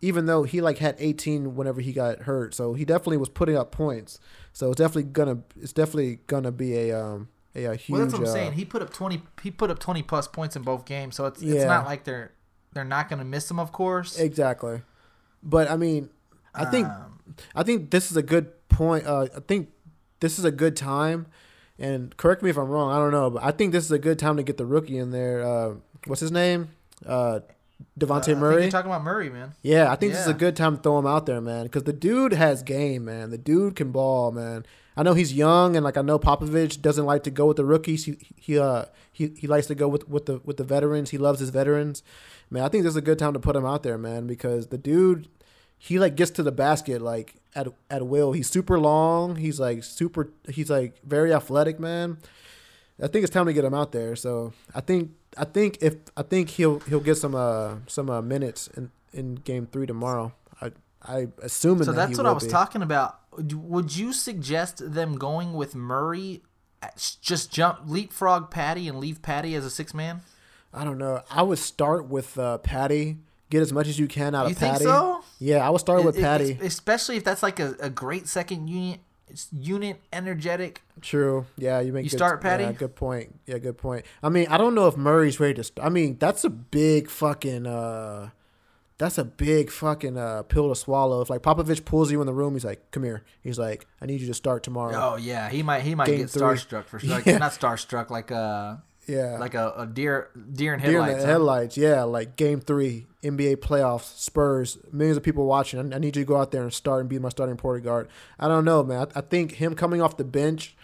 even 0.00 0.26
though 0.26 0.44
he 0.44 0.60
like 0.60 0.78
had 0.78 0.96
18 0.98 1.54
whenever 1.54 1.80
he 1.80 1.92
got 1.92 2.20
hurt, 2.20 2.54
so 2.54 2.74
he 2.74 2.84
definitely 2.84 3.16
was 3.16 3.28
putting 3.28 3.56
up 3.56 3.72
points. 3.72 4.20
So 4.52 4.70
it's 4.70 4.78
definitely 4.78 5.10
gonna 5.10 5.38
it's 5.60 5.72
definitely 5.72 6.20
gonna 6.26 6.52
be 6.52 6.76
a 6.76 7.00
um 7.00 7.28
a, 7.54 7.64
a 7.64 7.76
huge. 7.76 7.90
Well, 7.90 8.00
that's 8.02 8.12
what 8.12 8.22
I'm 8.22 8.28
uh, 8.28 8.32
saying. 8.32 8.52
He 8.52 8.64
put 8.64 8.82
up 8.82 8.92
twenty. 8.92 9.22
He 9.42 9.50
put 9.50 9.70
up 9.70 9.78
twenty 9.78 10.02
plus 10.02 10.28
points 10.28 10.56
in 10.56 10.62
both 10.62 10.84
games, 10.84 11.16
so 11.16 11.26
it's 11.26 11.42
it's 11.42 11.64
not 11.64 11.84
like 11.84 12.04
they're 12.04 12.32
they're 12.72 12.84
not 12.84 13.08
going 13.08 13.18
to 13.18 13.24
miss 13.24 13.50
him. 13.50 13.58
Of 13.58 13.72
course. 13.72 14.18
Exactly. 14.18 14.82
But 15.42 15.70
I 15.70 15.76
mean, 15.76 16.10
I 16.54 16.64
think 16.64 16.86
Um, 16.86 17.20
I 17.54 17.62
think 17.62 17.90
this 17.90 18.10
is 18.10 18.16
a 18.16 18.22
good 18.22 18.50
point. 18.68 19.06
Uh, 19.06 19.28
I 19.34 19.40
think 19.40 19.70
this 20.20 20.38
is 20.38 20.44
a 20.44 20.50
good 20.50 20.76
time, 20.76 21.26
and 21.78 22.16
correct 22.16 22.42
me 22.42 22.50
if 22.50 22.56
I'm 22.56 22.68
wrong. 22.68 22.90
I 22.90 22.98
don't 22.98 23.12
know, 23.12 23.30
but 23.30 23.42
I 23.44 23.50
think 23.50 23.72
this 23.72 23.84
is 23.84 23.92
a 23.92 23.98
good 23.98 24.18
time 24.18 24.36
to 24.36 24.42
get 24.42 24.56
the 24.56 24.66
rookie 24.66 24.98
in 24.98 25.10
there. 25.10 25.46
Uh, 25.46 25.74
what's 26.06 26.20
his 26.20 26.32
name? 26.32 26.70
Uh, 27.06 27.40
uh, 27.80 27.84
I 27.84 27.98
Dejounte 27.98 28.24
think 28.24 28.38
Murray. 28.38 28.62
You're 28.62 28.70
talking 28.70 28.90
about 28.90 29.02
Murray, 29.04 29.30
man. 29.30 29.54
Yeah, 29.62 29.90
I 29.90 29.96
think 29.96 30.12
this 30.12 30.22
is 30.22 30.28
a 30.28 30.34
good 30.34 30.56
time 30.56 30.76
to 30.76 30.82
throw 30.82 30.98
him 30.98 31.06
out 31.06 31.26
there, 31.26 31.40
man, 31.40 31.64
because 31.64 31.84
the 31.84 31.92
dude 31.92 32.32
has 32.32 32.62
game, 32.62 33.04
man. 33.04 33.30
The 33.30 33.38
dude 33.38 33.76
can 33.76 33.92
ball, 33.92 34.32
man. 34.32 34.64
I 34.96 35.04
know 35.04 35.14
he's 35.14 35.32
young, 35.32 35.76
and 35.76 35.84
like 35.84 35.96
I 35.96 36.02
know 36.02 36.18
Popovich 36.18 36.82
doesn't 36.82 37.06
like 37.06 37.22
to 37.22 37.30
go 37.30 37.46
with 37.46 37.56
the 37.56 37.64
rookies. 37.64 38.04
He 38.04 38.18
he 38.36 38.58
uh 38.58 38.86
he, 39.12 39.28
he 39.36 39.46
likes 39.46 39.66
to 39.68 39.74
go 39.74 39.86
with, 39.86 40.08
with 40.08 40.26
the 40.26 40.40
with 40.44 40.56
the 40.56 40.64
veterans. 40.64 41.10
He 41.10 41.18
loves 41.18 41.38
his 41.40 41.50
veterans. 41.50 42.02
Man, 42.50 42.64
I 42.64 42.68
think 42.68 42.82
this 42.82 42.92
is 42.92 42.96
a 42.96 43.02
good 43.02 43.18
time 43.18 43.32
to 43.34 43.38
put 43.38 43.54
him 43.54 43.64
out 43.64 43.82
there, 43.82 43.98
man, 43.98 44.26
because 44.26 44.68
the 44.68 44.78
dude 44.78 45.28
he 45.78 45.98
like 45.98 46.16
gets 46.16 46.32
to 46.32 46.42
the 46.42 46.50
basket 46.50 47.00
like 47.00 47.36
at 47.54 47.68
at 47.88 48.06
will. 48.06 48.32
He's 48.32 48.50
super 48.50 48.78
long. 48.78 49.36
He's 49.36 49.60
like 49.60 49.84
super. 49.84 50.32
He's 50.48 50.68
like 50.68 51.00
very 51.04 51.32
athletic, 51.32 51.78
man. 51.78 52.18
I 53.00 53.06
think 53.06 53.22
it's 53.22 53.32
time 53.32 53.46
to 53.46 53.52
get 53.52 53.64
him 53.64 53.74
out 53.74 53.92
there. 53.92 54.16
So 54.16 54.52
I 54.74 54.80
think 54.80 55.12
I 55.38 55.44
think 55.44 55.78
if 55.80 55.94
I 56.16 56.22
think 56.22 56.50
he'll 56.50 56.80
he'll 56.80 57.00
get 57.00 57.16
some 57.16 57.34
uh 57.34 57.76
some 57.86 58.10
uh, 58.10 58.20
minutes 58.22 58.68
in 58.76 58.90
in 59.12 59.36
game 59.36 59.66
three 59.70 59.86
tomorrow. 59.86 60.32
I 60.60 60.72
I 61.02 61.28
assuming 61.42 61.84
So 61.84 61.92
that 61.92 62.08
that's 62.08 62.18
what 62.18 62.26
I 62.26 62.32
was 62.32 62.44
be. 62.44 62.50
talking 62.50 62.82
about. 62.82 63.20
Would 63.38 63.96
you 63.96 64.12
suggest 64.12 64.92
them 64.92 65.16
going 65.16 65.54
with 65.54 65.74
Murray? 65.74 66.42
Just 67.20 67.52
jump 67.52 67.80
leapfrog 67.86 68.50
Patty 68.50 68.88
and 68.88 68.98
leave 69.00 69.20
Patty 69.22 69.54
as 69.54 69.64
a 69.64 69.70
six 69.70 69.94
man. 69.94 70.20
I 70.74 70.84
don't 70.84 70.98
know. 70.98 71.22
I 71.30 71.42
would 71.42 71.58
start 71.58 72.06
with 72.08 72.38
uh, 72.38 72.58
Patty. 72.58 73.18
Get 73.50 73.62
as 73.62 73.72
much 73.72 73.88
as 73.88 73.98
you 73.98 74.06
can 74.08 74.34
out 74.34 74.46
You 74.46 74.52
of 74.52 74.58
think 74.58 74.72
Patty. 74.74 74.84
so? 74.84 75.24
Yeah, 75.40 75.66
I 75.66 75.70
would 75.70 75.80
start 75.80 76.04
with 76.04 76.16
It- 76.16 76.20
it- 76.20 76.22
Patty. 76.22 76.58
especially 76.60 77.16
if 77.16 77.24
that's 77.24 77.42
like 77.42 77.58
a, 77.58 77.74
a 77.80 77.88
great 77.88 78.28
second 78.28 78.68
unit, 78.68 79.00
unit 79.52 80.00
energetic. 80.12 80.82
True. 81.00 81.46
Yeah, 81.56 81.80
you 81.80 81.92
make. 81.92 82.04
You 82.04 82.10
good, 82.10 82.16
start 82.16 82.40
Patty? 82.40 82.64
Yeah, 82.64 82.72
good 82.72 82.94
point. 82.96 83.38
Yeah, 83.46 83.58
good 83.58 83.78
point. 83.78 84.04
I 84.22 84.28
mean, 84.28 84.46
I 84.48 84.56
don't 84.58 84.74
know 84.74 84.86
if 84.88 84.96
Murray's 84.96 85.38
ready 85.40 85.54
to. 85.54 85.64
St- 85.64 85.84
I 85.84 85.88
mean, 85.88 86.16
that's 86.18 86.44
a 86.44 86.50
big 86.50 87.08
fucking. 87.10 87.66
uh 87.66 88.30
That's 88.98 89.16
a 89.18 89.24
big 89.24 89.70
fucking 89.70 90.16
uh, 90.18 90.42
pill 90.42 90.68
to 90.70 90.74
swallow. 90.74 91.20
If 91.20 91.30
like 91.30 91.42
Popovich 91.42 91.84
pulls 91.84 92.10
you 92.10 92.20
in 92.20 92.26
the 92.26 92.34
room, 92.34 92.54
he's 92.54 92.64
like, 92.64 92.90
"Come 92.90 93.04
here." 93.04 93.22
He's 93.42 93.56
like, 93.58 93.86
"I 94.02 94.06
need 94.06 94.20
you 94.20 94.26
to 94.26 94.34
start 94.34 94.64
tomorrow." 94.64 94.92
Oh 94.96 95.16
yeah, 95.16 95.48
he 95.48 95.62
might 95.62 95.82
he 95.82 95.94
might 95.94 96.06
Game 96.06 96.18
get 96.18 96.30
three. 96.30 96.42
starstruck 96.42 96.86
for 96.86 96.98
sure. 96.98 97.10
Like, 97.10 97.26
Yeah. 97.30 97.38
Not 97.38 97.52
starstruck, 97.52 98.10
like 98.10 98.32
a 98.32 98.82
yeah, 99.08 99.38
like 99.38 99.54
a, 99.54 99.72
a 99.76 99.86
deer 99.86 100.28
deer 100.52 100.74
in 100.74 100.80
Deer 100.80 100.98
in 100.98 101.04
headlights. 101.04 101.24
huh? 101.24 101.30
headlights. 101.30 101.76
Yeah, 101.76 102.02
like 102.02 102.36
game 102.36 102.60
three, 102.60 103.06
NBA 103.22 103.56
playoffs, 103.56 104.18
Spurs, 104.18 104.78
millions 104.92 105.16
of 105.16 105.22
people 105.22 105.46
watching. 105.46 105.92
I, 105.92 105.96
I 105.96 105.98
need 105.98 106.16
you 106.16 106.24
to 106.24 106.28
go 106.28 106.36
out 106.36 106.50
there 106.50 106.62
and 106.62 106.72
start 106.72 107.00
and 107.00 107.08
be 107.08 107.18
my 107.18 107.28
starting 107.30 107.56
point 107.56 107.84
guard. 107.84 108.08
I 108.38 108.48
don't 108.48 108.64
know, 108.64 108.82
man. 108.82 109.08
I, 109.14 109.18
I 109.18 109.20
think 109.22 109.52
him 109.52 109.74
coming 109.74 110.02
off 110.02 110.16
the 110.16 110.24
bench 110.24 110.76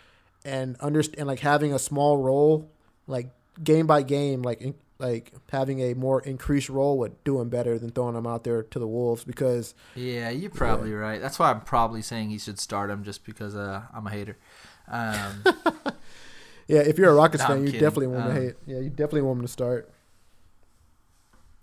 and 0.45 0.77
understand 0.81 1.29
like 1.29 1.41
having 1.41 1.73
a 1.73 1.79
small 1.79 2.19
role, 2.19 2.71
like 3.07 3.29
game 3.63 3.87
by 3.87 4.03
game, 4.03 4.43
like 4.43 4.61
in, 4.61 4.75
like 4.99 5.33
having 5.51 5.81
a 5.81 5.95
more 5.95 6.21
increased 6.23 6.69
role 6.69 6.99
would 6.99 7.23
do 7.25 7.41
him 7.41 7.49
better 7.49 7.79
than 7.79 7.91
throwing 7.91 8.15
him 8.17 8.27
out 8.27 8.45
there 8.45 8.63
to 8.63 8.79
the 8.79 8.87
wolves 8.87 9.25
because 9.25 9.75
Yeah, 9.95 10.31
you're 10.31 10.51
probably 10.51 10.93
right. 10.93 11.21
That's 11.21 11.39
why 11.39 11.51
I'm 11.51 11.61
probably 11.61 12.03
saying 12.03 12.31
he 12.31 12.39
should 12.39 12.59
start 12.59 12.91
him 12.91 13.05
just 13.05 13.25
because 13.25 13.55
uh, 13.55 13.83
I'm 13.93 14.07
a 14.07 14.11
hater. 14.11 14.37
Um, 14.89 15.45
yeah, 16.69 16.81
if 16.81 16.99
you're 16.99 17.11
a 17.11 17.15
Rockets 17.15 17.43
No, 17.43 17.49
fan, 17.49 17.61
you 17.61 17.67
kidding. 17.67 17.81
definitely 17.81 18.07
want 18.09 18.29
Um, 18.29 18.35
to 18.35 18.41
hate. 18.41 18.55
Yeah, 18.67 18.79
you 18.81 18.91
definitely 18.91 19.23
want 19.23 19.39
him 19.41 19.47
to 19.47 19.53
start. 19.53 19.91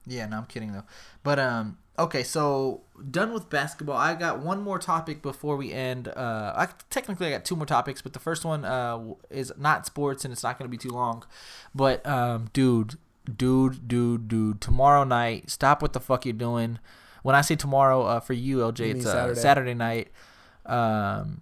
Yeah, 0.08 0.26
no, 0.28 0.38
I'm 0.38 0.46
kidding 0.46 0.72
though. 0.74 0.84
But 1.24 1.38
um, 1.40 1.78
okay, 2.00 2.24
so 2.24 2.82
done 3.12 3.34
with 3.34 3.50
basketball. 3.50 3.98
I 3.98 4.16
got 4.16 4.40
one 4.40 4.62
more 4.62 4.80
topic 4.80 5.22
before 5.22 5.56
we 5.56 5.72
end. 5.72 6.08
Uh, 6.08 6.54
I 6.56 6.68
technically 6.90 7.28
I 7.28 7.32
got 7.32 7.46
two 7.46 7.56
more 7.56 7.66
topics, 7.68 8.02
but 8.02 8.14
the 8.14 8.20
first 8.20 8.44
one 8.44 8.66
uh 8.66 9.14
is 9.30 9.54
not 9.58 9.86
sports 9.86 10.26
and 10.26 10.32
it's 10.32 10.44
not 10.44 10.58
going 10.58 10.66
to 10.70 10.72
be 10.72 10.78
too 10.78 10.90
long. 10.90 11.24
But 11.76 12.06
um, 12.08 12.50
dude, 12.54 12.98
dude, 13.38 13.88
dude, 13.88 14.28
dude, 14.28 14.60
tomorrow 14.62 15.04
night, 15.04 15.50
stop 15.52 15.82
what 15.82 15.94
the 15.94 16.00
fuck 16.00 16.26
you're 16.26 16.34
doing. 16.34 16.80
When 17.24 17.36
I 17.36 17.42
say 17.42 17.56
tomorrow, 17.56 18.02
uh, 18.04 18.20
for 18.20 18.34
you, 18.34 18.58
LJ, 18.58 18.80
You 18.88 18.96
it's 18.96 19.06
uh, 19.06 19.12
Saturday. 19.36 19.40
Saturday 19.40 19.74
night. 19.76 20.08
Um, 20.66 21.42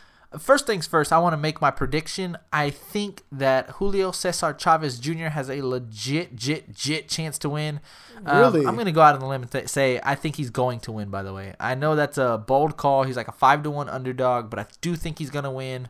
First 0.39 0.65
things 0.65 0.87
first, 0.87 1.11
I 1.11 1.19
want 1.19 1.33
to 1.33 1.37
make 1.37 1.59
my 1.59 1.71
prediction. 1.71 2.37
I 2.53 2.69
think 2.69 3.23
that 3.33 3.69
Julio 3.71 4.11
Cesar 4.11 4.53
Chavez 4.57 4.97
Jr. 4.97 5.25
has 5.27 5.49
a 5.49 5.61
legit, 5.61 6.37
jit, 6.37 6.73
jit 6.73 7.09
chance 7.09 7.37
to 7.39 7.49
win. 7.49 7.81
Um, 8.25 8.37
Really? 8.37 8.65
I'm 8.65 8.75
going 8.75 8.85
to 8.85 8.93
go 8.93 9.01
out 9.01 9.13
on 9.13 9.19
the 9.19 9.27
limb 9.27 9.41
and 9.41 9.51
th- 9.51 9.67
say 9.67 9.99
I 10.03 10.15
think 10.15 10.37
he's 10.37 10.49
going 10.49 10.79
to 10.81 10.91
win. 10.93 11.09
By 11.09 11.21
the 11.21 11.33
way, 11.33 11.53
I 11.59 11.75
know 11.75 11.95
that's 11.97 12.17
a 12.17 12.41
bold 12.47 12.77
call. 12.77 13.03
He's 13.03 13.17
like 13.17 13.27
a 13.27 13.33
five 13.33 13.61
to 13.63 13.71
one 13.71 13.89
underdog, 13.89 14.49
but 14.49 14.57
I 14.59 14.67
do 14.79 14.95
think 14.95 15.19
he's 15.19 15.29
going 15.31 15.43
to 15.43 15.51
win. 15.51 15.89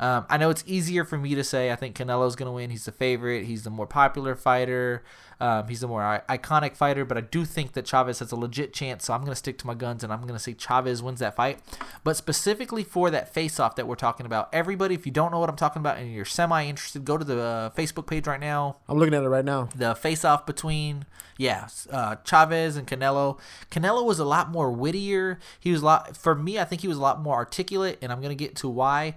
Um, 0.00 0.24
I 0.28 0.38
know 0.38 0.50
it's 0.50 0.64
easier 0.66 1.04
for 1.04 1.18
me 1.18 1.34
to 1.34 1.44
say 1.44 1.70
I 1.70 1.76
think 1.76 1.94
Canelo's 1.94 2.34
going 2.34 2.46
to 2.46 2.52
win. 2.52 2.70
He's 2.70 2.86
the 2.86 2.92
favorite. 2.92 3.44
He's 3.44 3.64
the 3.64 3.70
more 3.70 3.86
popular 3.86 4.34
fighter. 4.34 5.04
Um, 5.40 5.68
he's 5.68 5.80
the 5.80 5.88
more 5.88 6.02
I- 6.02 6.22
iconic 6.38 6.74
fighter. 6.74 7.04
But 7.04 7.18
I 7.18 7.20
do 7.20 7.44
think 7.44 7.72
that 7.74 7.84
Chavez 7.86 8.18
has 8.20 8.32
a 8.32 8.36
legit 8.36 8.72
chance. 8.72 9.04
So 9.04 9.12
I'm 9.12 9.20
going 9.20 9.32
to 9.32 9.36
stick 9.36 9.58
to 9.58 9.66
my 9.66 9.74
guns 9.74 10.02
and 10.02 10.10
I'm 10.12 10.22
going 10.22 10.32
to 10.32 10.38
say 10.38 10.54
Chavez 10.54 11.02
wins 11.02 11.20
that 11.20 11.36
fight. 11.36 11.60
But 12.02 12.16
specifically 12.16 12.82
for 12.82 13.10
that 13.10 13.32
face 13.32 13.60
off 13.60 13.76
that 13.76 13.86
we're 13.86 13.94
talking 13.94 14.24
about, 14.26 14.48
everybody, 14.54 14.94
if 14.94 15.04
you 15.04 15.12
don't 15.12 15.30
know 15.32 15.38
what 15.38 15.50
I'm 15.50 15.56
talking 15.56 15.80
about 15.80 15.98
and 15.98 16.12
you're 16.12 16.24
semi 16.24 16.66
interested, 16.66 17.04
go 17.04 17.18
to 17.18 17.24
the 17.24 17.38
uh, 17.40 17.70
Facebook 17.70 18.06
page 18.06 18.26
right 18.26 18.40
now 18.40 18.76
I'm 18.88 18.96
looking 18.98 19.14
at 19.14 19.22
it 19.22 19.28
right 19.28 19.44
now. 19.44 19.68
the 19.76 19.94
face 19.94 20.24
off 20.24 20.46
between 20.46 21.04
yeah 21.36 21.68
uh, 21.90 22.16
Chavez 22.24 22.76
and 22.76 22.86
Canelo. 22.86 23.38
Canelo 23.70 24.04
was 24.04 24.18
a 24.18 24.24
lot 24.24 24.50
more 24.50 24.70
wittier. 24.72 25.38
He 25.58 25.72
was 25.72 25.82
a 25.82 25.84
lot 25.84 26.16
for 26.16 26.34
me. 26.34 26.58
I 26.58 26.64
think 26.64 26.80
he 26.82 26.88
was 26.88 26.96
a 26.96 27.02
lot 27.02 27.20
more 27.20 27.34
articulate, 27.34 27.98
and 28.00 28.10
I'm 28.12 28.20
gonna 28.22 28.34
get 28.34 28.56
to 28.56 28.68
why. 28.68 29.14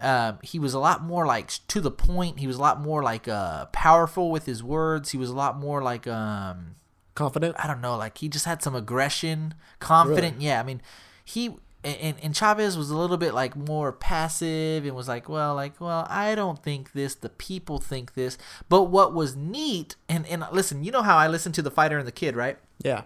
Um, 0.00 0.38
he 0.42 0.58
was 0.58 0.74
a 0.74 0.78
lot 0.78 1.02
more 1.02 1.26
like 1.26 1.50
to 1.68 1.80
the 1.80 1.90
point. 1.90 2.38
He 2.38 2.46
was 2.46 2.56
a 2.56 2.60
lot 2.60 2.80
more 2.80 3.02
like 3.02 3.28
uh, 3.28 3.66
powerful 3.66 4.30
with 4.30 4.46
his 4.46 4.62
words. 4.62 5.12
He 5.12 5.18
was 5.18 5.30
a 5.30 5.34
lot 5.34 5.58
more 5.58 5.82
like 5.82 6.06
um, 6.06 6.76
Confident. 7.16 7.56
I 7.58 7.66
don't 7.66 7.80
know, 7.80 7.96
like 7.96 8.18
he 8.18 8.28
just 8.28 8.44
had 8.44 8.62
some 8.62 8.74
aggression, 8.74 9.54
confident. 9.80 10.42
Yeah, 10.42 10.60
I 10.60 10.62
mean, 10.62 10.82
he 11.24 11.56
and, 11.82 12.16
and 12.22 12.36
Chavez 12.36 12.76
was 12.76 12.90
a 12.90 12.96
little 12.96 13.16
bit 13.16 13.32
like 13.32 13.56
more 13.56 13.90
passive 13.90 14.84
and 14.84 14.94
was 14.94 15.08
like, 15.08 15.26
well, 15.26 15.54
like, 15.54 15.80
well, 15.80 16.06
I 16.10 16.34
don't 16.34 16.62
think 16.62 16.92
this. 16.92 17.14
The 17.14 17.30
people 17.30 17.78
think 17.78 18.12
this. 18.12 18.36
But 18.68 18.84
what 18.84 19.14
was 19.14 19.34
neat, 19.34 19.96
and 20.10 20.26
and 20.26 20.44
listen, 20.52 20.84
you 20.84 20.92
know 20.92 21.00
how 21.00 21.16
I 21.16 21.26
listen 21.26 21.52
to 21.52 21.62
the 21.62 21.70
fighter 21.70 21.96
and 21.96 22.06
the 22.06 22.12
kid, 22.12 22.36
right? 22.36 22.58
Yeah. 22.84 23.04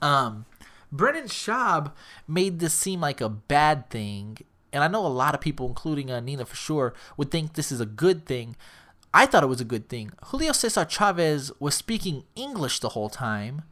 Um, 0.00 0.46
Brendan 0.90 1.26
Schaub 1.26 1.92
made 2.26 2.60
this 2.60 2.72
seem 2.72 3.02
like 3.02 3.20
a 3.20 3.28
bad 3.28 3.90
thing, 3.90 4.38
and 4.74 4.84
I 4.84 4.88
know 4.88 5.06
a 5.06 5.08
lot 5.08 5.34
of 5.34 5.40
people, 5.40 5.66
including 5.66 6.10
uh, 6.10 6.20
Nina 6.20 6.44
for 6.44 6.56
sure, 6.56 6.92
would 7.16 7.30
think 7.30 7.54
this 7.54 7.72
is 7.72 7.80
a 7.80 7.86
good 7.86 8.26
thing. 8.26 8.56
I 9.14 9.24
thought 9.26 9.42
it 9.42 9.46
was 9.48 9.60
a 9.60 9.64
good 9.64 9.88
thing. 9.88 10.10
Julio 10.26 10.52
Cesar 10.52 10.84
Chavez 10.84 11.52
was 11.60 11.74
speaking 11.74 12.24
English 12.34 12.80
the 12.80 12.90
whole 12.90 13.08
time, 13.08 13.62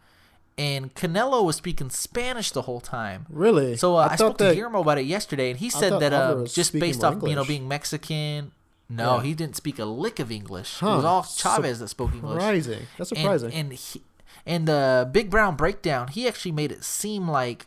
and 0.57 0.95
Canelo 0.95 1.45
was 1.45 1.57
speaking 1.57 1.91
Spanish 1.91 2.51
the 2.53 2.63
whole 2.63 2.81
time. 2.81 3.27
Really? 3.29 3.77
So 3.77 3.97
uh, 3.97 4.03
I, 4.05 4.09
thought 4.11 4.19
spoke 4.19 4.39
to 4.39 4.45
that- 4.45 4.55
Guillermo 4.55 4.81
about 4.81 4.99
it 4.99 5.07
yesterday, 5.07 5.51
and 5.51 5.59
he 5.59 5.69
said 5.69 5.99
that 6.01 6.13
uh, 6.13 6.45
just 6.45 6.73
based 6.73 7.03
off 7.05 7.23
you 7.23 7.35
know 7.35 7.45
being 7.45 7.67
Mexican. 7.69 8.53
No, 8.89 9.17
Yeah. 9.17 9.23
he 9.23 9.35
didn't 9.35 9.57
speak 9.57 9.79
a 9.79 9.85
lick 9.87 10.19
of 10.21 10.31
English. 10.31 10.83
It 10.83 10.85
was 10.87 11.05
all 11.05 11.23
Chavez 11.23 11.79
that 11.81 11.89
spoke 11.89 12.13
English 12.13 12.33
Surprising. 12.33 12.87
That's 12.99 13.11
and- 13.11 13.19
surprising. 13.21 13.53
And 13.53 13.73
he, 13.73 14.03
and 14.47 14.69
the 14.69 15.09
Big 15.11 15.31
Brown 15.31 15.57
breakdown, 15.57 16.09
he 16.09 16.29
actually 16.29 16.53
made 16.53 16.71
it 16.71 16.85
seem 16.85 17.27
like 17.29 17.67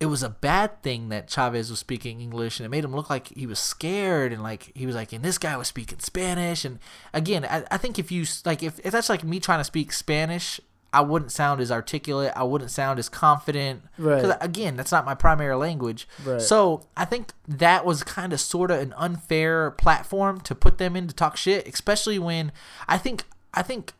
it 0.00 0.06
was 0.06 0.22
a 0.22 0.28
bad 0.28 0.80
thing 0.82 1.08
that 1.08 1.26
Chavez 1.28 1.70
was 1.70 1.80
speaking 1.80 2.20
English, 2.20 2.60
and 2.60 2.64
it 2.64 2.68
made 2.68 2.84
him 2.84 2.94
look 2.94 3.10
like 3.10 3.28
he 3.28 3.46
was 3.46 3.58
scared, 3.58 4.32
and 4.32 4.42
like 4.42 4.70
he 4.74 4.86
was 4.86 4.94
like, 4.94 5.12
and 5.12 5.24
this 5.24 5.38
guy 5.38 5.56
was 5.56 5.68
speaking 5.68 5.98
Spanish, 5.98 6.64
and 6.64 6.78
again, 7.12 7.44
I, 7.44 7.64
I 7.70 7.78
think 7.78 7.98
if 7.98 8.12
you 8.12 8.24
like 8.44 8.62
if, 8.62 8.78
if 8.84 8.92
that's 8.92 9.08
like 9.08 9.24
me 9.24 9.40
trying 9.40 9.60
to 9.60 9.64
speak 9.64 9.92
Spanish. 9.92 10.60
I 10.90 11.02
wouldn't 11.02 11.32
sound 11.32 11.60
as 11.60 11.70
articulate. 11.70 12.32
I 12.34 12.44
wouldn't 12.44 12.70
sound 12.70 12.98
as 12.98 13.10
confident. 13.10 13.82
Right. 13.98 14.24
again, 14.40 14.74
that's 14.74 14.90
not 14.90 15.04
my 15.04 15.14
primary 15.14 15.54
language. 15.54 16.08
Right. 16.24 16.40
So 16.40 16.86
I 16.96 17.04
think 17.04 17.34
that 17.46 17.84
was 17.84 18.02
kind 18.02 18.32
of 18.32 18.40
sort 18.40 18.70
of 18.70 18.80
an 18.80 18.94
unfair 18.96 19.70
platform 19.72 20.40
to 20.40 20.54
put 20.54 20.78
them 20.78 20.96
in 20.96 21.06
to 21.06 21.14
talk 21.14 21.36
shit, 21.36 21.68
especially 21.68 22.18
when 22.18 22.52
I 22.88 22.96
think 22.96 23.24
I 23.52 23.60
think 23.60 23.92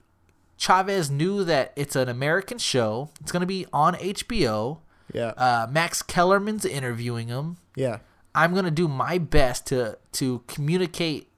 Chavez 0.57 1.11
knew 1.11 1.45
that 1.45 1.75
it's 1.77 1.95
an 1.95 2.09
American 2.09 2.57
show. 2.57 3.11
It's 3.21 3.33
gonna 3.33 3.45
be 3.45 3.67
on 3.71 3.95
HBO. 3.97 4.79
Yeah. 5.13 5.29
Uh, 5.37 5.67
Max 5.71 6.03
Kellerman's 6.03 6.65
interviewing 6.65 7.29
him. 7.29 7.57
yeah. 7.77 7.99
I'm 8.35 8.55
gonna 8.55 8.71
do 8.71 8.87
my 8.87 9.19
best 9.19 9.67
to 9.69 9.99
to 10.13 10.43
communicate 10.47 11.29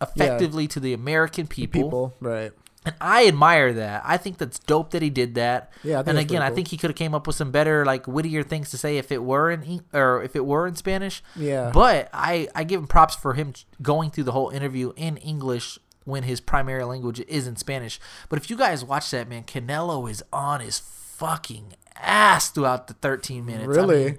effectively 0.00 0.66
to 0.68 0.80
the 0.80 0.92
American 0.92 1.46
people. 1.46 1.82
People. 1.82 2.14
Right. 2.20 2.52
And 2.84 2.94
I 3.00 3.26
admire 3.26 3.74
that. 3.74 4.02
I 4.06 4.16
think 4.16 4.38
that's 4.38 4.58
dope 4.58 4.92
that 4.92 5.02
he 5.02 5.10
did 5.10 5.34
that. 5.34 5.70
Yeah, 5.84 5.98
and 6.00 6.16
again, 6.18 6.38
pretty 6.38 6.38
I 6.38 6.50
think 6.54 6.68
he 6.68 6.78
could 6.78 6.88
have 6.90 6.96
came 6.96 7.14
up 7.14 7.26
with 7.26 7.36
some 7.36 7.50
better, 7.50 7.84
like 7.84 8.06
wittier 8.08 8.42
things 8.42 8.70
to 8.70 8.78
say 8.78 8.96
if 8.96 9.12
it 9.12 9.22
were 9.22 9.50
in 9.50 9.82
or 9.92 10.22
if 10.22 10.34
it 10.34 10.46
were 10.46 10.66
in 10.66 10.74
Spanish. 10.76 11.22
Yeah. 11.36 11.70
But 11.74 12.08
I 12.12 12.48
I 12.54 12.64
give 12.64 12.80
him 12.80 12.86
props 12.86 13.14
for 13.14 13.34
him 13.34 13.52
going 13.82 14.10
through 14.10 14.24
the 14.24 14.32
whole 14.32 14.48
interview 14.48 14.92
in 14.96 15.18
English 15.18 15.78
when 16.04 16.22
his 16.22 16.40
primary 16.40 16.84
language 16.84 17.20
is 17.28 17.46
in 17.46 17.56
Spanish. 17.56 18.00
But 18.30 18.38
if 18.38 18.48
you 18.48 18.56
guys 18.56 18.82
watch 18.82 19.10
that, 19.10 19.28
man, 19.28 19.44
Canelo 19.44 20.10
is 20.10 20.24
on 20.32 20.60
his 20.60 20.78
fucking 20.78 21.74
ass 22.02 22.50
throughout 22.50 22.86
the 22.88 22.94
13 22.94 23.44
minutes. 23.46 23.64
I 23.64 23.66
Really? 23.66 24.04
mean, 24.04 24.18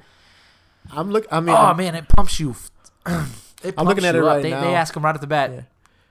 I'm 0.91 1.11
look. 1.11 1.25
I 1.31 1.39
mean. 1.39 1.49
oh 1.55 1.57
I'm- 1.57 1.77
man, 1.77 1.95
it 1.95 2.07
pumps 2.07 2.39
you. 2.39 2.55
it 3.05 3.75
I'm 3.77 3.85
looking 3.85 4.03
pumps 4.03 4.03
at 4.05 4.15
it 4.15 4.19
up. 4.23 4.25
right 4.27 4.43
they, 4.43 4.49
now. 4.51 4.61
They 4.61 4.73
ask 4.75 4.95
him 4.95 5.03
right 5.03 5.15
at 5.15 5.21
the 5.21 5.27
bat. 5.27 5.51
Yeah. 5.51 5.61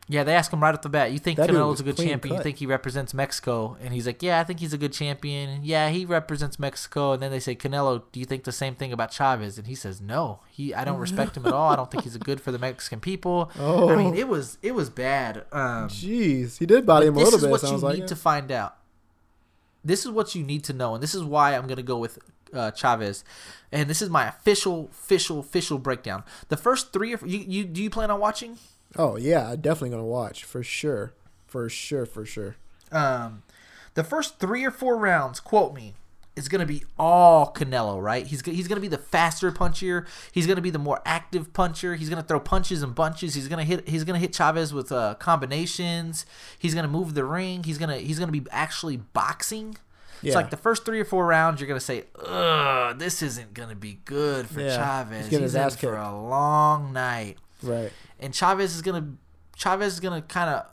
Yeah. 0.09 0.25
they 0.25 0.35
ask 0.35 0.53
him 0.53 0.61
right 0.61 0.75
at 0.75 0.83
the 0.83 0.89
bat. 0.89 1.13
You 1.13 1.21
think 1.21 1.37
That 1.39 1.49
Canelo's 1.51 1.79
a 1.79 1.85
good 1.85 1.97
champion? 1.97 2.37
You 2.37 2.43
think 2.43 2.57
he 2.59 2.67
represents 2.67 3.15
Mexico? 3.15 3.77
And 3.81 3.95
he's 3.95 4.07
like, 4.07 4.23
Yeah, 4.25 4.41
I 4.41 4.45
think 4.45 4.59
he's 4.59 4.73
a 4.73 4.79
good 4.79 4.93
champion. 4.93 5.61
Yeah, 5.63 5.89
he 5.91 6.05
represents 6.05 6.59
Mexico. 6.59 7.13
And 7.13 7.23
then 7.23 7.31
they 7.31 7.39
say, 7.39 7.55
Canelo, 7.55 8.03
do 8.11 8.19
you 8.19 8.27
think 8.27 8.43
the 8.43 8.51
same 8.53 8.75
thing 8.75 8.93
about 8.93 9.13
Chavez? 9.13 9.57
And 9.59 9.69
he 9.69 9.77
says, 9.77 10.01
No, 10.01 10.41
he. 10.51 10.75
I 10.75 10.85
don't 10.85 10.99
respect 10.99 11.37
him 11.37 11.47
at 11.47 11.53
all. 11.53 11.71
I 11.71 11.77
don't 11.77 11.91
think 11.91 12.03
he's 12.05 12.17
good 12.17 12.41
for 12.41 12.51
the 12.51 12.59
Mexican 12.59 12.99
people. 13.01 13.51
Oh. 13.61 13.91
I 13.91 13.95
mean, 13.97 14.15
it 14.17 14.27
was 14.27 14.59
it 14.63 14.75
was 14.75 14.91
bad. 14.91 15.45
Um, 15.53 15.89
Jeez, 15.89 16.59
he 16.59 16.67
did 16.67 16.87
body 16.87 17.07
him 17.07 17.17
a 17.17 17.21
little 17.21 17.39
bit. 17.39 17.51
what 17.51 17.61
so 17.61 17.67
I 17.69 17.71
you 17.71 17.75
was 17.75 17.83
need 17.95 18.01
like, 18.01 18.07
to 18.09 18.17
find 18.17 18.51
out. 18.51 18.77
This 19.85 20.05
is 20.05 20.11
what 20.11 20.35
you 20.35 20.43
need 20.43 20.65
to 20.65 20.73
know, 20.73 20.95
and 20.95 21.03
this 21.03 21.15
is 21.15 21.23
why 21.23 21.55
I'm 21.55 21.67
gonna 21.67 21.83
go 21.83 21.99
with 21.99 22.19
uh, 22.53 22.71
Chavez. 22.73 23.25
And 23.73 23.89
this 23.89 24.03
is 24.03 24.11
my 24.11 24.29
official, 24.29 24.89
official, 24.93 25.39
official 25.39 25.79
breakdown. 25.79 26.25
The 26.49 26.57
first 26.57 26.93
three, 26.93 27.15
or 27.15 27.27
you, 27.27 27.39
you 27.39 27.65
do 27.65 27.83
you 27.83 27.91
plan 27.91 28.11
on 28.11 28.21
watching? 28.21 28.59
Oh 28.97 29.17
yeah, 29.17 29.51
I'm 29.51 29.61
definitely 29.61 29.91
gonna 29.91 30.05
watch 30.05 30.45
for 30.45 30.63
sure, 30.63 31.13
for 31.47 31.69
sure, 31.69 32.07
for 32.07 32.25
sure. 32.25 32.57
Um, 32.93 33.43
the 33.95 34.05
first 34.05 34.39
three 34.39 34.65
or 34.65 34.71
four 34.71 34.97
rounds, 34.97 35.41
quote 35.41 35.75
me, 35.75 35.95
is 36.37 36.49
gonna 36.49 36.67
be 36.67 36.83
all 36.99 37.53
Canelo, 37.53 38.01
right? 38.01 38.27
He's 38.27 38.41
he's 38.45 38.69
gonna 38.69 38.81
be 38.81 38.89
the 38.89 38.99
faster 38.99 39.51
puncher. 39.53 40.07
He's 40.33 40.47
gonna 40.47 40.61
be 40.61 40.71
the 40.71 40.79
more 40.79 41.01
active 41.05 41.53
puncher. 41.53 41.97
He's 41.97 42.09
gonna 42.09 42.23
throw 42.23 42.41
punches 42.41 42.83
and 42.83 42.95
bunches. 42.95 43.35
He's 43.35 43.49
gonna 43.49 43.65
hit. 43.65 43.89
He's 43.89 44.05
gonna 44.05 44.19
hit 44.19 44.33
Chavez 44.33 44.73
with 44.73 44.93
uh, 44.93 45.15
combinations. 45.17 46.25
He's 46.59 46.75
gonna 46.75 46.89
move 46.89 47.15
the 47.15 47.25
ring. 47.25 47.65
He's 47.65 47.79
gonna 47.79 47.97
he's 47.99 48.19
gonna 48.19 48.33
be 48.33 48.45
actually 48.51 48.97
boxing. 48.97 49.77
It's 50.23 50.29
Yeah. 50.29 50.35
like 50.35 50.51
the 50.51 50.57
first 50.57 50.85
three 50.85 51.01
or 51.01 51.05
four 51.05 51.27
rounds, 51.27 51.61
you're 51.61 51.69
gonna 51.69 51.81
say, 51.81 52.05
"Ugh, 52.25 52.99
this 52.99 53.23
isn't 53.23 53.55
gonna 53.55 53.75
be 53.75 54.01
good 54.05 54.49
for 54.49 54.61
Yeah, 54.61 54.77
Chavez. 54.77 55.29
he's 55.29 55.39
He's, 55.41 55.55
in 55.55 55.71
for 55.71 55.97
a 55.97 56.13
long 56.15 56.93
night." 56.93 57.39
Right. 57.63 57.93
and 58.19 58.33
Chavez 58.35 58.75
is 58.75 58.83
gonna 58.83 59.15
Chavez 59.57 59.95
is 59.95 60.01
gonna 60.01 60.23
kind 60.23 60.49
of 60.51 60.67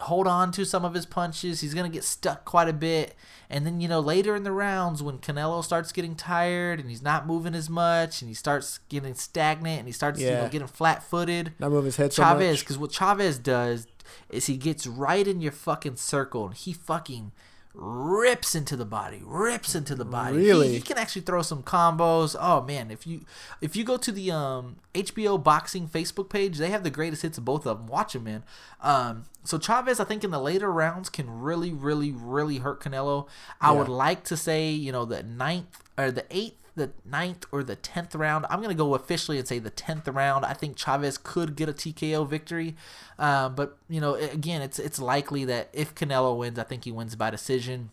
hold 0.00 0.26
on 0.26 0.52
to 0.52 0.64
some 0.64 0.84
of 0.84 0.94
his 0.94 1.06
punches. 1.06 1.60
He's 1.60 1.74
gonna 1.74 1.88
get 1.88 2.04
stuck 2.04 2.44
quite 2.44 2.68
a 2.68 2.72
bit, 2.72 3.14
and 3.48 3.66
then 3.66 3.80
you 3.80 3.88
know 3.88 4.00
later 4.00 4.36
in 4.36 4.42
the 4.42 4.52
rounds 4.52 5.02
when 5.02 5.18
Canelo 5.18 5.62
starts 5.64 5.92
getting 5.92 6.14
tired 6.14 6.80
and 6.80 6.88
he's 6.88 7.02
not 7.02 7.26
moving 7.26 7.54
as 7.54 7.70
much 7.70 8.22
and 8.22 8.28
he 8.28 8.34
starts 8.34 8.78
getting 8.88 9.14
stagnant 9.14 9.78
and 9.80 9.88
he 9.88 9.92
starts 9.92 10.20
you 10.20 10.30
know 10.30 10.48
getting 10.48 10.68
flat-footed. 10.68 11.52
Not 11.58 11.70
move 11.70 11.84
his 11.84 11.96
head 11.96 12.12
so 12.12 12.22
Chavez, 12.22 12.60
because 12.60 12.78
what 12.78 12.92
Chavez 12.92 13.38
does 13.38 13.86
is 14.30 14.46
he 14.46 14.56
gets 14.56 14.86
right 14.86 15.26
in 15.26 15.40
your 15.40 15.52
fucking 15.52 15.96
circle 15.96 16.46
and 16.46 16.54
he 16.54 16.72
fucking 16.72 17.32
rips 17.78 18.54
into 18.54 18.74
the 18.74 18.84
body, 18.86 19.20
rips 19.24 19.74
into 19.74 19.94
the 19.94 20.04
body. 20.04 20.38
He- 20.40 20.46
Really? 20.46 20.72
he, 20.72 20.80
can 20.80 20.96
actually 20.98 21.22
throw 21.22 21.42
some 21.42 21.62
combos. 21.62 22.34
Oh 22.40 22.62
man, 22.62 22.90
if 22.90 23.06
you 23.06 23.20
if 23.60 23.76
you 23.76 23.84
go 23.84 23.96
to 23.98 24.10
the 24.10 24.30
um, 24.30 24.76
HBO 24.94 25.42
boxing 25.42 25.86
Facebook 25.86 26.28
page, 26.30 26.56
they 26.58 26.70
have 26.70 26.82
the 26.84 26.90
greatest 26.90 27.22
hits 27.22 27.36
of 27.38 27.44
both 27.44 27.66
of 27.66 27.78
them. 27.78 27.86
Watch 27.86 28.14
them, 28.14 28.24
man. 28.24 28.42
Um, 28.80 29.24
so 29.44 29.58
Chavez, 29.58 30.00
I 30.00 30.04
think 30.04 30.24
in 30.24 30.30
the 30.30 30.40
later 30.40 30.72
rounds 30.72 31.08
can 31.10 31.40
really, 31.40 31.72
really, 31.72 32.12
really 32.12 32.58
hurt 32.58 32.80
Canelo. 32.80 33.28
I 33.60 33.72
Yeah. 33.72 33.78
would 33.78 33.88
like 33.88 34.24
to 34.24 34.36
say 34.36 34.70
you 34.70 34.90
know 34.92 35.04
the 35.04 35.22
ninth 35.22 35.82
or 35.98 36.10
the 36.10 36.24
eighth 36.30 36.56
the 36.76 36.92
ninth 37.04 37.44
or 37.50 37.64
the 37.64 37.74
tenth 37.74 38.14
round. 38.14 38.46
I'm 38.48 38.62
gonna 38.62 38.74
go 38.74 38.94
officially 38.94 39.38
and 39.38 39.48
say 39.48 39.58
the 39.58 39.70
tenth 39.70 40.06
round. 40.06 40.44
I 40.44 40.52
think 40.52 40.76
Chavez 40.76 41.18
could 41.18 41.56
get 41.56 41.68
a 41.68 41.72
TKO 41.72 42.28
victory, 42.28 42.76
um, 43.18 43.54
but 43.56 43.78
you 43.88 44.00
know, 44.00 44.14
again, 44.14 44.62
it's 44.62 44.78
it's 44.78 44.98
likely 45.00 45.44
that 45.46 45.70
if 45.72 45.94
Canelo 45.94 46.36
wins, 46.38 46.58
I 46.58 46.62
think 46.64 46.84
he 46.84 46.92
wins 46.92 47.16
by 47.16 47.30
decision, 47.30 47.90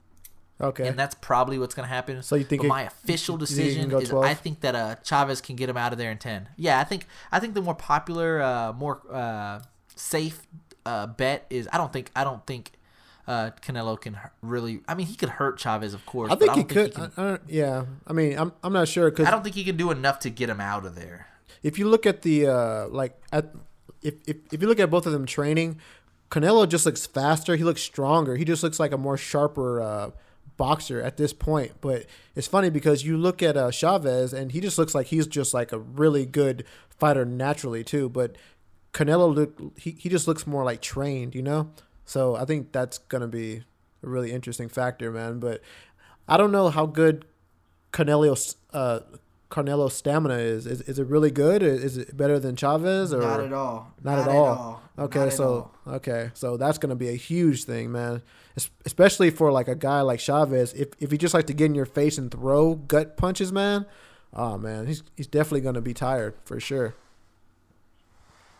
Okay. 0.61 0.87
and 0.87 0.99
that's 0.99 1.15
probably 1.15 1.57
what's 1.57 1.73
gonna 1.73 1.87
happen. 1.87 2.21
So 2.21 2.35
you 2.35 2.43
think 2.43 2.63
it- 2.63 2.67
my 2.67 2.83
official 2.83 3.39
you 3.39 3.45
think 3.45 3.59
it 3.59 3.63
can 3.75 3.89
decision 3.89 4.01
is 4.01 4.09
12? 4.09 4.25
I 4.25 4.33
think 4.33 4.59
that 4.61 4.75
uh, 4.75 4.95
Chavez 5.03 5.41
can 5.41 5.55
get 5.55 5.69
him 5.69 5.77
out 5.77 5.91
of 5.93 5.97
there 5.97 6.11
in 6.11 6.17
ten. 6.19 6.49
Yeah, 6.57 6.79
I 6.79 6.83
think 6.83 7.07
I 7.31 7.39
think 7.39 7.53
the 7.55 7.61
more 7.61 7.75
popular, 7.75 8.41
uh, 8.41 8.73
more 8.73 9.01
uh, 9.11 9.61
safe 9.95 10.45
uh, 10.85 11.07
bet 11.07 11.45
is 11.49 11.67
I 11.71 11.77
don't 11.77 11.91
think 11.93 12.11
I 12.15 12.23
don't 12.23 12.45
think. 12.45 12.73
Uh, 13.25 13.51
Canelo 13.61 13.99
can 13.99 14.17
really. 14.41 14.81
I 14.87 14.95
mean, 14.95 15.07
he 15.07 15.15
could 15.15 15.29
hurt 15.29 15.57
Chavez, 15.57 15.93
of 15.93 16.05
course. 16.05 16.31
I 16.31 16.35
but 16.35 16.39
think 16.39 16.51
I 16.51 16.55
he 16.55 16.61
think 16.63 16.69
could. 16.69 16.93
can- 16.93 17.11
I, 17.15 17.21
I 17.21 17.29
don't, 17.29 17.41
yeah. 17.47 17.85
I 18.05 18.13
mean, 18.13 18.37
I'm 18.37 18.51
I'm 18.63 18.73
not 18.73 18.87
sure 18.87 19.09
because 19.09 19.27
I 19.27 19.31
don't 19.31 19.43
think 19.43 19.55
he 19.55 19.63
can 19.63 19.77
do 19.77 19.91
enough 19.91 20.19
to 20.19 20.29
get 20.29 20.49
him 20.49 20.59
out 20.59 20.85
of 20.85 20.95
there. 20.95 21.27
if 21.63 21.79
you 21.79 21.87
look 21.87 22.05
at 22.05 22.23
the 22.23 22.47
uh 22.47 22.87
like 22.89 23.17
at 23.31 23.53
if, 24.01 24.15
if 24.27 24.37
if 24.51 24.61
you 24.61 24.67
look 24.67 24.79
at 24.79 24.89
both 24.89 25.05
of 25.05 25.13
them 25.13 25.25
training, 25.25 25.79
Canelo 26.29 26.67
just 26.67 26.85
looks 26.85 27.05
faster. 27.07 27.55
He 27.55 27.63
looks 27.63 27.81
stronger. 27.81 28.35
He 28.35 28.43
just 28.43 28.61
looks 28.63 28.79
like 28.79 28.91
a 28.91 28.97
more 28.97 29.15
sharper 29.15 29.79
uh, 29.81 30.11
boxer 30.57 31.01
at 31.01 31.15
this 31.15 31.31
point. 31.31 31.71
But 31.79 32.05
it's 32.35 32.47
funny 32.47 32.69
because 32.69 33.05
you 33.05 33.17
look 33.17 33.41
at 33.41 33.55
uh, 33.55 33.71
Chavez 33.71 34.33
and 34.33 34.51
he 34.51 34.59
just 34.59 34.77
looks 34.77 34.93
like 34.93 35.07
he's 35.07 35.27
just 35.27 35.53
like 35.53 35.71
a 35.71 35.79
really 35.79 36.25
good 36.25 36.65
fighter 36.89 37.23
naturally 37.23 37.85
too. 37.85 38.09
But 38.09 38.35
Canelo 38.93 39.33
look 39.33 39.77
he 39.77 39.91
he 39.91 40.09
just 40.09 40.27
looks 40.27 40.45
more 40.45 40.65
like 40.65 40.81
trained, 40.81 41.33
you 41.35 41.41
know. 41.41 41.69
So 42.05 42.35
I 42.35 42.45
think 42.45 42.71
that's 42.71 42.97
gonna 42.97 43.27
be 43.27 43.63
a 44.03 44.09
really 44.09 44.31
interesting 44.31 44.69
factor, 44.69 45.11
man. 45.11 45.39
But 45.39 45.61
I 46.27 46.37
don't 46.37 46.51
know 46.51 46.69
how 46.69 46.85
good 46.85 47.25
Canelo's 47.91 48.55
uh, 48.73 49.01
Canelo's 49.49 49.93
stamina 49.93 50.35
is. 50.35 50.65
Is 50.65 50.81
is 50.81 50.99
it 50.99 51.07
really 51.07 51.31
good? 51.31 51.61
Is 51.61 51.97
it 51.97 52.17
better 52.17 52.39
than 52.39 52.55
Chavez? 52.55 53.13
Or 53.13 53.21
not 53.21 53.39
at 53.39 53.53
all. 53.53 53.93
Not, 54.03 54.19
at, 54.19 54.27
all. 54.27 54.81
Okay, 54.97 55.29
so 55.29 55.71
okay, 55.87 56.31
so 56.33 56.57
that's 56.57 56.77
gonna 56.77 56.95
be 56.95 57.09
a 57.09 57.15
huge 57.15 57.65
thing, 57.65 57.91
man. 57.91 58.21
Es- 58.57 58.69
Especially 58.85 59.29
for 59.29 59.51
like 59.51 59.67
a 59.67 59.75
guy 59.75 60.01
like 60.01 60.19
Chavez, 60.19 60.73
if 60.73 60.89
if 60.99 61.11
he 61.11 61.17
just 61.17 61.33
like 61.33 61.47
to 61.47 61.53
get 61.53 61.65
in 61.65 61.75
your 61.75 61.85
face 61.85 62.17
and 62.17 62.31
throw 62.31 62.75
gut 62.75 63.15
punches, 63.15 63.51
man. 63.51 63.85
Oh 64.33 64.57
man, 64.57 64.87
he's 64.87 65.03
he's 65.15 65.27
definitely 65.27 65.61
gonna 65.61 65.81
be 65.81 65.93
tired 65.93 66.33
for 66.45 66.59
sure. 66.59 66.95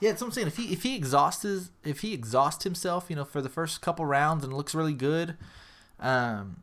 Yeah, 0.03 0.09
that's 0.09 0.21
what 0.21 0.27
I'm 0.27 0.33
saying. 0.33 0.47
If 0.47 0.57
he 0.57 0.73
if 0.73 0.83
he 0.83 0.95
exhausts 0.95 1.43
his, 1.43 1.71
if 1.85 2.01
he 2.01 2.13
exhausts 2.13 2.65
himself, 2.65 3.05
you 3.09 3.15
know, 3.15 3.23
for 3.23 3.41
the 3.41 3.47
first 3.49 3.81
couple 3.81 4.05
rounds 4.05 4.43
and 4.43 4.51
looks 4.51 4.75
really 4.75 4.93
good, 4.93 5.37
um, 5.99 6.57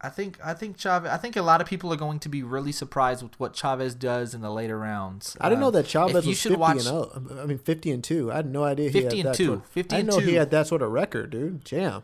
I 0.00 0.08
think 0.08 0.38
I 0.44 0.52
think 0.52 0.76
Chavez. 0.76 1.10
I 1.10 1.16
think 1.16 1.36
a 1.36 1.42
lot 1.42 1.60
of 1.60 1.66
people 1.66 1.92
are 1.92 1.96
going 1.96 2.18
to 2.20 2.28
be 2.28 2.42
really 2.42 2.72
surprised 2.72 3.22
with 3.22 3.38
what 3.38 3.54
Chavez 3.54 3.94
does 3.94 4.34
in 4.34 4.40
the 4.40 4.50
later 4.50 4.76
rounds. 4.78 5.36
I 5.40 5.48
didn't 5.48 5.60
know 5.60 5.68
Um, 5.68 5.72
that 5.74 5.86
Chavez 5.86 6.26
was 6.26 6.42
fifty 6.42 6.56
watch- 6.56 6.72
and 6.72 6.80
zero. 6.82 7.22
I 7.40 7.46
mean, 7.46 7.58
fifty 7.58 7.90
and 7.92 8.02
two. 8.02 8.30
I 8.32 8.36
had 8.36 8.52
no 8.52 8.64
idea. 8.64 8.90
He 8.90 9.00
50 9.00 9.04
had 9.04 9.12
and 9.26 9.28
that 9.28 9.36
two. 9.36 9.46
Sort 9.46 9.66
50 9.68 9.94
I 9.94 9.98
and 10.00 10.08
didn't 10.08 10.20
know 10.20 10.26
he 10.28 10.34
had 10.34 10.50
that 10.50 10.66
sort 10.66 10.82
of 10.82 10.90
record, 10.90 11.30
dude. 11.30 11.62
Damn. 11.64 12.02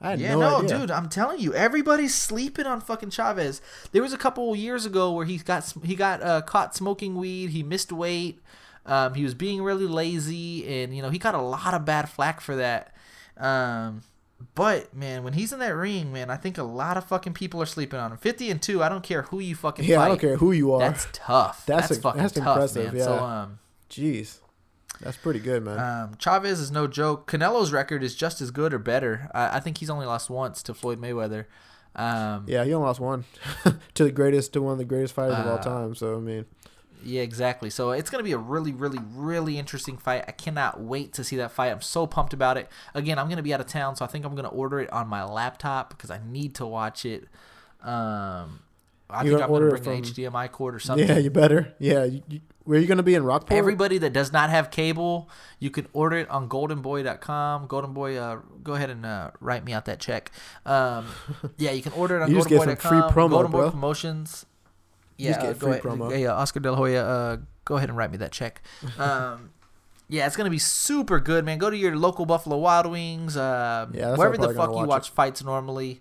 I 0.00 0.10
had 0.10 0.20
no 0.20 0.24
idea. 0.26 0.28
Yeah, 0.28 0.34
no, 0.36 0.60
no, 0.60 0.68
dude, 0.78 0.90
I'm 0.92 1.08
telling 1.08 1.40
you, 1.40 1.54
everybody's 1.54 2.14
sleeping 2.14 2.66
on 2.66 2.80
fucking 2.80 3.10
Chavez. 3.10 3.60
There 3.90 4.00
was 4.00 4.12
a 4.12 4.18
couple 4.18 4.54
years 4.54 4.86
ago 4.86 5.12
where 5.12 5.26
he 5.26 5.38
got 5.38 5.72
he 5.82 5.96
got 5.96 6.22
uh, 6.22 6.42
caught 6.42 6.76
smoking 6.76 7.16
weed. 7.16 7.50
He 7.50 7.64
missed 7.64 7.90
weight. 7.90 8.38
Um, 8.88 9.14
he 9.14 9.22
was 9.22 9.34
being 9.34 9.62
really 9.62 9.86
lazy, 9.86 10.66
and 10.82 10.96
you 10.96 11.02
know 11.02 11.10
he 11.10 11.18
got 11.18 11.34
a 11.34 11.40
lot 11.40 11.74
of 11.74 11.84
bad 11.84 12.08
flack 12.08 12.40
for 12.40 12.56
that. 12.56 12.94
Um, 13.36 14.02
but 14.54 14.94
man, 14.94 15.24
when 15.24 15.32
he's 15.32 15.52
in 15.52 15.58
that 15.58 15.74
ring, 15.74 16.12
man, 16.12 16.30
I 16.30 16.36
think 16.36 16.58
a 16.58 16.62
lot 16.62 16.96
of 16.96 17.04
fucking 17.04 17.34
people 17.34 17.60
are 17.60 17.66
sleeping 17.66 17.98
on 17.98 18.12
him. 18.12 18.18
Fifty 18.18 18.50
and 18.50 18.62
two, 18.62 18.82
I 18.82 18.88
don't 18.88 19.02
care 19.02 19.22
who 19.22 19.40
you 19.40 19.54
fucking 19.56 19.84
Yeah, 19.84 19.96
fight. 19.98 20.04
I 20.04 20.08
don't 20.08 20.20
care 20.20 20.36
who 20.36 20.52
you 20.52 20.72
are. 20.72 20.78
That's 20.80 21.06
tough. 21.12 21.64
That's 21.66 21.88
That's, 21.88 21.98
a- 21.98 22.02
fucking 22.02 22.20
that's 22.22 22.32
tough, 22.34 22.46
impressive, 22.46 22.92
man. 22.94 23.02
So 23.02 23.14
um, 23.18 23.58
Jeez, 23.90 24.38
that's 25.00 25.16
pretty 25.16 25.40
good, 25.40 25.64
man. 25.64 25.78
um, 25.78 26.14
Chavez 26.18 26.60
is 26.60 26.70
no 26.70 26.86
joke. 26.86 27.30
Canelo's 27.30 27.72
record 27.72 28.02
is 28.02 28.14
just 28.14 28.40
as 28.40 28.50
good 28.50 28.72
or 28.72 28.78
better. 28.78 29.28
I, 29.34 29.56
I 29.56 29.60
think 29.60 29.78
he's 29.78 29.90
only 29.90 30.06
lost 30.06 30.30
once 30.30 30.62
to 30.64 30.74
Floyd 30.74 31.00
Mayweather. 31.00 31.46
Um, 31.96 32.44
yeah, 32.46 32.64
he 32.64 32.72
only 32.74 32.86
lost 32.86 33.00
one 33.00 33.24
to 33.94 34.04
the 34.04 34.12
greatest, 34.12 34.52
to 34.52 34.62
one 34.62 34.72
of 34.72 34.78
the 34.78 34.84
greatest 34.84 35.14
fighters 35.14 35.34
of 35.36 35.46
all 35.46 35.54
Uh, 35.58 35.62
time. 35.62 35.94
So 35.96 36.16
I 36.16 36.20
mean, 36.20 36.44
Yeah, 37.04 37.22
exactly. 37.22 37.70
So 37.70 37.90
it's 37.92 38.10
going 38.10 38.20
to 38.20 38.24
be 38.24 38.32
a 38.32 38.38
really, 38.38 38.72
really, 38.72 38.98
really 39.14 39.58
interesting 39.58 39.96
fight. 39.96 40.24
I 40.26 40.32
cannot 40.32 40.80
wait 40.80 41.12
to 41.14 41.24
see 41.24 41.36
that 41.36 41.52
fight. 41.52 41.70
I'm 41.70 41.80
so 41.80 42.06
pumped 42.06 42.32
about 42.32 42.56
it. 42.56 42.68
Again, 42.94 43.18
I'm 43.18 43.26
going 43.26 43.36
to 43.36 43.42
be 43.42 43.54
out 43.54 43.60
of 43.60 43.66
town, 43.66 43.96
so 43.96 44.04
I 44.04 44.08
think 44.08 44.24
I'm 44.24 44.32
going 44.34 44.44
to 44.44 44.50
order 44.50 44.80
it 44.80 44.92
on 44.92 45.08
my 45.08 45.24
laptop 45.24 45.90
because 45.90 46.10
I 46.10 46.20
need 46.26 46.54
to 46.56 46.66
watch 46.66 47.04
it. 47.04 47.28
Um, 47.82 48.60
I 49.10 49.22
You 49.24 49.30
think 49.30 49.42
I'm 49.42 49.48
gonna 49.48 49.52
order 49.52 49.76
it 49.76 49.84
bring 49.84 49.98
an 49.98 50.04
HDMI 50.04 50.52
cord 50.52 50.74
or 50.74 50.78
something. 50.78 51.08
Yeah, 51.08 51.18
you 51.18 51.30
better. 51.30 51.74
Yeah, 51.78 52.04
you, 52.04 52.22
you, 52.28 52.40
where 52.64 52.76
are 52.76 52.80
you 52.80 52.86
gonna 52.86 53.02
be 53.02 53.14
in 53.14 53.24
Rockport? 53.24 53.56
Everybody 53.56 53.96
that 53.98 54.12
does 54.12 54.32
not 54.32 54.50
have 54.50 54.70
cable, 54.70 55.30
you 55.58 55.70
can 55.70 55.86
order 55.94 56.18
it 56.18 56.28
on 56.28 56.48
goldenboy.com. 56.48 57.68
Goldenboy, 57.68 58.18
uh, 58.18 58.42
go 58.62 58.74
ahead 58.74 58.90
and 58.90 59.06
uh, 59.06 59.30
write 59.40 59.64
me 59.64 59.72
out 59.72 59.86
that 59.86 59.98
check. 59.98 60.30
Um, 60.66 61.06
yeah, 61.56 61.70
you 61.70 61.82
can 61.82 61.92
order 61.94 62.16
it 62.18 62.22
on 62.22 62.30
You 62.30 62.36
just 62.36 62.48
get 62.48 62.60
goldenboy.com. 62.60 62.76
some 62.76 63.12
free 63.12 63.22
promo, 63.22 63.30
Golden. 63.50 63.70
Promotions. 63.70 64.44
Yeah, 65.18 65.30
just 65.30 65.40
get 65.40 65.50
uh, 65.50 65.54
free 65.54 65.70
ahead. 65.72 65.82
promo. 65.82 66.10
Yeah, 66.10 66.16
yeah, 66.16 66.32
Oscar 66.34 66.60
De 66.60 66.70
La 66.70 66.76
Hoya, 66.76 67.04
uh, 67.04 67.36
go 67.64 67.76
ahead 67.76 67.90
and 67.90 67.98
write 67.98 68.10
me 68.10 68.16
that 68.18 68.32
check. 68.32 68.62
Um, 68.98 69.50
yeah, 70.10 70.26
it's 70.26 70.36
gonna 70.36 70.48
be 70.48 70.58
super 70.58 71.20
good, 71.20 71.44
man. 71.44 71.58
Go 71.58 71.68
to 71.68 71.76
your 71.76 71.94
local 71.94 72.24
Buffalo 72.24 72.56
Wild 72.56 72.86
Wings, 72.86 73.36
uh, 73.36 73.86
Yeah, 73.92 74.16
wherever 74.16 74.38
the 74.38 74.54
fuck 74.54 74.70
you 74.70 74.76
watch 74.76 74.88
watch 74.88 75.10
fights 75.10 75.44
normally. 75.44 76.00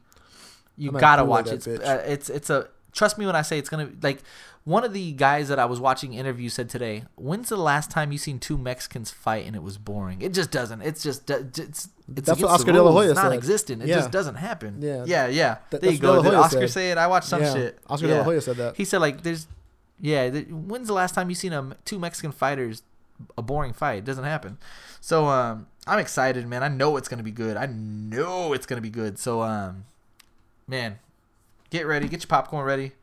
You 0.77 0.91
gotta 0.91 1.25
watch 1.25 1.47
it. 1.47 1.67
It's, 1.67 1.67
uh, 1.67 2.03
it's 2.07 2.29
it's 2.29 2.49
a 2.49 2.69
trust 2.97 3.17
me 3.17 3.25
when 3.25 3.35
I 3.35 3.43
say 3.43 3.59
it's 3.59 3.69
gonna 3.69 3.91
like 4.01 4.23
one 4.63 4.83
of 4.83 4.91
the 4.91 5.11
guys 5.13 5.47
that 5.47 5.59
I 5.59 5.65
was 5.65 5.79
watching 5.79 6.13
interview 6.13 6.49
said 6.49 6.67
today. 6.69 7.03
When's 7.15 7.49
the 7.49 7.55
last 7.57 7.89
time 7.89 8.11
you 8.11 8.17
seen 8.17 8.39
two 8.39 8.57
Mexicans 8.57 9.11
fight 9.11 9.45
and 9.45 9.55
it 9.55 9.63
was 9.63 9.77
boring? 9.77 10.21
It 10.21 10.33
just 10.33 10.51
doesn't. 10.51 10.81
It's 10.81 11.01
just 11.03 11.29
it's 11.29 11.59
it's 11.59 11.89
That's 12.09 12.41
what 12.41 12.51
Oscar 12.51 12.73
De 12.73 12.81
La. 12.81 12.91
Hoya 12.91 13.11
It's 13.11 13.19
said. 13.19 13.23
non-existent. 13.23 13.83
It 13.83 13.87
Yeah. 13.87 13.95
just 13.95 14.11
doesn't 14.11 14.35
happen. 14.35 14.79
Yeah. 14.81 15.03
yeah, 15.05 15.27
yeah. 15.27 15.57
There 15.69 15.91
you 15.91 15.97
that's 15.97 16.01
what 16.03 16.15
De 16.15 16.21
go. 16.21 16.23
Did 16.23 16.33
Oscar 16.33 16.59
said. 16.61 16.69
say 16.71 16.91
it? 16.91 16.97
I 16.97 17.07
watched 17.07 17.29
some 17.29 17.41
yeah, 17.43 17.53
shit. 17.53 17.79
Oscar 17.87 18.07
yeah. 18.07 18.13
De 18.15 18.17
La 18.19 18.23
Hoya 18.25 18.41
said 18.41 18.57
that. 18.57 18.75
He 18.75 18.83
said 18.83 18.99
like 18.99 19.23
there's 19.23 19.47
yeah. 20.01 20.29
th- 20.29 20.47
When's 20.49 20.87
the 20.87 20.93
last 20.93 21.15
time 21.15 21.29
you 21.29 21.35
seen 21.35 21.53
a 21.53 21.77
two 21.85 21.99
Mexican 21.99 22.31
fighters 22.33 22.81
a 23.37 23.41
boring 23.41 23.71
fight? 23.73 23.99
It 23.99 24.05
doesn't 24.05 24.25
happen. 24.25 24.57
So 24.99 25.27
um, 25.27 25.67
I'm 25.85 25.99
excited, 25.99 26.45
man. 26.45 26.61
I 26.63 26.67
know 26.67 26.97
it's 26.97 27.07
gonna 27.07 27.23
be 27.23 27.31
good. 27.31 27.55
I 27.55 27.67
know 27.67 28.51
it's 28.53 28.65
gonna 28.65 28.81
be 28.81 28.89
good. 28.89 29.17
So 29.17 29.41
um, 29.43 29.85
man, 30.67 30.99
get 31.69 31.85
ready. 31.85 32.07
Get 32.07 32.21
your 32.21 32.27
popcorn 32.27 32.65
ready. 32.65 32.93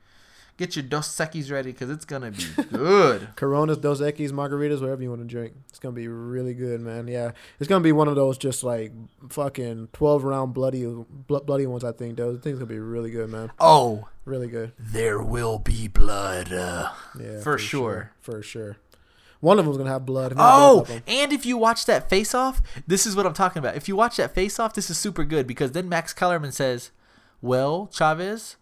Get 0.56 0.76
your 0.76 0.84
Dos 0.84 1.08
Equis 1.16 1.50
ready 1.50 1.72
because 1.72 1.90
it's 1.90 2.04
gonna 2.04 2.30
be 2.30 2.44
good. 2.72 3.28
Coronas, 3.34 3.76
Dos 3.78 4.00
Equis, 4.00 4.30
margaritas, 4.30 4.80
whatever 4.80 5.02
you 5.02 5.08
want 5.10 5.20
to 5.22 5.26
drink. 5.26 5.54
It's 5.68 5.80
gonna 5.80 5.96
be 5.96 6.06
really 6.06 6.54
good, 6.54 6.80
man. 6.80 7.08
Yeah, 7.08 7.32
it's 7.58 7.68
gonna 7.68 7.82
be 7.82 7.90
one 7.90 8.06
of 8.06 8.14
those 8.14 8.38
just 8.38 8.62
like 8.62 8.92
fucking 9.30 9.88
twelve 9.92 10.22
round 10.22 10.54
bloody 10.54 10.84
blo- 10.86 11.40
bloody 11.40 11.66
ones. 11.66 11.82
I 11.82 11.90
think 11.90 12.16
those 12.18 12.38
things 12.40 12.58
gonna 12.60 12.66
be 12.66 12.78
really 12.78 13.10
good, 13.10 13.30
man. 13.30 13.50
oh, 13.58 14.06
Really 14.24 14.46
good. 14.46 14.72
there 14.78 15.20
will 15.20 15.58
be 15.58 15.88
blood. 15.88 16.52
Uh, 16.52 16.92
Yeah, 17.20 17.40
For 17.40 17.58
sure. 17.58 18.12
for 18.20 18.40
sure. 18.40 18.76
One 19.40 19.58
of 19.58 19.64
them's 19.66 19.76
gonna 19.76 19.90
have 19.90 20.06
blood. 20.06 20.30
if 20.32 20.38
not 20.38 20.58
both 20.86 20.90
Oh, 20.90 21.00
and 21.08 21.32
if 21.32 21.44
you 21.44 21.58
watch 21.58 21.84
that 21.86 22.08
face 22.08 22.32
off, 22.32 22.62
this 22.86 23.06
is 23.06 23.16
what 23.16 23.26
I'm 23.26 23.34
talking 23.34 23.58
about. 23.58 23.74
If 23.76 23.88
you 23.88 23.96
watch 23.96 24.16
that 24.18 24.32
face 24.36 24.58
off, 24.60 24.72
this 24.72 24.88
is 24.88 24.96
super 24.96 25.24
good 25.24 25.46
because 25.48 25.72
then 25.72 25.88
Max 25.88 26.14
Kellerman 26.14 26.52
says, 26.52 26.92
Well, 27.44 27.90
Chavez, 27.92 28.56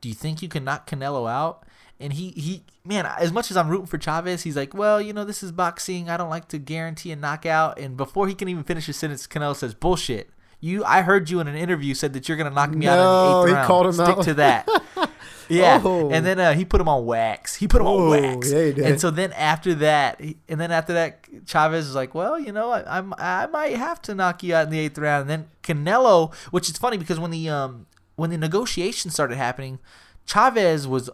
do 0.00 0.08
you 0.08 0.14
think 0.14 0.42
you 0.42 0.48
can 0.48 0.64
knock 0.64 0.88
Canelo 0.90 1.30
out? 1.30 1.62
And 2.00 2.12
he, 2.12 2.30
he 2.32 2.62
man, 2.84 3.06
as 3.06 3.32
much 3.32 3.50
as 3.50 3.56
I'm 3.56 3.68
rooting 3.68 3.86
for 3.86 3.98
Chavez, 3.98 4.42
he's 4.42 4.56
like, 4.56 4.74
Well, 4.74 5.00
you 5.00 5.12
know, 5.12 5.24
this 5.24 5.42
is 5.42 5.52
boxing. 5.52 6.10
I 6.10 6.16
don't 6.16 6.28
like 6.28 6.48
to 6.48 6.58
guarantee 6.58 7.12
a 7.12 7.16
knockout. 7.16 7.78
And 7.78 7.96
before 7.96 8.28
he 8.28 8.34
can 8.34 8.48
even 8.48 8.64
finish 8.64 8.86
his 8.86 8.96
sentence, 8.96 9.26
Canelo 9.26 9.54
says, 9.54 9.74
Bullshit. 9.74 10.28
You 10.60 10.84
I 10.84 11.02
heard 11.02 11.30
you 11.30 11.38
in 11.40 11.48
an 11.48 11.54
interview 11.54 11.94
said 11.94 12.12
that 12.14 12.28
you're 12.28 12.36
gonna 12.36 12.50
knock 12.50 12.70
me 12.70 12.86
out 12.86 12.94
in 12.94 12.98
the 12.98 13.04
No, 13.04 13.40
eighth 13.42 13.48
he 13.48 13.54
round. 13.54 13.66
called 13.66 13.86
him 13.86 13.92
Stick 13.92 14.08
out. 14.18 14.24
to 14.24 14.34
that. 14.34 14.68
Yeah, 15.48 15.80
Oh. 15.84 16.10
and 16.10 16.26
then 16.26 16.40
uh, 16.40 16.54
he 16.54 16.64
put 16.64 16.80
him 16.80 16.88
on 16.88 17.06
wax. 17.06 17.54
He 17.54 17.68
put 17.68 17.80
him 17.80 17.86
Oh, 17.86 18.12
on 18.12 18.20
wax. 18.20 18.50
yeah. 18.50 18.72
And 18.84 19.00
so 19.00 19.12
then 19.12 19.32
after 19.34 19.74
that, 19.76 20.20
and 20.20 20.60
then 20.60 20.72
after 20.72 20.92
that, 20.94 21.20
Chavez 21.46 21.86
is 21.86 21.94
like, 21.94 22.16
"Well, 22.16 22.36
you 22.36 22.50
know, 22.50 22.70
I, 22.72 22.98
I'm 22.98 23.14
I 23.16 23.46
might 23.46 23.76
have 23.76 24.02
to 24.02 24.14
knock 24.16 24.42
you 24.42 24.56
out 24.56 24.64
in 24.64 24.70
the 24.70 24.80
eighth 24.80 24.98
round." 24.98 25.30
And 25.30 25.30
then 25.30 25.48
Canelo, 25.62 26.34
which 26.50 26.68
is 26.68 26.76
funny 26.78 26.96
because 26.96 27.20
when 27.20 27.30
the 27.30 27.48
um 27.48 27.86
when 28.16 28.30
the 28.30 28.38
negotiations 28.38 29.14
started 29.14 29.36
happening, 29.36 29.78
Chavez 30.26 30.88
was 30.88 31.08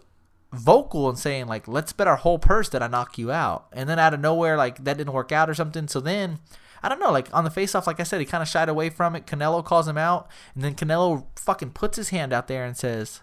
vocal 0.52 1.08
and 1.08 1.18
saying 1.18 1.46
like, 1.46 1.68
"Let's 1.68 1.92
bet 1.92 2.08
our 2.08 2.16
whole 2.16 2.38
purse 2.38 2.68
that 2.70 2.82
I 2.82 2.88
knock 2.88 3.18
you 3.18 3.30
out." 3.30 3.66
And 3.72 3.88
then 3.88 3.98
out 3.98 4.14
of 4.14 4.20
nowhere, 4.20 4.56
like 4.56 4.84
that 4.84 4.96
didn't 4.96 5.12
work 5.12 5.32
out 5.32 5.50
or 5.50 5.54
something. 5.54 5.88
So 5.88 6.00
then. 6.00 6.38
I 6.84 6.88
don't 6.88 6.98
know, 6.98 7.12
like 7.12 7.32
on 7.32 7.44
the 7.44 7.50
face 7.50 7.76
off, 7.76 7.86
like 7.86 8.00
I 8.00 8.02
said, 8.02 8.18
he 8.18 8.26
kind 8.26 8.42
of 8.42 8.48
shied 8.48 8.68
away 8.68 8.90
from 8.90 9.14
it. 9.14 9.24
Canelo 9.24 9.64
calls 9.64 9.86
him 9.86 9.96
out, 9.96 10.28
and 10.56 10.64
then 10.64 10.74
Canelo 10.74 11.26
fucking 11.36 11.70
puts 11.70 11.96
his 11.96 12.08
hand 12.08 12.32
out 12.32 12.48
there 12.48 12.64
and 12.64 12.76
says, 12.76 13.20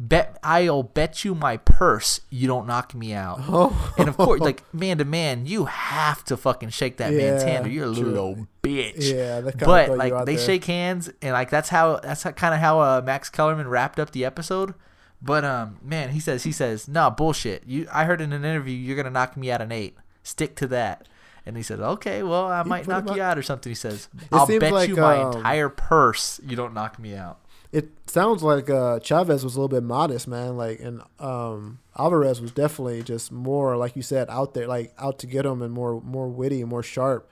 bet 0.00 0.38
I'll 0.42 0.82
bet 0.82 1.24
you 1.24 1.34
my 1.34 1.58
purse 1.58 2.22
you 2.30 2.48
don't 2.48 2.66
knock 2.66 2.94
me 2.94 3.12
out. 3.12 3.40
Oh. 3.52 3.94
And 3.98 4.08
of 4.08 4.16
course, 4.16 4.40
like 4.40 4.62
man 4.72 4.98
to 4.98 5.04
man, 5.04 5.44
you 5.44 5.66
have 5.66 6.24
to 6.24 6.36
fucking 6.36 6.70
shake 6.70 6.96
that 6.96 7.12
man's 7.12 7.42
Yeah, 7.42 7.50
hand, 7.50 7.66
or 7.66 7.68
you're 7.68 7.90
a 7.90 7.94
true. 7.94 8.04
little 8.04 8.46
bitch. 8.62 9.12
Yeah, 9.12 9.40
but 9.58 9.90
like 9.90 10.24
they 10.24 10.36
there. 10.36 10.44
shake 10.44 10.64
hands, 10.64 11.10
and 11.20 11.32
like 11.32 11.50
that's 11.50 11.68
how 11.68 11.96
that's 11.98 12.22
how, 12.22 12.30
kind 12.30 12.54
of 12.54 12.60
how 12.60 12.80
uh, 12.80 13.02
Max 13.04 13.28
Kellerman 13.28 13.68
wrapped 13.68 13.98
up 13.98 14.12
the 14.12 14.24
episode. 14.24 14.74
But 15.20 15.44
um, 15.44 15.78
man, 15.82 16.10
he 16.10 16.20
says 16.20 16.44
he 16.44 16.52
says, 16.52 16.88
nah, 16.88 17.10
bullshit. 17.10 17.64
You, 17.66 17.86
I 17.92 18.04
heard 18.04 18.20
in 18.20 18.32
an 18.32 18.44
interview 18.44 18.74
you're 18.74 18.96
gonna 18.96 19.10
knock 19.10 19.36
me 19.36 19.50
out 19.50 19.60
an 19.60 19.72
eight. 19.72 19.96
Stick 20.22 20.56
to 20.56 20.66
that. 20.68 21.06
And 21.44 21.56
he 21.56 21.62
said, 21.62 21.80
okay, 21.80 22.22
well, 22.22 22.46
I 22.46 22.62
might 22.62 22.86
knock 22.86 23.14
you 23.14 23.20
out 23.20 23.38
or 23.38 23.42
something. 23.42 23.70
He 23.70 23.74
says, 23.74 24.08
I'll 24.30 24.46
bet 24.46 24.72
like, 24.72 24.88
you 24.88 24.96
my 24.96 25.16
um, 25.16 25.38
entire 25.38 25.68
purse 25.70 26.38
you 26.44 26.54
don't 26.54 26.74
knock 26.74 26.98
me 26.98 27.14
out. 27.16 27.40
It 27.72 27.90
sounds 28.06 28.42
like 28.42 28.68
uh, 28.68 28.98
Chavez 28.98 29.44
was 29.44 29.54
a 29.54 29.60
little 29.60 29.68
bit 29.68 29.84
modest, 29.84 30.26
man. 30.26 30.56
Like, 30.56 30.80
and 30.80 31.02
um, 31.20 31.78
Alvarez 31.96 32.40
was 32.40 32.50
definitely 32.50 33.02
just 33.02 33.30
more, 33.30 33.76
like 33.76 33.94
you 33.94 34.02
said, 34.02 34.28
out 34.28 34.54
there, 34.54 34.66
like 34.66 34.92
out 34.98 35.20
to 35.20 35.26
get 35.26 35.46
him, 35.46 35.62
and 35.62 35.72
more, 35.72 36.00
more 36.00 36.28
witty 36.28 36.60
and 36.60 36.68
more 36.68 36.82
sharp. 36.82 37.30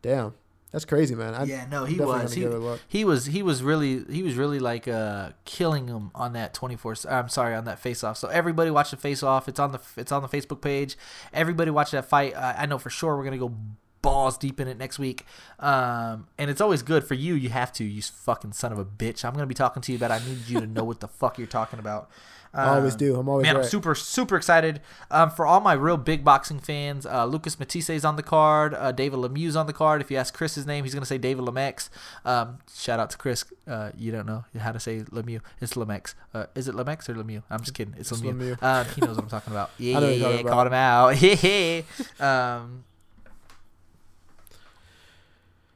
Damn, 0.00 0.32
that's 0.72 0.86
crazy, 0.86 1.14
man. 1.14 1.34
I, 1.34 1.44
yeah, 1.44 1.66
no, 1.70 1.84
he 1.84 1.98
was. 1.98 2.32
He, 2.32 2.40
give 2.40 2.52
it 2.52 2.56
a 2.56 2.58
look. 2.58 2.80
he 2.88 3.04
was. 3.04 3.26
He 3.26 3.42
was 3.42 3.62
really. 3.62 4.04
He 4.10 4.22
was 4.22 4.36
really 4.36 4.58
like 4.58 4.88
uh 4.88 5.32
killing 5.44 5.86
him 5.86 6.10
on 6.14 6.32
that 6.32 6.54
twenty 6.54 6.76
four. 6.76 6.96
I'm 7.08 7.28
sorry, 7.28 7.54
on 7.54 7.66
that 7.66 7.78
face 7.78 8.02
off. 8.02 8.16
So 8.16 8.28
everybody 8.28 8.70
watch 8.70 8.90
the 8.90 8.96
face 8.96 9.22
off. 9.22 9.48
It's 9.48 9.60
on 9.60 9.72
the. 9.72 9.80
It's 9.98 10.10
on 10.10 10.22
the 10.22 10.28
Facebook 10.28 10.62
page. 10.62 10.96
Everybody 11.34 11.70
watch 11.70 11.90
that 11.90 12.06
fight. 12.06 12.34
Uh, 12.34 12.54
I 12.56 12.64
know 12.64 12.78
for 12.78 12.88
sure 12.88 13.18
we're 13.18 13.24
gonna 13.24 13.36
go 13.36 13.54
balls 14.02 14.36
deep 14.36 14.60
in 14.60 14.68
it 14.68 14.76
next 14.78 14.98
week. 14.98 15.24
Um, 15.60 16.26
and 16.38 16.50
it's 16.50 16.60
always 16.60 16.82
good 16.82 17.04
for 17.04 17.14
you. 17.14 17.34
You 17.34 17.48
have 17.50 17.72
to. 17.74 17.84
You 17.84 18.02
fucking 18.02 18.52
son 18.52 18.72
of 18.72 18.78
a 18.78 18.84
bitch. 18.84 19.24
I'm 19.24 19.32
gonna 19.32 19.46
be 19.46 19.54
talking 19.54 19.80
to 19.82 19.92
you, 19.92 19.96
about 19.96 20.10
I 20.10 20.18
need 20.18 20.48
you 20.48 20.60
to 20.60 20.66
know 20.66 20.84
what 20.84 21.00
the 21.00 21.08
fuck 21.08 21.38
you're 21.38 21.46
talking 21.46 21.78
about. 21.78 22.10
I 22.54 22.76
always 22.76 22.92
Um, 22.92 22.98
do. 22.98 23.16
I'm 23.18 23.28
always 23.30 23.44
Man, 23.44 23.56
I'm 23.56 23.64
super 23.64 23.94
super 23.94 24.36
excited 24.36 24.82
um, 25.10 25.30
for 25.30 25.46
all 25.46 25.60
my 25.60 25.72
real 25.72 25.96
big 25.96 26.22
boxing 26.22 26.58
fans. 26.58 27.06
Uh, 27.06 27.24
Lucas 27.24 27.56
Matthysse's 27.56 28.04
on 28.04 28.16
the 28.16 28.22
card. 28.22 28.74
Uh, 28.74 28.92
David 28.92 29.20
Lemieux's 29.20 29.56
on 29.56 29.66
the 29.66 29.72
card. 29.72 30.02
If 30.02 30.10
you 30.10 30.18
ask 30.18 30.34
Chris 30.34 30.54
his 30.56 30.66
name, 30.66 30.84
he's 30.84 30.92
gonna 30.92 31.06
say 31.06 31.16
David 31.16 31.46
Lemex. 31.46 31.88
Um, 32.26 32.58
shout 32.74 33.00
out 33.00 33.08
to 33.08 33.16
Chris. 33.16 33.46
Uh, 33.66 33.92
you 33.96 34.12
don't 34.12 34.26
know 34.26 34.44
how 34.58 34.70
to 34.72 34.78
say 34.78 34.98
Lemieux. 35.00 35.40
It's 35.62 35.72
Lemex. 35.72 36.12
Uh, 36.34 36.44
is 36.54 36.68
it 36.68 36.74
Lemex 36.74 37.08
or 37.08 37.14
Lemieux? 37.14 37.42
I'm 37.48 37.60
just 37.60 37.72
kidding. 37.72 37.94
It's, 37.96 38.12
It's 38.12 38.20
Lemieux. 38.20 38.58
Lemieux. 38.58 38.62
Um, 38.62 38.86
he 38.94 39.00
knows 39.00 39.16
what 39.16 39.22
I'm 39.24 39.30
talking 39.30 39.52
about. 39.54 39.70
Yeah, 39.78 40.00
yeah, 40.00 40.28
yeah. 40.28 40.42
Called 40.42 40.66
him 40.66 40.74
out. 40.74 41.22
Yeah. 41.22 41.80
um, 42.20 42.84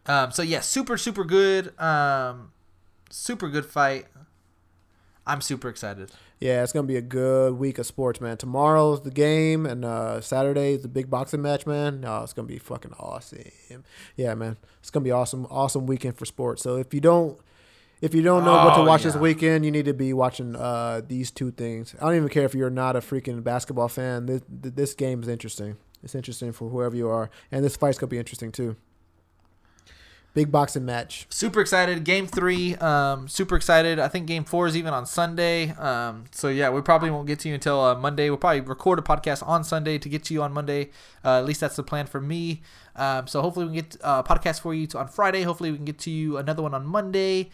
um, 0.06 0.30
so 0.32 0.42
yeah, 0.42 0.60
super 0.60 0.96
super 0.96 1.24
good. 1.24 1.78
Um, 1.80 2.52
super 3.10 3.48
good 3.48 3.66
fight. 3.66 4.06
I'm 5.26 5.40
super 5.40 5.68
excited. 5.68 6.12
Yeah, 6.38 6.62
it's 6.62 6.72
gonna 6.72 6.86
be 6.86 6.96
a 6.96 7.02
good 7.02 7.54
week 7.54 7.78
of 7.78 7.86
sports, 7.86 8.20
man. 8.20 8.36
Tomorrow's 8.36 9.02
the 9.02 9.10
game, 9.10 9.64
and 9.66 9.84
uh, 9.84 10.20
Saturday's 10.20 10.82
the 10.82 10.88
big 10.88 11.08
boxing 11.10 11.42
match, 11.42 11.66
man. 11.66 12.04
Oh, 12.06 12.22
it's 12.22 12.32
gonna 12.32 12.46
be 12.46 12.58
fucking 12.58 12.92
awesome. 12.98 13.40
Yeah, 14.16 14.34
man, 14.34 14.56
it's 14.80 14.90
gonna 14.90 15.04
be 15.04 15.10
awesome, 15.10 15.46
awesome 15.50 15.86
weekend 15.86 16.16
for 16.18 16.26
sports. 16.26 16.62
So 16.62 16.76
if 16.76 16.92
you 16.92 17.00
don't, 17.00 17.38
if 18.02 18.14
you 18.14 18.20
don't 18.22 18.44
know 18.44 18.52
what 18.52 18.74
to 18.74 18.82
Oh, 18.82 18.84
watch 18.84 19.02
this 19.04 19.16
weekend, 19.16 19.64
you 19.64 19.70
need 19.70 19.86
to 19.86 19.94
be 19.94 20.12
watching 20.12 20.54
uh, 20.54 21.00
these 21.08 21.30
two 21.30 21.50
things. 21.50 21.94
I 21.98 22.04
don't 22.04 22.16
even 22.16 22.28
care 22.28 22.44
if 22.44 22.54
you're 22.54 22.70
not 22.70 22.94
a 22.96 23.00
freaking 23.00 23.42
basketball 23.42 23.88
fan. 23.88 24.26
This 24.26 24.42
this 24.48 24.94
game 24.94 25.22
is 25.22 25.28
interesting. 25.28 25.76
It's 26.02 26.14
interesting 26.14 26.52
for 26.52 26.68
whoever 26.68 26.94
you 26.94 27.08
are, 27.08 27.30
and 27.50 27.64
this 27.64 27.76
fight's 27.76 27.98
gonna 27.98 28.10
be 28.10 28.18
interesting 28.18 28.52
too. 28.52 28.76
Big 30.36 30.52
boxing 30.52 30.84
match. 30.84 31.26
super 31.30 31.62
excited 31.62 32.04
game 32.04 32.26
three 32.26 32.74
um 32.76 33.26
super 33.26 33.56
excited 33.56 33.98
i 33.98 34.06
think 34.06 34.26
game 34.26 34.44
four 34.44 34.66
is 34.66 34.76
even 34.76 34.92
on 34.92 35.06
sunday 35.06 35.70
um 35.76 36.24
so 36.30 36.48
yeah 36.48 36.68
we 36.68 36.82
probably 36.82 37.10
won't 37.10 37.26
get 37.26 37.40
to 37.40 37.48
you 37.48 37.54
until 37.54 37.80
uh, 37.80 37.94
monday 37.94 38.28
we'll 38.28 38.36
probably 38.36 38.60
record 38.60 38.98
a 38.98 39.02
podcast 39.02 39.42
on 39.48 39.64
sunday 39.64 39.96
to 39.96 40.10
get 40.10 40.24
to 40.24 40.34
you 40.34 40.42
on 40.42 40.52
monday 40.52 40.90
uh, 41.24 41.38
at 41.38 41.46
least 41.46 41.60
that's 41.60 41.76
the 41.76 41.82
plan 41.82 42.04
for 42.04 42.20
me 42.20 42.60
um 42.96 43.26
so 43.26 43.40
hopefully 43.40 43.64
we 43.64 43.72
can 43.72 43.88
get 43.88 43.96
uh, 44.04 44.22
a 44.22 44.28
podcast 44.28 44.60
for 44.60 44.74
you 44.74 44.86
on 44.94 45.08
friday 45.08 45.42
hopefully 45.42 45.70
we 45.70 45.78
can 45.78 45.86
get 45.86 45.98
to 45.98 46.10
you 46.10 46.36
another 46.36 46.62
one 46.62 46.74
on 46.74 46.84
monday 46.84 47.48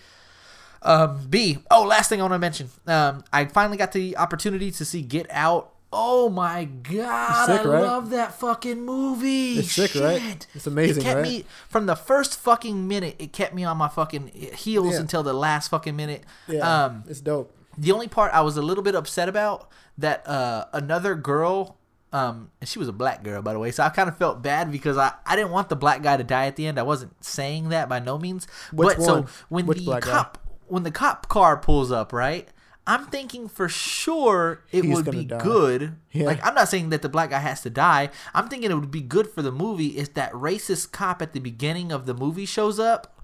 um, 0.85 1.27
B. 1.31 1.59
Oh, 1.71 1.85
last 1.85 2.09
thing 2.09 2.19
I 2.21 2.25
want 2.25 2.35
to 2.35 2.41
mention. 2.41 2.69
Um, 2.89 3.23
I 3.33 3.45
finally 3.45 3.77
got 3.77 3.93
the 3.93 4.17
opportunity 4.17 4.73
to 4.73 4.85
see 4.85 5.01
Get 5.01 5.29
Out. 5.31 5.73
Oh 5.95 6.31
my 6.31 6.65
god, 6.65 7.47
sick, 7.47 7.61
I 7.61 7.65
right? 7.69 7.83
love 7.83 8.11
that 8.11 8.35
fucking 8.35 8.81
movie. 8.83 9.59
It's 9.59 9.73
sick, 9.73 9.95
right? 9.95 10.47
It's 10.55 10.67
amazing, 10.67 11.03
It 11.03 11.05
kept 11.05 11.17
right? 11.17 11.23
me 11.29 11.45
from 11.69 11.85
the 11.87 11.95
first 11.97 12.39
fucking 12.41 12.89
minute. 12.89 13.17
It 13.19 13.33
kept 13.35 13.55
me 13.55 13.63
on 13.65 13.77
my 13.77 13.89
fucking 13.89 14.29
heels 14.55 14.95
Yeah. 14.95 15.01
until 15.01 15.23
the 15.23 15.35
last 15.35 15.69
fucking 15.69 15.95
minute. 15.95 16.25
Yeah, 16.49 16.85
Um, 16.85 17.05
it's 17.09 17.21
dope. 17.21 17.55
the 17.77 17.93
only 17.93 18.09
part 18.09 18.33
I 18.33 18.41
was 18.41 18.57
a 18.57 18.63
little 18.63 18.83
bit 18.83 18.95
upset 18.95 19.29
about 19.29 19.69
that 19.99 20.27
uh, 20.27 20.65
another 20.73 21.15
girl, 21.15 21.77
um, 22.11 22.51
and 22.61 22.69
she 22.69 22.79
was 22.79 22.89
a 22.89 22.93
black 22.93 23.23
girl 23.23 23.43
by 23.43 23.53
the 23.53 23.59
way, 23.59 23.71
so 23.71 23.83
I 23.83 23.91
kind 23.91 24.09
of 24.09 24.17
felt 24.17 24.41
bad 24.43 24.73
because 24.73 24.97
I, 24.97 25.13
I 25.27 25.37
didn't 25.37 25.51
want 25.51 25.69
the 25.69 25.77
black 25.77 26.03
guy 26.03 26.17
to 26.17 26.25
die 26.25 26.47
at 26.47 26.57
the 26.57 26.67
end. 26.67 26.79
I 26.79 26.83
wasn't 26.85 27.23
saying 27.23 27.69
that 27.69 27.91
by 27.91 27.99
no 27.99 28.17
means. 28.19 28.47
Which 28.73 28.97
but 28.97 29.03
so 29.05 29.27
when 29.51 29.67
Which 29.67 29.79
the 29.81 29.85
black 29.85 30.05
guy? 30.05 30.11
cop 30.11 30.39
when 30.69 30.85
the 30.85 30.91
cop 30.91 31.29
car 31.29 31.59
pulls 31.59 31.93
up, 31.93 32.15
right? 32.15 32.49
I'm 32.87 33.07
thinking 33.07 33.49
for 33.49 33.69
sure 33.69 34.63
it 34.73 34.85
He's 34.85 34.95
would 34.97 35.11
be 35.11 35.25
die. 35.25 35.39
good. 35.43 35.95
Yeah. 36.11 36.27
Like 36.27 36.45
I'm 36.45 36.55
not 36.55 36.69
saying 36.69 36.91
that 36.91 37.03
the 37.03 37.09
black 37.09 37.31
guy 37.31 37.39
has 37.39 37.61
to 37.63 37.71
die. 37.71 38.11
I'm 38.35 38.49
thinking 38.49 38.71
it 38.71 38.75
would 38.75 38.91
be 38.91 39.01
good 39.01 39.29
for 39.31 39.41
the 39.43 39.53
movie 39.53 39.99
if 39.99 40.15
that 40.15 40.33
racist 40.33 40.91
cop 40.93 41.23
at 41.23 41.33
the 41.33 41.41
beginning 41.41 41.93
of 41.93 42.07
the 42.07 42.15
movie 42.15 42.45
shows 42.47 42.81
up 42.81 43.21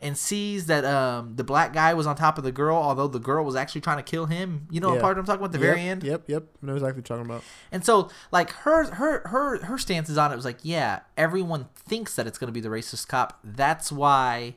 and 0.00 0.16
sees 0.18 0.66
that 0.66 0.84
um 0.84 1.34
the 1.36 1.44
black 1.44 1.72
guy 1.72 1.94
was 1.94 2.06
on 2.06 2.14
top 2.16 2.38
of 2.38 2.44
the 2.44 2.52
girl, 2.52 2.76
although 2.76 3.08
the 3.08 3.18
girl 3.20 3.44
was 3.44 3.56
actually 3.56 3.80
trying 3.80 3.96
to 3.98 4.02
kill 4.04 4.26
him. 4.26 4.66
You 4.70 4.80
know 4.80 4.88
what 4.90 4.94
Yeah. 4.96 5.00
part 5.00 5.18
I'm 5.18 5.24
talking 5.24 5.40
about 5.40 5.52
the 5.52 5.58
Yep, 5.58 5.66
very 5.66 5.80
end? 5.80 6.04
Yep, 6.04 6.24
yep. 6.28 6.44
I 6.62 6.66
know 6.66 6.74
exactly 6.74 7.00
what 7.00 7.08
you're 7.08 7.16
talking 7.18 7.30
about. 7.30 7.42
And 7.72 7.84
so 7.84 8.08
like 8.30 8.50
her 8.50 8.84
her 8.94 9.26
her 9.28 9.64
her 9.64 9.78
stances 9.78 10.16
on 10.16 10.32
it 10.32 10.36
was 10.36 10.44
like, 10.44 10.58
yeah, 10.62 11.00
everyone 11.16 11.68
thinks 11.74 12.14
that 12.14 12.26
it's 12.28 12.38
gonna 12.38 12.52
be 12.52 12.60
the 12.60 12.68
racist 12.68 13.08
cop. 13.08 13.38
That's 13.44 13.90
why 13.90 14.54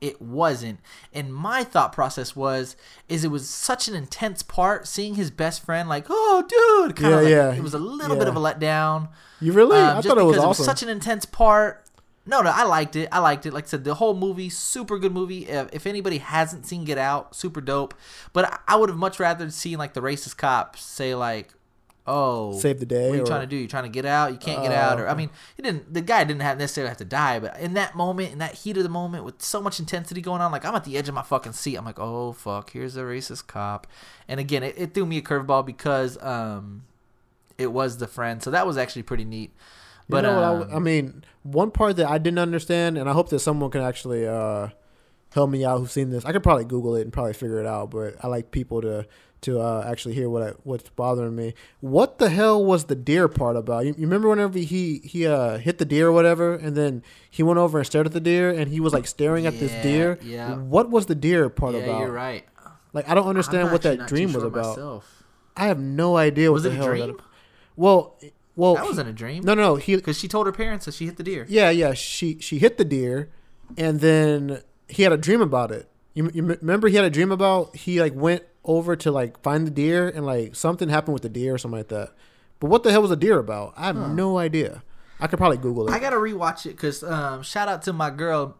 it 0.00 0.20
wasn't. 0.22 0.80
And 1.12 1.34
my 1.34 1.64
thought 1.64 1.92
process 1.92 2.36
was 2.36 2.76
is 3.08 3.24
it 3.24 3.30
was 3.30 3.48
such 3.48 3.88
an 3.88 3.94
intense 3.94 4.42
part 4.42 4.86
seeing 4.86 5.14
his 5.14 5.30
best 5.30 5.64
friend 5.64 5.88
like, 5.88 6.06
oh 6.08 6.44
dude, 6.48 6.96
kind 6.96 7.14
of 7.14 7.22
Yeah, 7.22 7.26
like, 7.44 7.54
yeah. 7.54 7.58
it 7.58 7.62
was 7.62 7.74
a 7.74 7.78
little 7.78 8.16
bit 8.16 8.28
of 8.28 8.36
a 8.36 8.40
letdown. 8.40 9.08
You 9.40 9.52
really? 9.52 9.78
Um, 9.78 9.98
I 9.98 10.00
thought 10.00 10.18
it 10.18 10.24
was 10.24 10.38
awesome. 10.38 10.64
such 10.64 10.82
an 10.82 10.88
intense 10.88 11.24
part. 11.24 11.84
No, 12.26 12.42
no, 12.42 12.50
I 12.50 12.64
liked 12.64 12.94
it. 12.94 13.08
I 13.10 13.20
liked 13.20 13.46
it. 13.46 13.54
Like 13.54 13.64
I 13.64 13.68
said, 13.68 13.84
the 13.84 13.94
whole 13.94 14.14
movie, 14.14 14.50
super 14.50 14.98
good 14.98 15.12
movie. 15.12 15.46
If, 15.46 15.70
if 15.72 15.86
anybody 15.86 16.18
hasn't 16.18 16.66
seen 16.66 16.84
Get 16.84 16.98
Out, 16.98 17.34
super 17.34 17.62
dope. 17.62 17.94
But 18.34 18.44
I, 18.52 18.58
I 18.68 18.76
would 18.76 18.90
have 18.90 18.98
much 18.98 19.18
rather 19.18 19.48
seen 19.50 19.78
like 19.78 19.94
the 19.94 20.02
racist 20.02 20.36
cop 20.36 20.76
say 20.76 21.14
like, 21.14 21.54
"Oh, 22.08 22.58
Save 22.58 22.80
the 22.80 22.86
day. 22.86 23.08
what 23.08 23.12
are 23.12 23.16
you 23.16 23.22
or- 23.22 23.26
trying 23.26 23.40
to 23.42 23.46
do? 23.46 23.56
You're 23.56 23.68
trying 23.68 23.84
to 23.84 23.88
get 23.88 24.04
out? 24.04 24.32
You 24.32 24.38
can't 24.38 24.62
get 24.62 24.72
out." 24.72 24.98
Oh, 24.98 25.02
Or 25.02 25.08
I 25.08 25.14
mean, 25.14 25.30
he 25.56 25.62
didn't. 25.62 25.92
The 25.92 26.00
guy 26.00 26.24
didn't 26.24 26.42
have 26.42 26.58
necessarily 26.58 26.88
have 26.88 26.98
to 26.98 27.04
die, 27.04 27.38
but 27.38 27.58
in 27.60 27.74
that 27.74 27.94
moment, 27.94 28.32
in 28.32 28.38
that 28.38 28.54
heat 28.54 28.76
of 28.76 28.82
the 28.82 28.88
moment, 28.88 29.24
with 29.24 29.42
so 29.42 29.60
much 29.60 29.78
intensity 29.78 30.20
going 30.20 30.40
on, 30.40 30.50
like 30.50 30.64
I'm 30.64 30.74
at 30.74 30.84
the 30.84 30.96
edge 30.96 31.08
of 31.08 31.14
my 31.14 31.22
fucking 31.22 31.52
seat. 31.52 31.76
I'm 31.76 31.84
like, 31.84 32.00
"Oh 32.00 32.32
fuck, 32.32 32.70
here's 32.70 32.96
a 32.96 33.02
racist 33.02 33.46
cop." 33.46 33.86
And 34.26 34.40
again, 34.40 34.62
it, 34.62 34.74
it 34.78 34.94
threw 34.94 35.06
me 35.06 35.18
a 35.18 35.22
curveball 35.22 35.64
because 35.66 36.20
um, 36.22 36.84
it 37.58 37.72
was 37.72 37.98
the 37.98 38.06
friend. 38.06 38.42
So 38.42 38.50
that 38.50 38.66
was 38.66 38.76
actually 38.76 39.02
pretty 39.02 39.24
neat. 39.24 39.52
But 40.08 40.24
you 40.24 40.30
know 40.30 40.42
I 40.42 40.46
um, 40.46 40.58
w- 40.60 40.76
I, 40.76 40.78
mean, 40.78 41.24
one 41.42 41.70
part 41.70 41.96
that 41.96 42.08
I 42.08 42.16
didn't 42.16 42.38
understand, 42.38 42.96
and 42.96 43.10
I 43.10 43.12
hope 43.12 43.28
that 43.28 43.40
someone 43.40 43.70
can 43.70 43.82
actually 43.82 44.26
uh, 44.26 44.68
help 45.34 45.50
me 45.50 45.64
out 45.66 45.80
who's 45.80 45.92
seen 45.92 46.08
this. 46.08 46.24
I 46.24 46.32
could 46.32 46.42
probably 46.42 46.64
Google 46.64 46.96
it 46.96 47.02
and 47.02 47.12
probably 47.12 47.34
figure 47.34 47.60
it 47.60 47.66
out, 47.66 47.90
but 47.90 48.14
I 48.22 48.26
like 48.28 48.50
people 48.50 48.80
to 48.80 49.06
to 49.42 49.60
uh, 49.60 49.84
actually 49.88 50.14
hear 50.14 50.28
what 50.28 50.42
I, 50.42 50.50
what's 50.64 50.88
bothering 50.90 51.36
me. 51.36 51.54
What 51.80 52.18
the 52.18 52.28
hell 52.28 52.64
was 52.64 52.84
the 52.86 52.96
deer 52.96 53.28
part 53.28 53.56
about? 53.56 53.86
You, 53.86 53.94
you 53.96 54.02
remember 54.06 54.28
whenever 54.28 54.58
he 54.58 54.98
he 55.04 55.26
uh, 55.26 55.58
hit 55.58 55.78
the 55.78 55.84
deer 55.84 56.08
or 56.08 56.12
whatever, 56.12 56.54
and 56.54 56.76
then 56.76 57.02
he 57.30 57.42
went 57.42 57.58
over 57.58 57.78
and 57.78 57.86
stared 57.86 58.06
at 58.06 58.12
the 58.12 58.20
deer, 58.20 58.50
and 58.50 58.68
he 58.70 58.80
was 58.80 58.92
like 58.92 59.06
staring 59.06 59.46
at 59.46 59.58
this 59.60 59.70
deer. 59.82 60.18
yeah. 60.22 60.56
What 60.56 60.90
was 60.90 61.06
the 61.06 61.14
deer 61.14 61.48
part 61.48 61.74
yeah, 61.74 61.80
about? 61.82 62.00
you're 62.00 62.10
right. 62.12 62.44
Like 62.92 63.08
I 63.08 63.14
don't 63.14 63.26
understand 63.28 63.70
what 63.70 63.82
that 63.82 64.06
dream 64.08 64.32
was 64.32 64.42
about. 64.42 64.66
myself. 64.76 65.22
I 65.56 65.66
have 65.66 65.78
no 65.78 66.16
idea 66.16 66.50
Was 66.52 66.62
what 66.64 66.68
it 66.72 66.76
the 66.76 66.80
a 66.80 66.84
hell 66.84 66.94
dream? 66.94 67.16
that. 67.16 67.24
Well, 67.76 68.18
well, 68.56 68.74
That 68.74 68.84
wasn't 68.86 69.08
a 69.08 69.12
dream. 69.12 69.44
no, 69.44 69.54
no, 69.54 69.76
he 69.76 69.94
because 69.96 70.18
she 70.18 70.26
told 70.26 70.46
her 70.46 70.52
parents 70.52 70.86
that 70.86 70.94
she 70.94 71.06
hit 71.06 71.16
the 71.16 71.22
deer. 71.22 71.46
Yeah, 71.48 71.70
yeah. 71.70 71.94
She 71.94 72.38
she 72.40 72.58
hit 72.58 72.76
the 72.76 72.84
deer, 72.84 73.30
and 73.76 74.00
then 74.00 74.62
he 74.88 75.04
had 75.04 75.12
a 75.12 75.16
dream 75.16 75.40
about 75.40 75.70
it. 75.70 75.88
You, 76.14 76.30
you 76.34 76.42
m- 76.42 76.58
remember 76.60 76.88
he 76.88 76.96
had 76.96 77.04
a 77.04 77.10
dream 77.10 77.30
about 77.30 77.76
he 77.76 78.00
like 78.00 78.14
went 78.14 78.42
over 78.64 78.96
to 78.96 79.10
like 79.10 79.40
find 79.42 79.66
the 79.66 79.70
deer 79.70 80.08
and 80.08 80.26
like 80.26 80.54
something 80.54 80.88
happened 80.88 81.14
with 81.14 81.22
the 81.22 81.28
deer 81.28 81.54
or 81.54 81.58
something 81.58 81.78
like 81.78 81.88
that. 81.88 82.12
But 82.60 82.68
what 82.68 82.82
the 82.82 82.90
hell 82.90 83.00
was 83.02 83.10
the 83.10 83.16
deer 83.16 83.38
about? 83.38 83.74
I 83.76 83.86
have 83.86 83.96
no 83.96 84.38
idea. 84.38 84.82
I 85.20 85.26
could 85.26 85.38
probably 85.38 85.58
Google 85.58 85.88
it. 85.88 85.92
I 85.92 85.98
gotta 85.98 86.16
rewatch 86.16 86.66
it 86.66 86.70
because 86.76 87.02
um, 87.02 87.42
shout 87.42 87.68
out 87.68 87.82
to 87.82 87.92
my 87.92 88.10
girl 88.10 88.56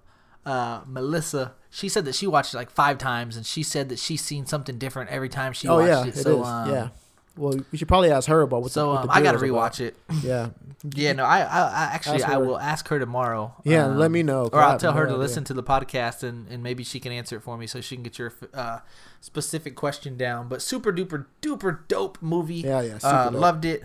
uh, 0.47 0.81
Melissa. 0.87 1.53
She 1.71 1.89
said 1.89 2.05
that 2.07 2.15
she 2.15 2.27
watched 2.27 2.55
it 2.55 2.57
like 2.57 2.71
five 2.71 2.99
times, 2.99 3.37
and 3.37 3.45
she 3.45 3.63
said 3.63 3.89
that 3.91 3.99
she's 3.99 4.23
seen 4.23 4.47
something 4.47 4.79
different 4.79 5.11
every 5.11 5.29
time 5.29 5.53
she 5.53 5.69
oh 5.69 5.77
watched 5.77 5.89
yeah, 5.89 6.03
it. 6.07 6.17
it 6.17 6.23
So 6.23 6.41
is. 6.43 6.49
um, 6.49 6.71
yeah. 6.71 6.89
Well, 7.37 7.55
we 7.71 7.79
should 7.79 7.87
probably 7.87 8.11
ask 8.11 8.29
her 8.29 8.41
about 8.43 8.63
what. 8.63 8.71
So 8.73 8.87
the, 8.87 8.95
what 8.95 9.03
um, 9.05 9.11
I 9.11 9.21
gotta 9.23 9.39
was 9.39 9.49
about. 9.49 9.73
rewatch 9.73 9.81
it. 9.81 9.97
Yeah, 10.25 10.49
Yeah, 10.95 11.13
no, 11.13 11.25
I, 11.25 11.41
I, 11.41 11.61
I 11.61 11.85
actually 11.93 12.23
I 12.25 12.37
will 12.39 12.59
ask 12.59 12.89
her 12.89 12.99
tomorrow. 12.99 13.55
Yeah, 13.65 13.87
um, 13.87 13.99
let 13.99 14.11
me 14.11 14.23
know. 14.25 14.49
or 14.53 14.61
I'll 14.61 14.79
tell 14.79 14.93
her 14.95 15.05
to 15.05 15.11
idea. 15.11 15.19
listen 15.19 15.45
to 15.45 15.55
the 15.55 15.63
podcast, 15.63 16.23
and, 16.25 16.49
and 16.49 16.63
maybe 16.63 16.83
she 16.83 16.99
can 16.99 17.13
answer 17.13 17.37
it 17.37 17.43
for 17.43 17.57
me, 17.57 17.67
so 17.69 17.81
she 17.81 17.95
can 17.95 18.03
get 18.03 18.19
your 18.19 18.33
uh, 18.55 18.79
specific 19.21 19.75
question 19.75 20.17
down. 20.17 20.49
But 20.49 20.63
super 20.63 20.93
duper 20.93 21.27
duper 21.43 21.81
dope 21.89 22.19
movie. 22.21 22.57
Yeah, 22.57 22.83
yeah, 22.83 22.99
super 22.99 23.15
uh, 23.15 23.31
dope. 23.31 23.41
loved 23.41 23.65
it. 23.65 23.85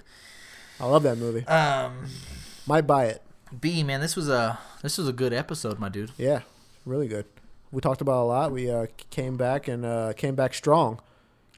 I 0.79 0.85
love 0.85 1.03
that 1.03 1.17
movie. 1.17 1.45
Um, 1.47 2.05
Might 2.65 2.87
buy 2.87 3.05
it. 3.05 3.21
B 3.59 3.83
man, 3.83 4.01
this 4.01 4.15
was 4.15 4.29
a 4.29 4.59
this 4.81 4.97
was 4.97 5.07
a 5.07 5.13
good 5.13 5.33
episode, 5.33 5.79
my 5.79 5.89
dude. 5.89 6.11
Yeah, 6.17 6.41
really 6.85 7.07
good. 7.07 7.25
We 7.71 7.81
talked 7.81 8.01
about 8.01 8.23
a 8.23 8.25
lot. 8.25 8.51
We 8.51 8.69
uh, 8.69 8.87
came 9.09 9.37
back 9.37 9.67
and 9.67 9.85
uh, 9.85 10.13
came 10.13 10.35
back 10.35 10.53
strong. 10.53 10.99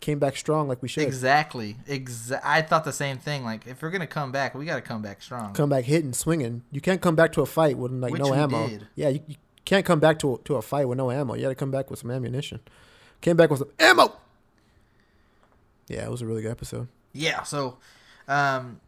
Came 0.02 0.20
back 0.20 0.36
strong 0.36 0.68
like 0.68 0.82
we 0.82 0.88
should. 0.88 1.04
Exactly. 1.04 1.78
Exa- 1.88 2.42
I 2.44 2.62
thought 2.62 2.84
the 2.84 2.94
same 2.94 3.18
thing. 3.18 3.44
Like, 3.44 3.66
if 3.66 3.82
we're 3.82 3.90
gonna 3.90 4.06
come 4.08 4.32
back, 4.32 4.54
we 4.54 4.66
gotta 4.66 4.82
come 4.82 5.02
back 5.02 5.22
strong. 5.22 5.54
come 5.54 5.70
back 5.70 5.86
hitting, 5.86 6.14
swinging. 6.14 6.64
You 6.72 6.82
can't 6.82 7.02
come 7.02 7.16
back 7.16 7.32
to 7.34 7.42
a 7.42 7.46
fight 7.46 7.78
with 7.78 7.92
like 7.92 8.12
Which 8.12 8.22
no 8.22 8.34
ammo. 8.34 8.68
did. 8.68 8.88
Yeah, 8.96 9.10
you, 9.10 9.22
you 9.28 9.36
can't 9.64 9.86
come 9.86 10.00
back 10.00 10.20
to 10.20 10.36
a, 10.36 10.38
to 10.40 10.56
a 10.56 10.62
fight 10.62 10.88
with 10.88 10.98
no 10.98 11.12
ammo. 11.12 11.34
You 11.34 11.44
got 11.44 11.50
to 11.50 11.56
come 11.56 11.72
back 11.72 11.90
with 11.90 12.00
some 12.00 12.12
ammunition. 12.12 12.60
Came 13.26 13.36
back 13.36 13.50
with 13.50 13.58
some 13.58 13.70
ammo. 13.80 14.14
Yeah, 15.88 16.06
it 16.06 16.12
was 16.12 16.22
a 16.22 16.28
really 16.28 16.44
good 16.44 16.52
episode. 16.52 16.88
Yeah. 17.12 17.42
So, 17.42 17.78
um, 18.28 18.80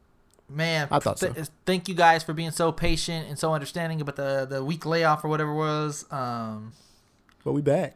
man, 0.47 0.88
I 0.91 0.99
thought 0.99 1.18
so. 1.18 1.34
Thank 1.65 1.89
you 1.89 1.95
guys 1.95 2.22
for 2.22 2.34
being 2.34 2.51
so 2.51 2.72
patient 2.72 3.27
and 3.30 3.39
so 3.39 3.51
understanding 3.55 3.99
about 3.99 4.15
the 4.15 4.45
the 4.47 4.64
week 4.64 4.85
layoff 4.85 5.26
or 5.26 5.30
whatever 5.30 5.49
it 5.49 5.55
was. 5.55 6.05
Um, 6.11 6.73
But 7.43 7.53
we 7.53 7.61
back. 7.64 7.95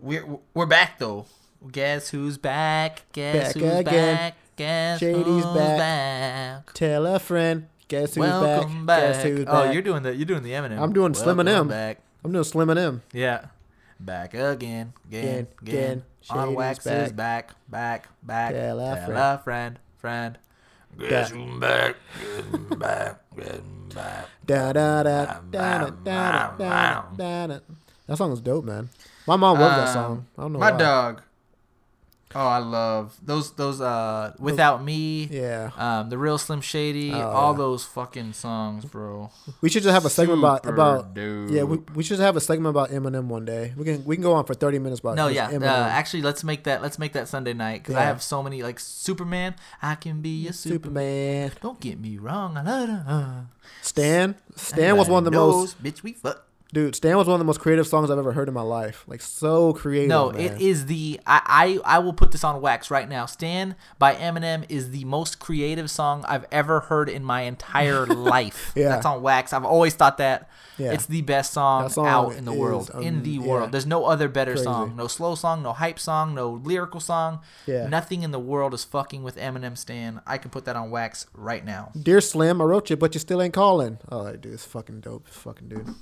we're 0.00 0.24
we're 0.54 0.66
back 0.66 1.00
though. 1.00 1.26
Guess 1.72 2.10
who's 2.10 2.38
back? 2.38 3.02
Guess 3.12 3.54
Back 3.54 3.60
who's 3.62 3.72
again. 3.80 4.16
back? 4.16 4.34
Guess 4.54 5.00
Shady's 5.00 5.24
who's 5.24 5.44
back. 5.46 5.54
Shady's 5.56 5.78
back? 5.78 6.72
Tell 6.74 7.06
a 7.06 7.18
friend. 7.18 7.66
Guess 7.88 8.14
who's 8.14 8.18
Welcome 8.20 8.86
back? 8.86 9.00
back. 9.00 9.12
Guess 9.14 9.22
who's 9.24 9.44
back? 9.46 9.54
oh, 9.54 9.70
you're 9.72 9.82
doing 9.82 10.04
the 10.04 10.14
you're 10.14 10.26
doing 10.26 10.44
the 10.44 10.52
Eminem. 10.52 10.78
I'm 10.80 10.92
doing 10.92 11.12
Slim 11.12 11.40
and 11.40 11.48
Welcome 11.48 11.66
M. 11.72 11.76
Back. 11.76 11.98
I'm 12.22 12.30
doing 12.30 12.44
Slim 12.44 12.70
and 12.70 12.78
M. 12.78 13.02
Yeah. 13.12 13.46
Back 14.00 14.32
again, 14.32 14.94
again, 15.08 15.28
again. 15.28 15.46
again. 15.60 16.04
On 16.30 16.54
wax 16.54 16.84
back. 16.84 17.14
back, 17.14 17.54
back, 17.68 18.08
back. 18.22 18.52
Tell 18.52 18.80
a 18.80 18.96
friend, 18.96 19.44
friend, 19.44 19.78
friend. 19.98 20.38
Get 20.98 21.60
back, 21.60 21.96
back, 22.78 23.20
back. 23.94 24.26
Da 24.46 24.72
da 24.72 25.02
da 25.02 25.40
da 25.50 25.90
da 25.90 25.90
da 26.02 27.02
da 27.16 27.46
da. 27.46 27.58
That 28.06 28.16
song 28.16 28.30
was 28.30 28.40
dope, 28.40 28.64
man. 28.64 28.88
My 29.26 29.36
mom 29.36 29.58
loved 29.60 29.74
um, 29.74 29.84
that 29.84 29.92
song. 29.92 30.26
I 30.36 30.42
don't 30.42 30.52
know. 30.54 30.58
My 30.58 30.72
why. 30.72 30.78
dog 30.78 31.22
Oh, 32.32 32.46
I 32.46 32.58
love 32.58 33.16
those 33.24 33.50
those 33.54 33.80
uh 33.80 34.32
without 34.38 34.84
me. 34.84 35.24
Yeah, 35.30 35.70
Um, 35.76 36.10
the 36.10 36.16
real 36.18 36.38
Slim 36.38 36.60
Shady, 36.60 37.12
Oh, 37.12 37.20
all 37.28 37.52
yeah. 37.52 37.58
those 37.58 37.84
fucking 37.84 38.34
songs, 38.34 38.84
bro. 38.84 39.30
we 39.60 39.68
should 39.68 39.82
just 39.82 39.92
have 39.92 40.04
a 40.04 40.10
segment 40.10 40.38
about 40.38 40.62
Super 40.62 40.74
about. 40.74 41.12
dope. 41.14 41.50
Yeah, 41.50 41.64
we, 41.64 41.78
we 41.94 42.04
should 42.04 42.20
have 42.20 42.36
a 42.36 42.40
segment 42.40 42.70
about 42.70 42.90
Eminem 42.90 43.24
one 43.26 43.44
day. 43.44 43.72
We 43.76 43.84
can 43.84 44.04
we 44.04 44.14
can 44.14 44.22
go 44.22 44.34
on 44.34 44.44
for 44.44 44.54
thirty 44.54 44.78
minutes 44.78 45.00
about 45.00 45.16
No, 45.16 45.26
yeah. 45.26 45.48
Uh, 45.48 45.64
actually, 45.90 46.22
let's 46.22 46.44
make 46.44 46.64
that. 46.64 46.82
Let's 46.82 46.98
make 47.00 47.14
that 47.14 47.26
Sunday 47.26 47.52
night 47.52 47.82
because 47.82 47.96
I 47.96 48.02
have 48.04 48.22
so 48.22 48.42
many 48.44 48.62
like 48.62 48.78
Superman. 48.78 49.56
I 49.82 49.96
can 49.96 50.20
be 50.20 50.46
a 50.46 50.52
Superman. 50.52 51.50
Superman. 51.50 51.52
Don't 51.62 51.80
get 51.80 51.98
me 51.98 52.16
wrong. 52.18 52.56
I 52.56 52.62
love 52.62 52.88
it. 52.88 53.02
Uh, 53.08 53.40
Stan. 53.82 54.36
Stan 54.54 54.96
was 54.96 55.08
one 55.08 55.26
of 55.26 55.32
the 55.32 55.36
most 55.36 55.82
Bitch, 55.82 56.02
we 56.04 56.12
fuck. 56.12 56.46
Dude. 56.72 56.94
Stan 56.94 57.16
was 57.16 57.26
one 57.26 57.34
of 57.34 57.38
the 57.38 57.44
most 57.44 57.60
creative 57.60 57.86
songs 57.86 58.10
I've 58.10 58.18
ever 58.18 58.32
heard 58.32 58.48
in 58.48 58.54
my 58.54 58.62
life. 58.62 59.04
Like 59.06 59.20
so 59.20 59.72
creative. 59.72 60.08
No, 60.08 60.30
man. 60.30 60.40
it 60.40 60.60
is 60.60 60.86
the 60.86 61.20
I, 61.26 61.78
I 61.84 61.96
I 61.96 61.98
will 61.98 62.12
put 62.12 62.30
this 62.32 62.44
on 62.44 62.60
wax 62.60 62.90
right 62.90 63.08
now. 63.08 63.26
"Stan" 63.26 63.74
by 63.98 64.14
Eminem 64.14 64.64
is 64.68 64.90
the 64.90 65.04
most 65.04 65.38
creative 65.40 65.90
song 65.90 66.24
I've 66.28 66.46
ever 66.52 66.80
heard 66.80 67.08
in 67.08 67.24
my 67.24 67.42
entire 67.42 68.06
life. 68.06 68.72
Yeah. 68.74 68.88
That's 68.90 69.06
on 69.06 69.22
wax. 69.22 69.52
I've 69.52 69.64
always 69.64 69.94
thought 69.94 70.18
that. 70.18 70.48
Yeah. 70.78 70.92
It's 70.92 71.04
the 71.06 71.20
best 71.20 71.52
song, 71.52 71.90
song 71.90 72.06
out 72.06 72.32
in 72.36 72.46
the 72.46 72.54
world. 72.54 72.90
um, 72.94 73.02
in 73.02 73.22
the 73.22 73.32
yeah. 73.32 73.40
world. 73.46 73.72
There's 73.72 73.84
no 73.84 74.06
other 74.06 74.28
better 74.28 74.52
Crazy. 74.52 74.64
song. 74.64 74.96
No 74.96 75.08
slow 75.08 75.34
song, 75.34 75.62
no 75.62 75.74
hype 75.74 75.98
song, 75.98 76.34
no 76.34 76.52
lyrical 76.52 77.00
song. 77.00 77.40
Yeah. 77.66 77.86
Nothing 77.86 78.22
in 78.22 78.30
the 78.30 78.38
world 78.38 78.72
is 78.72 78.82
fucking 78.84 79.22
with 79.22 79.36
Eminem 79.36 79.76
Stan. 79.76 80.22
I 80.26 80.38
can 80.38 80.50
put 80.50 80.64
that 80.64 80.76
on 80.76 80.90
wax 80.90 81.26
right 81.34 81.64
now. 81.64 81.92
Dear 82.00 82.22
Slim, 82.22 82.62
I 82.62 82.64
wrote 82.64 82.88
you, 82.88 82.96
but 82.96 83.14
you 83.14 83.20
still 83.20 83.42
ain't 83.42 83.52
calling. 83.52 83.98
Oh, 84.10 84.34
dude 84.36 84.54
it's 84.54 84.64
fucking 84.64 85.00
dope. 85.00 85.28
Fucking 85.28 85.68
dude. 85.68 85.94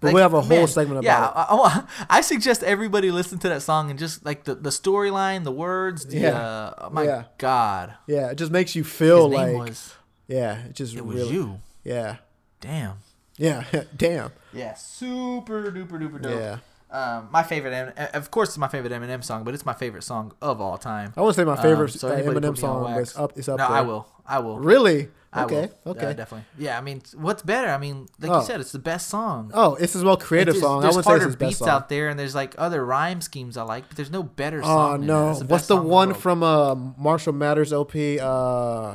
But 0.00 0.08
Like, 0.08 0.14
we 0.16 0.20
have 0.20 0.34
a 0.34 0.40
whole 0.40 0.48
man, 0.48 0.66
segment 0.68 0.98
about 0.98 1.04
yeah, 1.04 1.28
it. 1.28 1.32
I, 1.34 1.54
I, 1.54 1.82
I 2.18 2.20
suggest 2.20 2.62
everybody 2.62 3.10
listen 3.10 3.38
to 3.38 3.48
that 3.48 3.62
song 3.62 3.90
and 3.90 3.98
just 3.98 4.24
like 4.24 4.44
the, 4.44 4.54
the 4.54 4.70
storyline, 4.70 5.44
the 5.44 5.52
words. 5.52 6.04
The, 6.06 6.18
Yeah. 6.18 6.30
uh, 6.38 6.74
oh 6.78 6.90
my 6.90 7.04
Yeah. 7.04 7.24
God. 7.38 7.94
Yeah, 8.06 8.30
it 8.30 8.34
just 8.36 8.52
makes 8.52 8.74
you 8.76 8.84
feel 8.84 9.28
like 9.30 9.56
was. 9.56 9.94
yeah, 10.26 10.64
it 10.66 10.74
just 10.74 10.94
It 10.94 11.04
was 11.06 11.16
really 11.16 11.32
you. 11.34 11.60
yeah, 11.84 12.16
Damn. 12.60 12.98
yeah, 13.38 13.64
damn, 13.96 14.30
Yeah. 14.52 14.74
Super 14.74 15.62
duper 15.72 15.92
duper 15.92 16.00
duper 16.02 16.20
dope. 16.22 16.38
yeah. 16.40 16.58
Um, 16.94 17.28
my 17.32 17.42
favorite, 17.42 17.72
Em- 17.74 18.08
of 18.14 18.30
course, 18.30 18.50
it's 18.50 18.58
my 18.58 18.68
favorite 18.68 18.92
Eminem 18.92 19.24
song, 19.24 19.42
but 19.44 19.52
it's 19.52 19.66
my 19.66 19.72
favorite 19.74 20.04
song 20.04 20.32
of 20.40 20.60
all 20.60 20.78
time. 20.78 21.12
I 21.16 21.20
wouldn't 21.22 21.34
say 21.36 21.44
my 21.44 21.56
favorite 21.60 21.90
Um, 21.92 21.98
so 21.98 22.08
uh, 22.08 22.12
anybody 22.12 22.34
put 22.34 22.42
me 22.44 22.48
Eminem 22.50 22.58
song, 22.58 22.82
but 22.94 23.00
it's 23.00 23.18
up. 23.18 23.32
It's 23.36 23.48
up 23.48 23.58
no, 23.58 23.66
there. 23.68 23.76
I 23.76 23.80
will. 23.80 24.06
I 24.26 24.38
will. 24.38 24.58
Really? 24.60 25.08
I 25.32 25.42
Okay. 25.44 25.68
will. 25.84 25.92
Okay. 25.92 26.06
Uh, 26.06 26.12
definitely. 26.12 26.44
Yeah, 26.56 26.78
I 26.78 26.80
mean, 26.80 27.02
what's 27.16 27.42
better? 27.42 27.68
I 27.68 27.78
mean, 27.78 28.06
like 28.20 28.30
Oh. 28.30 28.38
you 28.38 28.46
said, 28.46 28.60
it's 28.60 28.70
the 28.70 28.78
best 28.78 29.08
song. 29.08 29.50
Oh, 29.52 29.74
it's 29.74 29.94
his 29.94 30.04
well 30.04 30.16
creative 30.16 30.54
It's- 30.54 30.62
song. 30.62 30.78
I 30.78 30.82
There's 30.82 30.94
say 30.94 30.98
it's 31.00 31.08
harder 31.08 31.24
his 31.26 31.34
best 31.36 31.48
beats 31.50 31.58
song. 31.58 31.68
out 31.68 31.88
there, 31.88 32.08
and 32.08 32.16
there's 32.16 32.36
like 32.36 32.54
other 32.58 32.84
rhyme 32.86 33.20
schemes 33.20 33.56
I 33.56 33.64
like, 33.64 33.88
but 33.88 33.96
there's 33.96 34.12
no 34.12 34.22
better 34.22 34.60
Oh 34.60 34.64
song. 34.64 34.92
than 34.92 35.00
that. 35.00 35.06
no! 35.12 35.30
It's 35.30 35.38
the 35.40 35.44
What's 35.46 35.66
the 35.66 35.76
one 35.76 36.10
world. 36.10 36.22
from 36.22 36.42
uh 36.44 36.74
Marshall 36.96 37.32
Mathers 37.32 37.72
LP? 37.72 38.20
Uh, 38.20 38.94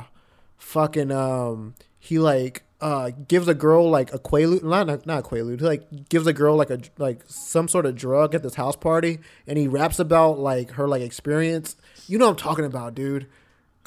fucking 0.56 1.12
um, 1.12 1.74
he 1.98 2.18
like 2.18 2.62
uh 2.80 3.10
gives 3.28 3.46
a 3.48 3.54
girl 3.54 3.88
like 3.90 4.12
a 4.14 4.18
quaalude, 4.18 4.62
not 4.62 4.86
not, 4.86 5.06
not 5.06 5.18
a 5.20 5.22
quaalude. 5.28 5.60
Like 5.60 6.08
gives 6.08 6.26
a 6.26 6.32
girl 6.32 6.56
like 6.56 6.70
a 6.70 6.80
like 6.98 7.20
some 7.26 7.68
sort 7.68 7.86
of 7.86 7.94
drug 7.94 8.34
at 8.34 8.42
this 8.42 8.54
house 8.54 8.76
party, 8.76 9.18
and 9.46 9.58
he 9.58 9.68
raps 9.68 9.98
about 9.98 10.38
like 10.38 10.72
her 10.72 10.88
like 10.88 11.02
experience. 11.02 11.76
You 12.06 12.18
know 12.18 12.26
what 12.26 12.32
I'm 12.32 12.36
talking 12.36 12.64
about, 12.64 12.94
dude. 12.94 13.26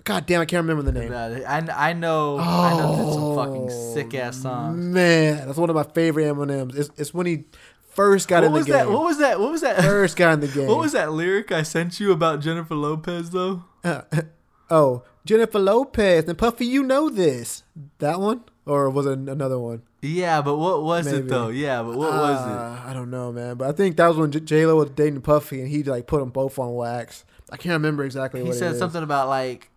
God 0.05 0.25
damn, 0.25 0.41
I 0.41 0.45
can't 0.45 0.67
remember 0.67 0.83
the 0.83 0.99
name. 0.99 1.13
Uh, 1.13 1.39
I, 1.47 1.89
I 1.89 1.93
know 1.93 2.37
I 2.37 2.77
know 2.77 3.11
some 3.13 3.35
fucking 3.35 3.69
Oh, 3.71 3.93
sick 3.93 4.13
ass 4.15 4.37
songs. 4.41 4.77
Man, 4.77 5.45
that's 5.47 5.57
one 5.57 5.69
of 5.69 5.75
my 5.75 5.83
favorite 5.83 6.25
Eminems. 6.25 6.75
It's, 6.75 6.89
it's 6.97 7.13
when 7.13 7.25
he 7.25 7.45
first 7.91 8.27
got 8.27 8.41
What 8.41 8.47
in 8.47 8.51
the 8.51 8.57
was 8.57 8.65
game. 8.65 8.75
that? 8.75 8.89
What 8.89 9.03
was 9.05 9.17
that? 9.19 9.39
What 9.39 9.51
was 9.51 9.61
that? 9.61 9.81
first 9.81 10.17
got 10.17 10.33
in 10.33 10.39
the 10.41 10.47
game. 10.53 10.67
What 10.67 10.79
was 10.79 10.91
that 10.91 11.13
lyric 11.13 11.51
I 11.53 11.63
sent 11.63 11.99
you 12.01 12.11
about 12.11 12.41
Jennifer 12.41 12.75
Lopez 12.75 13.29
though? 13.29 13.63
Oh, 14.69 15.03
Jennifer 15.25 15.59
Lopez 15.59 16.25
and 16.27 16.37
Puffy, 16.37 16.65
you 16.65 16.83
know 16.83 17.09
this. 17.09 17.63
That 17.99 18.19
one, 18.19 18.43
or 18.65 18.89
was 18.89 19.05
it 19.05 19.17
another 19.19 19.59
one? 19.59 19.83
Yeah, 20.01 20.41
but 20.41 20.57
what 20.57 20.83
was 20.83 21.05
Maybe. 21.05 21.17
it 21.19 21.27
though? 21.27 21.49
Yeah, 21.49 21.81
but 21.83 21.95
what 21.95 22.11
was 22.11 22.39
it? 22.47 22.51
Uh, 22.51 22.81
I 22.85 22.93
don't 22.93 23.09
know, 23.11 23.31
man. 23.31 23.55
But 23.55 23.69
I 23.69 23.71
think 23.71 23.97
that 23.97 24.07
was 24.07 24.17
when 24.17 24.31
J 24.31 24.65
Lo 24.65 24.75
was 24.75 24.89
dating 24.91 25.21
Puffy, 25.21 25.59
and 25.61 25.69
he 25.69 25.83
like 25.83 26.07
put 26.07 26.19
them 26.19 26.29
both 26.29 26.59
on 26.59 26.73
wax. 26.75 27.25
I 27.49 27.57
can't 27.57 27.73
remember 27.73 28.03
exactly 28.03 28.41
He 28.41 28.47
what 28.47 28.55
it 28.55 28.59
said 28.59 28.77
something 28.77 29.03
about 29.03 29.27
like, 29.29 29.69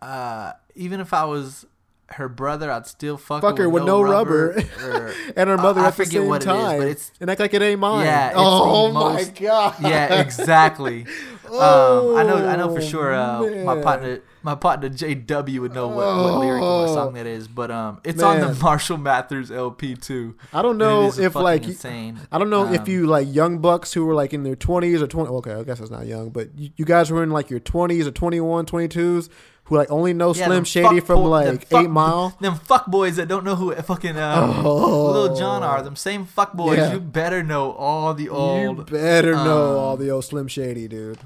uh, 0.00 0.52
even 0.74 1.00
if 1.00 1.12
I 1.12 1.24
was 1.24 1.66
her 2.12 2.28
brother, 2.28 2.70
I'd 2.70 2.86
still 2.86 3.16
fuck, 3.18 3.42
Fuck 3.42 3.58
her 3.58 3.68
with, 3.68 3.84
no, 3.84 4.00
rubber. 4.02 4.52
or- 4.82 5.12
and 5.36 5.48
her 5.50 5.56
mother 5.58 5.80
I- 5.82 5.84
I 5.84 5.88
at 5.88 5.96
the 5.96 6.04
same 6.06 6.26
what 6.26 6.36
it 6.36 6.40
is, 6.40 6.46
time, 6.46 6.78
but 6.78 6.86
it's- 6.88 7.12
and 7.20 7.30
act 7.30 7.40
like 7.40 7.52
it 7.54 7.62
ain't 7.62 7.80
mine. 7.80 8.06
Yeah, 8.06 8.32
oh 8.34 8.90
my 8.92 9.24
god. 9.38 9.74
yeah, 9.80 10.20
exactly. 10.20 11.02
um, 11.46 12.16
I 12.16 12.22
know, 12.24 12.46
I 12.48 12.56
know 12.56 12.70
for 12.74 12.80
Oh, 12.80 12.84
sure. 12.84 13.14
Uh, 13.14 13.64
my 13.64 13.80
partner, 13.82 14.20
my 14.42 14.54
partner 14.54 14.88
JW 14.88 15.60
would 15.60 15.74
know 15.74 15.88
what, 15.88 15.96
what 16.16 16.38
lyric 16.40 16.60
what 16.60 16.68
Oh. 16.68 16.94
song 16.94 17.14
that 17.14 17.26
is. 17.26 17.48
But 17.48 17.70
um, 17.70 18.00
it's 18.04 18.22
on 18.22 18.40
the 18.40 18.54
Marshall 18.54 18.98
Mathers 18.98 19.50
LP 19.50 19.94
too. 19.94 20.34
I 20.52 20.62
don't 20.62 20.78
know 20.78 21.08
if 21.14 21.34
like 21.34 21.64
insane. 21.64 22.20
I 22.32 22.38
don't 22.38 22.50
know 22.50 22.72
if 22.72 22.82
Um, 22.82 22.88
you 22.88 23.06
like 23.06 23.26
young 23.30 23.58
bucks 23.58 23.92
who 23.92 24.04
were 24.06 24.14
like 24.14 24.32
in 24.32 24.42
their 24.44 24.56
20s 24.56 25.00
or 25.02 25.06
20 25.06 25.28
okay 25.30 25.54
I 25.54 25.62
guess 25.62 25.80
it's 25.80 25.90
not 25.90 26.06
young 26.06 26.30
but 26.30 26.48
you, 26.56 26.70
you 26.76 26.84
guys 26.84 27.10
were 27.10 27.22
in 27.22 27.30
like 27.30 27.50
your 27.50 27.60
20s 27.60 28.06
or 28.06 28.10
21 28.10 28.66
22s 28.66 29.28
who 29.68 29.76
like 29.76 29.90
only 29.90 30.12
know 30.12 30.34
Yeah, 30.34 30.46
Slim 30.46 30.64
Shady 30.64 31.00
from 31.00 31.16
bo- 31.22 31.22
them 31.22 31.30
like 31.54 31.66
fuck- 31.66 31.84
8 31.84 31.90
Mile 31.90 32.36
Them 32.40 32.56
fuck 32.56 32.86
boys 32.86 33.16
that 33.16 33.28
don't 33.28 33.44
know 33.44 33.54
who 33.54 33.74
fucking 33.74 34.16
uh, 34.16 34.62
Oh. 34.64 35.10
Lil 35.12 35.36
Jon 35.36 35.62
are. 35.62 35.82
Them 35.82 35.94
same 35.96 36.24
fuck 36.24 36.52
boys. 36.54 36.78
Yeah. 36.78 36.94
You 36.94 37.00
better 37.00 37.42
know 37.42 37.72
all 37.72 38.12
the 38.14 38.28
old. 38.28 38.78
you 38.78 38.84
better 38.84 39.32
know 39.32 39.72
um, 39.72 39.78
all 39.78 39.96
the 39.96 40.10
old 40.10 40.24
Slim 40.24 40.48
Shady 40.48 40.88
dude 40.88 41.18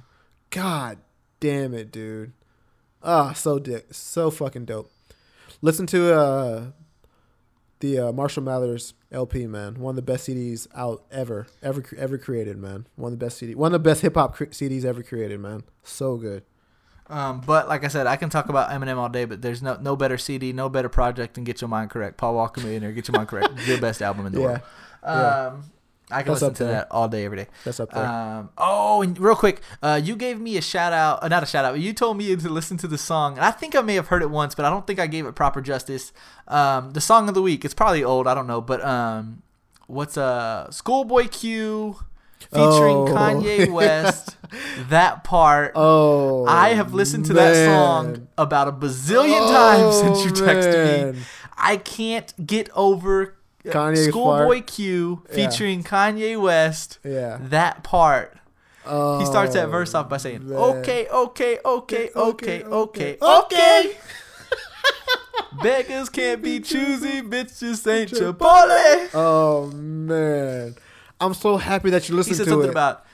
god 0.51 0.98
damn 1.40 1.73
it 1.73 1.90
dude 1.90 2.32
ah 3.02 3.32
so 3.32 3.59
dick 3.59 3.86
so 3.90 4.31
fucking 4.31 4.64
dope 4.66 4.93
listen 5.62 5.86
to 5.86 6.12
uh 6.14 6.64
the 7.81 7.98
uh, 7.98 8.12
Marshall 8.12 8.43
Mathers 8.43 8.93
LP 9.10 9.47
man 9.47 9.81
one 9.81 9.93
of 9.93 9.97
the 9.97 10.02
best 10.02 10.28
CDs 10.28 10.66
out 10.74 11.05
ever 11.10 11.47
ever 11.62 11.82
ever 11.97 12.19
created 12.19 12.56
man 12.59 12.86
one 12.97 13.12
of 13.12 13.19
the 13.19 13.24
best 13.24 13.39
CD 13.39 13.55
one 13.55 13.74
of 13.74 13.82
the 13.82 13.89
best 13.90 14.02
hip 14.02 14.14
hop 14.14 14.35
cre- 14.35 14.44
CDs 14.47 14.85
ever 14.85 15.02
created 15.02 15.40
man 15.40 15.62
so 15.82 16.16
good 16.16 16.44
Um, 17.12 17.43
but 17.44 17.68
like 17.68 17.84
I 17.84 17.89
said, 17.89 18.06
I 18.06 18.16
can 18.16 18.30
talk 18.30 18.48
about 18.48 18.70
Eminem 18.70 18.97
all 18.97 19.09
day, 19.10 19.24
but 19.26 19.43
there's 19.43 19.62
no 19.62 19.76
no 19.80 19.97
better 19.97 20.16
CD, 20.16 20.52
no 20.52 20.68
better 20.68 20.89
project 20.89 21.34
than 21.34 21.44
Get 21.44 21.60
Your 21.60 21.68
Mind 21.68 21.90
Correct. 21.90 22.16
Paul 22.16 22.34
Wall 22.34 22.48
Chamillionaire, 22.48 22.94
Get 22.94 23.06
Your 23.09 23.16
Mind 23.16 23.28
Correct, 23.28 23.55
the 23.66 23.78
best 23.78 24.01
album 24.01 24.26
in 24.26 24.32
the 24.32 24.40
Yeah. 24.40 24.47
world. 24.47 24.60
Yeah. 25.05 25.47
Um, 25.48 25.64
I 26.10 26.22
can 26.22 26.32
That's 26.32 26.43
listen 26.43 26.55
to 26.56 26.64
there. 26.64 26.72
that 26.72 26.89
all 26.90 27.09
day, 27.09 27.24
every 27.24 27.39
day. 27.39 27.47
that's 27.64 27.80
up 27.80 27.90
there 27.90 28.05
Um, 28.05 28.51
oh, 28.59 29.01
and 29.02 29.18
real 29.18 29.34
quick, 29.36 29.62
uh, 29.82 29.98
you 30.02 30.14
gave 30.14 30.39
me 30.39 30.59
a 30.59 30.60
shout 30.62 30.93
out, 30.93 31.22
uh, 31.22 31.28
not 31.28 31.43
a 31.43 31.47
shout 31.47 31.64
out, 31.64 31.72
but 31.72 31.80
you 31.80 31.94
told 31.94 32.18
me 32.18 32.34
to 32.36 32.48
listen 32.51 32.76
to 32.78 32.89
the 32.89 32.98
song, 32.98 33.36
and 33.36 33.44
I 33.44 33.51
think 33.51 33.74
I 33.74 33.80
may 33.80 33.94
have 33.94 34.09
heard 34.09 34.20
it 34.22 34.28
once, 34.28 34.55
but 34.55 34.64
I 34.66 34.70
don't 34.70 34.86
think 34.86 34.98
I 34.98 35.06
gave 35.06 35.24
it 35.26 35.32
proper 35.34 35.60
justice. 35.62 36.12
Um, 36.48 36.90
the 36.90 37.01
song 37.01 37.28
of 37.28 37.34
the 37.34 37.40
week, 37.40 37.64
it's 37.64 37.72
probably 37.72 38.05
old, 38.05 38.26
I 38.26 38.34
don't 38.34 38.47
know, 38.47 38.60
but 38.60 38.84
um, 38.84 39.43
what's 39.86 40.18
uh, 40.18 40.70
Schoolboy 40.70 41.28
Q 41.28 41.97
featuring 42.51 42.97
Oh. 42.97 43.06
Kanye 43.09 43.70
West, 43.73 44.36
that 44.89 45.24
part. 45.24 45.73
Oh, 45.74 46.44
I 46.47 46.70
have 46.70 46.93
listened 46.94 47.27
to 47.27 47.32
that 47.35 47.55
song 47.66 48.28
about 48.39 48.69
a 48.69 48.73
bazillion 48.73 49.47
times 49.51 49.97
since 49.98 50.24
you 50.24 50.31
Oh, 50.31 50.47
texted 50.48 51.14
me. 51.14 51.20
I 51.56 51.77
can't 51.77 52.32
get 52.47 52.69
over 52.74 53.35
uh, 53.66 53.70
Kanye's 53.70 54.09
Schoolboy. 54.09 54.62
Q 54.62 55.23
Yeah. 55.28 55.35
featuring 55.35 55.85
Kanye 55.85 56.40
West. 56.40 56.98
Yeah. 57.05 57.39
That 57.40 57.82
part. 57.85 58.36
Oh, 58.85 59.20
He 59.20 59.27
starts 59.27 59.55
that 59.55 59.69
verse 59.69 59.94
off 59.94 60.09
by 60.09 60.16
saying, 60.16 60.48
man. 60.48 60.59
"Okay, 60.59 61.06
okay, 61.09 61.59
okay, 61.64 62.10
okay, 62.10 62.10
Okay, 62.16 62.62
okay, 62.64 63.16
okay, 63.19 63.19
okay." 63.23 63.97
Beggars 65.62 66.09
can't 66.09 66.43
be 66.43 66.60
choosy, 66.60 67.23
bitches 67.23 67.86
ain't 67.90 68.10
Chipotle. 68.10 69.10
Oh 69.14 69.70
man, 69.74 70.74
I'm 71.23 71.35
so 71.35 71.57
happy 71.57 71.90
that 71.90 72.09
you 72.09 72.16
listened 72.16 72.35
He 72.35 72.35
listened 72.35 72.36
said 72.36 72.44
to 72.44 72.51
something 72.51 72.69
it. 72.69 72.70
about, 72.73 73.05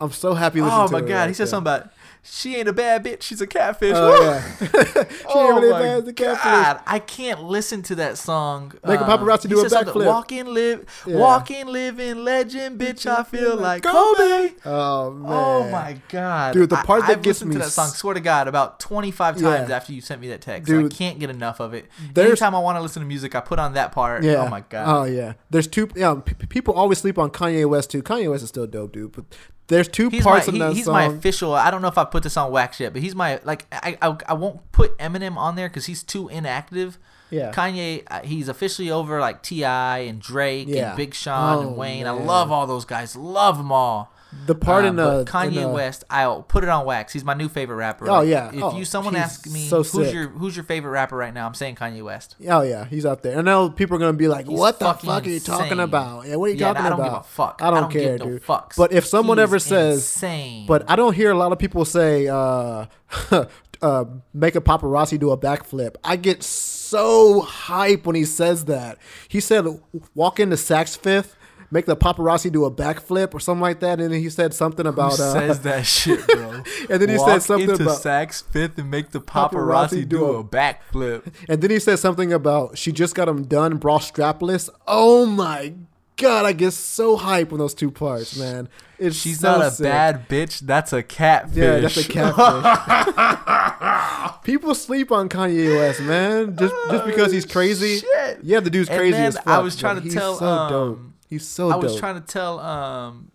I'm 0.00 0.12
so 0.12 0.34
happy. 0.34 0.58
You 0.58 0.64
listened 0.64 0.82
oh 0.82 0.86
to 0.86 0.92
my 0.92 0.98
it 1.00 1.08
god, 1.08 1.28
he 1.28 1.34
said 1.34 1.46
there. 1.46 1.50
something 1.50 1.72
about, 1.72 1.92
she 2.30 2.56
ain't 2.56 2.68
a 2.68 2.72
bad 2.72 3.04
bitch, 3.04 3.22
she's 3.22 3.40
a 3.40 3.46
catfish. 3.46 3.92
Oh 3.94 4.22
yeah, 4.22 4.42
she 4.58 5.24
Oh 5.26 5.46
ain't 5.52 5.60
really 5.60 5.70
my 5.72 5.78
bad 5.80 6.02
as 6.02 6.08
a 6.08 6.12
catfish. 6.12 6.42
God, 6.44 6.80
I 6.86 6.98
can't 6.98 7.42
listen 7.44 7.82
to 7.84 7.94
that 7.96 8.18
song. 8.18 8.72
Make 8.86 9.00
a 9.00 9.04
Um, 9.10 9.18
paparazzi 9.20 9.48
do 9.48 9.60
a 9.60 9.64
backflip. 9.64 10.06
Walk 10.06 10.32
in, 10.32 10.52
live, 10.52 10.84
Yeah. 11.06 11.16
walk 11.16 11.50
in, 11.50 11.68
living 11.68 12.24
legend, 12.24 12.78
bitch. 12.78 13.06
I 13.06 13.22
feel 13.24 13.56
like 13.56 13.82
Kobe. 13.82 14.52
Oh 14.64 15.10
man. 15.10 15.32
Oh 15.32 15.68
my 15.70 15.96
god, 16.08 16.54
Dude, 16.54 16.70
the 16.70 16.78
I- 16.78 16.82
part 16.84 17.00
that 17.02 17.10
I've 17.10 17.16
gets 17.22 17.38
listened 17.38 17.50
me 17.50 17.54
to 17.56 17.60
that 17.64 17.70
song. 17.70 17.88
Swear 17.88 18.14
to 18.14 18.20
God, 18.20 18.48
about 18.48 18.78
twenty 18.80 19.10
five 19.10 19.36
times 19.38 19.68
Yeah. 19.70 19.76
after 19.76 19.92
you 19.92 20.00
sent 20.00 20.20
me 20.20 20.28
that 20.28 20.40
text. 20.40 20.66
Dude, 20.68 20.92
I 20.92 20.94
can't 20.94 21.18
get 21.18 21.30
enough 21.30 21.60
of 21.60 21.74
it. 21.74 21.86
Anytime 22.16 22.54
I 22.54 22.58
want 22.58 22.76
to 22.76 22.82
listen 22.82 23.00
to 23.02 23.08
music, 23.08 23.34
I 23.34 23.40
put 23.40 23.58
on 23.58 23.74
that 23.74 23.92
part. 23.92 24.22
Yeah. 24.22 24.36
Oh 24.44 24.48
my 24.48 24.60
god. 24.68 24.84
Oh 24.88 25.04
yeah. 25.04 25.34
There's 25.50 25.66
two. 25.66 25.88
Yeah. 25.94 26.14
P- 26.24 26.34
people 26.46 26.74
always 26.74 26.98
sleep 26.98 27.18
on 27.18 27.30
Kanye 27.30 27.68
West 27.68 27.90
too. 27.90 28.02
Kanye 28.02 28.30
West 28.30 28.42
is 28.42 28.48
still 28.50 28.66
dope, 28.66 28.92
dude. 28.92 29.12
But 29.12 29.24
there's 29.68 29.88
two 29.88 30.08
He's 30.10 30.24
my 30.24 30.30
parts 30.30 30.46
he- 30.46 30.52
in 30.52 30.58
that 30.58 30.72
he's 30.74 30.84
song. 30.86 30.94
my 30.94 31.04
official. 31.04 31.54
I 31.54 31.70
don't 31.70 31.80
know 31.82 31.88
if 31.88 31.98
I 31.98 32.04
put 32.04 32.22
this 32.22 32.36
on 32.36 32.50
wax 32.50 32.80
yet, 32.80 32.92
but 32.92 33.00
he's 33.02 33.14
my 33.14 33.40
like. 33.44 33.66
I 33.72 33.96
I, 34.02 34.16
I 34.28 34.32
won't 34.34 34.70
put 34.72 34.96
Eminem 34.98 35.36
on 35.36 35.54
there 35.56 35.68
because 35.68 35.86
he's 35.86 36.02
too 36.02 36.28
inactive. 36.28 36.98
yeah. 37.30 37.52
Kanye, 37.52 38.02
uh, 38.10 38.20
he's 38.22 38.48
officially 38.48 38.90
over 38.90 39.20
like 39.20 39.42
T.I. 39.42 39.98
and 39.98 40.20
Drake 40.20 40.66
Yeah. 40.68 40.88
and 40.88 40.96
Big 40.96 41.14
Sean 41.14 41.56
Oh, 41.58 41.68
and 41.68 41.76
Wayne. 41.76 42.06
I 42.06 42.10
love 42.12 42.50
all 42.50 42.66
those 42.66 42.84
guys. 42.86 43.14
Love 43.14 43.58
them 43.58 43.70
all. 43.70 44.12
The 44.46 44.54
part 44.54 44.84
Um, 44.84 44.90
in 44.90 44.96
but 44.96 45.02
uh, 45.20 45.24
Kanye 45.24 45.56
in, 45.56 45.64
uh, 45.64 45.68
West, 45.70 46.04
I'll 46.10 46.42
put 46.42 46.62
it 46.62 46.68
on 46.68 46.84
wax. 46.84 47.12
He's 47.14 47.24
my 47.24 47.32
new 47.34 47.48
favorite 47.48 47.76
rapper. 47.76 48.10
Oh, 48.10 48.20
yeah. 48.20 48.50
If 48.52 48.62
Oh, 48.62 48.76
you 48.76 48.84
someone 48.84 49.14
he's 49.14 49.22
asks 49.22 49.50
me 49.50 49.66
so 49.68 49.78
who's 49.78 49.90
sick. 49.90 50.12
your 50.14 50.28
who's 50.28 50.54
your 50.56 50.64
favorite 50.64 50.90
rapper 50.90 51.16
right 51.16 51.32
now, 51.32 51.46
I'm 51.46 51.54
saying 51.54 51.76
Kanye 51.76 52.02
West. 52.02 52.36
Oh 52.48 52.60
yeah, 52.62 52.84
he's 52.84 53.06
out 53.06 53.22
there. 53.22 53.38
I 53.38 53.42
know 53.42 53.70
people 53.70 53.96
are 53.96 53.98
gonna 53.98 54.12
be 54.12 54.28
like, 54.28 54.46
He's 54.46 54.58
"What 54.58 54.78
the 54.78 54.92
fuck 54.94 55.26
are 55.26 55.30
you 55.30 55.40
talking 55.40 55.80
about? 55.80 56.26
Yeah, 56.26 56.36
what 56.36 56.50
are 56.50 56.52
you 56.52 56.58
Yeah, 56.58 56.68
talking 56.74 56.86
I 56.86 56.88
don't 56.90 57.00
about? 57.00 57.10
give 57.12 57.20
a 57.20 57.24
fuck. 57.24 57.60
I 57.62 57.66
don't, 57.70 57.76
I 57.76 57.80
don't 57.80 57.90
care, 57.92 58.18
no 58.18 58.24
dude. 58.26 58.42
fucks. 58.44 58.76
But 58.76 58.92
if 58.92 59.06
someone 59.06 59.38
He 59.38 59.42
ever 59.42 59.58
says, 59.58 59.96
insane. 59.98 60.66
but 60.66 60.88
I 60.90 60.96
don't 60.96 61.14
hear 61.14 61.30
a 61.30 61.36
lot 61.36 61.52
of 61.52 61.58
people 61.58 61.84
say, 61.86 62.28
uh, 62.28 62.86
uh, 63.82 64.04
"Make 64.34 64.56
a 64.56 64.60
paparazzi 64.60 65.18
do 65.18 65.30
a 65.30 65.38
backflip." 65.38 65.96
I 66.04 66.16
get 66.16 66.42
so 66.42 67.40
hype 67.40 68.06
when 68.06 68.14
he 68.16 68.24
says 68.24 68.66
that. 68.66 68.98
He 69.28 69.40
said, 69.40 69.66
"Walk 70.14 70.38
into 70.40 70.56
Saks 70.56 70.98
Fifth." 70.98 71.34
Make 71.70 71.84
the 71.84 71.96
paparazzi 71.96 72.50
do 72.50 72.64
a 72.64 72.70
backflip 72.70 73.34
or 73.34 73.40
something 73.40 73.60
like 73.60 73.80
that, 73.80 74.00
and 74.00 74.10
then 74.12 74.20
he 74.20 74.30
said 74.30 74.54
something 74.54 74.86
who 74.86 74.90
about 74.90 75.12
uh, 75.20 75.32
says 75.34 75.60
that 75.60 75.84
shit, 75.84 76.26
bro? 76.26 76.62
and 76.88 77.02
then 77.02 77.10
he 77.10 77.18
Walk 77.18 77.28
said 77.28 77.42
something 77.42 77.68
into 77.70 77.82
about 77.82 77.98
Saks 78.00 78.42
Fifth 78.42 78.78
and 78.78 78.90
make 78.90 79.10
the 79.10 79.20
Paparazzi 79.20 80.04
paparazzi, 80.04 80.08
do 80.08 80.24
a- 80.24 80.38
a 80.38 80.44
backflip. 80.44 81.30
And 81.46 81.60
then 81.60 81.70
he 81.70 81.78
said 81.78 81.98
something 81.98 82.32
about 82.32 82.78
she 82.78 82.90
just 82.90 83.14
got 83.14 83.28
him 83.28 83.44
done, 83.44 83.76
bra 83.76 83.98
strapless. 83.98 84.70
Oh 84.86 85.26
my 85.26 85.74
god, 86.16 86.46
I 86.46 86.52
get 86.52 86.70
so 86.72 87.16
hype 87.16 87.50
when 87.50 87.58
those 87.58 87.74
two 87.74 87.90
parts, 87.90 88.36
man. 88.38 88.68
It's 88.98 89.16
She's 89.16 89.40
so 89.40 89.58
not 89.58 89.66
a 89.66 89.70
sick. 89.70 89.84
bad 89.84 90.28
bitch. 90.28 90.60
That's 90.60 90.92
a 90.92 91.02
catfish. 91.02 91.56
Yeah, 91.56 91.78
that's 91.80 91.96
a 91.98 92.08
catfish. 92.08 94.34
People 94.42 94.74
sleep 94.74 95.12
on 95.12 95.28
Kanye 95.28 95.76
West, 95.76 96.00
man, 96.00 96.56
just 96.56 96.74
just 96.90 97.04
because 97.04 97.30
he's 97.30 97.44
crazy. 97.46 97.98
Shit. 97.98 98.38
Yeah, 98.42 98.60
the 98.60 98.70
dude's 98.70 98.88
crazy 98.88 99.18
as 99.18 99.36
fuck. 99.36 99.46
I 99.46 99.58
was 99.58 99.76
trying 99.76 99.96
to 99.96 100.02
he's 100.02 100.14
tell, 100.14 100.36
so 100.36 100.46
um, 100.46 100.70
dope. 100.70 101.00
He's 101.28 101.46
so 101.46 101.70
I 101.70 101.76
was 101.76 101.96
trying 101.98 102.14
to 102.14 102.26
tell 102.26 102.58
um 102.60 103.30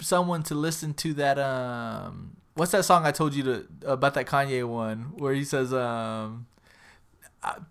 someone 0.00 0.42
to 0.44 0.54
listen 0.54 0.92
to 0.94 1.14
that 1.14 1.38
um 1.38 2.36
what's 2.54 2.72
that 2.72 2.84
song 2.84 3.06
I 3.06 3.10
told 3.12 3.34
you 3.34 3.42
to 3.44 3.66
about 3.86 4.14
that 4.14 4.26
Kanye 4.26 4.66
one 4.66 5.12
where 5.16 5.32
he 5.32 5.44
says 5.44 5.72
um 5.72 6.46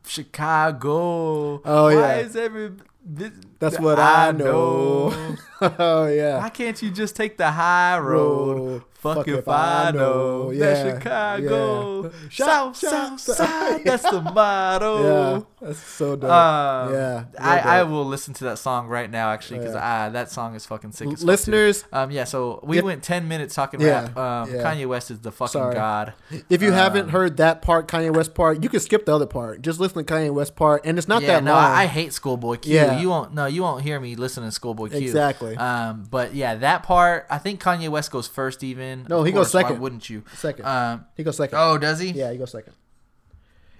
Chicago. 0.06 1.61
Oh, 1.65 1.85
Why 1.85 1.94
yeah. 1.94 2.18
is 2.18 2.35
every 2.35 2.72
This- 3.06 3.32
That's 3.60 3.80
what 3.80 4.00
I 4.00 4.32
know. 4.32 5.14
oh 5.62 6.08
yeah. 6.08 6.40
Why 6.40 6.50
can't 6.50 6.82
you 6.82 6.90
just 6.92 7.16
take 7.16 7.38
the 7.38 7.52
high 7.52 7.98
road? 8.00 8.84
Fuck, 9.04 9.28
if, 9.28 9.46
I 9.50 9.92
know. 9.92 10.52
Yeah, 10.52 10.82
That 10.84 11.04
Chicago. 11.04 12.04
yeah. 12.04 12.10
South, 12.32 12.32
Shout, 12.32 12.78
south, 12.78 13.22
shout, 13.22 13.36
side. 13.36 13.84
That's 13.86 14.04
the 14.10 14.22
motto. 14.22 15.04
Yeah, 15.04 15.42
that's 15.60 15.80
so 15.80 16.16
dope. 16.16 16.32
Um, 16.32 16.94
Yeah, 16.94 17.26
I, 17.38 17.56
real 17.56 17.68
I 17.68 17.84
will 17.84 18.06
listen 18.06 18.34
to 18.36 18.46
that 18.46 18.60
song 18.60 18.88
right 18.88 19.12
now, 19.12 19.32
actually, 19.32 19.60
because 19.60 19.76
Yeah. 19.76 20.06
uh, 20.06 20.10
that 20.12 20.32
song 20.32 20.56
is 20.56 20.66
fucking 20.66 20.94
sick. 20.94 21.08
As 21.08 21.14
fuck, 21.16 21.20
too. 21.20 21.26
Listeners, 21.26 21.84
um, 21.92 22.12
yeah. 22.12 22.24
So 22.24 22.62
we 22.64 22.78
If- 22.78 22.86
went 22.86 23.04
ten 23.04 23.28
minutes 23.28 23.54
talking 23.56 23.82
Yeah, 23.82 24.04
rap. 24.04 24.18
Um, 24.18 24.54
yeah. 24.56 24.64
Kanye 24.64 24.88
West 24.88 25.12
is 25.12 25.20
the 25.20 25.34
fucking 25.34 25.52
Sorry. 25.52 25.76
god. 25.76 26.14
if 26.50 26.62
you 26.62 26.72
haven't 26.72 27.06
um, 27.08 27.10
heard 27.10 27.36
that 27.38 27.62
part, 27.62 27.90
Kanye 27.90 28.16
West 28.16 28.34
part, 28.34 28.64
you 28.64 28.70
can 28.70 28.80
skip 28.80 29.06
the 29.06 29.14
other 29.14 29.26
part. 29.26 29.62
Just 29.62 29.82
listen 29.82 30.06
to 30.06 30.14
Kanye 30.14 30.34
West 30.34 30.56
part, 30.56 30.86
and 30.86 30.98
it's 30.98 31.10
not 31.10 31.24
yeah, 31.24 31.28
that 31.34 31.44
no, 31.44 31.52
long. 31.52 31.62
I, 31.62 31.84
I 31.84 31.86
hate 31.88 32.14
Schoolboy 32.14 32.56
Q. 32.58 32.74
Yeah. 32.74 32.93
You 32.99 33.10
won't. 33.10 33.34
No, 33.34 33.45
you 33.45 33.61
won't 33.64 33.84
hear 33.84 33.99
me 33.99 34.15
listening 34.15 34.48
to 34.49 34.52
Schoolboy 34.52 34.90
Q. 34.90 34.99
Exactly. 34.99 35.56
Um, 35.57 36.07
but 36.10 36.34
yeah, 36.34 36.56
that 36.56 36.84
part. 36.84 37.28
I 37.30 37.38
think 37.38 37.61
Kanye 37.61 37.90
West 37.90 38.11
goes 38.11 38.28
first. 38.28 38.64
Even. 38.64 39.06
No, 39.10 39.20
Of 39.20 39.26
he 39.26 39.32
goes 39.32 39.52
course, 39.52 39.53
why 39.56 39.61
second. 39.70 39.82
wouldn't 39.82 40.10
you? 40.10 40.24
second. 40.36 40.65
Um. 40.65 41.06
he 41.18 41.24
goes 41.24 41.38
second. 41.38 41.57
Oh, 41.60 41.78
does 41.78 41.99
he? 41.99 42.11
Yeah, 42.11 42.32
he 42.32 42.38
goes 42.38 42.52
second. 42.52 42.74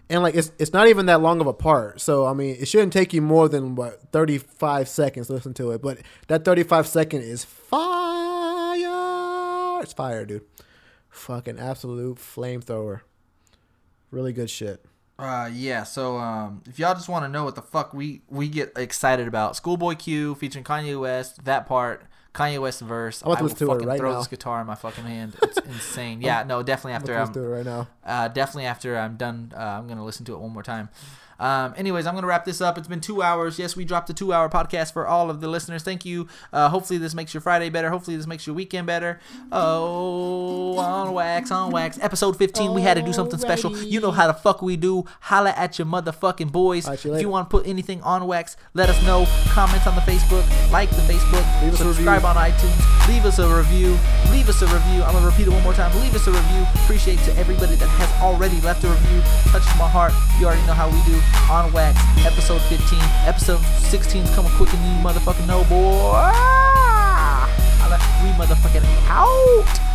And 0.10 0.22
like 0.22 0.36
it's 0.36 0.52
it's 0.60 0.74
not 0.74 0.88
even 0.90 1.06
that 1.08 1.22
long 1.22 1.40
of 1.42 1.48
a 1.48 1.54
part, 1.54 2.02
so 2.02 2.26
I 2.26 2.34
mean 2.34 2.58
it 2.60 2.68
shouldn't 2.68 2.92
take 2.94 3.14
you 3.14 3.22
more 3.22 3.48
than 3.48 3.76
what 3.76 4.12
thirty 4.12 4.38
five 4.38 4.90
seconds 4.90 5.28
to 5.28 5.34
listen 5.34 5.54
to 5.56 5.72
it. 5.72 5.82
But 5.82 6.00
that 6.28 6.44
thirty 6.44 6.64
five 6.64 6.88
second 6.88 7.22
is 7.22 7.46
fire. 7.46 7.82
It's 9.82 9.94
fire, 9.94 10.26
dude. 10.26 10.44
Fucking 11.10 11.58
absolute 11.58 12.18
flamethrower. 12.18 13.02
Really 14.12 14.34
good 14.34 14.50
shit. 14.50 14.86
Uh, 15.20 15.50
yeah. 15.54 15.84
So, 15.84 16.18
um, 16.18 16.64
if 16.68 16.80
y'all 16.80 16.94
just 16.96 17.08
want 17.10 17.24
to 17.26 17.30
know 17.30 17.44
what 17.44 17.56
the 17.56 17.62
fuck 17.62 17.94
we 17.94 18.22
we 18.30 18.48
get 18.50 18.74
excited 18.76 19.28
about, 19.28 19.56
Schoolboy 19.56 19.96
Q 19.96 20.36
featuring 20.36 20.64
Kanye 20.66 21.00
West, 21.00 21.46
that 21.46 21.68
part, 21.68 22.04
Kanye 22.34 22.60
West 22.60 22.82
verse. 22.82 23.22
I'm 23.22 23.32
about 23.32 23.38
to 23.38 23.40
I 23.40 23.42
will 23.42 23.50
listen 23.50 23.58
to 23.68 23.72
it 23.72 23.76
fucking 23.76 23.88
right 23.88 24.00
throw 24.00 24.12
now. 24.14 24.18
this 24.18 24.28
guitar 24.28 24.60
in 24.62 24.68
my 24.68 24.76
fucking 24.76 25.04
hand. 25.04 25.36
It's 25.44 25.58
insane. 25.66 26.22
Yeah. 26.22 26.44
No, 26.44 26.64
definitely 26.64 26.94
after 26.94 27.16
I'm 27.16 27.30
it 27.32 27.40
right 27.48 27.66
now. 27.66 27.88
uh, 28.04 28.28
definitely 28.30 28.66
after 28.66 28.98
I'm 28.98 29.16
done, 29.18 29.54
uh, 29.56 29.60
I'm 29.60 29.88
gonna 29.88 30.04
listen 30.04 30.26
to 30.26 30.34
it 30.34 30.40
one 30.40 30.52
more 30.52 30.64
time. 30.64 30.90
Um, 31.40 31.74
anyways, 31.78 32.06
I'm 32.06 32.16
gonna 32.16 32.28
wrap 32.28 32.46
this 32.46 32.62
up. 32.62 32.78
It's 32.78 32.88
been 32.88 33.02
two 33.02 33.22
hours. 33.22 33.60
Yes, 33.60 33.76
we 33.76 33.86
dropped 33.86 34.10
a 34.10 34.14
two-hour 34.14 34.50
podcast 34.50 34.94
for 34.94 35.08
all 35.08 35.30
of 35.30 35.42
the 35.42 35.48
listeners. 35.48 35.84
Thank 35.84 36.06
you. 36.06 36.28
Uh, 36.52 36.70
hopefully, 36.70 37.00
this 37.00 37.14
makes 37.14 37.34
your 37.34 37.42
Friday 37.42 37.70
better. 37.70 37.90
Hopefully, 37.90 38.18
this 38.18 38.28
makes 38.28 38.46
your 38.48 38.56
weekend 38.56 38.88
better. 38.88 39.20
Oh, 39.52 40.78
on 40.78 41.14
wax, 41.14 41.52
on 41.52 41.72
wax. 41.72 42.00
Episode 42.02 42.38
15. 42.38 42.74
We 42.74 42.82
had 42.82 42.96
to 42.96 43.02
do 43.02 43.14
something 43.14 43.40
special. 43.40 43.76
You 43.78 44.00
know 44.00 44.12
how 44.12 44.28
the 44.28 44.34
fuck 44.34 44.62
we 44.62 44.76
do. 44.78 45.06
Holla 45.22 45.52
at 45.52 45.78
your 45.80 45.86
motherfucking 45.86 46.52
boys. 46.52 46.88
You 47.04 47.14
if 47.14 47.22
you 47.22 47.30
want 47.30 47.50
to 47.50 47.58
put 47.58 47.68
anything 47.68 48.02
on 48.02 48.26
wax, 48.28 48.58
let 48.74 48.90
us 48.90 49.02
know. 49.04 49.26
Comment 49.50 49.86
on 49.88 49.96
the 49.96 50.02
Facebook. 50.02 50.44
Like 50.72 50.90
the 50.90 51.02
Facebook. 51.04 51.64
Leave 51.64 51.78
subscribe 51.78 52.26
on 52.26 52.36
iTunes. 52.36 53.08
Leave 53.08 53.26
us 53.26 53.40
a 53.40 53.48
review. 53.56 53.98
Leave 54.32 54.50
us 54.50 54.62
a 54.62 54.68
review. 54.68 55.04
I'm 55.04 55.14
gonna 55.14 55.26
repeat 55.26 55.48
it 55.48 55.52
one 55.52 55.64
more 55.64 55.74
time. 55.74 55.94
Leave 56.02 56.16
us 56.16 56.28
a 56.28 56.32
review. 56.32 56.66
Appreciate 56.84 57.20
to 57.20 57.36
everybody 57.38 57.76
that 57.76 57.88
has 57.88 58.22
already 58.22 58.60
left 58.62 58.84
a 58.84 58.88
review. 58.88 59.22
Touches 59.52 59.76
my 59.78 59.88
heart. 59.90 60.14
You 60.40 60.48
already 60.48 60.66
know 60.66 60.74
how 60.74 60.90
we 60.90 61.00
do. 61.06 61.20
On 61.52 61.72
wax, 61.72 62.00
episode 62.26 62.62
15. 62.64 63.00
Episode 63.26 63.60
16 63.90 64.24
is 64.24 64.30
coming 64.36 64.52
quick 64.54 64.74
and 64.74 64.82
you 64.86 65.04
motherfucking 65.04 65.46
know, 65.48 65.64
boy. 65.66 66.14
Ah! 66.16 67.48
Holla, 67.80 67.98
We 68.24 68.32
motherfucking 68.38 68.84
out. 69.08 69.93